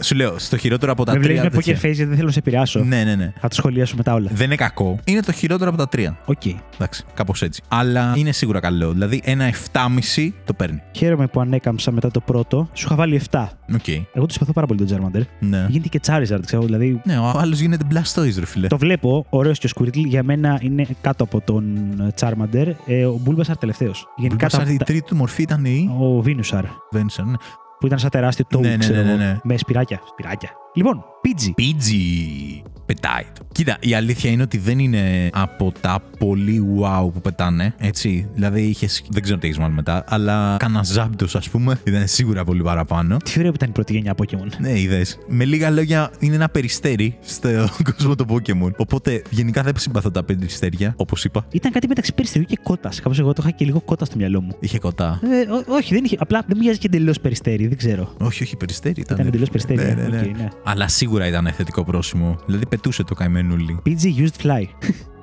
σου 0.00 0.14
λέω, 0.14 0.38
στο 0.38 0.56
χειρότερο 0.56 0.92
από 0.92 1.04
τα 1.04 1.12
Με 1.12 1.18
βλέπεις 1.18 1.40
τρία. 1.40 1.50
με 1.52 1.56
poker 1.58 1.64
τέτοια. 1.64 1.90
face 1.90 1.94
γιατί 1.94 2.04
δεν 2.04 2.14
θέλω 2.14 2.26
να 2.26 2.32
σε 2.32 2.38
επηρεάσω. 2.38 2.84
Ναι, 2.84 3.04
ναι, 3.04 3.14
ναι. 3.14 3.32
Θα 3.40 3.48
το 3.48 3.54
σχολιάσω 3.54 3.96
μετά 3.96 4.14
όλα. 4.14 4.30
Δεν 4.32 4.46
είναι 4.46 4.54
κακό. 4.56 4.98
Είναι 5.04 5.20
το 5.20 5.32
χειρότερο 5.32 5.68
από 5.70 5.78
τα 5.78 5.88
τρία. 5.88 6.18
Οκ. 6.24 6.42
Εντάξει, 6.74 7.04
κάπως 7.14 7.42
έτσι. 7.42 7.62
Αλλά 7.68 8.12
είναι 8.16 8.32
σίγουρα 8.32 8.60
καλό. 8.60 8.92
Δηλαδή, 8.92 9.20
ένα 9.24 9.50
7,5 9.72 10.30
το 10.44 10.52
παίρνει. 10.52 10.82
Χαίρομαι 10.92 11.26
που 11.26 11.40
ανέκαμψα 11.40 11.90
μετά 11.90 12.10
το 12.10 12.20
πρώτο. 12.20 12.68
Σου 12.72 12.84
είχα 12.86 12.94
βάλει 12.94 13.20
7. 13.30 13.46
Οκ. 13.74 13.88
Εγώ 13.88 14.26
του 14.26 14.32
συμπαθώ 14.32 14.52
πάρα 14.52 14.66
πολύ 14.66 14.84
τον 14.86 15.10
Charmander. 15.12 15.22
Ναι. 15.40 15.66
Γίνεται 15.68 15.88
και 15.88 16.00
Charizard, 16.06 16.40
ξέρω. 16.46 16.62
Δηλαδή 16.62 17.00
Ναι, 17.04 17.18
ο 17.18 17.32
άλλος 17.38 17.60
γίνεται 17.60 17.84
Blastoise, 17.90 18.29
ρε 18.38 18.46
φίλε. 18.46 18.66
το 18.66 18.78
βλέπω, 18.78 19.26
ωραίος 19.30 19.58
και 19.58 19.66
ο 19.66 19.70
Squirtle. 19.80 20.04
Για 20.06 20.22
μένα 20.22 20.58
είναι 20.62 20.86
κάτω 21.00 21.24
από 21.24 21.40
τον 21.40 21.64
ε, 22.00 22.08
Charmander. 22.20 22.72
Ε, 22.86 23.04
ο 23.04 23.20
Bulbasaur 23.26 23.54
τελευταίος. 23.60 24.06
Γενικά 24.16 24.46
Bulbasaur, 24.48 24.64
τα- 24.64 24.70
η 24.72 24.76
τα- 24.76 24.84
τρίτη 24.84 25.06
του 25.06 25.16
μορφή 25.16 25.42
ήταν 25.42 25.64
η. 25.64 25.90
ο 26.00 26.22
Venusaur. 26.26 26.64
Venusaur, 26.96 27.24
ναι. 27.24 27.34
Που 27.78 27.86
ήταν 27.86 27.98
σαν 27.98 28.10
τεράστιο 28.10 28.44
toad, 28.48 28.60
Ναι, 28.60 28.68
ναι, 28.68 28.76
ξέρω 28.76 28.96
ναι, 28.98 29.02
ναι, 29.04 29.10
εγώ, 29.10 29.18
ναι. 29.18 29.36
Με 29.42 29.56
σπυράκια. 29.56 30.00
Σπυράκια. 30.08 30.50
Λοιπόν, 30.74 31.04
Pidgey. 31.22 31.62
Pidgey. 31.62 32.62
Πετάει 32.94 33.22
το. 33.38 33.44
Κοίτα, 33.52 33.76
η 33.80 33.94
αλήθεια 33.94 34.30
είναι 34.30 34.42
ότι 34.42 34.58
δεν 34.58 34.78
είναι 34.78 35.30
από 35.32 35.72
τα 35.80 36.02
πολύ 36.18 36.64
wow 36.80 37.10
που 37.12 37.20
πετάνε. 37.20 37.74
Έτσι. 37.78 38.28
Δηλαδή 38.34 38.62
είχε. 38.62 38.88
Δεν 39.08 39.22
ξέρω 39.22 39.38
τι 39.38 39.46
έχεις 39.46 39.58
μάλλον 39.58 39.74
μετά. 39.74 40.04
Αλλά 40.08 40.56
κάνα 40.58 40.82
Zapdos, 40.82 41.26
ας 41.34 41.48
πούμε, 41.50 41.80
ήταν 41.84 42.06
σίγουρα 42.08 42.44
πολύ 42.44 42.62
παραπάνω. 42.62 43.16
Τι 43.16 43.32
ωραία 43.38 43.50
που 43.50 43.56
ήταν 43.56 43.68
η 43.68 43.72
πρώτη 43.72 43.92
γενιά 43.92 44.14
Pokémon. 44.16 44.46
Ναι, 44.58 44.78
είδες. 44.78 45.18
Με 45.28 45.44
λίγα 45.44 45.70
λόγια, 45.70 46.10
είναι 46.18 46.34
ένα 46.34 46.48
περιστέρι 46.48 47.18
στο 47.20 47.48
κόσμο 47.96 48.14
των 48.14 48.26
Pokémon. 48.30 48.70
Οπότε 48.76 49.22
γενικά 49.30 49.62
δεν 49.62 49.72
συμπαθώ 49.76 50.10
τα 50.10 50.22
περιστέρια, 50.24 50.94
όπως 50.96 51.24
είπα. 51.24 51.46
Ήταν 51.50 51.72
κάτι 51.72 51.88
μεταξύ 51.88 52.14
περιστεριού 52.14 52.46
και 52.46 52.58
κότας. 52.62 53.00
Κάπως 53.00 53.18
εγώ 53.18 53.32
το 53.32 53.42
είχα 53.44 53.50
και 53.56 53.64
λίγο 53.64 53.80
κότα 53.80 54.04
στο 54.04 54.16
μυαλό 54.16 54.40
μου. 54.40 54.56
Είχε 54.60 54.78
κότα. 54.78 55.20
Ε, 55.22 55.52
ό- 55.52 55.64
όχι, 55.76 55.94
δεν 55.94 56.04
είχε. 56.04 56.16
Απλά 56.20 56.42
δεν 56.46 56.58
μοιάζει 56.58 56.78
και 56.78 56.86
εντελώς 56.86 57.20
περιστέρι, 57.20 57.66
δεν 57.66 57.76
ξέρω. 57.76 58.14
Όχι, 58.20 58.42
όχι, 58.42 58.56
περιστέρι 58.56 59.00
ήταν. 59.00 59.16
Ήταν 59.16 59.28
εντελώς 59.28 59.48
περιστέρι. 59.48 59.78
Ναι, 59.78 59.88
ε, 59.88 59.94
ναι, 59.94 60.08
ναι. 60.08 60.20
οκ, 60.20 60.36
ναι. 60.36 60.48
Αλλά 60.64 60.88
σίγουρα 60.88 61.26
ήταν 61.26 61.52
θετικό 61.56 61.84
πρόσημο. 61.84 62.38
Δηλαδή 62.46 62.66
πετούσε 62.80 63.04
το 63.04 63.14
καημένουλι. 63.14 63.78
Pidgey 63.86 64.26
used 64.26 64.46
fly. 64.46 64.64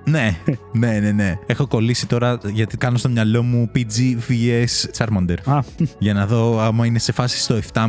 Ναι, 0.10 0.38
ναι, 0.72 1.00
ναι, 1.00 1.12
ναι. 1.12 1.38
Έχω 1.46 1.68
κολλήσει 1.68 2.08
τώρα 2.08 2.38
γιατί 2.46 2.78
κάνω 2.78 2.98
στο 2.98 3.10
μυαλό 3.10 3.44
μου 3.44 3.72
Pidgey 3.76 4.18
vs 4.30 4.98
Charmander. 4.98 5.36
Α, 5.46 5.60
Για 6.00 6.14
να 6.14 6.26
δω 6.26 6.60
άμα 6.60 6.86
είναι 6.86 7.00
σε 7.00 7.12
φάση 7.12 7.40
στο 7.40 7.60
7,5 7.74 7.88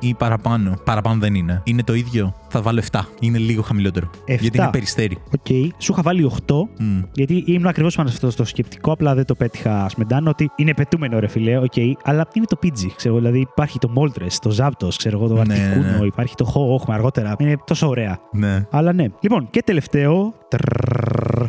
ή 0.00 0.14
παραπάνω. 0.14 0.78
Παραπάνω 0.84 1.20
δεν 1.20 1.34
είναι. 1.34 1.60
Είναι 1.64 1.82
το 1.82 1.94
ίδιο. 1.94 2.34
Θα 2.48 2.62
βάλω 2.62 2.82
7. 2.92 3.00
Είναι 3.20 3.38
λίγο 3.38 3.62
χαμηλότερο. 3.62 4.10
7. 4.26 4.36
Γιατί 4.40 4.58
είναι 4.58 4.68
περιστέρι. 4.72 5.18
οκ. 5.38 5.46
Σου 5.78 5.92
είχα 5.92 6.02
βάλει 6.02 6.30
8. 6.46 6.54
Μμ. 6.78 7.00
Γιατί 7.12 7.42
ήμουν 7.46 7.66
ακριβώς 7.66 7.96
πάνω 7.96 8.08
σε 8.08 8.14
αυτό 8.14 8.36
το 8.42 8.44
σκεπτικό, 8.48 8.92
απλά 8.92 9.14
δεν 9.14 9.24
το 9.24 9.34
πέτυχα 9.34 9.88
σμεντάνω 9.88 10.30
ότι 10.30 10.50
είναι 10.56 10.74
πετούμενο 10.74 11.18
ρε 11.18 11.28
φιλέ, 11.28 11.58
οκ, 11.58 11.72
αλλά 12.02 12.28
είναι 12.32 12.46
το 12.48 12.58
Pidgey. 12.62 12.90
Ξέρω, 12.96 13.14
δηλαδή 13.16 13.40
υπάρχει 13.40 13.78
το 13.78 13.92
Moltres, 13.96 14.32
το 14.40 14.56
Zapdos, 14.58 14.94
ξέρω 14.96 15.18
εγώ, 15.18 15.28
το 15.28 15.44
Ναι, 15.44 15.72
Articuno, 15.74 16.00
ναι. 16.00 16.06
υπάρχει 16.06 16.34
το 16.34 16.52
Ho, 16.54 16.80
έχουμε 16.80 16.94
αργότερα. 16.96 17.34
Είναι 17.38 17.56
τόσο 17.66 17.88
ωραία. 17.88 18.18
Ναι. 18.32 18.66
Αλλά 18.70 18.92
ναι. 18.92 19.06
Λοιπόν, 19.20 19.48
και 19.50 19.62
τελευταίο. 19.62 20.34
τρρρρρρ, 20.48 21.46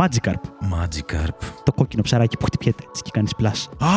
Magikarp. 0.00 0.40
Magikarp. 0.74 1.36
Το 1.64 1.72
κόκκινο 1.72 2.02
ψαράκι 2.02 2.36
που 2.36 2.44
χτυπιέται 2.44 2.82
έτσι 2.88 3.02
και 3.02 3.10
κάνει 3.12 3.28
splash. 3.36 3.68
Α, 3.78 3.88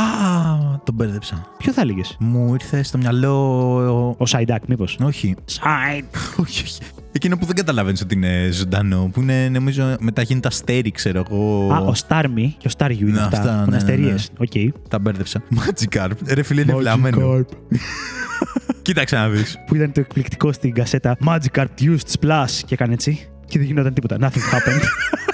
τον 0.84 0.94
μπέρδεψα. 0.96 1.48
Ποιο 1.58 1.72
θα 1.74 1.82
έλεγες, 1.82 2.16
Μου 2.20 2.54
ήρθε 2.54 2.84
στο 2.84 2.98
μυαλό. 2.98 4.16
Ο 4.18 4.26
Psyduck, 4.26 4.64
μήπως; 4.68 4.98
Όχι. 5.04 5.36
Σάιντ. 5.46 6.04
όχι, 6.42 6.64
όχι. 6.64 6.82
Εκείνο 7.12 7.38
που 7.38 7.46
δεν 7.46 7.56
καταλαβαίνεις 7.56 8.02
ότι 8.02 8.16
είναι 8.16 8.50
ζωντανό. 8.52 9.10
Που 9.14 9.22
είναι, 9.22 9.50
νομίζω, 9.50 9.96
μετά 10.00 10.22
γίνεται 10.22 10.48
αστέρι, 10.48 10.92
ξέρω 10.92 11.24
εγώ. 11.30 11.72
Α, 11.74 11.78
ο 11.78 11.92
Starmie 12.08 12.50
και 12.58 12.68
ο 12.68 12.72
Staryu 12.78 13.00
είναι 13.00 13.12
Ναι, 13.12 13.22
αυτά. 13.22 13.38
αυτά, 13.38 13.52
που 13.52 13.58
είναι 13.58 13.66
ναι, 13.70 13.76
αστερίες. 13.78 14.30
ναι. 14.40 14.68
Οκ. 14.68 14.74
Τα 14.90 15.00
μπέρδεψα. 15.00 15.42
Magikarp. 15.60 16.12
Ρε 16.28 16.44
φίλε, 16.44 16.62
είναι 16.62 16.74
βλαμμένο. 16.76 17.46
Κοίταξε 18.82 19.16
να 19.16 19.30
δεις. 19.30 19.58
Που 19.68 19.76
ήταν 19.76 19.92
το 19.92 20.00
εκπληκτικό 20.00 20.52
στην 20.52 20.74
κασέτα 20.74 21.18
Magikarp 21.26 21.66
used 21.80 22.20
splash 22.20 22.50
και 22.66 22.74
έκανε 22.74 22.94
έτσι. 22.94 23.30
Και 23.48 23.58
δεν 23.58 23.68
γινόταν 23.68 23.94
τίποτα. 23.94 24.18
Nothing 24.20 24.54
happened. 24.54 24.84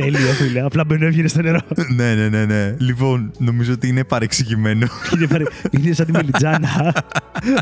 Τέλειο, 0.00 0.32
φίλε. 0.32 0.60
Απλά 0.60 0.84
μπαίνει 0.84 1.04
έβγαινε 1.04 1.28
στο 1.28 1.42
νερό. 1.42 1.58
ναι, 1.96 2.14
ναι, 2.14 2.28
ναι, 2.28 2.44
ναι. 2.44 2.74
Λοιπόν, 2.78 3.30
νομίζω 3.38 3.72
ότι 3.72 3.88
είναι 3.88 4.04
παρεξηγημένο. 4.04 4.86
είναι, 5.14 5.26
παρε- 5.26 5.48
είναι 5.70 5.92
σαν 5.92 6.06
τη 6.06 6.12
μελιτζάνα. 6.12 6.94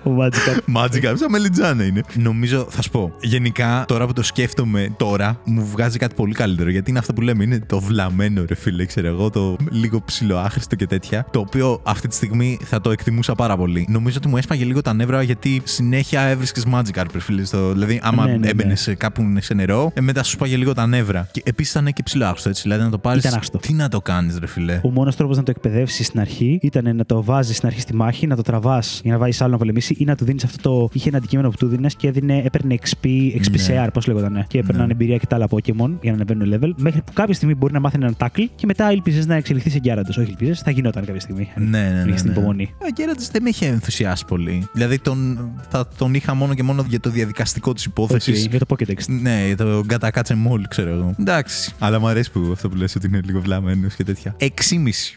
ο 0.05 0.11
Magikarp. 0.21 0.77
Magic 0.77 1.13
σαν 1.15 1.31
μελιτζάνα 1.31 1.85
είναι. 1.85 2.01
Νομίζω, 2.15 2.67
θα 2.71 2.83
σου 2.83 2.91
πω. 2.91 3.13
Γενικά, 3.21 3.85
τώρα 3.89 4.07
που 4.07 4.13
το 4.13 4.23
σκέφτομαι 4.23 4.95
τώρα, 4.97 5.41
μου 5.45 5.67
βγάζει 5.73 5.99
κάτι 5.99 6.15
πολύ 6.15 6.35
καλύτερο. 6.35 6.71
Γιατί 6.71 6.91
είναι 6.91 6.99
αυτό 6.99 7.13
που 7.13 7.21
λέμε, 7.21 7.45
είναι 7.45 7.59
το 7.67 7.81
βλαμμένο 7.81 8.45
ρε 8.49 8.55
φίλε, 8.55 8.85
ξέρω 8.85 9.07
εγώ, 9.07 9.31
το 9.31 9.57
λίγο 9.71 10.03
ψιλοάχρηστο 10.05 10.75
και 10.77 10.87
τέτοια. 10.87 11.27
Το 11.31 11.39
οποίο 11.41 11.81
αυτή 11.85 12.09
τη 12.09 12.15
στιγμή 12.15 12.59
θα 12.65 12.81
το 12.81 12.91
εκτιμούσα 12.91 13.35
πάρα 13.35 13.57
πολύ. 13.57 13.87
Νομίζω 13.91 14.17
ότι 14.19 14.29
μου 14.29 14.37
έσπαγε 14.37 14.65
λίγο 14.65 14.81
τα 14.83 14.95
νεύρα 14.95 15.23
γιατί 15.23 15.61
συνέχεια 15.65 16.21
έβρισκες 16.21 16.65
Magikarp, 16.75 17.05
ρε 17.13 17.21
φίλε. 17.21 17.45
Στο, 17.45 17.73
δηλαδή, 17.73 18.01
άμα 18.03 18.25
Ναι, 18.25 18.31
ναι, 18.33 18.39
ναι. 18.39 18.49
έμπαινες 18.49 18.95
κάπου 18.99 19.35
σε 19.39 19.55
νερό, 19.55 19.91
ε, 19.95 20.01
μετά 20.01 20.23
σου 20.23 20.31
σπάγε 20.31 20.57
λίγο 20.57 20.73
τα 20.73 20.87
νεύρα. 20.87 21.29
Και 21.31 21.43
επίσης 21.45 21.73
ήταν 21.73 21.93
και 21.93 22.03
ψιλοάχρηστο 22.33 22.49
έτσι. 22.49 22.63
Δηλαδή 22.63 22.83
να 22.83 22.91
το 22.91 22.99
πάρει. 22.99 23.19
Ήταν 23.19 23.33
άχρηστο. 23.33 23.59
Τι 23.59 23.73
να 23.73 23.89
το 23.89 24.01
κάνεις, 24.01 24.39
ρε 24.39 24.47
φίλε. 24.47 24.81
Ο 24.83 24.91
μόνος 24.91 25.17
τρόπος 25.17 25.37
να 25.37 25.43
το 25.43 25.51
εκπαιδεύσεις 25.51 26.07
στην 26.07 26.21
αρχή 26.21 26.59
ήταν 26.63 26.97
να 26.97 27.05
το 27.05 27.23
βάζεις 27.23 27.57
στην 27.57 27.69
αρχή 27.69 27.81
στη 27.81 27.95
μάχη, 27.95 28.27
να 28.27 28.37
το 28.37 28.43
τραβάς 28.43 29.01
για 29.05 29.13
να 29.13 29.19
βάζει 29.19 29.39
άλλο 29.41 29.53
να 29.53 29.59
πολεμήσει 29.59 29.95
ή 29.99 30.05
να 30.05 30.15
του 30.17 30.25
δίνεις 30.25 30.45
αυτό 30.45 30.71
το. 30.71 30.89
Είχε 30.93 31.09
ένα 31.09 31.19
αντικείμενο 31.19 31.49
που 31.51 31.57
του 31.57 31.67
δίνει 31.67 31.89
και 31.97 32.09
έδινε, 32.09 32.43
έπαιρνε 32.45 32.75
XP, 32.83 33.07
XP 33.07 33.51
Ναι. 33.51 33.85
share, 33.85 33.89
πώς 33.93 34.07
λέγονταν. 34.07 34.45
Και 34.49 34.59
έπαιρναν 34.59 34.87
Ναι. 34.87 34.93
εμπειρία 34.93 35.17
και 35.17 35.27
τα 35.27 35.37
άλλα 35.37 35.47
Pokémon 35.51 35.91
για 36.01 36.13
να 36.13 36.13
ανεβαίνουν 36.13 36.55
level. 36.55 36.73
Μέχρι 36.77 37.03
που 37.03 37.13
κάποια 37.13 37.35
στιγμή 37.35 37.55
μπορεί 37.55 37.73
να 37.73 37.81
μάθει 37.81 37.97
έναν 37.97 38.17
tackle 38.19 38.45
και 38.55 38.67
μετά 38.67 38.93
ήλπιζες 38.93 39.27
να 39.27 39.35
εξελιχθεί 39.35 39.73
σε 39.73 39.79
Gyarados. 39.79 40.09
Όχι, 40.19 40.29
ήλπιζες, 40.31 40.61
θα 40.61 40.71
γινόταν 40.71 41.05
κάποια 41.05 41.21
στιγμή. 41.21 41.49
Ναι, 41.57 41.65
ναι, 41.65 42.03
ναι. 42.03 42.09
Είχες 42.09 42.23
την 42.23 42.31
ναι. 42.31 42.37
υπομονή. 42.37 42.75
Ο 42.83 42.87
Gyarados 42.93 43.19
δεν 43.33 43.43
με 43.43 43.49
είχε 43.49 43.67
ενθουσιάσει 43.67 44.25
πολύ. 44.25 44.67
Δηλαδή 44.73 44.99
τον, 44.99 45.51
θα 45.69 45.89
τον 45.99 46.15
είχα 46.15 46.35
μόνο 46.35 46.55
και 46.55 46.63
μόνο 46.63 46.85
για 46.89 47.01
το 47.01 47.11
διαδικαστικό 47.11 47.73
της 47.73 47.85
Okay, 47.85 47.89
υπόθεσης. 47.89 48.47
για 48.47 48.59
το 48.59 48.67
Pokédex. 48.69 48.99
Ναι, 49.21 49.55
το 49.57 49.83
gotta 49.87 50.11
catch 50.11 50.35
'em 50.35 50.48
all, 50.48 50.67
ξέρω 50.69 50.91
εγώ. 50.91 51.15
Εντάξει. 51.21 51.73
Αλλά 51.79 52.01
μου 52.01 52.09
αρέσει 52.15 52.31
που 52.31 52.49
αυτό 52.53 52.69
που 52.69 52.77
λες 52.77 52.95
ότι 52.97 53.07
είναι 53.07 53.21
λίγο 53.25 53.41
βλαμμένος 53.41 53.95
και 53.95 54.05
τέτοια. 54.05 54.37
6,5. 54.41 54.47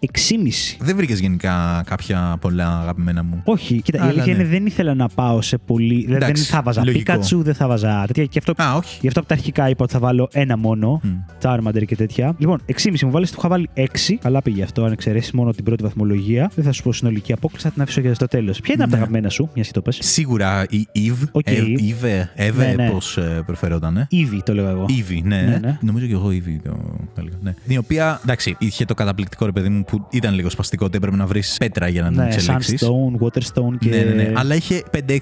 6,5. 0.02 0.78
Δεν 0.80 0.96
βρήκες 0.96 1.20
γενικά 1.20 1.84
κάποια 1.86 2.38
πολλά 2.42 2.80
αγαπημένα 2.80 3.24
μου; 3.24 3.42
Όχι, 3.44 3.82
κοίτα, 3.82 3.98
η 3.98 4.02
Αλλά 4.02 4.10
αλήθεια 4.10 4.34
ναι. 4.36 4.40
είναι 4.42 4.50
δεν 4.50 4.66
ήθελα 4.66 4.94
να 4.94 5.08
πάω 5.08 5.42
σε 5.42 5.58
πολύ. 5.58 5.96
δεν- 5.96 6.06
δεν 6.08 6.16
Εντάξει, 6.16 6.44
θα 6.44 6.62
'βαζα 6.62 6.84
λογικό. 6.86 7.14
Pikachu, 7.14 7.36
δεν 7.38 7.54
θα 7.54 7.68
'βαζα 7.68 8.04
τέτοια. 8.08 8.26
Και 8.26 8.40
αυτό, 8.40 8.64
Α, 8.64 8.76
όχι. 8.76 8.98
γι' 9.02 9.08
αυτό 9.08 9.20
από 9.20 9.30
τα 9.30 9.36
αρχικά 9.36 9.70
είπα 9.70 9.84
ότι 9.84 9.94
θα 9.94 10.00
βάλω 10.00 10.30
ένα 10.32 10.58
μόνο. 10.58 11.00
Μμ. 11.04 11.10
Charmander 11.42 11.86
και 11.86 11.96
τέτοια. 11.96 12.36
Λοιπόν, 12.38 12.62
6,5 12.66 13.06
μου 13.06 13.12
βάλει, 13.12 13.26
του 13.26 13.34
είχα 13.38 13.48
βάλει 13.48 13.70
6. 13.74 14.18
Καλά 14.22 14.42
πήγε 14.42 14.64
αυτό, 14.64 14.84
αν 14.84 14.92
εξαιρέσεις 14.92 15.32
μόνο 15.32 15.52
την 15.52 15.64
πρώτη 15.64 15.84
βαθμολογία. 15.84 16.52
Δεν 16.56 16.64
θα 16.66 16.72
σου 16.72 16.84
πω 16.84 16.94
συνολική 16.94 17.34
απόκλιση, 17.34 17.64
θα 17.66 17.72
την 17.72 17.82
αφήσω 17.82 18.02
για 18.02 18.14
στο 18.14 18.26
τέλος. 18.28 18.60
Ποια 18.62 18.74
είναι 18.74 18.84
από 18.84 18.92
τα 18.92 18.98
Ναι. 18.98 19.04
αγαπημένα 19.04 19.30
σου, 19.30 19.50
μιας 19.54 19.68
και 19.68 19.74
το 19.74 19.82
πες. 19.82 19.98
Σίγουρα 20.02 20.66
η 20.70 20.88
Eevee. 20.96 21.28
Οκ. 21.32 21.48
Ε, 21.48 21.64
Eevee, 21.78 22.42
Eevee, 22.50 22.54
Ναι, 22.58 22.74
ναι. 22.76 22.90
πώς 22.90 23.18
προφερότανε. 23.46 24.08
Ήδη 24.10 24.42
το 24.44 24.54
λέω 24.54 24.68
εγώ. 24.70 24.86
Eevee, 24.90 25.20
ναι. 25.24 25.42
Ναι, 25.42 25.58
ναι. 25.62 25.78
Νομίζω 25.82 26.06
και 26.06 26.14
εγώ 26.14 26.28
Eve 26.30 26.60
το 26.64 26.78
έλεγα. 27.16 27.36
Ναι. 27.42 27.54
Η 27.68 27.78
οποία, 27.78 28.20
εντάξει, 28.24 28.56
είχε 28.60 28.86
το 28.86 28.94
καταπληκτικό 28.94 29.46
ρε 29.46 29.52
παιδί 29.52 29.70
μου 29.70 29.84
που 29.84 30.08
ήταν 30.12 30.34
λίγο 30.34 30.50
σπαστικό 30.50 30.86
ότι 30.86 30.98
έπρεπε 30.98 31.16
να 31.16 31.26
βρεις 31.26 31.56
πέτρα 31.60 31.88
για 31.88 32.02
να 32.02 32.08
την 32.08 32.18
Ναι, 32.18 32.28
εξελίξει. 32.34 32.78
Sunstone, 32.82 33.24
Waterstone 33.26 33.78
και. 33.80 33.90
Ναι, 33.90 33.98
ναι, 33.98 34.12
ναι. 34.14 34.32
Αλλά 34.36 34.56
είχε 34.56 34.84
5-6 34.92 35.18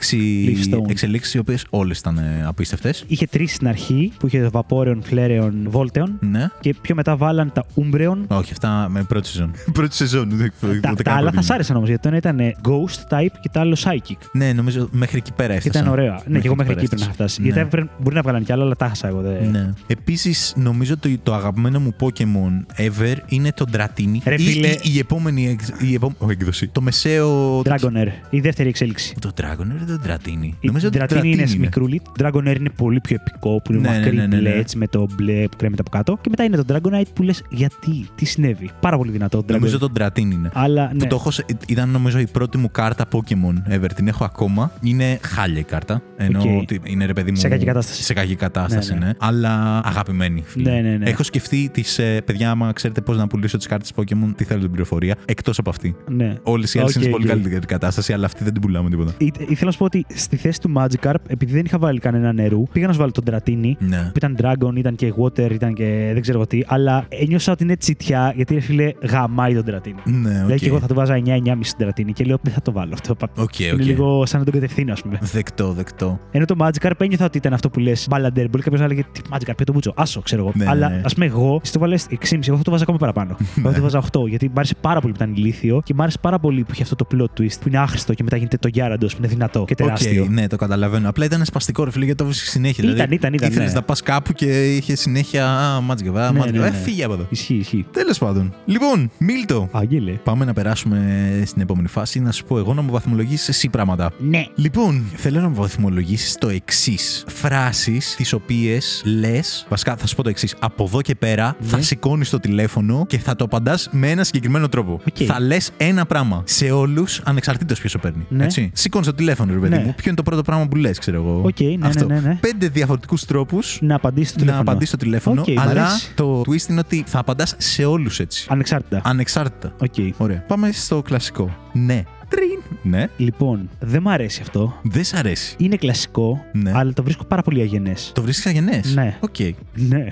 Leafstone. 0.47 0.89
εξελίξεις 0.89 1.33
οι 1.33 1.37
οποίες 1.37 1.65
όλες 1.69 1.99
ήταν 1.99 2.19
απίστευτες. 2.45 3.03
Είχε 3.07 3.25
τρεις 3.27 3.53
στην 3.53 3.67
αρχή 3.67 4.11
που 4.19 4.27
είχε 4.27 4.49
το 4.49 4.65
Vaporeon, 4.69 4.97
Flareon, 5.11 5.51
Volteon. 5.71 6.09
Ναι. 6.19 6.49
Και 6.59 6.75
πιο 6.81 6.95
μετά 6.95 7.15
βάλαν 7.17 7.51
τα 7.53 7.65
Umbreon. 7.75 8.17
Όχι, 8.27 8.51
αυτά 8.51 8.87
με 8.89 9.03
πρώτη 9.03 9.27
σεζόν. 9.27 9.51
πρώτη 9.73 9.95
σεζόν. 9.95 10.29
δεν- 10.31 10.51
Τα, 10.61 10.67
ούτε 10.67 11.03
τα 11.03 11.03
καν 11.03 11.13
άλλα 11.17 11.25
θα 11.25 11.31
πρώτη. 11.31 11.45
σ' 11.45 11.51
άρεσαν 11.51 11.75
όμως 11.75 11.87
γιατί 11.87 12.01
το 12.01 12.07
ένα 12.07 12.17
ήταν 12.17 12.39
Ghost 12.67 13.15
type 13.17 13.31
και 13.41 13.49
το 13.53 13.59
άλλο 13.59 13.77
Psychic. 13.83 14.17
Ναι, 14.31 14.53
νομίζω 14.53 14.87
μέχρι 14.91 15.17
εκεί 15.17 15.31
πέρα 15.33 15.51
Και 15.51 15.57
έφτασα. 15.57 15.79
ήταν 15.79 15.91
ωραία. 15.91 16.21
Ναι, 16.27 16.39
και 16.39 16.45
εγώ 16.47 16.55
μέχρι 16.55 16.73
εκεί 16.73 16.81
πέρα 16.81 16.87
πρέπει 16.87 17.01
να 17.01 17.07
έφτασα. 17.09 17.11
φτάσει. 17.11 17.39
Ναι. 17.41 17.45
Γιατί 17.47 17.59
έπρεπε- 17.61 17.89
μπορεί 18.01 18.15
να 18.15 18.21
βγάλαν 18.21 18.43
κι 18.43 18.51
άλλα, 18.51 18.63
αλλά 18.63 18.75
τα 18.75 18.87
χάσα 18.87 19.07
εγώ. 19.07 19.21
δεν- 19.21 19.49
Ναι. 19.51 19.73
Επίσης, 19.87 20.53
νομίζω 20.57 20.93
ότι 20.93 21.19
το 21.23 21.33
αγαπημένο 21.33 21.54
μου 21.55 21.95
Pokémon 21.99 22.81
ever 22.85 23.15
είναι 23.27 23.51
το 23.55 23.65
Dratini. 23.73 24.17
Ρε 24.25 24.33
Ή- 24.35 24.37
φίλε. 24.37 24.67
ή 24.67 24.79
η 24.93 24.99
επόμενη 24.99 25.47
εξ- 25.49 25.81
η 25.81 25.93
επό- 25.93 26.11
όχι, 26.17 26.31
έκδοση. 26.31 26.67
Το 26.67 26.81
μεσαίο. 26.81 27.59
Dragonair, 27.61 28.07
η 28.29 28.39
δεύτερη 28.39 28.69
εξέλιξη. 28.69 29.15
Το 29.21 29.31
Dragonair 29.41 29.81
ή 29.81 29.85
το 29.85 29.99
Dratini; 30.07 30.49
Η 30.59 30.67
Νομίζω 30.67 30.87
ότι 30.87 30.99
Dratini 31.01 31.25
είναι 31.25 31.45
μικρούλι. 31.57 32.01
Το 32.17 32.25
Dragonair 32.27 32.55
είναι 32.59 32.69
πολύ 32.75 32.99
πιο 33.01 33.17
επικό, 33.25 33.61
που 33.63 33.73
είναι 33.73 33.81
Ναι, 33.81 33.89
ναι, 33.89 33.97
μακρύ 33.97 34.15
ναι, 34.15 34.25
ναι, 34.25 34.37
μπλε 34.37 34.49
ναι. 34.49 34.55
έτσι, 34.55 34.77
με 34.77 34.87
το 34.87 35.07
μπλε 35.15 35.47
που 35.47 35.57
κρέμεται 35.57 35.81
από 35.81 35.89
κάτω. 35.97 36.17
Και 36.21 36.29
μετά 36.29 36.43
είναι 36.43 36.63
το 36.63 36.63
Dragonite 36.75 37.07
που 37.13 37.23
λες 37.23 37.43
γιατί, 37.49 38.07
τι 38.15 38.25
συνέβη; 38.25 38.69
Πάρα 38.79 38.97
πολύ 38.97 39.11
δυνατό 39.11 39.43
το 39.43 39.53
Νομίζω 39.53 39.77
Dragonite. 39.77 39.91
το 39.93 40.05
Dratini 40.05 40.19
είναι. 40.19 40.49
Αλλά 40.53 40.87
Που 40.87 40.95
ναι. 40.97 41.07
το 41.07 41.15
έχω, 41.15 41.31
σε- 41.31 41.45
ήταν 41.67 41.89
νομίζω 41.89 42.19
η 42.19 42.27
πρώτη 42.27 42.57
μου 42.57 42.71
κάρτα 42.71 43.05
Pokémon 43.11 43.73
ever. 43.73 43.89
Την 43.95 44.07
έχω 44.07 44.23
ακόμα. 44.23 44.71
Είναι 44.81 45.19
χάλια 45.21 45.59
η 45.59 45.63
κάρτα. 45.63 46.01
Ενώ 46.17 46.39
Οκ. 46.39 46.61
ότι 46.61 46.81
είναι 46.83 47.05
ρε 47.05 47.13
παιδί 47.13 47.31
μου. 47.31 47.37
Σε 47.37 47.47
κακή 47.47 47.65
κατάσταση. 47.65 48.03
Σε 48.03 48.13
κακή 48.13 48.35
κατάσταση, 48.35 48.93
Ναι, 48.93 48.99
ναι. 48.99 49.05
ναι. 49.05 49.11
Αλλά 49.17 49.81
αγαπημένη. 49.85 50.43
φίλε. 50.45 50.71
Ναι, 50.71 50.81
ναι, 50.89 50.97
ναι. 50.97 51.09
Έχω 51.09 51.23
σκεφτεί 51.39 51.69
τις. 51.73 51.99
παιδιά, 52.25 52.51
άμα 52.51 52.71
ξέρετε 52.73 53.01
πώς 53.01 53.17
να 53.17 53.27
πουλήσω 53.27 53.57
τις 53.57 53.67
κάρτες 53.67 53.91
Pokémon, 53.95 54.29
τι 54.35 54.43
θέλω 54.43 54.59
την 54.61 54.69
πληροφορία. 54.71 55.15
Εκτός 55.25 55.57
από 55.59 55.69
αυτή. 55.69 55.95
ναι. 56.09 56.35
Όλες 56.43 56.73
οι 56.73 56.79
άλλες 56.79 56.89
Οκ, 56.95 56.95
είναι 56.95 57.03
σε 57.05 57.09
πολύ 57.11 57.23
οκ. 57.25 57.29
καλύτερη 57.31 57.65
κατάσταση, 57.65 58.13
αλλά 58.13 58.25
αυτή 58.25 58.43
δεν 58.43 58.53
την 58.53 58.61
πουλάμε 58.61 58.89
τίποτα. 58.89 59.11
Ή- 59.17 59.25
Ήθελα 59.37 59.65
να 59.65 59.71
σου 59.71 59.77
πω 59.77 59.85
ότι 59.85 60.05
στη 60.15 60.35
θέση 60.35 60.59
του 60.61 60.71
Magikarp, 60.75 61.13
επειδή 61.27 61.53
δεν 61.53 61.65
είχα 61.65 61.77
βάλει 61.77 61.99
κανένα 61.99 62.33
νερού, 62.33 62.63
πήγα 62.71 62.87
να 62.87 62.93
σου 62.93 62.99
βάλω 62.99 63.11
τον 63.11 63.23
Dratini. 63.31 63.71
Ναι. 63.79 63.97
Που 64.03 64.11
ήταν 64.15 64.37
Dragon, 64.41 64.75
ήταν 64.75 64.95
και 64.95 65.13
Water, 65.21 65.51
ήταν 65.51 65.73
και 65.73 66.09
δεν 66.13 66.21
ξέρω 66.21 66.37
εγώ 66.37 66.47
τι. 66.47 66.59
Αλλά 66.65 67.05
ένιωσα 67.09 67.51
ότι 67.51 67.63
είναι 67.63 67.75
τσιτιά, 67.77 68.33
γιατί 68.35 68.53
ρε 68.53 68.59
φίλε 68.59 68.91
γαμάει 69.09 69.53
τον 69.55 69.63
Dratini. 69.67 70.01
Ναι, 70.03 70.29
οκ. 70.29 70.35
Δηλαδή 70.45 70.59
και 70.59 70.67
εγώ 70.67 70.79
θα 70.79 70.87
του 70.87 70.93
βάζα 70.93 71.21
9-9,5 71.25 71.57
στον 71.61 71.87
Dratini 71.89 72.11
και 72.13 72.23
λέω 72.23 72.37
δεν 72.41 72.53
θα 72.53 72.61
το 72.61 72.71
βάλω 72.71 72.93
αυτό. 72.93 73.15
Οκ, 73.35 73.59
Είναι 73.59 73.71
οκ. 73.71 73.79
λίγο 73.81 74.25
σαν 74.25 74.39
να 74.39 74.45
τον 74.45 74.53
κατευθύνω, 74.53 74.91
ας 74.91 75.01
πούμε. 75.01 75.17
Δεκτό, 75.21 75.71
δεκτό. 75.73 76.19
Ενώ 76.31 76.45
το 76.45 76.55
Magikarp 76.59 76.91
ένιωθα 76.97 77.25
ότι 77.25 77.37
ήταν 77.37 77.53
αυτό 77.53 77.69
που 77.69 77.79
λες 77.79 78.07
balander. 78.11 78.45
Μπορεί 78.49 78.63
κάποιος 78.63 78.79
να 78.79 78.85
έλεγε 78.85 79.03
Τι 79.11 79.21
Magikarp, 79.31 79.63
το 79.65 79.73
μπούτσο. 79.73 79.93
Άσο, 79.95 80.21
ξέρω 80.21 80.41
εγώ. 80.41 80.51
Ναι, 80.55 80.65
Αλλά 80.67 80.89
ναι, 80.89 80.95
ναι. 80.95 81.01
ας 81.05 81.13
πούμε, 81.13 81.24
εγώ, 81.25 81.59
εσύ 81.63 81.71
το 81.73 81.79
'βαλες 81.79 82.05
6,5, 82.09 82.47
εγώ 82.47 82.57
θα 82.57 82.63
το 82.63 82.71
'βαζα 82.71 82.83
ακόμα 82.83 82.97
παραπάνω. 82.97 83.37
εγώ 83.57 83.69
θα 83.69 83.75
το 83.75 83.81
'βαζα 83.81 84.03
8, 84.11 84.27
γιατί 84.27 84.45
μου 84.47 84.53
άρεσε 84.55 84.75
πάρα 84.81 84.99
πολύ 85.01 85.13
που 85.13 85.23
ήταν 85.23 85.35
ηλίθιο 85.35 85.81
και 85.85 85.93
μου 85.93 86.01
άρεσε 86.01 86.17
πάρα 86.21 86.39
πολύ 86.39 86.63
που 86.63 86.69
είχε 86.73 86.83
αυτό 86.83 86.95
το 86.95 87.07
plot 87.13 87.39
twist 87.41 87.57
που 87.61 87.67
είναι 87.67 87.77
άχρηστο 87.77 88.13
και 88.13 88.23
μετά 88.23 88.35
γίνεται 88.37 88.57
το 88.57 88.69
Gyarados 88.73 89.09
που 89.11 89.15
είναι 89.17 89.27
δυνατό 89.27 89.63
και 89.67 89.75
τεράστιο. 89.75 90.23
Οκ, 90.23 90.29
ναι, 90.29 90.47
το 90.47 90.55
καταλαβαίνω. 90.55 91.09
Απλά 91.09 91.25
ήταν 91.25 91.45
σπαστικό 91.45 91.83
ρε 91.83 91.91
φίλε 91.91 92.03
γιατί 92.05 92.19
το 92.19 92.25
βρίσκεις 92.25 92.49
συνέχεια. 92.49 92.83
Ήταν, 92.83 92.95
δηλαδή, 92.95 93.15
ήταν, 93.15 93.33
ήταν, 93.33 93.49
Ήθελες 93.49 93.67
ναι. 93.67 93.73
να 93.75 93.81
πας 93.81 94.01
κάπου 94.01 94.33
και 94.33 94.75
είχε 94.75 94.95
συνέχεια. 94.95 95.47
Α, 95.59 95.81
μάτζικα, 95.81 96.27
α, 96.27 96.31
Ναι, 96.31 96.39
μάτζικα. 96.39 96.59
ναι, 96.59 96.67
Ε, 96.67 96.69
ναι. 96.69 96.75
φύγε 96.77 97.03
από 97.03 97.13
εδώ. 97.13 97.25
Ισχύει, 97.29 97.53
ισχύει. 97.55 97.85
Τέλος 97.91 98.17
πάντων. 98.17 98.53
Λοιπόν, 98.65 99.11
Μίλτο. 99.17 99.69
Αγγέλε. 99.71 100.11
Πάμε 100.11 100.45
να 100.45 100.53
περάσουμε 100.53 100.97
στην 101.45 101.61
επόμενη 101.61 101.87
φάση. 101.87 102.19
Να 102.19 102.31
σου 102.31 102.45
πω 102.45 102.57
εγώ 102.57 102.73
να 102.73 102.81
μου 102.81 102.91
βαθμολογήσεις 102.91 103.47
εσύ 103.47 103.69
πράγματα. 103.69 104.11
Ναι. 104.19 104.45
Λοιπόν, 104.55 105.03
θέλω 105.15 105.39
να 105.41 105.47
μου 105.49 105.55
βαθμολογήσεις 105.55 106.35
το 106.37 106.49
εξής. 106.49 107.23
Φράσεις 107.27 108.15
τις 108.15 108.33
οποίες 108.33 109.01
λες. 109.05 109.65
Βασικά, 109.69 109.95
θα 109.95 110.07
σου 110.07 110.15
πω 110.15 110.23
το 110.23 110.29
εξής. 110.29 110.55
Από 110.59 110.83
εδώ 110.83 111.01
και 111.01 111.14
πέρα 111.19 111.55
Ναι. 111.59 111.67
θα 111.67 111.81
σηκώνεις 111.81 112.29
το 112.29 112.39
τηλέφωνο 112.39 113.05
και 113.07 113.17
θα 113.19 113.35
το 113.35 113.43
απαντάς 113.43 113.89
με 113.91 114.09
ένα 114.09 114.23
συγκεκριμένο 114.23 114.69
τρόπο. 114.69 114.91
Οκ. 115.07 115.15
Θα 115.25 115.39
λες 115.39 115.71
ένα 115.77 116.05
πράγμα 116.05 116.41
σε 116.45 116.71
όλους, 116.71 117.21
ανεξαρτήτως 117.23 117.79
ποιος 117.79 117.91
το 117.91 117.97
παίρνει. 117.99 118.25
Ναι. 118.29 118.43
Έτσι. 118.43 118.71
Σηκώνεις 118.73 119.07
το 119.07 119.13
τηλέφωνο, 119.13 119.53
ρε 119.53 119.59
παιδί 119.59 119.75
Ναι. 119.75 119.83
μου. 119.83 119.93
Ποιο 119.95 120.03
είναι 120.07 120.15
το 120.15 120.23
πρώτο 120.23 120.41
πράγμα 120.41 120.67
που 120.67 120.75
λες, 120.75 120.99
ξέρω 120.99 121.17
εγώ. 121.17 121.41
Οκ, 121.45 121.59
ναι, 121.59 121.67
ναι, 121.77 121.87
Αυτό. 121.87 122.05
ναι, 122.05 122.19
ναι. 122.19 122.37
Πέντε 122.41 122.67
διαφορετικούς 122.67 123.25
τρόπους 123.25 123.77
Να 123.81 123.95
απαντήσεις 123.95 124.31
το 124.31 124.37
να 124.39 124.43
τηλέφωνο. 124.45 124.69
απαντήσεις 124.69 124.91
το 124.91 124.97
τηλέφωνο. 124.97 125.41
Οκ, 125.41 125.47
μ' 125.53 125.59
αλλά 125.59 125.85
αρέσει. 125.85 126.13
το 126.15 126.41
twist 126.41 126.69
είναι 126.69 126.79
ότι 126.79 127.03
θα 127.07 127.19
απαντάς 127.19 127.55
σε 127.57 127.85
όλους 127.85 128.19
έτσι. 128.19 128.47
Ανεξάρτητα. 128.49 129.01
Ανεξάρτητα. 129.03 129.73
Οκ. 129.81 129.93
Ωραία. 130.17 130.43
Πάμε 130.47 130.69
στο 130.71 131.01
κλασικό. 131.01 131.55
Ναι. 131.73 132.03
Τρίν. 132.29 132.59
Ναι. 132.87 133.07
Λοιπόν, 133.17 133.69
δεν 133.79 134.01
μ' 134.01 134.09
αρέσει 134.09 134.41
αυτό. 134.41 134.79
Δεν 134.83 135.03
σ' 135.03 135.13
αρέσει. 135.13 135.55
Είναι 135.59 135.75
κλασικό, 135.75 136.45
Ναι. 136.53 136.71
αλλά 136.75 136.93
το 136.93 137.03
βρίσκω 137.03 137.23
πάρα 137.25 137.41
πολύ 137.41 137.61
αγενές. 137.61 138.11
Το 138.15 138.21
βρίσκεις 138.21 138.45
αγενές; 138.45 138.95
Ναι. 138.95 139.17
Οκ. 139.19 139.35
Ναι. 139.75 140.05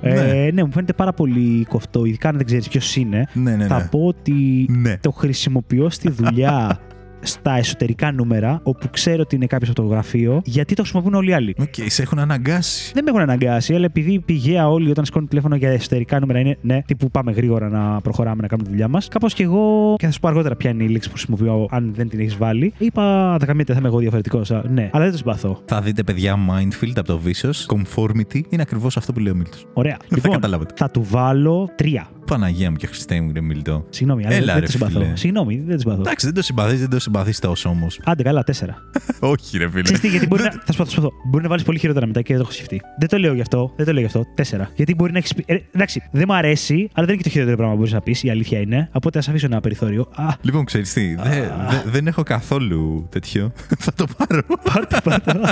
Ε, 0.00 0.50
ναι, 0.52 0.64
μου 0.64 0.72
φαίνεται 0.72 0.92
πάρα 0.92 1.12
πολύ 1.12 1.64
κοφτό, 1.68 2.04
ειδικά 2.04 2.28
αν 2.28 2.36
δεν 2.36 2.46
ξέρεις 2.46 2.68
ποιος 2.68 2.96
είναι. 2.96 3.26
Ναι, 3.32 3.56
ναι, 3.56 3.66
Θα 3.66 3.76
ναι. 3.78 3.88
πω 3.90 4.06
ότι 4.06 4.66
Ναι. 4.70 4.96
το 5.00 5.10
χρησιμοποιώ 5.10 5.90
στη 5.90 6.10
δουλειά 6.10 6.80
στα 7.20 7.52
εσωτερικά 7.56 8.12
νούμερα, 8.12 8.60
όπου 8.62 8.90
ξέρω 8.90 9.20
ότι 9.20 9.34
είναι 9.36 9.46
κάποιος 9.46 9.70
από 9.70 9.82
το 9.82 9.88
γραφείο, 9.88 10.40
γιατί 10.44 10.74
το 10.74 10.82
χρησιμοποιούν 10.82 11.14
όλοι 11.14 11.30
οι 11.30 11.32
άλλοι. 11.32 11.54
Οκ, 11.58 11.74
σε 11.86 12.02
έχουν 12.02 12.18
αναγκάσει. 12.18 12.90
Δεν 12.94 13.04
με 13.04 13.10
έχουν 13.10 13.22
αναγκάσει, 13.22 13.74
αλλά 13.74 13.84
επειδή 13.84 14.20
πηγαία 14.20 14.68
όλοι 14.68 14.90
όταν 14.90 15.04
σηκώνουν 15.04 15.28
τηλέφωνο 15.28 15.56
για 15.56 15.70
εσωτερικά 15.70 16.20
νούμερα 16.20 16.38
είναι 16.38 16.56
ναι, 16.60 16.82
τύπου 16.86 17.10
πάμε 17.10 17.32
γρήγορα 17.32 17.68
να 17.68 18.00
προχωράμε 18.00 18.42
να 18.42 18.48
κάνουμε 18.48 18.68
τη 18.68 18.74
δουλειά 18.74 18.88
μας. 18.88 19.08
Κάπως 19.08 19.34
και 19.34 19.42
εγώ, 19.42 19.94
και 19.98 20.06
θα 20.06 20.12
σου 20.12 20.20
πω 20.20 20.28
αργότερα 20.28 20.56
ποια 20.56 20.70
είναι 20.70 20.84
η 20.84 20.88
λέξη 20.88 21.08
που 21.08 21.14
χρησιμοποιώ, 21.14 21.66
αν 21.70 21.92
δεν 21.94 22.08
την 22.08 22.20
έχεις 22.20 22.36
βάλει. 22.36 22.72
Είπα, 22.78 23.36
θα 23.40 23.46
καμία 23.46 23.64
θα 23.68 23.74
είμαι 23.78 23.88
εγώ 23.88 23.98
διαφορετικός. 23.98 24.50
Ναι, 24.68 24.90
αλλά 24.92 25.02
δεν 25.02 25.12
το 25.12 25.18
συμπαθώ. 25.18 25.62
Θα 25.64 25.80
δείτε, 25.80 26.02
παιδιά, 26.02 26.36
Mindfield 26.50 26.92
από 26.96 27.06
το 27.06 27.20
Vicious. 27.24 27.76
Conformity 27.76 28.40
είναι 28.48 28.62
ακριβώς 28.62 28.96
αυτό 28.96 29.12
που 29.12 29.18
λέει 29.20 29.32
ο 29.32 29.36
Μίλτος. 29.36 29.66
Ωραία. 29.72 29.96
Θα 30.00 30.06
λοιπόν, 30.14 30.32
καταλάβετε. 30.32 30.74
θα 30.76 30.90
του 30.90 31.06
βάλω 31.10 31.68
τρία. 31.74 32.08
Παναγία 32.26 32.70
μου 32.70 32.76
και 32.76 32.86
Χριστέ 32.86 33.20
μου, 33.20 33.30
ρε 33.34 33.40
Μίλτο. 33.40 33.84
Συγγνώμη, 33.88 34.26
αλλά 34.26 34.34
Έλα, 34.34 34.52
δεν 34.52 34.60
ρε, 34.60 34.66
το 34.66 34.72
συμπαθώ. 34.72 35.00
φίλε. 35.00 35.16
Συγγνώμη, 35.16 35.56
δεν 35.66 35.74
το 35.74 35.80
συμπαθώ. 35.80 36.00
Εντάξει, 36.00 36.26
δεν 36.26 36.34
το 36.34 36.42
συμπαθείς, 36.42 36.80
δεν 36.80 36.88
το 36.90 36.98
συμπαθεί 37.12 37.38
τόσο 37.38 37.68
όμως. 37.68 38.00
Άντε, 38.04 38.22
καλά, 38.22 38.42
τέσσερα. 38.44 38.76
Όχι, 39.32 39.58
ρε 39.58 39.68
φίλε. 39.70 39.82
Ξέρεις 39.82 40.00
τι, 40.00 40.08
γιατί 40.08 40.26
μπορεί 40.26 40.42
να. 40.42 40.50
Θα 40.64 40.72
σου 40.72 40.78
πω, 40.78 40.84
θα 40.84 40.90
σου 40.90 41.00
πω. 41.00 41.10
Μπορεί 41.28 41.42
να 41.42 41.48
βάλεις 41.48 41.64
πολύ 41.64 41.78
χειρότερα 41.78 42.06
μετά 42.06 42.22
και 42.22 42.28
δεν 42.34 42.36
το 42.36 42.42
έχω 42.42 42.52
σκεφτεί. 42.52 42.80
Δεν 42.98 43.08
το 43.08 43.18
λέω 43.18 43.34
γι' 43.34 43.40
αυτό. 43.40 43.72
Δεν 43.76 43.86
το 43.86 43.92
λέω 43.92 44.00
γι' 44.00 44.06
αυτό. 44.06 44.24
Τέσσερα. 44.34 44.70
Γιατί 44.74 44.94
μπορεί 44.94 45.12
να 45.12 45.18
έχεις 45.18 45.34
πει. 45.34 45.44
Ε, 45.46 45.56
εντάξει, 45.72 46.02
δεν 46.12 46.24
μου 46.28 46.34
αρέσει, 46.34 46.74
αλλά 46.74 47.06
δεν 47.06 47.08
είναι 47.08 47.16
και 47.16 47.22
το 47.22 47.28
χειρότερο 47.28 47.56
πράγμα 47.56 47.72
που 47.74 47.78
μπορείς 47.80 47.94
να 47.94 48.00
πεις. 48.00 48.22
Η 48.22 48.30
αλήθεια 48.30 48.60
είναι. 48.60 48.88
Οπότε 48.92 49.18
ας 49.18 49.28
αφήσω 49.28 49.46
ένα 49.46 49.60
περιθώριο. 49.60 50.08
Α, 50.14 50.24
Λοιπόν, 50.40 50.64
ξέρεις 50.64 50.92
τι, 50.92 51.14
δε- 51.14 51.40
δε- 51.40 51.90
δεν 51.90 52.06
έχω 52.06 52.22
καθόλου 52.22 53.06
τέτοιο. 53.10 53.52
Θα 53.84 53.92
το 53.92 54.06
πάρω. 54.16 54.42
πάρτε, 54.72 54.96
πάρτε. 55.04 55.32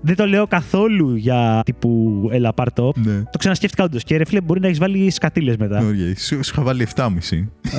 δεν 0.00 0.16
το 0.16 0.26
λέω 0.26 0.46
καθόλου 0.46 1.14
για 1.14 1.60
τύπου 1.64 2.20
έλα 2.32 2.52
πάρτο. 2.52 2.92
ναι. 2.96 3.22
Το 3.30 3.38
ξανασκέφτηκα 3.38 3.84
όντως. 3.84 4.02
Και 4.04 4.16
ρε 4.16 4.24
φίλε, 4.24 4.40
μπορεί 4.40 4.60
να 4.60 4.66
έχεις 4.66 4.78
βάλει 4.78 5.10
σκατήλες 5.10 5.56
μετά. 5.56 5.78
Ωραία, 5.78 6.16
σου, 6.16 6.44
σου 6.44 6.50
είχα 6.52 6.62
βάλει 6.62 6.86
7,5. 6.94 7.04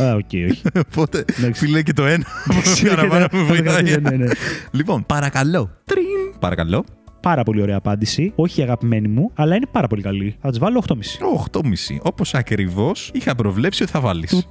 Α, 0.02 0.14
οκ, 0.14 0.30
όχι. 0.50 0.62
Οπότε, 0.88 1.26
Εντάξει. 1.40 1.66
φίλε 1.66 1.82
και 1.82 1.94
το 1.94 2.06
ένα. 2.06 2.26
Παραπάνω 2.96 3.26
με 3.32 3.42
βοηθάει. 3.44 3.84
Ναι, 4.02 4.10
ναι. 4.10 4.28
Λοιπόν, 4.72 5.06
παρακαλώ. 5.06 5.70
Τρίν. 5.86 6.40
Παρακαλώ. 6.40 6.84
Πάρα 7.22 7.44
πολύ 7.44 7.62
ωραία 7.62 7.78
απάντηση. 7.78 8.32
Όχι 8.36 8.60
η 8.60 8.64
αγαπημένη 8.64 9.08
μου, 9.08 9.32
αλλά 9.36 9.56
είναι 9.56 9.66
πάρα 9.72 9.88
πολύ 9.88 10.02
καλή. 10.02 10.36
Θα 10.42 10.52
τη 10.52 10.60
βάλω 10.60 10.84
8,5. 10.88 10.96
8,5. 11.52 11.62
Όπως 12.02 12.34
ακριβώς 12.34 13.12
είχα 13.14 13.36
προβλέψει 13.36 13.84
ότι 13.84 13.92
θα 13.92 14.00
βάλεις. 14.00 14.48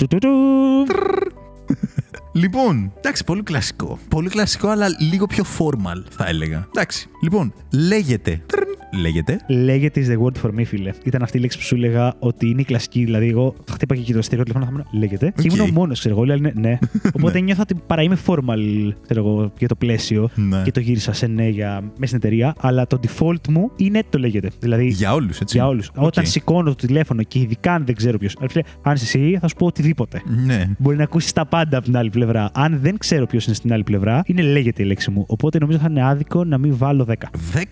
Του, 2.36 2.42
του, 2.42 2.48
του, 2.48 2.58
του. 2.58 2.68
Λοιπόν, 2.68 2.92
εντάξει, 2.96 3.24
πολύ 3.24 3.42
κλασικό. 3.42 3.98
Πολύ 4.08 4.28
κλασικό, 4.28 4.68
αλλά 4.68 4.86
λίγο 5.10 5.26
πιο 5.26 5.44
formal, 5.58 6.02
θα 6.10 6.28
έλεγα. 6.28 6.66
Εντάξει. 6.74 7.08
Λοιπόν, 7.22 7.52
λέγεται. 7.70 8.42
Τρρρ, 8.46 8.66
Λέγεται. 9.00 9.40
Λέγεται 9.46 10.00
is 10.00 10.08
the 10.08 10.22
word 10.22 10.46
for 10.46 10.54
me, 10.54 10.64
φίλε. 10.64 10.90
Ήταν 11.04 11.22
αυτή 11.22 11.36
η 11.36 11.40
λέξη 11.40 11.58
που 11.58 11.64
σου 11.64 11.74
έλεγα 11.74 12.14
ότι 12.18 12.48
είναι 12.48 12.60
η 12.60 12.64
κλασική. 12.64 13.04
Δηλαδή, 13.04 13.28
εγώ 13.28 13.54
θα 13.64 13.72
χτύπαγα 13.72 14.02
και 14.02 14.12
το 14.12 14.22
σταθερό 14.22 14.44
τηλέφωνο, 14.44 14.70
θα 14.70 14.72
ήμουν 14.74 15.00
λέγεται. 15.00 15.32
Και 15.36 15.48
Οκ. 15.50 15.56
ήμουν 15.56 15.68
ο 15.68 15.72
μόνος, 15.72 15.98
ξέρω 15.98 16.14
εγώ. 16.14 16.22
Όλοι 16.22 16.30
οι 16.30 16.34
άλλοι 16.34 16.52
είναι 16.56 16.68
ναι. 16.68 16.78
Οπότε 17.16 17.40
νιώθω 17.40 17.62
ότι 17.62 17.74
παραείμαι 17.86 18.18
formal, 18.26 18.92
ξέρω 19.02 19.20
εγώ, 19.26 19.52
για 19.58 19.68
το 19.68 19.74
πλαίσιο. 19.74 20.28
Ναι. 20.34 20.62
Και 20.62 20.70
το 20.70 20.80
γύρισα 20.80 21.12
σε 21.12 21.26
ναι 21.26 21.48
για 21.48 21.80
μέσα 21.80 22.06
στην 22.06 22.16
εταιρεία. 22.16 22.54
Αλλά 22.58 22.86
το 22.86 23.00
default 23.06 23.48
μου 23.48 23.70
είναι 23.76 24.02
το 24.08 24.18
λέγεται. 24.18 24.50
Δηλαδή, 24.60 24.86
Για 24.86 25.14
όλους, 25.14 25.40
έτσι. 25.40 25.56
για 25.56 25.66
όλους. 25.66 25.90
Οκ. 25.94 26.04
Όταν 26.04 26.26
σηκώνω 26.26 26.68
το 26.74 26.86
τηλέφωνο 26.86 27.22
και 27.22 27.38
ειδικά 27.38 27.72
αν 27.72 27.84
δεν 27.86 27.94
ξέρω 27.94 28.18
ποιος. 28.18 28.36
Αν 28.82 28.94
είσαι 28.94 29.18
εσύ, 29.18 29.38
θα 29.40 29.48
σου 29.48 29.54
πω 29.54 29.66
οτιδήποτε. 29.66 30.22
Ναι. 30.44 30.64
Μπορεί 30.78 30.96
να 30.96 31.02
ακούσεις 31.02 31.32
τα 31.32 31.46
πάντα 31.46 31.76
από 31.76 31.86
την 31.86 31.96
άλλη 31.96 32.10
πλευρά. 32.10 32.25
Αν 32.52 32.78
δεν 32.80 32.98
ξέρω 32.98 33.26
ποιος 33.26 33.46
είναι 33.46 33.54
στην 33.54 33.72
άλλη 33.72 33.82
πλευρά, 33.82 34.22
είναι 34.26 34.42
λέγεται 34.42 34.82
η 34.82 34.86
λέξη 34.86 35.10
μου. 35.10 35.24
Οπότε 35.28 35.58
νομίζω 35.58 35.78
θα 35.78 35.86
είναι 35.90 36.06
άδικο 36.06 36.44
να 36.44 36.58
μην 36.58 36.76
βάλω 36.76 37.06
10. 37.08 37.12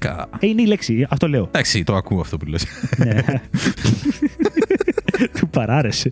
10. 0.02 0.24
Ε, 0.38 0.46
είναι 0.46 0.62
η 0.62 0.66
λέξη. 0.66 1.07
Αυτό 1.11 1.28
λέω. 1.28 1.42
Εντάξει, 1.42 1.84
το 1.84 1.94
ακούω 1.94 2.20
αυτό 2.20 2.36
που 2.36 2.46
λες. 2.46 2.66
ναι. 2.96 3.14
Του 5.38 5.48
παράρεσε. 5.48 6.10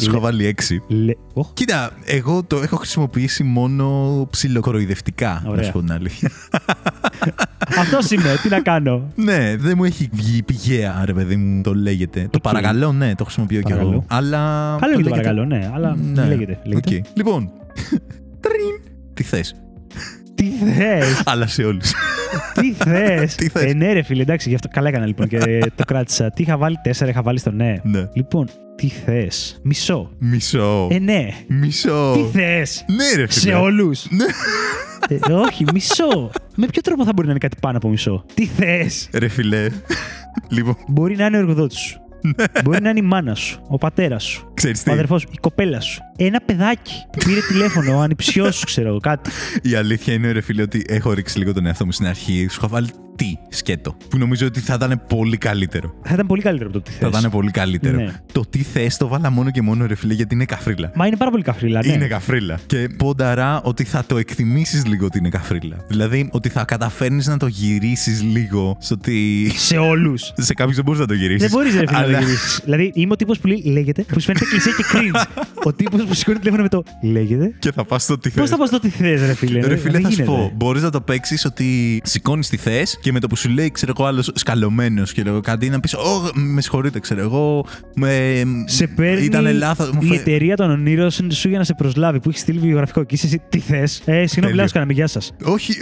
Σου 0.00 0.10
έχω 0.10 0.20
βάλει 0.20 0.46
έξι. 0.46 0.82
Λε... 0.88 1.12
Οχ, 1.32 1.52
Κοίτα, 1.52 1.90
εγώ 2.04 2.42
το 2.42 2.56
έχω 2.56 2.76
χρησιμοποιήσει 2.76 3.42
μόνο 3.42 4.26
ψιλοκοροϊδευτικά, 4.30 5.40
να 5.44 5.50
Ωραία. 5.50 5.64
σου 5.64 5.72
πω 5.72 5.78
την 5.80 5.92
αλήθεια. 5.92 6.30
Αυτό 7.80 7.98
είμαι. 8.14 8.36
Τι 8.42 8.48
να 8.48 8.60
κάνω; 8.60 9.12
ναι, 9.14 9.56
δεν 9.56 9.74
μου 9.76 9.84
έχει 9.84 10.08
βγει 10.12 10.42
πηγαία, 10.42 11.02
ρε 11.04 11.12
παιδί 11.12 11.36
μου, 11.36 11.60
το 11.62 11.74
λέγεται. 11.74 12.28
Το 12.30 12.40
παρακαλώ, 12.40 12.92
ναι, 12.92 13.14
το 13.14 13.24
χρησιμοποιώ 13.24 13.60
κι 13.62 13.72
εγώ. 13.72 13.78
Παρακαλώ. 13.80 14.04
Αλλά. 14.08 14.76
Καλό 14.80 14.92
είναι 14.92 15.02
το 15.02 15.08
λέγεται- 15.08 15.10
παρακαλώ, 15.10 15.44
ναι, 15.44 15.70
αλλά 15.74 15.96
Ναι. 15.96 16.26
λέγεται. 16.26 16.58
λέγεται. 16.64 16.96
Οκ. 16.98 17.06
Λοιπόν. 17.16 17.50
Τρίν. 18.44 18.92
Τι 19.14 19.22
θες; 19.22 19.54
Τι 20.34 20.44
θες, 20.74 21.22
Αλλά 21.24 21.46
σε 21.46 21.62
όλους. 21.64 21.92
τι 22.54 22.72
θες; 22.72 23.34
Τι 23.36 23.48
θες; 23.48 23.62
Ε, 23.70 23.72
ναι, 23.72 23.92
ρε 23.92 24.02
φίλε, 24.02 24.22
εντάξει, 24.22 24.48
γι' 24.48 24.54
αυτό 24.54 24.68
καλά 24.68 24.88
έκανα 24.88 25.06
λοιπόν 25.06 25.28
και 25.28 25.58
το 25.74 25.84
κράτησα. 25.84 26.30
Τι 26.30 26.42
είχα 26.42 26.56
βάλει, 26.56 26.76
τέσσερα 26.82 27.10
είχα 27.10 27.22
βάλει 27.22 27.38
στο 27.38 27.50
ναι. 27.50 27.74
ναι. 27.82 28.08
Λοιπόν, 28.12 28.48
τι 28.76 28.88
θες; 28.88 29.60
Μισό. 29.62 30.10
Μισό. 30.18 30.88
Ε, 30.90 30.98
ναι. 30.98 31.28
Μισό. 31.48 32.12
Τι 32.14 32.38
θες; 32.38 32.84
Ναι, 32.88 33.04
ρε 33.16 33.26
φίλε. 33.26 33.52
Σε 33.52 33.52
όλους. 33.52 34.06
Ναι. 34.10 34.24
Ε, 35.28 35.32
όχι, 35.32 35.64
μισό. 35.72 36.30
Με 36.56 36.66
ποιο 36.66 36.82
τρόπο 36.82 37.04
θα 37.04 37.10
μπορεί 37.14 37.26
να 37.26 37.30
είναι 37.32 37.40
κάτι 37.40 37.56
πάνω 37.60 37.76
από 37.76 37.88
μισό; 37.88 38.24
Τι 38.34 38.46
θες; 38.46 39.08
Ρε 39.12 39.28
φίλε. 39.28 39.68
λοιπόν, 40.48 40.76
Μπορεί 40.88 41.16
να 41.16 41.26
είναι 41.26 41.36
ο 41.36 41.40
εργοδότης 41.40 41.78
σου. 41.78 42.00
Ναι. 42.22 42.62
Μπορεί 42.64 42.82
να 42.82 42.90
είναι 42.90 42.98
η 42.98 43.02
μάνα 43.02 43.34
σου, 43.34 43.62
ο 43.68 43.78
πατέρας 43.78 44.24
σου, 44.24 44.50
ξέρεις 44.54 44.80
ο 44.80 44.84
τι; 44.84 44.90
αδερφός 44.90 45.20
σου, 45.20 45.28
η 45.32 45.36
κοπέλα 45.40 45.80
σου. 45.80 46.00
Ένα 46.16 46.40
παιδάκι 46.40 46.92
που 47.12 47.18
πήρε 47.24 47.40
τηλέφωνο, 47.48 47.96
ο 47.96 48.00
ανιψιός 48.00 48.56
σου, 48.56 48.64
ξέρω 48.64 48.88
εγώ, 48.88 48.98
κάτι. 48.98 49.30
Η 49.62 49.74
αλήθεια 49.74 50.14
είναι, 50.14 50.32
ρε 50.32 50.40
φίλε, 50.40 50.62
ότι 50.62 50.84
έχω 50.88 51.12
ρίξει 51.12 51.38
λίγο 51.38 51.52
τον 51.52 51.66
εαυτό 51.66 51.84
μου 51.84 51.92
στην 51.92 52.06
αρχή. 52.06 52.46
Σου 52.50 52.56
είχα 52.58 52.68
βάλει 52.68 52.88
τι 53.20 53.36
σκέτο. 53.48 53.96
Που 54.10 54.18
νομίζω 54.18 54.46
ότι 54.46 54.60
θα 54.60 54.74
ήταν 54.74 55.02
πολύ 55.08 55.36
καλύτερο. 55.36 55.94
Θα 56.02 56.14
ήταν 56.14 56.26
πολύ 56.26 56.42
καλύτερο 56.42 56.70
από 56.70 56.78
το 56.78 56.84
τι 56.84 56.90
Θα 56.90 57.08
θες. 57.10 57.18
ήταν 57.18 57.30
πολύ 57.30 57.50
καλύτερο. 57.50 57.96
Ναι. 57.96 58.12
Το 58.32 58.44
τι 58.50 58.58
θες 58.62 58.96
το 58.96 59.08
βάλα 59.08 59.30
μόνο 59.30 59.50
και 59.50 59.62
μόνο, 59.62 59.86
ρε 59.86 59.94
φίλε, 59.94 60.14
γιατί 60.14 60.34
είναι 60.34 60.44
καφρίλα. 60.44 60.90
Μα 60.94 61.06
είναι 61.06 61.16
πάρα 61.16 61.30
πολύ 61.30 61.42
καφρίλα, 61.42 61.80
ναι. 61.86 61.92
Είναι 61.92 62.06
καφρίλα. 62.06 62.58
Και 62.66 62.88
πονταρά 62.96 63.60
ότι 63.62 63.84
θα 63.84 64.04
το 64.06 64.16
εκτιμήσεις 64.16 64.86
λίγο 64.86 65.06
ότι 65.06 65.18
είναι 65.18 65.28
καφρίλα. 65.28 65.76
Δηλαδή 65.88 66.28
ότι 66.32 66.48
θα 66.48 66.64
καταφέρνεις 66.64 67.26
να 67.26 67.36
το 67.36 67.46
γυρίσεις 67.46 68.22
λίγο 68.22 68.76
στο 68.80 68.94
ότι. 68.94 69.50
Σε 69.56 69.76
όλους. 69.76 70.32
Σε 70.48 70.54
κάποιους 70.54 70.76
δεν 70.76 70.84
μπορείς 70.84 71.00
να 71.00 71.06
το 71.06 71.14
γυρίσεις. 71.14 71.40
Δεν 71.40 71.50
μπορείς 71.50 71.72
ρε 71.74 71.78
φίλε 71.86 71.90
να 71.92 71.98
Αλλά- 71.98 72.18
το 72.18 72.24
γυρίσεις. 72.24 72.60
Δηλαδή 72.64 72.90
είμαι 72.94 73.12
ο 73.12 73.16
τύπος 73.16 73.38
που 73.38 73.46
λέει 73.46 73.62
λέγεται, 73.66 74.02
που 74.02 74.20
σου 74.20 74.26
φαίνεται 74.26 74.44
κλεισέ 74.44 74.70
και 74.70 74.84
cringe. 74.92 75.42
ο 75.68 75.72
τύπος 75.72 76.04
που 76.04 76.14
σηκώνει 76.14 76.38
τηλέφωνο 76.38 76.62
με 76.62 76.68
το 76.68 76.82
λέγεται. 77.02 77.54
Και 77.58 77.72
θα 77.72 77.84
πας 77.84 78.02
στο 78.02 78.18
τι 78.18 78.30
θε. 78.30 78.40
Πώς 78.40 78.50
θα 78.50 78.56
πας 78.56 78.70
το 78.70 78.78
τι 78.78 78.88
θες, 78.88 79.20
ρε 79.26 79.34
φίλε. 79.34 79.60
Ρε 79.66 79.76
φίλε, 79.76 79.92
Δεν 79.92 80.02
θα 80.02 80.10
σου 80.10 80.14
γίνεται. 80.22 80.36
πω. 80.36 80.52
Μπορείς 80.56 80.82
να 80.82 80.90
το 80.90 81.00
παίξεις 81.00 81.44
ότι 81.44 82.00
σηκώνεις 82.04 82.48
τι 82.48 82.56
θες 82.56 82.98
και 83.02 83.09
με 83.12 83.20
το 83.20 83.26
που 83.26 83.36
σου 83.36 83.48
λέει, 83.50 83.70
ξέρω 83.70 83.92
εγώ, 83.98 84.08
άλλος 84.08 84.30
σκαλωμένος 84.34 85.12
και 85.12 85.22
λέω 85.22 85.40
κάτι 85.40 85.68
να 85.68 85.80
πεις: 85.80 85.94
Ω, 85.94 86.30
με 86.34 86.60
συγχωρείτε, 86.60 86.98
ξέρω 87.00 87.20
εγώ. 87.20 87.64
Με... 87.94 88.42
Σε 88.64 88.86
παίρνει 88.86 89.24
Ήταν 89.24 89.52
λάθος. 89.56 89.90
η 90.00 90.14
εταιρεία 90.14 90.56
των 90.56 90.70
ονείρων 90.70 91.10
σου 91.10 91.48
για 91.48 91.58
να 91.58 91.64
σε 91.64 91.74
προσλάβει 91.74 92.20
που 92.20 92.28
έχεις 92.28 92.40
στείλει 92.40 92.58
βιογραφικό 92.58 93.04
και 93.04 93.14
είσαι 93.14 93.26
εσύ 93.26 93.40
τι 93.48 93.58
θες. 93.58 94.02
Ε, 94.04 94.12
συγγνώμη, 94.12 94.26
Τέλειο. 94.40 94.54
λάθο 94.54 94.72
κάναμε, 94.72 94.92
γεια 94.92 95.06
σας. 95.06 95.32
Όχι. 95.44 95.72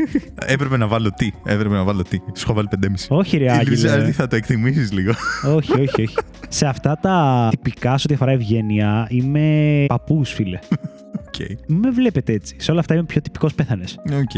Έπρεπε 0.54 0.76
να 0.76 0.86
βάλω 0.86 1.10
τι. 1.16 1.30
Έπρεπε 1.44 1.74
να 1.74 1.84
βάλω 1.84 2.02
τι. 2.02 2.16
Σου 2.16 2.42
έχω 2.42 2.52
βάλει 2.54 2.68
5,5. 2.84 2.88
Όχι, 3.08 3.36
ρε 3.36 3.44
Ήλπιζα 3.60 3.88
Άγγελε. 3.88 4.02
ότι 4.04 4.12
θα 4.12 4.26
το 4.26 4.36
εκτιμήσεις 4.36 4.92
λίγο. 4.92 5.12
όχι, 5.54 5.72
όχι, 5.72 6.02
όχι. 6.02 6.14
Σε 6.48 6.66
αυτά 6.66 6.98
τα 7.02 7.48
τυπικά 7.50 7.98
σε 7.98 8.02
ό,τι 8.06 8.14
αφορά 8.14 8.30
ευγένεια 8.30 9.06
είμαι 9.10 9.84
παππούς, 9.88 10.30
φίλε. 10.32 10.58
Οκ. 11.26 11.48
Μην 11.66 11.78
με 11.78 11.90
βλέπετε 11.90 12.32
έτσι. 12.32 12.54
Σε 12.58 12.70
όλα 12.70 12.80
αυτά 12.80 12.94
είμαι 12.94 13.04
πιο 13.04 13.20
τυπικός 13.20 13.54
πέθανες. 13.54 13.98
OK. 14.12 14.30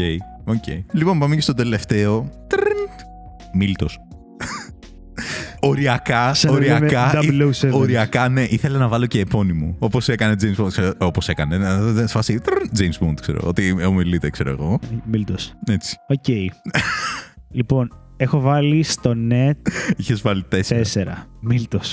OK. 0.49 0.63
Λοιπόν, 0.91 1.19
πάμε 1.19 1.35
και 1.35 1.41
στο 1.41 1.53
τελευταίο. 1.53 2.29
Μίλτο. 3.53 3.87
Οριακά, 5.59 6.33
Σαν 6.33 6.51
να 6.51 6.57
οριακά, 6.57 7.19
λέμε 7.23 7.49
007. 7.61 7.69
οριακά, 7.71 8.29
ναι, 8.29 8.41
ήθελα 8.43 8.77
να 8.77 8.87
βάλω 8.87 9.05
και 9.05 9.19
επώνυμο. 9.19 9.75
Όπως 9.79 10.09
έκανε 10.09 10.35
James 10.41 10.63
Bond. 10.63 10.91
Όπως 10.97 11.27
έκανε. 11.29 11.57
να- 11.57 11.77
Δεν 11.81 12.07
σε 12.07 12.13
φάση. 12.13 12.39
τρρρ, 12.39 12.61
James 12.77 13.05
Bond, 13.07 13.13
ξέρω. 13.21 13.39
Ότι 13.43 13.83
ομιλείται, 13.85 14.29
ξέρω 14.29 14.49
εγώ. 14.49 14.79
Μίλτο. 15.05 15.35
Έτσι. 15.67 15.97
Οκ. 16.07 16.27
λοιπόν, 17.51 17.89
έχω 18.17 18.39
βάλει 18.39 18.83
στο 18.83 19.13
ναι 19.31 19.51
Είχες 19.97 20.21
βάλει 20.21 20.43
τέσσερα. 20.49 20.81
4. 20.81 21.27
Μίλτο. 21.41 21.79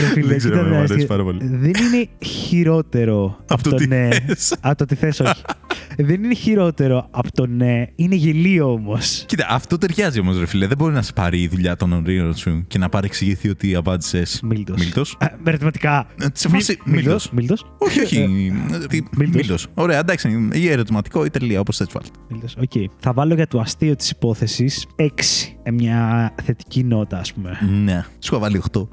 Ρε 0.00 0.06
φίλε, 0.06 0.26
Δεν 0.28 0.38
ξέρω, 0.38 0.54
κοίτα 0.54 0.66
μου 0.66 0.72
να 0.72 0.78
αρέσει 0.78 0.94
δεις, 0.94 1.06
πάρα 1.06 1.22
πολύ. 1.22 1.38
Δεν 1.42 1.72
είναι 1.84 2.08
χειρότερο 2.24 3.36
από 3.48 3.62
το 3.62 3.70
το 3.70 3.76
τι 3.76 3.86
ναι. 3.86 4.08
θες. 4.26 4.54
Από 4.60 4.76
το 4.76 4.84
τι 4.84 4.94
θες, 4.94 5.20
όχι. 5.20 5.42
δεν 6.02 6.24
είναι 6.24 6.34
χειρότερο 6.34 7.08
από 7.10 7.32
το 7.32 7.46
ναι. 7.46 7.84
Είναι 7.94 8.14
γελοίο 8.14 8.72
όμως. 8.72 9.24
Κοίτα, 9.26 9.46
αυτό 9.48 9.78
ταιριάζει 9.78 10.20
όμως, 10.20 10.38
ρε 10.38 10.46
φίλε. 10.46 10.66
Δεν 10.66 10.76
μπορεί 10.76 10.94
να 10.94 11.02
σε 11.02 11.12
πάρει 11.12 11.40
η 11.40 11.48
δουλειά 11.48 11.76
των 11.76 11.92
ονείρων 11.92 12.36
σου 12.36 12.64
και 12.66 12.78
να 12.78 12.88
παρεξηγηθεί 12.88 13.48
ότι 13.48 13.74
απάντησες. 13.74 14.40
Μίλτος. 14.42 14.78
Μίλτος. 14.78 15.16
Με 15.20 15.50
ερωτηματικά. 15.50 16.06
Σε 16.32 16.48
φάση. 16.48 16.78
Μίλτος. 16.84 17.30
Μίλτος. 17.30 17.64
Όχι, 17.78 18.00
όχι. 18.00 18.28
Μίλτος. 18.28 19.34
Μίλτος. 19.34 19.66
Ωραία, 19.74 19.98
εντάξει. 19.98 20.48
Ή 20.52 20.68
ερωτηματικό 20.68 21.24
ή 21.24 21.30
τελεία, 21.30 21.60
όπως 21.60 21.76
θες 21.76 21.88
βάλει. 21.92 22.06
Μίλτος, 22.28 22.56
Οκ. 22.62 22.90
Θα 22.98 23.12
βάλω 23.12 23.34
για 23.34 23.46
το 23.46 23.60
αστείο 23.60 23.96
της 23.96 24.10
υπόθεσης 24.10 24.86
6. 24.96 25.56
Ε, 25.62 25.70
μια 25.70 26.34
θετική 26.44 26.84
νότα, 26.84 27.18
ας 27.18 27.32
πούμε. 27.32 27.58
Ναι. 27.84 28.04
Σου 28.18 28.34
έχω 28.34 28.42
βάλει 28.42 28.56
8. 28.72 28.88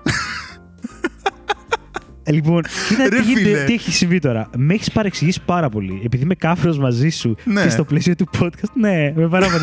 Ε, 2.28 2.32
Λοιπόν, 2.32 2.62
κοίτα 2.90 3.04
Ρε 3.10 3.16
τι, 3.16 3.22
γίνεται, 3.22 3.44
φίλε. 3.44 3.64
τι 3.64 3.74
έχει 3.74 3.92
συμβεί 3.92 4.20
τώρα. 4.20 4.50
Με 4.58 4.74
έχεις 4.74 4.92
παρεξηγήσει 4.92 5.42
πάρα 5.46 5.70
πολύ. 5.70 6.02
Επειδή 6.06 6.24
είμαι 6.24 6.36
κάφρος 6.36 6.78
μαζί 6.78 7.10
σου 7.10 7.36
Ναι. 7.44 7.62
και 7.64 7.70
στο 7.70 7.84
πλαίσιο 7.84 8.16
του 8.16 8.28
podcast. 8.40 8.70
Ναι, 8.74 9.14
με 9.16 9.28
παράπονο. 9.28 9.58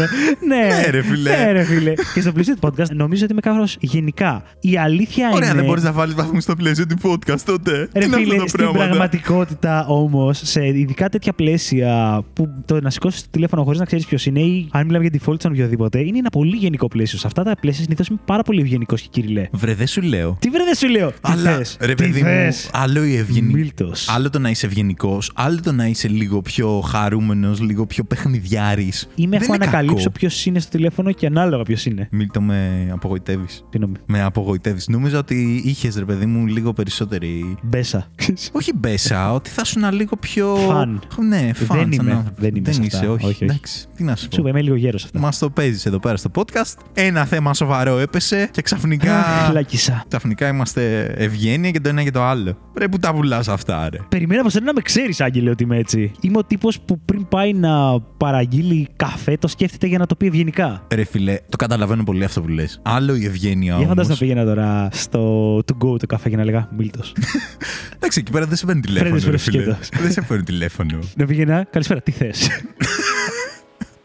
ναι, 0.47 0.57
Ναι, 0.57 0.91
ρε 0.91 1.03
φίλε. 1.03 1.31
Ναι, 1.31 1.53
ρε 1.53 1.63
φίλε. 1.65 1.93
και 2.15 2.21
στο 2.21 2.33
πλαίσιο 2.33 2.55
του 2.57 2.61
podcast 2.69 2.89
νομίζω 2.91 3.23
ότι 3.25 3.33
είμαι 3.33 3.41
κάφρος 3.41 3.77
γενικά. 3.81 4.43
Η 4.61 4.79
αλήθεια 4.79 5.31
Ωραία, 5.35 5.49
είναι. 5.49 5.57
δεν 5.57 5.65
μπορείς 5.65 5.83
να 5.83 5.93
βάλεις 5.93 6.15
βαθμούς 6.15 6.43
στο 6.43 6.57
πλαίσιο 6.57 6.87
του 6.87 6.97
podcast 7.03 7.41
τότε. 7.45 7.71
Ρε 7.73 7.87
Τι 8.01 8.05
είναι 8.07 8.17
φίλε, 8.17 8.29
αυτό 8.35 8.43
το 8.43 8.49
στην 8.49 8.59
πράγμα. 8.59 8.85
πραγματικότητα 8.85 9.87
όμως, 9.87 10.41
σε 10.45 10.67
ειδικά 10.67 11.09
τέτοια 11.09 11.33
πλαίσια 11.33 12.23
που 12.33 12.49
το 12.65 12.81
να 12.81 12.91
σηκώσεις 12.91 13.23
το 13.23 13.29
τηλέφωνο 13.31 13.63
χωρίς 13.65 13.79
να 13.79 13.85
ξέρεις 13.85 14.07
ποιος 14.07 14.27
είναι 14.27 14.41
ή 14.41 14.69
αν 14.73 14.87
μιλάμε 14.87 15.05
για 15.07 15.21
default 15.21 15.37
σαν 15.43 15.53
οποιοδήποτε, 15.53 15.99
είναι 16.01 16.19
ένα 16.19 16.31
πολύ 16.31 16.57
γενικό 16.57 16.89
πλαίσιο. 16.89 17.19
Σε 17.19 17.27
αυτά 17.27 17.43
τα 17.43 17.57
πλαίσια 17.61 17.83
συνήθως 17.85 18.07
είμαι 18.09 18.19
πάρα 18.25 18.43
πολύ 18.43 18.61
ευγενικός 18.61 19.01
και 19.03 19.09
κυριλέ. 19.11 19.49
Βρε, 19.53 19.75
δεν 19.75 19.87
σου 19.87 20.03
λέω. 20.03 20.37
Τι 20.41 20.49
βρε 20.49 20.65
δεν 20.65 20.75
σου 20.75 20.89
λέω. 20.89 21.11
Τι 21.11 21.17
Αλλά, 21.21 21.57
θες, 21.57 21.77
ρε 21.81 21.95
τι 21.95 22.03
παιδί 22.05 22.19
μου, 22.23 22.27
θες. 22.29 22.52
Άλλο 22.73 23.05
η 23.05 23.17
ευγενή. 23.17 23.53
Μίλτος. 23.53 24.09
Άλλο 24.09 24.31
το 24.31 24.39
να 24.39 24.51
είσαι 24.51 24.67
ευγενικός, 24.67 25.31
άλλο 25.35 25.61
το 25.63 25.73
να 25.73 25.87
είσαι 25.87 26.09
λίγο 26.09 26.43
πιο 26.43 26.81
χαρούμενος, 26.81 27.61
λίγο 27.61 27.87
πιο 27.87 28.05
παιχνιδιάρης. 28.05 29.09
Ή 29.15 29.27
με 29.27 29.37
έχω 29.37 29.53
ανακαλύψω 29.53 30.11
ποιος 30.11 30.47
είναι 30.47 30.59
στο 30.61 30.71
τηλέφωνο 30.71 31.13
και 31.13 31.27
ανάλογα 31.27 31.63
ποιος 31.63 31.87
είναι. 31.87 32.09
Μίλτο 32.11 32.41
με 32.41 32.89
απογοητεύεις. 32.93 33.65
Συγγνώμη. 33.71 33.97
Με 34.07 34.23
απογοητεύεις. 34.23 34.89
Νόμιζα 34.89 35.19
ότι 35.19 35.63
είχες, 35.65 35.97
ρε 35.97 36.05
παιδί 36.05 36.27
μου, 36.27 36.47
λίγο 36.47 36.73
περισσότερη. 36.73 37.57
Μπέσα. 37.63 38.07
Όχι 38.53 38.73
μπέσα, 38.75 39.33
ότι 39.35 39.51
θα 39.51 39.63
ήσουν 39.65 39.93
λίγο 39.93 40.17
πιο. 40.17 40.57
Φαν. 40.57 41.03
Ναι, 41.29 41.51
φαν. 41.55 41.79
Δεν 41.79 41.93
σαν 41.93 41.93
είμαι. 41.93 42.13
άνθρωπος. 42.13 42.41
Δεν 42.43 42.55
είμαι 42.55 42.73
σε 42.73 42.83
είσαι, 42.83 42.97
αυτά. 42.97 43.11
όχι. 43.11 43.25
Όχι, 43.25 43.35
όχι. 43.35 43.45
Εντάξει, 43.45 43.87
τι 43.97 44.03
να 44.05 44.17
σου 44.17 44.23
Σου 44.23 44.29
πω. 44.29 44.37
είπα, 44.39 44.49
είμαι 44.49 44.63
λίγο 44.63 44.77
γέρος 44.77 45.05
αυτά. 45.05 45.19
Μας 45.19 45.39
το 45.39 45.51
παίζεις 45.51 45.87
εδώ 45.87 45.99
πέρα 45.99 46.17
στο 46.17 46.31
podcast. 46.35 46.75
Ένα 46.95 47.25
θέμα 47.25 47.55
σοβαρό 47.55 47.99
έπεσε 47.99 48.49
και 48.53 48.63
ξαφνικά. 48.63 49.19
Αχ, 49.27 49.53
Λάκισα. 49.53 50.05
Ξαφνικά 50.09 50.49
είμαστε 50.49 51.03
ευγένεια 51.17 51.71
και 51.71 51.81
το 51.81 51.89
ένα 51.89 52.03
και 52.03 52.11
το 52.11 52.23
άλλο. 52.23 52.42
Ρε 52.79 52.89
που 52.89 52.99
τα 52.99 53.15
πουλά 53.15 53.43
αυτά, 53.49 53.89
ρε. 53.91 53.99
Περιμένω 54.09 54.41
από 54.41 54.51
σένα 54.51 54.65
να 54.65 54.73
με 54.73 54.81
ξέρεις, 54.81 55.21
Άγγελε, 55.21 55.51
ότι 55.51 55.63
είμαι 55.63 55.77
έτσι. 55.79 56.11
Είμαι 56.21 56.39
ο 56.39 56.45
τύπος 56.45 56.81
που 56.81 57.01
πριν 57.05 57.29
πάει 57.29 57.53
να 57.53 58.01
παραγγείλει 58.01 58.89
καφέ, 58.97 59.37
το 59.37 59.49
σκέφτεται 59.49 59.87
για 59.87 59.99
να 59.99 60.07
το 60.07 60.15
πει 60.15 60.27
ευγενικά. 60.27 60.87
Ρε 60.95 61.05
φιλέ, 61.05 61.39
το 61.49 61.57
καταλαβαίνω 61.57 62.05
πολύ 62.05 62.25
αυτό 62.25 62.41
που 62.43 62.49
λες. 62.49 62.81
Άλλο 62.83 63.15
η 63.15 63.25
ευγένεια 63.25 63.65
Για 63.65 63.75
όμως. 63.75 63.87
φαντάζομαι 63.89 64.15
να 64.15 64.21
πήγαινα 64.21 64.45
τώρα 64.45 64.89
στο 64.93 65.57
to 65.57 65.73
go 65.87 65.99
το 65.99 66.07
καφέ 66.07 66.29
και 66.29 66.37
να 66.37 66.45
λέγα 66.45 66.69
Μίλτος. 66.77 67.13
Εντάξει, 67.97 68.21
εκεί 68.21 68.31
πέρα 68.33 68.47
δεν 68.47 68.57
σε 68.57 68.67
παίρνει 68.67 68.81
τηλέφωνο. 68.81 69.11
Φρέντες 69.19 69.31
Ρε, 69.31 69.39
φίλε. 69.39 69.63
Φρεσκέτος. 69.63 70.01
δεν 70.03 70.13
σε 70.13 70.21
παίρνει 70.23 70.43
τηλέφωνο. 70.45 70.99
να 71.17 71.27
πήγαινα, 71.27 71.67
καλησπέρα, 71.71 72.01
τι 72.01 72.11
θες; 72.11 72.49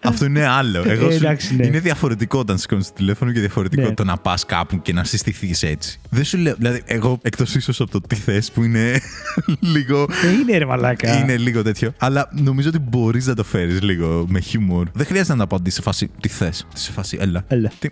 Αυτό 0.07 0.25
είναι 0.25 0.45
άλλο. 0.47 0.83
Εγώ 0.89 1.07
Ε, 1.07 1.11
σου- 1.11 1.17
εντάξει, 1.23 1.55
ναι. 1.55 1.65
Είναι 1.65 1.79
διαφορετικό 1.79 2.39
όταν 2.39 2.57
σηκώνεις 2.57 2.87
το 2.87 2.93
τηλέφωνο 2.95 3.31
και 3.31 3.39
διαφορετικό 3.39 3.81
Ναι. 3.87 3.93
το 3.93 4.03
να 4.03 4.17
πας 4.17 4.45
κάπου 4.45 4.81
και 4.81 4.93
να 4.93 5.03
συστηθείς 5.03 5.63
έτσι. 5.63 5.99
Δεν 6.09 6.23
σου 6.23 6.37
λέω. 6.37 6.55
Δηλαδή, 6.57 6.81
εγώ 6.85 7.19
εκτός 7.21 7.55
ίσως 7.55 7.81
από 7.81 7.91
το 7.91 8.01
τι 8.01 8.15
θες 8.15 8.51
που 8.51 8.63
είναι 8.63 8.99
λίγο. 9.73 10.01
ε, 10.23 10.31
είναι 10.41 10.57
ρε 10.57 10.65
μαλάκα. 10.65 11.19
Είναι 11.19 11.37
λίγο 11.37 11.61
τέτοιο. 11.63 11.93
Αλλά 11.97 12.29
νομίζω 12.31 12.69
ότι 12.69 12.79
μπορείς 12.79 13.25
να 13.25 13.33
το 13.35 13.43
φέρεις 13.43 13.81
λίγο 13.81 14.25
με 14.29 14.39
χιούμορ. 14.39 14.87
Δεν 14.93 15.05
χρειάζεται 15.05 15.31
να 15.31 15.37
το 15.37 15.43
απαντήσεις 15.43 15.75
σε 15.77 15.81
φάση 15.81 16.09
τι 16.21 16.27
θες. 16.29 16.67
Σε 16.73 16.91
φάση, 16.91 17.17
έλα. 17.21 17.43
Έλα. 17.47 17.71
Τι- 17.79 17.87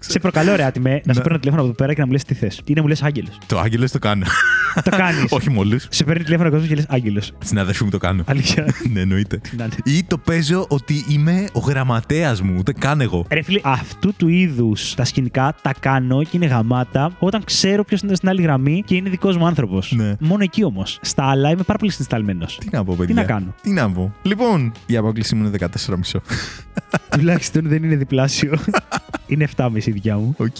Σε 0.00 0.18
προκαλώ, 0.18 0.56
ρε 0.56 0.64
άτιμε, 0.64 0.90
να 1.04 1.12
σε 1.12 1.18
Ναι. 1.18 1.24
παίρνω 1.24 1.38
τηλέφωνο 1.38 1.62
από 1.62 1.70
εδώ 1.70 1.72
πέρα 1.72 1.92
και 1.94 2.00
να 2.00 2.06
μου 2.06 2.12
λες 2.12 2.24
τι 2.24 2.34
θες. 2.34 2.60
Ή 2.64 2.72
να 2.72 2.82
μου 2.82 2.88
λες 2.88 3.02
Άγγελος. 3.02 3.38
Το 3.46 3.58
Άγγελος 3.58 3.90
το 3.90 3.98
κάνω. 3.98 4.24
το 4.84 4.90
κάνεις. 4.90 5.24
Όχι 5.38 5.50
μόλις. 5.50 5.86
σε 5.90 6.04
παίρνει 6.04 6.24
τηλέφωνο 6.24 6.50
κόσμος 6.50 6.68
και 6.68 6.74
λες 6.74 6.84
Άγγελος. 6.88 7.32
Στην 7.38 7.58
αδερφή 7.58 7.84
μου 7.84 7.90
το 7.90 7.98
κάνω. 7.98 8.22
Αλήθεια. 8.26 8.66
ναι, 8.92 9.00
εννοείται. 9.00 9.40
Να 9.56 9.64
είναι. 9.64 9.74
Ή 9.98 10.04
το 10.04 10.18
παίζω 10.18 10.66
ότι 10.68 11.04
είμαι 11.08 11.44
ο 11.52 11.58
γραμματέας 11.58 12.40
μου, 12.40 12.54
ούτε 12.58 12.72
καν 12.72 13.00
εγώ. 13.00 13.26
Ρε 13.30 13.42
φίλε, 13.42 13.60
αυτού 13.64 14.14
του 14.16 14.28
είδους 14.28 14.94
τα 14.94 15.04
σκηνικά 15.04 15.54
τα 15.62 15.72
κάνω 15.80 16.22
και 16.22 16.30
είναι 16.32 16.46
γαμάτα 16.46 17.10
όταν 17.18 17.44
ξέρω 17.44 17.84
ποιος 17.84 18.00
είναι 18.00 18.14
στην 18.14 18.28
άλλη 18.28 18.42
γραμμή 18.42 18.82
και 18.86 18.94
είναι 18.94 19.08
δικός 19.10 19.36
μου 19.36 19.46
άνθρωπος. 19.46 19.92
Ναι. 19.96 20.14
Μόνο 20.20 20.42
εκεί 20.42 20.64
όμως. 20.64 20.98
Στα 21.02 21.24
άλλα 21.24 21.50
είμαι 21.50 21.62
πάρα 21.62 21.78
πολύ 21.78 21.90
συνισταλμένος. 21.92 22.58
Τι 22.58 22.68
να 22.72 22.84
πω, 22.84 22.94
παιδιά. 22.98 23.14
να 23.14 23.22
κάνω; 23.24 23.54
Τι 23.62 23.70
να 23.70 23.90
πω. 23.90 24.14
Λοιπόν, 24.22 24.72
η 24.86 24.96
απόκληση 24.96 25.34
μου 25.34 25.46
είναι 25.46 25.58
14,5. 25.58 26.20
Τουλάχιστον 27.10 27.68
δεν 27.68 27.82
είναι 27.84 27.96
διπλάσιο. 27.96 28.58
Είναι 29.28 29.46
7,5 29.56 29.70
η 29.86 29.90
δικιά 29.90 30.16
μου. 30.16 30.34
Οκ. 30.38 30.56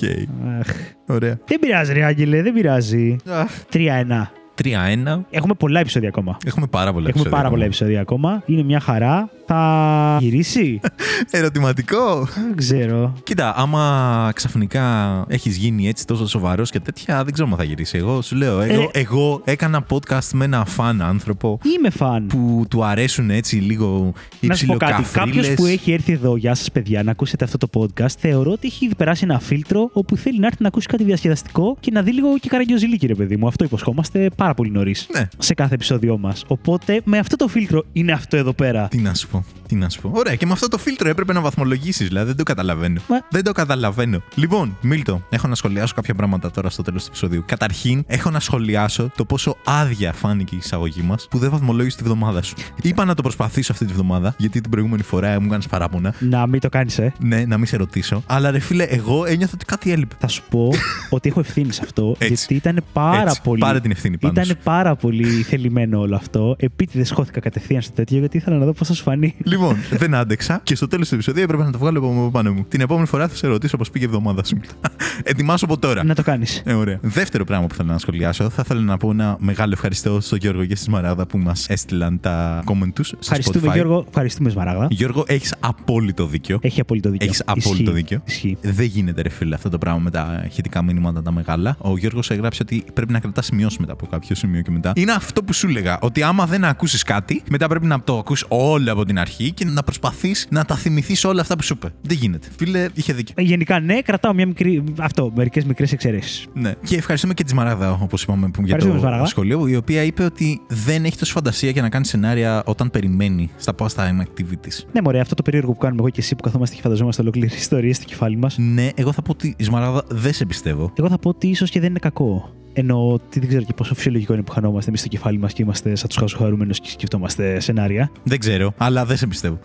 Αχ. 0.60 0.68
Ωραία. 1.06 1.38
Δεν 1.46 1.58
πειράζει, 1.58 1.92
ρε 1.92 2.04
Άγγελε, 2.04 2.42
δεν 2.42 2.52
πειράζει. 2.52 3.16
Αχ. 3.28 3.50
3-1. 3.72 4.30
3-1. 4.62 5.20
Έχουμε 5.30 5.54
πολλά 5.54 5.80
επεισόδια 5.80 6.08
ακόμα. 6.08 6.36
Έχουμε 6.46 6.66
πάρα 6.66 6.92
πολλά 6.92 7.08
Έχουμε 7.08 7.20
επεισόδια 7.20 7.30
πάρα 7.30 7.42
πολλά 7.48 7.52
ακόμα. 7.52 7.64
επεισόδια 7.64 8.00
ακόμα. 8.00 8.42
Είναι 8.46 8.62
μια 8.62 8.80
χαρά. 8.80 9.30
Θα 9.50 10.16
γυρίσει; 10.20 10.80
Ερωτηματικό. 11.30 12.24
δεν 12.24 12.56
ξέρω. 12.56 13.12
Κοίτα, 13.22 13.54
άμα 13.56 14.30
ξαφνικά 14.34 15.24
έχεις 15.28 15.56
γίνει 15.56 15.88
έτσι 15.88 16.06
τόσο 16.06 16.26
σοβαρός 16.28 16.70
και 16.70 16.80
τέτοια, 16.80 17.24
δεν 17.24 17.32
ξέρω 17.32 17.48
αν 17.50 17.56
θα 17.56 17.64
γυρίσει. 17.64 17.98
Εγώ 17.98 18.22
σου 18.22 18.36
λέω, 18.36 18.60
εγώ, 18.60 18.82
Ε. 18.92 18.98
εγώ 19.00 19.40
έκανα 19.44 19.86
podcast 19.90 20.28
με 20.32 20.44
ένα 20.44 20.64
fun 20.64 21.02
άνθρωπο 21.02 21.58
Είμαι 21.76 21.90
fun. 21.90 22.26
που 22.26 22.64
του 22.70 22.84
αρέσουν 22.84 23.30
έτσι 23.30 23.56
λίγο 23.56 24.12
οι 24.40 24.46
Να 24.46 24.54
σου 24.54 24.66
πω 24.66 24.76
κάτι. 24.76 24.92
Κάποιος 24.92 25.06
ψιλοκαφρίλες. 25.06 25.54
που 25.54 25.66
έχει 25.66 25.92
έρθει 25.92 26.12
εδώ, 26.12 26.36
γεια 26.36 26.54
σας 26.54 26.70
παιδιά, 26.70 27.02
να 27.02 27.10
ακούσετε 27.10 27.44
αυτό 27.44 27.58
το 27.58 27.68
podcast, 27.80 28.10
θεωρώ 28.18 28.50
ότι 28.52 28.66
έχει 28.66 28.84
ήδη 28.84 28.94
περάσει 28.94 29.24
ένα 29.24 29.38
φίλτρο 29.40 29.90
όπου 29.92 30.16
θέλει 30.16 30.38
να 30.38 30.46
έρθει 30.46 30.62
να 30.62 30.68
ακούσει 30.68 30.86
κάτι 30.86 31.04
διασκεδαστικό 31.04 31.76
και 31.80 31.90
να 31.90 32.02
δει 32.02 32.12
λίγο 32.12 32.38
και 32.38 32.48
καραγκιόζηλίκι, 32.48 33.06
ρε 33.06 33.14
παιδί 33.14 33.36
μου. 33.36 33.46
Αυτό 33.46 33.64
υποσχόμαστε 33.64 34.30
πάρα 34.36 34.54
πολύ 34.54 34.70
νωρίς 34.70 35.06
Ναι. 35.12 35.28
σε 35.38 35.54
κάθε 35.54 35.74
επεισόδιό 35.74 36.18
μας. 36.18 36.44
Οπότε 36.46 37.00
με 37.04 37.18
αυτό 37.18 37.36
το 37.36 37.48
φίλτρο 37.48 37.84
είναι 37.92 38.12
αυτό 38.12 38.36
εδώ 38.36 38.52
πέρα. 38.52 38.88
Τι 38.88 38.98
να 38.98 39.14
σου 39.14 39.28
πω, 39.28 39.37
τι 39.68 39.74
να 39.74 39.88
σου 39.88 40.00
πω. 40.00 40.10
Ωραία, 40.14 40.34
και 40.34 40.46
με 40.46 40.52
αυτό 40.52 40.68
το 40.68 40.78
φίλτρο 40.78 41.08
έπρεπε 41.08 41.32
να 41.32 41.40
βαθμολογήσεις, 41.40 42.08
δηλαδή 42.08 42.26
δεν 42.26 42.36
το 42.36 42.42
καταλαβαίνω. 42.42 43.00
Μα- 43.08 43.20
Δεν 43.30 43.44
το 43.44 43.52
καταλαβαίνω. 43.52 44.22
Λοιπόν, 44.34 44.76
Μίλτο, 44.80 45.22
έχω 45.30 45.48
να 45.48 45.54
σχολιάσω 45.54 45.94
κάποια 45.94 46.14
πράγματα 46.14 46.50
τώρα 46.50 46.70
στο 46.70 46.82
τέλος 46.82 47.02
του 47.02 47.08
επεισοδίου. 47.08 47.42
Καταρχήν, 47.46 48.04
έχω 48.06 48.30
να 48.30 48.40
σχολιάσω 48.40 49.10
το 49.16 49.24
πόσο 49.24 49.56
άδεια 49.64 50.12
φάνηκε 50.12 50.54
η 50.54 50.58
εισαγωγή 50.58 51.02
μας 51.02 51.26
που 51.30 51.38
δεν 51.38 51.50
βαθμολόγησε 51.50 51.96
τη 51.96 52.02
βδομάδα 52.02 52.42
σου. 52.42 52.54
Είπα 52.82 53.04
να 53.04 53.14
το 53.14 53.22
προσπαθήσω 53.22 53.72
αυτή 53.72 53.84
τη 53.84 53.92
βδομάδα, 53.92 54.34
γιατί 54.38 54.60
την 54.60 54.70
προηγούμενη 54.70 55.02
φορά 55.02 55.40
μου 55.40 55.48
κάνεις 55.48 55.66
παράπονα. 55.66 56.14
Να 56.18 56.46
μην 56.46 56.60
το 56.60 56.68
κάνεις, 56.68 56.98
ε. 56.98 57.12
Ναι, 57.20 57.44
να 57.46 57.56
μην 57.56 57.66
σε 57.66 57.76
ρωτήσω. 57.76 58.22
Αλλά 58.26 58.50
ρε 58.50 58.58
φίλε, 58.58 58.82
εγώ 58.84 59.24
ένιωθα 59.24 59.52
ότι 59.54 59.64
κάτι 59.64 59.92
έλειπε. 59.92 60.14
Θα 60.18 60.28
σου 60.28 60.42
πω 60.50 60.72
ότι 61.10 61.28
έχω 61.28 61.40
ευθύνη 61.40 61.72
σε 61.72 61.80
αυτό. 61.84 62.14
Έτσι. 62.18 62.34
Γιατί 62.34 62.54
ήταν 62.54 62.84
πάρα 62.92 63.20
Έτσι, 63.22 63.40
πολύ. 63.42 63.60
πάρε 63.60 63.80
την 63.80 63.90
ευθύνη 63.90 64.18
πάνω 64.18 64.32
Ήταν 64.32 64.44
σου. 64.44 64.56
πάρα 64.62 64.96
πολύ 64.96 65.24
θελημένο 65.42 66.00
όλο 66.00 66.16
αυτό. 66.16 66.56
Επίτηδες 66.58 67.10
χώθηκα 67.10 67.40
κατευθείαν 67.40 67.82
στο 67.82 67.92
τέτοιο 67.92 68.18
γιατί 68.18 68.36
ήθελα 68.36 68.56
να 68.56 68.64
δω 68.64 68.72
πώς 68.72 68.88
θα 68.88 68.94
σου 68.94 69.02
φανεί. 69.02 69.27
Λοιπόν, 69.44 69.76
δεν 69.90 70.14
άντεξα 70.14 70.60
και 70.62 70.74
στο 70.74 70.88
τέλος 70.88 71.08
του 71.08 71.14
επεισοδίου 71.14 71.42
έπρεπε 71.42 71.62
να 71.64 71.70
το 71.70 71.78
βγάλω 71.78 71.98
από 71.98 72.30
πάνω 72.32 72.52
μου. 72.52 72.64
Την 72.68 72.80
επόμενη 72.80 73.06
φορά 73.06 73.28
θα 73.28 73.34
σε 73.34 73.46
ρωτήσω 73.46 73.76
πώ 73.76 73.84
πήγε 73.92 74.04
η 74.04 74.08
εβδομάδα 74.08 74.44
σου. 74.44 74.60
Ετοιμάσω 75.22 75.64
από 75.64 75.78
τώρα. 75.78 76.04
να 76.04 76.14
το 76.14 76.22
κάνεις. 76.22 76.62
Ε, 76.64 76.72
ωραία. 76.72 76.98
Δεύτερο 77.00 77.44
πράγμα 77.44 77.66
που 77.66 77.74
θέλω 77.74 77.92
να 77.92 77.98
σχολιάσω, 77.98 78.50
θα 78.50 78.62
ήθελα 78.64 78.80
να 78.80 78.96
πω 78.96 79.10
ένα 79.10 79.36
μεγάλο 79.38 79.72
ευχαριστώ 79.72 80.20
στον 80.20 80.38
Γιώργο 80.38 80.64
και 80.64 80.76
στη 80.76 80.90
Μαράδα 80.90 81.26
που 81.26 81.38
μας 81.38 81.68
έστειλαν 81.68 82.20
τα 82.20 82.62
comment 82.66 82.92
τους. 82.94 83.12
Ευχαριστούμε, 83.20 83.72
Γιώργο. 83.74 84.04
Ευχαριστούμε, 84.08 84.50
Σμαράγδα. 84.50 84.86
Γιώργο, 84.90 85.24
έχεις 85.26 85.54
απόλυτο 85.60 86.26
δίκιο. 86.26 86.58
Έχει 86.62 86.80
απόλυτο 86.80 87.10
δίκιο. 87.10 87.26
Έχεις 87.26 87.42
απόλυτο 87.46 87.82
Ισχύει. 87.82 87.92
δίκιο. 87.92 88.22
Ισχύει. 88.24 88.56
Δεν 88.60 88.86
γίνεται, 88.86 89.22
ρε 89.22 89.28
φίλε, 89.28 89.54
αυτό 89.54 89.68
το 89.68 89.78
πράγμα 89.78 90.00
με 90.00 90.10
τα 90.10 90.44
ηχητικά 90.46 90.82
μηνύματα 90.82 91.22
τα 91.22 91.32
μεγάλα. 91.32 91.76
Ο 91.78 91.98
Γιώργος 91.98 92.30
έγραψε 92.30 92.62
ότι 92.62 92.84
πρέπει 92.94 93.12
να 93.12 93.20
κρατάς 93.20 93.46
σημειώσεις 93.46 93.78
μετά 93.78 93.92
από 93.92 94.06
κάποιο 94.06 94.34
σημείο 94.34 94.62
και 94.62 94.70
μετά. 94.70 94.92
Είναι 94.94 95.12
αυτό 95.12 95.42
που 95.42 95.52
σου 95.52 95.66
έλεγα. 95.66 95.98
Ότι 96.00 96.22
άμα 96.22 96.46
δεν 96.46 96.64
ακούσεις 96.64 97.02
κάτι, 97.02 97.42
μετά 97.50 97.68
πρέπει 97.68 97.86
να 97.86 98.00
το 98.00 98.18
ακούσει 98.18 98.44
όλο 98.48 98.92
από 98.92 99.04
την 99.04 99.17
αρχή 99.18 99.52
και 99.52 99.64
να 99.64 99.82
προσπαθείς 99.82 100.46
να 100.50 100.64
τα 100.64 100.76
θυμηθείς 100.76 101.24
όλα 101.24 101.40
αυτά 101.40 101.56
που 101.56 101.62
σου 101.62 101.74
είπε. 101.76 101.88
Δεν 102.02 102.16
γίνεται. 102.16 102.48
Φίλε, 102.58 102.86
είχε 102.94 103.12
δίκιο. 103.12 103.34
Ε, 103.38 103.42
Γενικά, 103.42 103.80
ναι, 103.80 104.00
κρατάω 104.02 104.34
μια 104.34 104.46
μικρή. 104.46 104.84
Αυτό, 104.98 105.32
μερικές 105.36 105.64
μικρές 105.64 105.92
εξαιρέσεις. 105.92 106.46
Ναι. 106.54 106.72
Και 106.84 106.96
ευχαριστούμε 106.96 107.34
και 107.34 107.44
τη 107.44 107.54
Μαράδα, 107.54 107.92
όπως 108.02 108.22
είπαμε, 108.22 108.46
που 108.46 108.52
για 108.54 108.64
Ευχαριστούμε, 108.64 108.98
το 108.98 109.04
Μαράδα. 109.04 109.26
σχολείο, 109.26 109.66
η 109.68 109.76
οποία 109.76 110.02
είπε 110.02 110.22
ότι 110.24 110.60
δεν 110.68 111.04
έχει 111.04 111.16
τόση 111.16 111.32
φαντασία 111.32 111.70
για 111.70 111.82
να 111.82 111.88
κάνει 111.88 112.06
σενάρια 112.06 112.62
όταν 112.66 112.90
περιμένει 112.90 113.50
στα 113.56 113.74
pastime 113.78 114.20
activities. 114.20 114.84
Ναι, 114.92 115.00
μωρέ, 115.02 115.20
αυτό 115.20 115.34
το 115.34 115.42
περίεργο 115.42 115.72
που 115.72 115.78
κάνουμε 115.78 116.00
εγώ 116.00 116.10
και 116.10 116.20
εσύ 116.20 116.34
που 116.34 116.42
καθόμαστε 116.42 116.74
και 116.76 116.80
φανταζόμαστε 116.82 117.22
ολόκληρες 117.22 117.54
ιστορίες 117.56 117.96
στο 117.96 118.04
κεφάλι 118.04 118.36
μας. 118.36 118.56
Ναι, 118.58 118.88
εγώ 118.94 119.12
θα 119.12 119.22
πω 119.22 119.30
ότι 119.30 119.54
η 119.58 119.64
Σμαράδα 119.64 120.04
δεν 120.08 120.32
σε 120.32 120.44
πιστεύω. 120.46 120.92
Εγώ 120.94 121.08
θα 121.08 121.18
πω 121.18 121.28
ότι 121.28 121.46
ίσως 121.46 121.70
και 121.70 121.80
δεν 121.80 121.90
είναι 121.90 121.98
κακό. 121.98 122.52
Ενώ 122.80 123.12
ότι 123.12 123.38
δεν 123.38 123.48
ξέρω 123.48 123.62
και 123.62 123.72
πόσο 123.76 123.94
φυσιολογικό 123.94 124.32
είναι 124.32 124.42
που 124.42 124.52
χανόμαστε 124.52 124.88
εμείς 124.88 125.00
στο 125.00 125.08
κεφάλι 125.08 125.38
μας 125.38 125.52
και 125.52 125.62
είμαστε 125.62 125.94
σαν 125.96 126.08
τους 126.08 126.16
χαζοχαρούμενους 126.16 126.80
και 126.80 126.88
σκεφτόμαστε 126.90 127.60
σενάρια. 127.60 128.10
Δεν 128.22 128.38
ξέρω, 128.38 128.72
αλλά 128.76 129.04
δεν 129.04 129.16
σε 129.16 129.26
πιστεύω. 129.26 129.58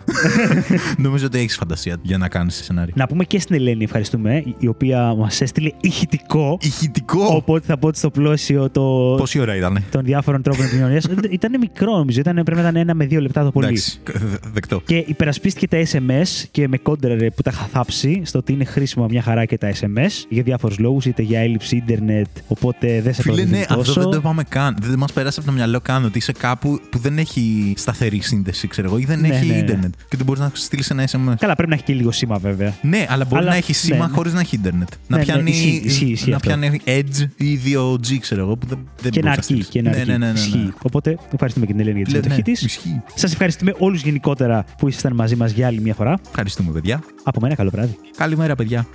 Νομίζω 0.98 1.26
ότι 1.26 1.38
έχεις 1.38 1.56
φαντασία 1.56 1.96
για 2.02 2.18
να 2.18 2.28
κάνεις 2.28 2.54
σενάρια. 2.64 2.94
Να 2.96 3.06
πούμε 3.06 3.24
και 3.24 3.40
στην 3.40 3.54
Ελένη, 3.56 3.84
ευχαριστούμε, 3.84 4.42
η 4.58 4.66
οποία 4.66 5.14
μας 5.14 5.40
έστειλε 5.40 5.70
ηχητικό. 5.80 6.58
Ηχητικό! 6.60 7.24
Οπότε 7.34 7.66
θα 7.66 7.76
πω 7.78 7.86
ότι 7.86 7.98
στο 7.98 8.10
πλώσιο 8.10 8.70
το... 8.70 9.14
Πόση 9.18 9.40
ώρα 9.40 9.56
ήταν. 9.56 9.84
των 9.90 10.04
διάφορων 10.04 10.42
τρόπων 10.42 10.64
επικοινωνίας. 10.64 11.08
ήταν 11.30 11.58
μικρό, 11.60 11.96
νομίζω. 11.96 12.20
Ήταν, 12.20 12.34
πρέπει 12.34 12.60
να 12.60 12.68
ήταν 12.68 12.76
ένα 12.76 12.94
με 12.94 13.06
δύο 13.06 13.20
λεπτά 13.20 13.44
το 13.44 13.50
πολύ. 13.50 13.66
Εντάξει, 13.66 13.98
δε- 14.04 14.36
δεκτό. 14.52 14.80
Και 14.86 15.04
υπερασπίστηκε 15.06 15.68
τα 15.68 15.82
SMS 15.92 16.44
και 16.50 16.68
με 16.68 16.76
κόντρερε 16.76 17.30
που 17.30 17.42
τα 17.42 17.50
είχα 17.54 17.64
θάψει 17.64 18.20
στο 18.24 18.38
ότι 18.38 18.52
είναι 18.52 18.64
χρήσιμα 18.64 19.06
μια 19.10 19.22
χαρά 19.22 19.44
και 19.44 19.58
τα 19.58 19.72
SMS 19.80 20.08
για 20.28 20.42
διάφορους 20.42 20.78
λόγους, 20.78 21.06
είτε 21.06 21.22
για 21.22 21.40
έλλειψη 21.40 21.76
ίντερνετ, 21.76 22.26
οπότε 22.48 23.00
δεν 23.04 23.14
σε 23.14 23.22
Φίλε, 23.22 23.34
προωθεί 23.34 23.50
ναι, 23.56 23.64
τόσο. 23.64 23.80
αυτό 23.90 24.00
δεν 24.00 24.10
το 24.10 24.16
είπαμε 24.16 24.42
καν. 24.48 24.76
Δεν 24.82 24.98
μας 24.98 25.12
πέρασε 25.12 25.40
από 25.40 25.48
το 25.48 25.54
μυαλό 25.54 25.80
καν 25.80 26.04
ότι 26.04 26.18
είσαι 26.18 26.32
κάπου 26.32 26.80
που 26.90 26.98
δεν 26.98 27.18
έχει 27.18 27.74
σταθερή 27.76 28.20
σύνδεση, 28.20 28.68
ξέρω 28.68 28.86
εγώ, 28.88 28.98
ή 28.98 29.04
δεν 29.04 29.20
Ναι, 29.20 29.28
έχει 29.28 29.46
ναι, 29.46 29.52
ναι. 29.52 29.58
ίντερνετ. 29.58 29.94
Και 30.08 30.16
δεν 30.16 30.26
μπορείς 30.26 30.40
να 30.40 30.50
στείλεις 30.54 30.90
ένα 30.90 31.04
SMS. 31.10 31.34
Καλά, 31.38 31.54
πρέπει 31.54 31.68
να 31.68 31.74
έχει 31.74 31.84
και 31.84 31.92
λίγο 31.92 32.12
σήμα 32.12 32.38
βέβαια. 32.38 32.74
Ναι, 32.82 33.06
αλλά 33.08 33.24
μπορεί 33.24 33.40
Αλλά- 33.40 33.50
να 33.50 33.56
έχει 33.56 33.72
σήμα 33.72 33.96
ναι, 33.96 34.04
ναι. 34.06 34.12
χωρίς 34.12 34.32
να 34.32 34.40
έχει 34.40 34.54
ίντερνετ. 34.56 34.88
Να 35.06 35.16
Ναι, 35.16 35.16
ναι, 35.16 35.22
πιάνει, 35.32 35.50
ισχύει, 35.50 35.82
ισχύει, 35.84 36.04
ισχύει 36.06 36.30
να 36.30 36.36
αυτό. 36.36 36.48
πιάνει 36.48 36.80
Edge 36.84 37.26
ή 37.36 37.56
2G, 37.64 38.18
ξέρω 38.20 38.40
εγώ, 38.40 38.56
που 38.56 38.66
δεν, 38.66 38.78
δεν 39.02 39.10
και 39.10 39.20
να 39.20 39.28
μπορείς 39.28 39.38
αρκεί. 39.38 39.42
στείλεις. 39.44 39.66
Και 39.66 39.82
να 39.82 39.90
ναι, 39.90 39.96
αρκεί. 39.96 40.10
ναι, 40.10 40.16
ναι, 40.18 40.26
ναι, 40.26 40.32
ναι. 40.32 40.38
Ισχύει. 40.38 40.72
Οπότε 40.82 41.18
ευχαριστούμε 41.32 41.66
και 41.66 41.72
την 41.72 41.80
Ελένη 41.80 41.96
για 41.96 42.06
τη 42.06 42.12
Λέ- 42.12 42.22
συμμετοχή 42.22 42.50
ναι, 42.50 42.56
της. 42.56 42.64
ισχύει. 42.66 43.02
Σας 43.14 43.32
ευχαριστούμε 43.32 43.74
όλους 43.78 44.02
γενικότερα 44.02 44.64
που 44.78 44.88
ήσασταν 44.88 45.14
μαζί 45.14 45.36
μας 45.36 45.50
για 45.52 45.66
άλλη 45.66 45.80
μια 45.80 45.94
φορά. 45.94 46.18
Ευχαριστούμε, 46.28 46.72
παιδιά. 46.72 47.02
Από 47.22 47.40
μένα, 47.40 47.54
καλό 47.54 47.70
βράδυ. 47.70 47.96
Καλημέρα, 48.16 48.54
παιδιά. 48.54 48.86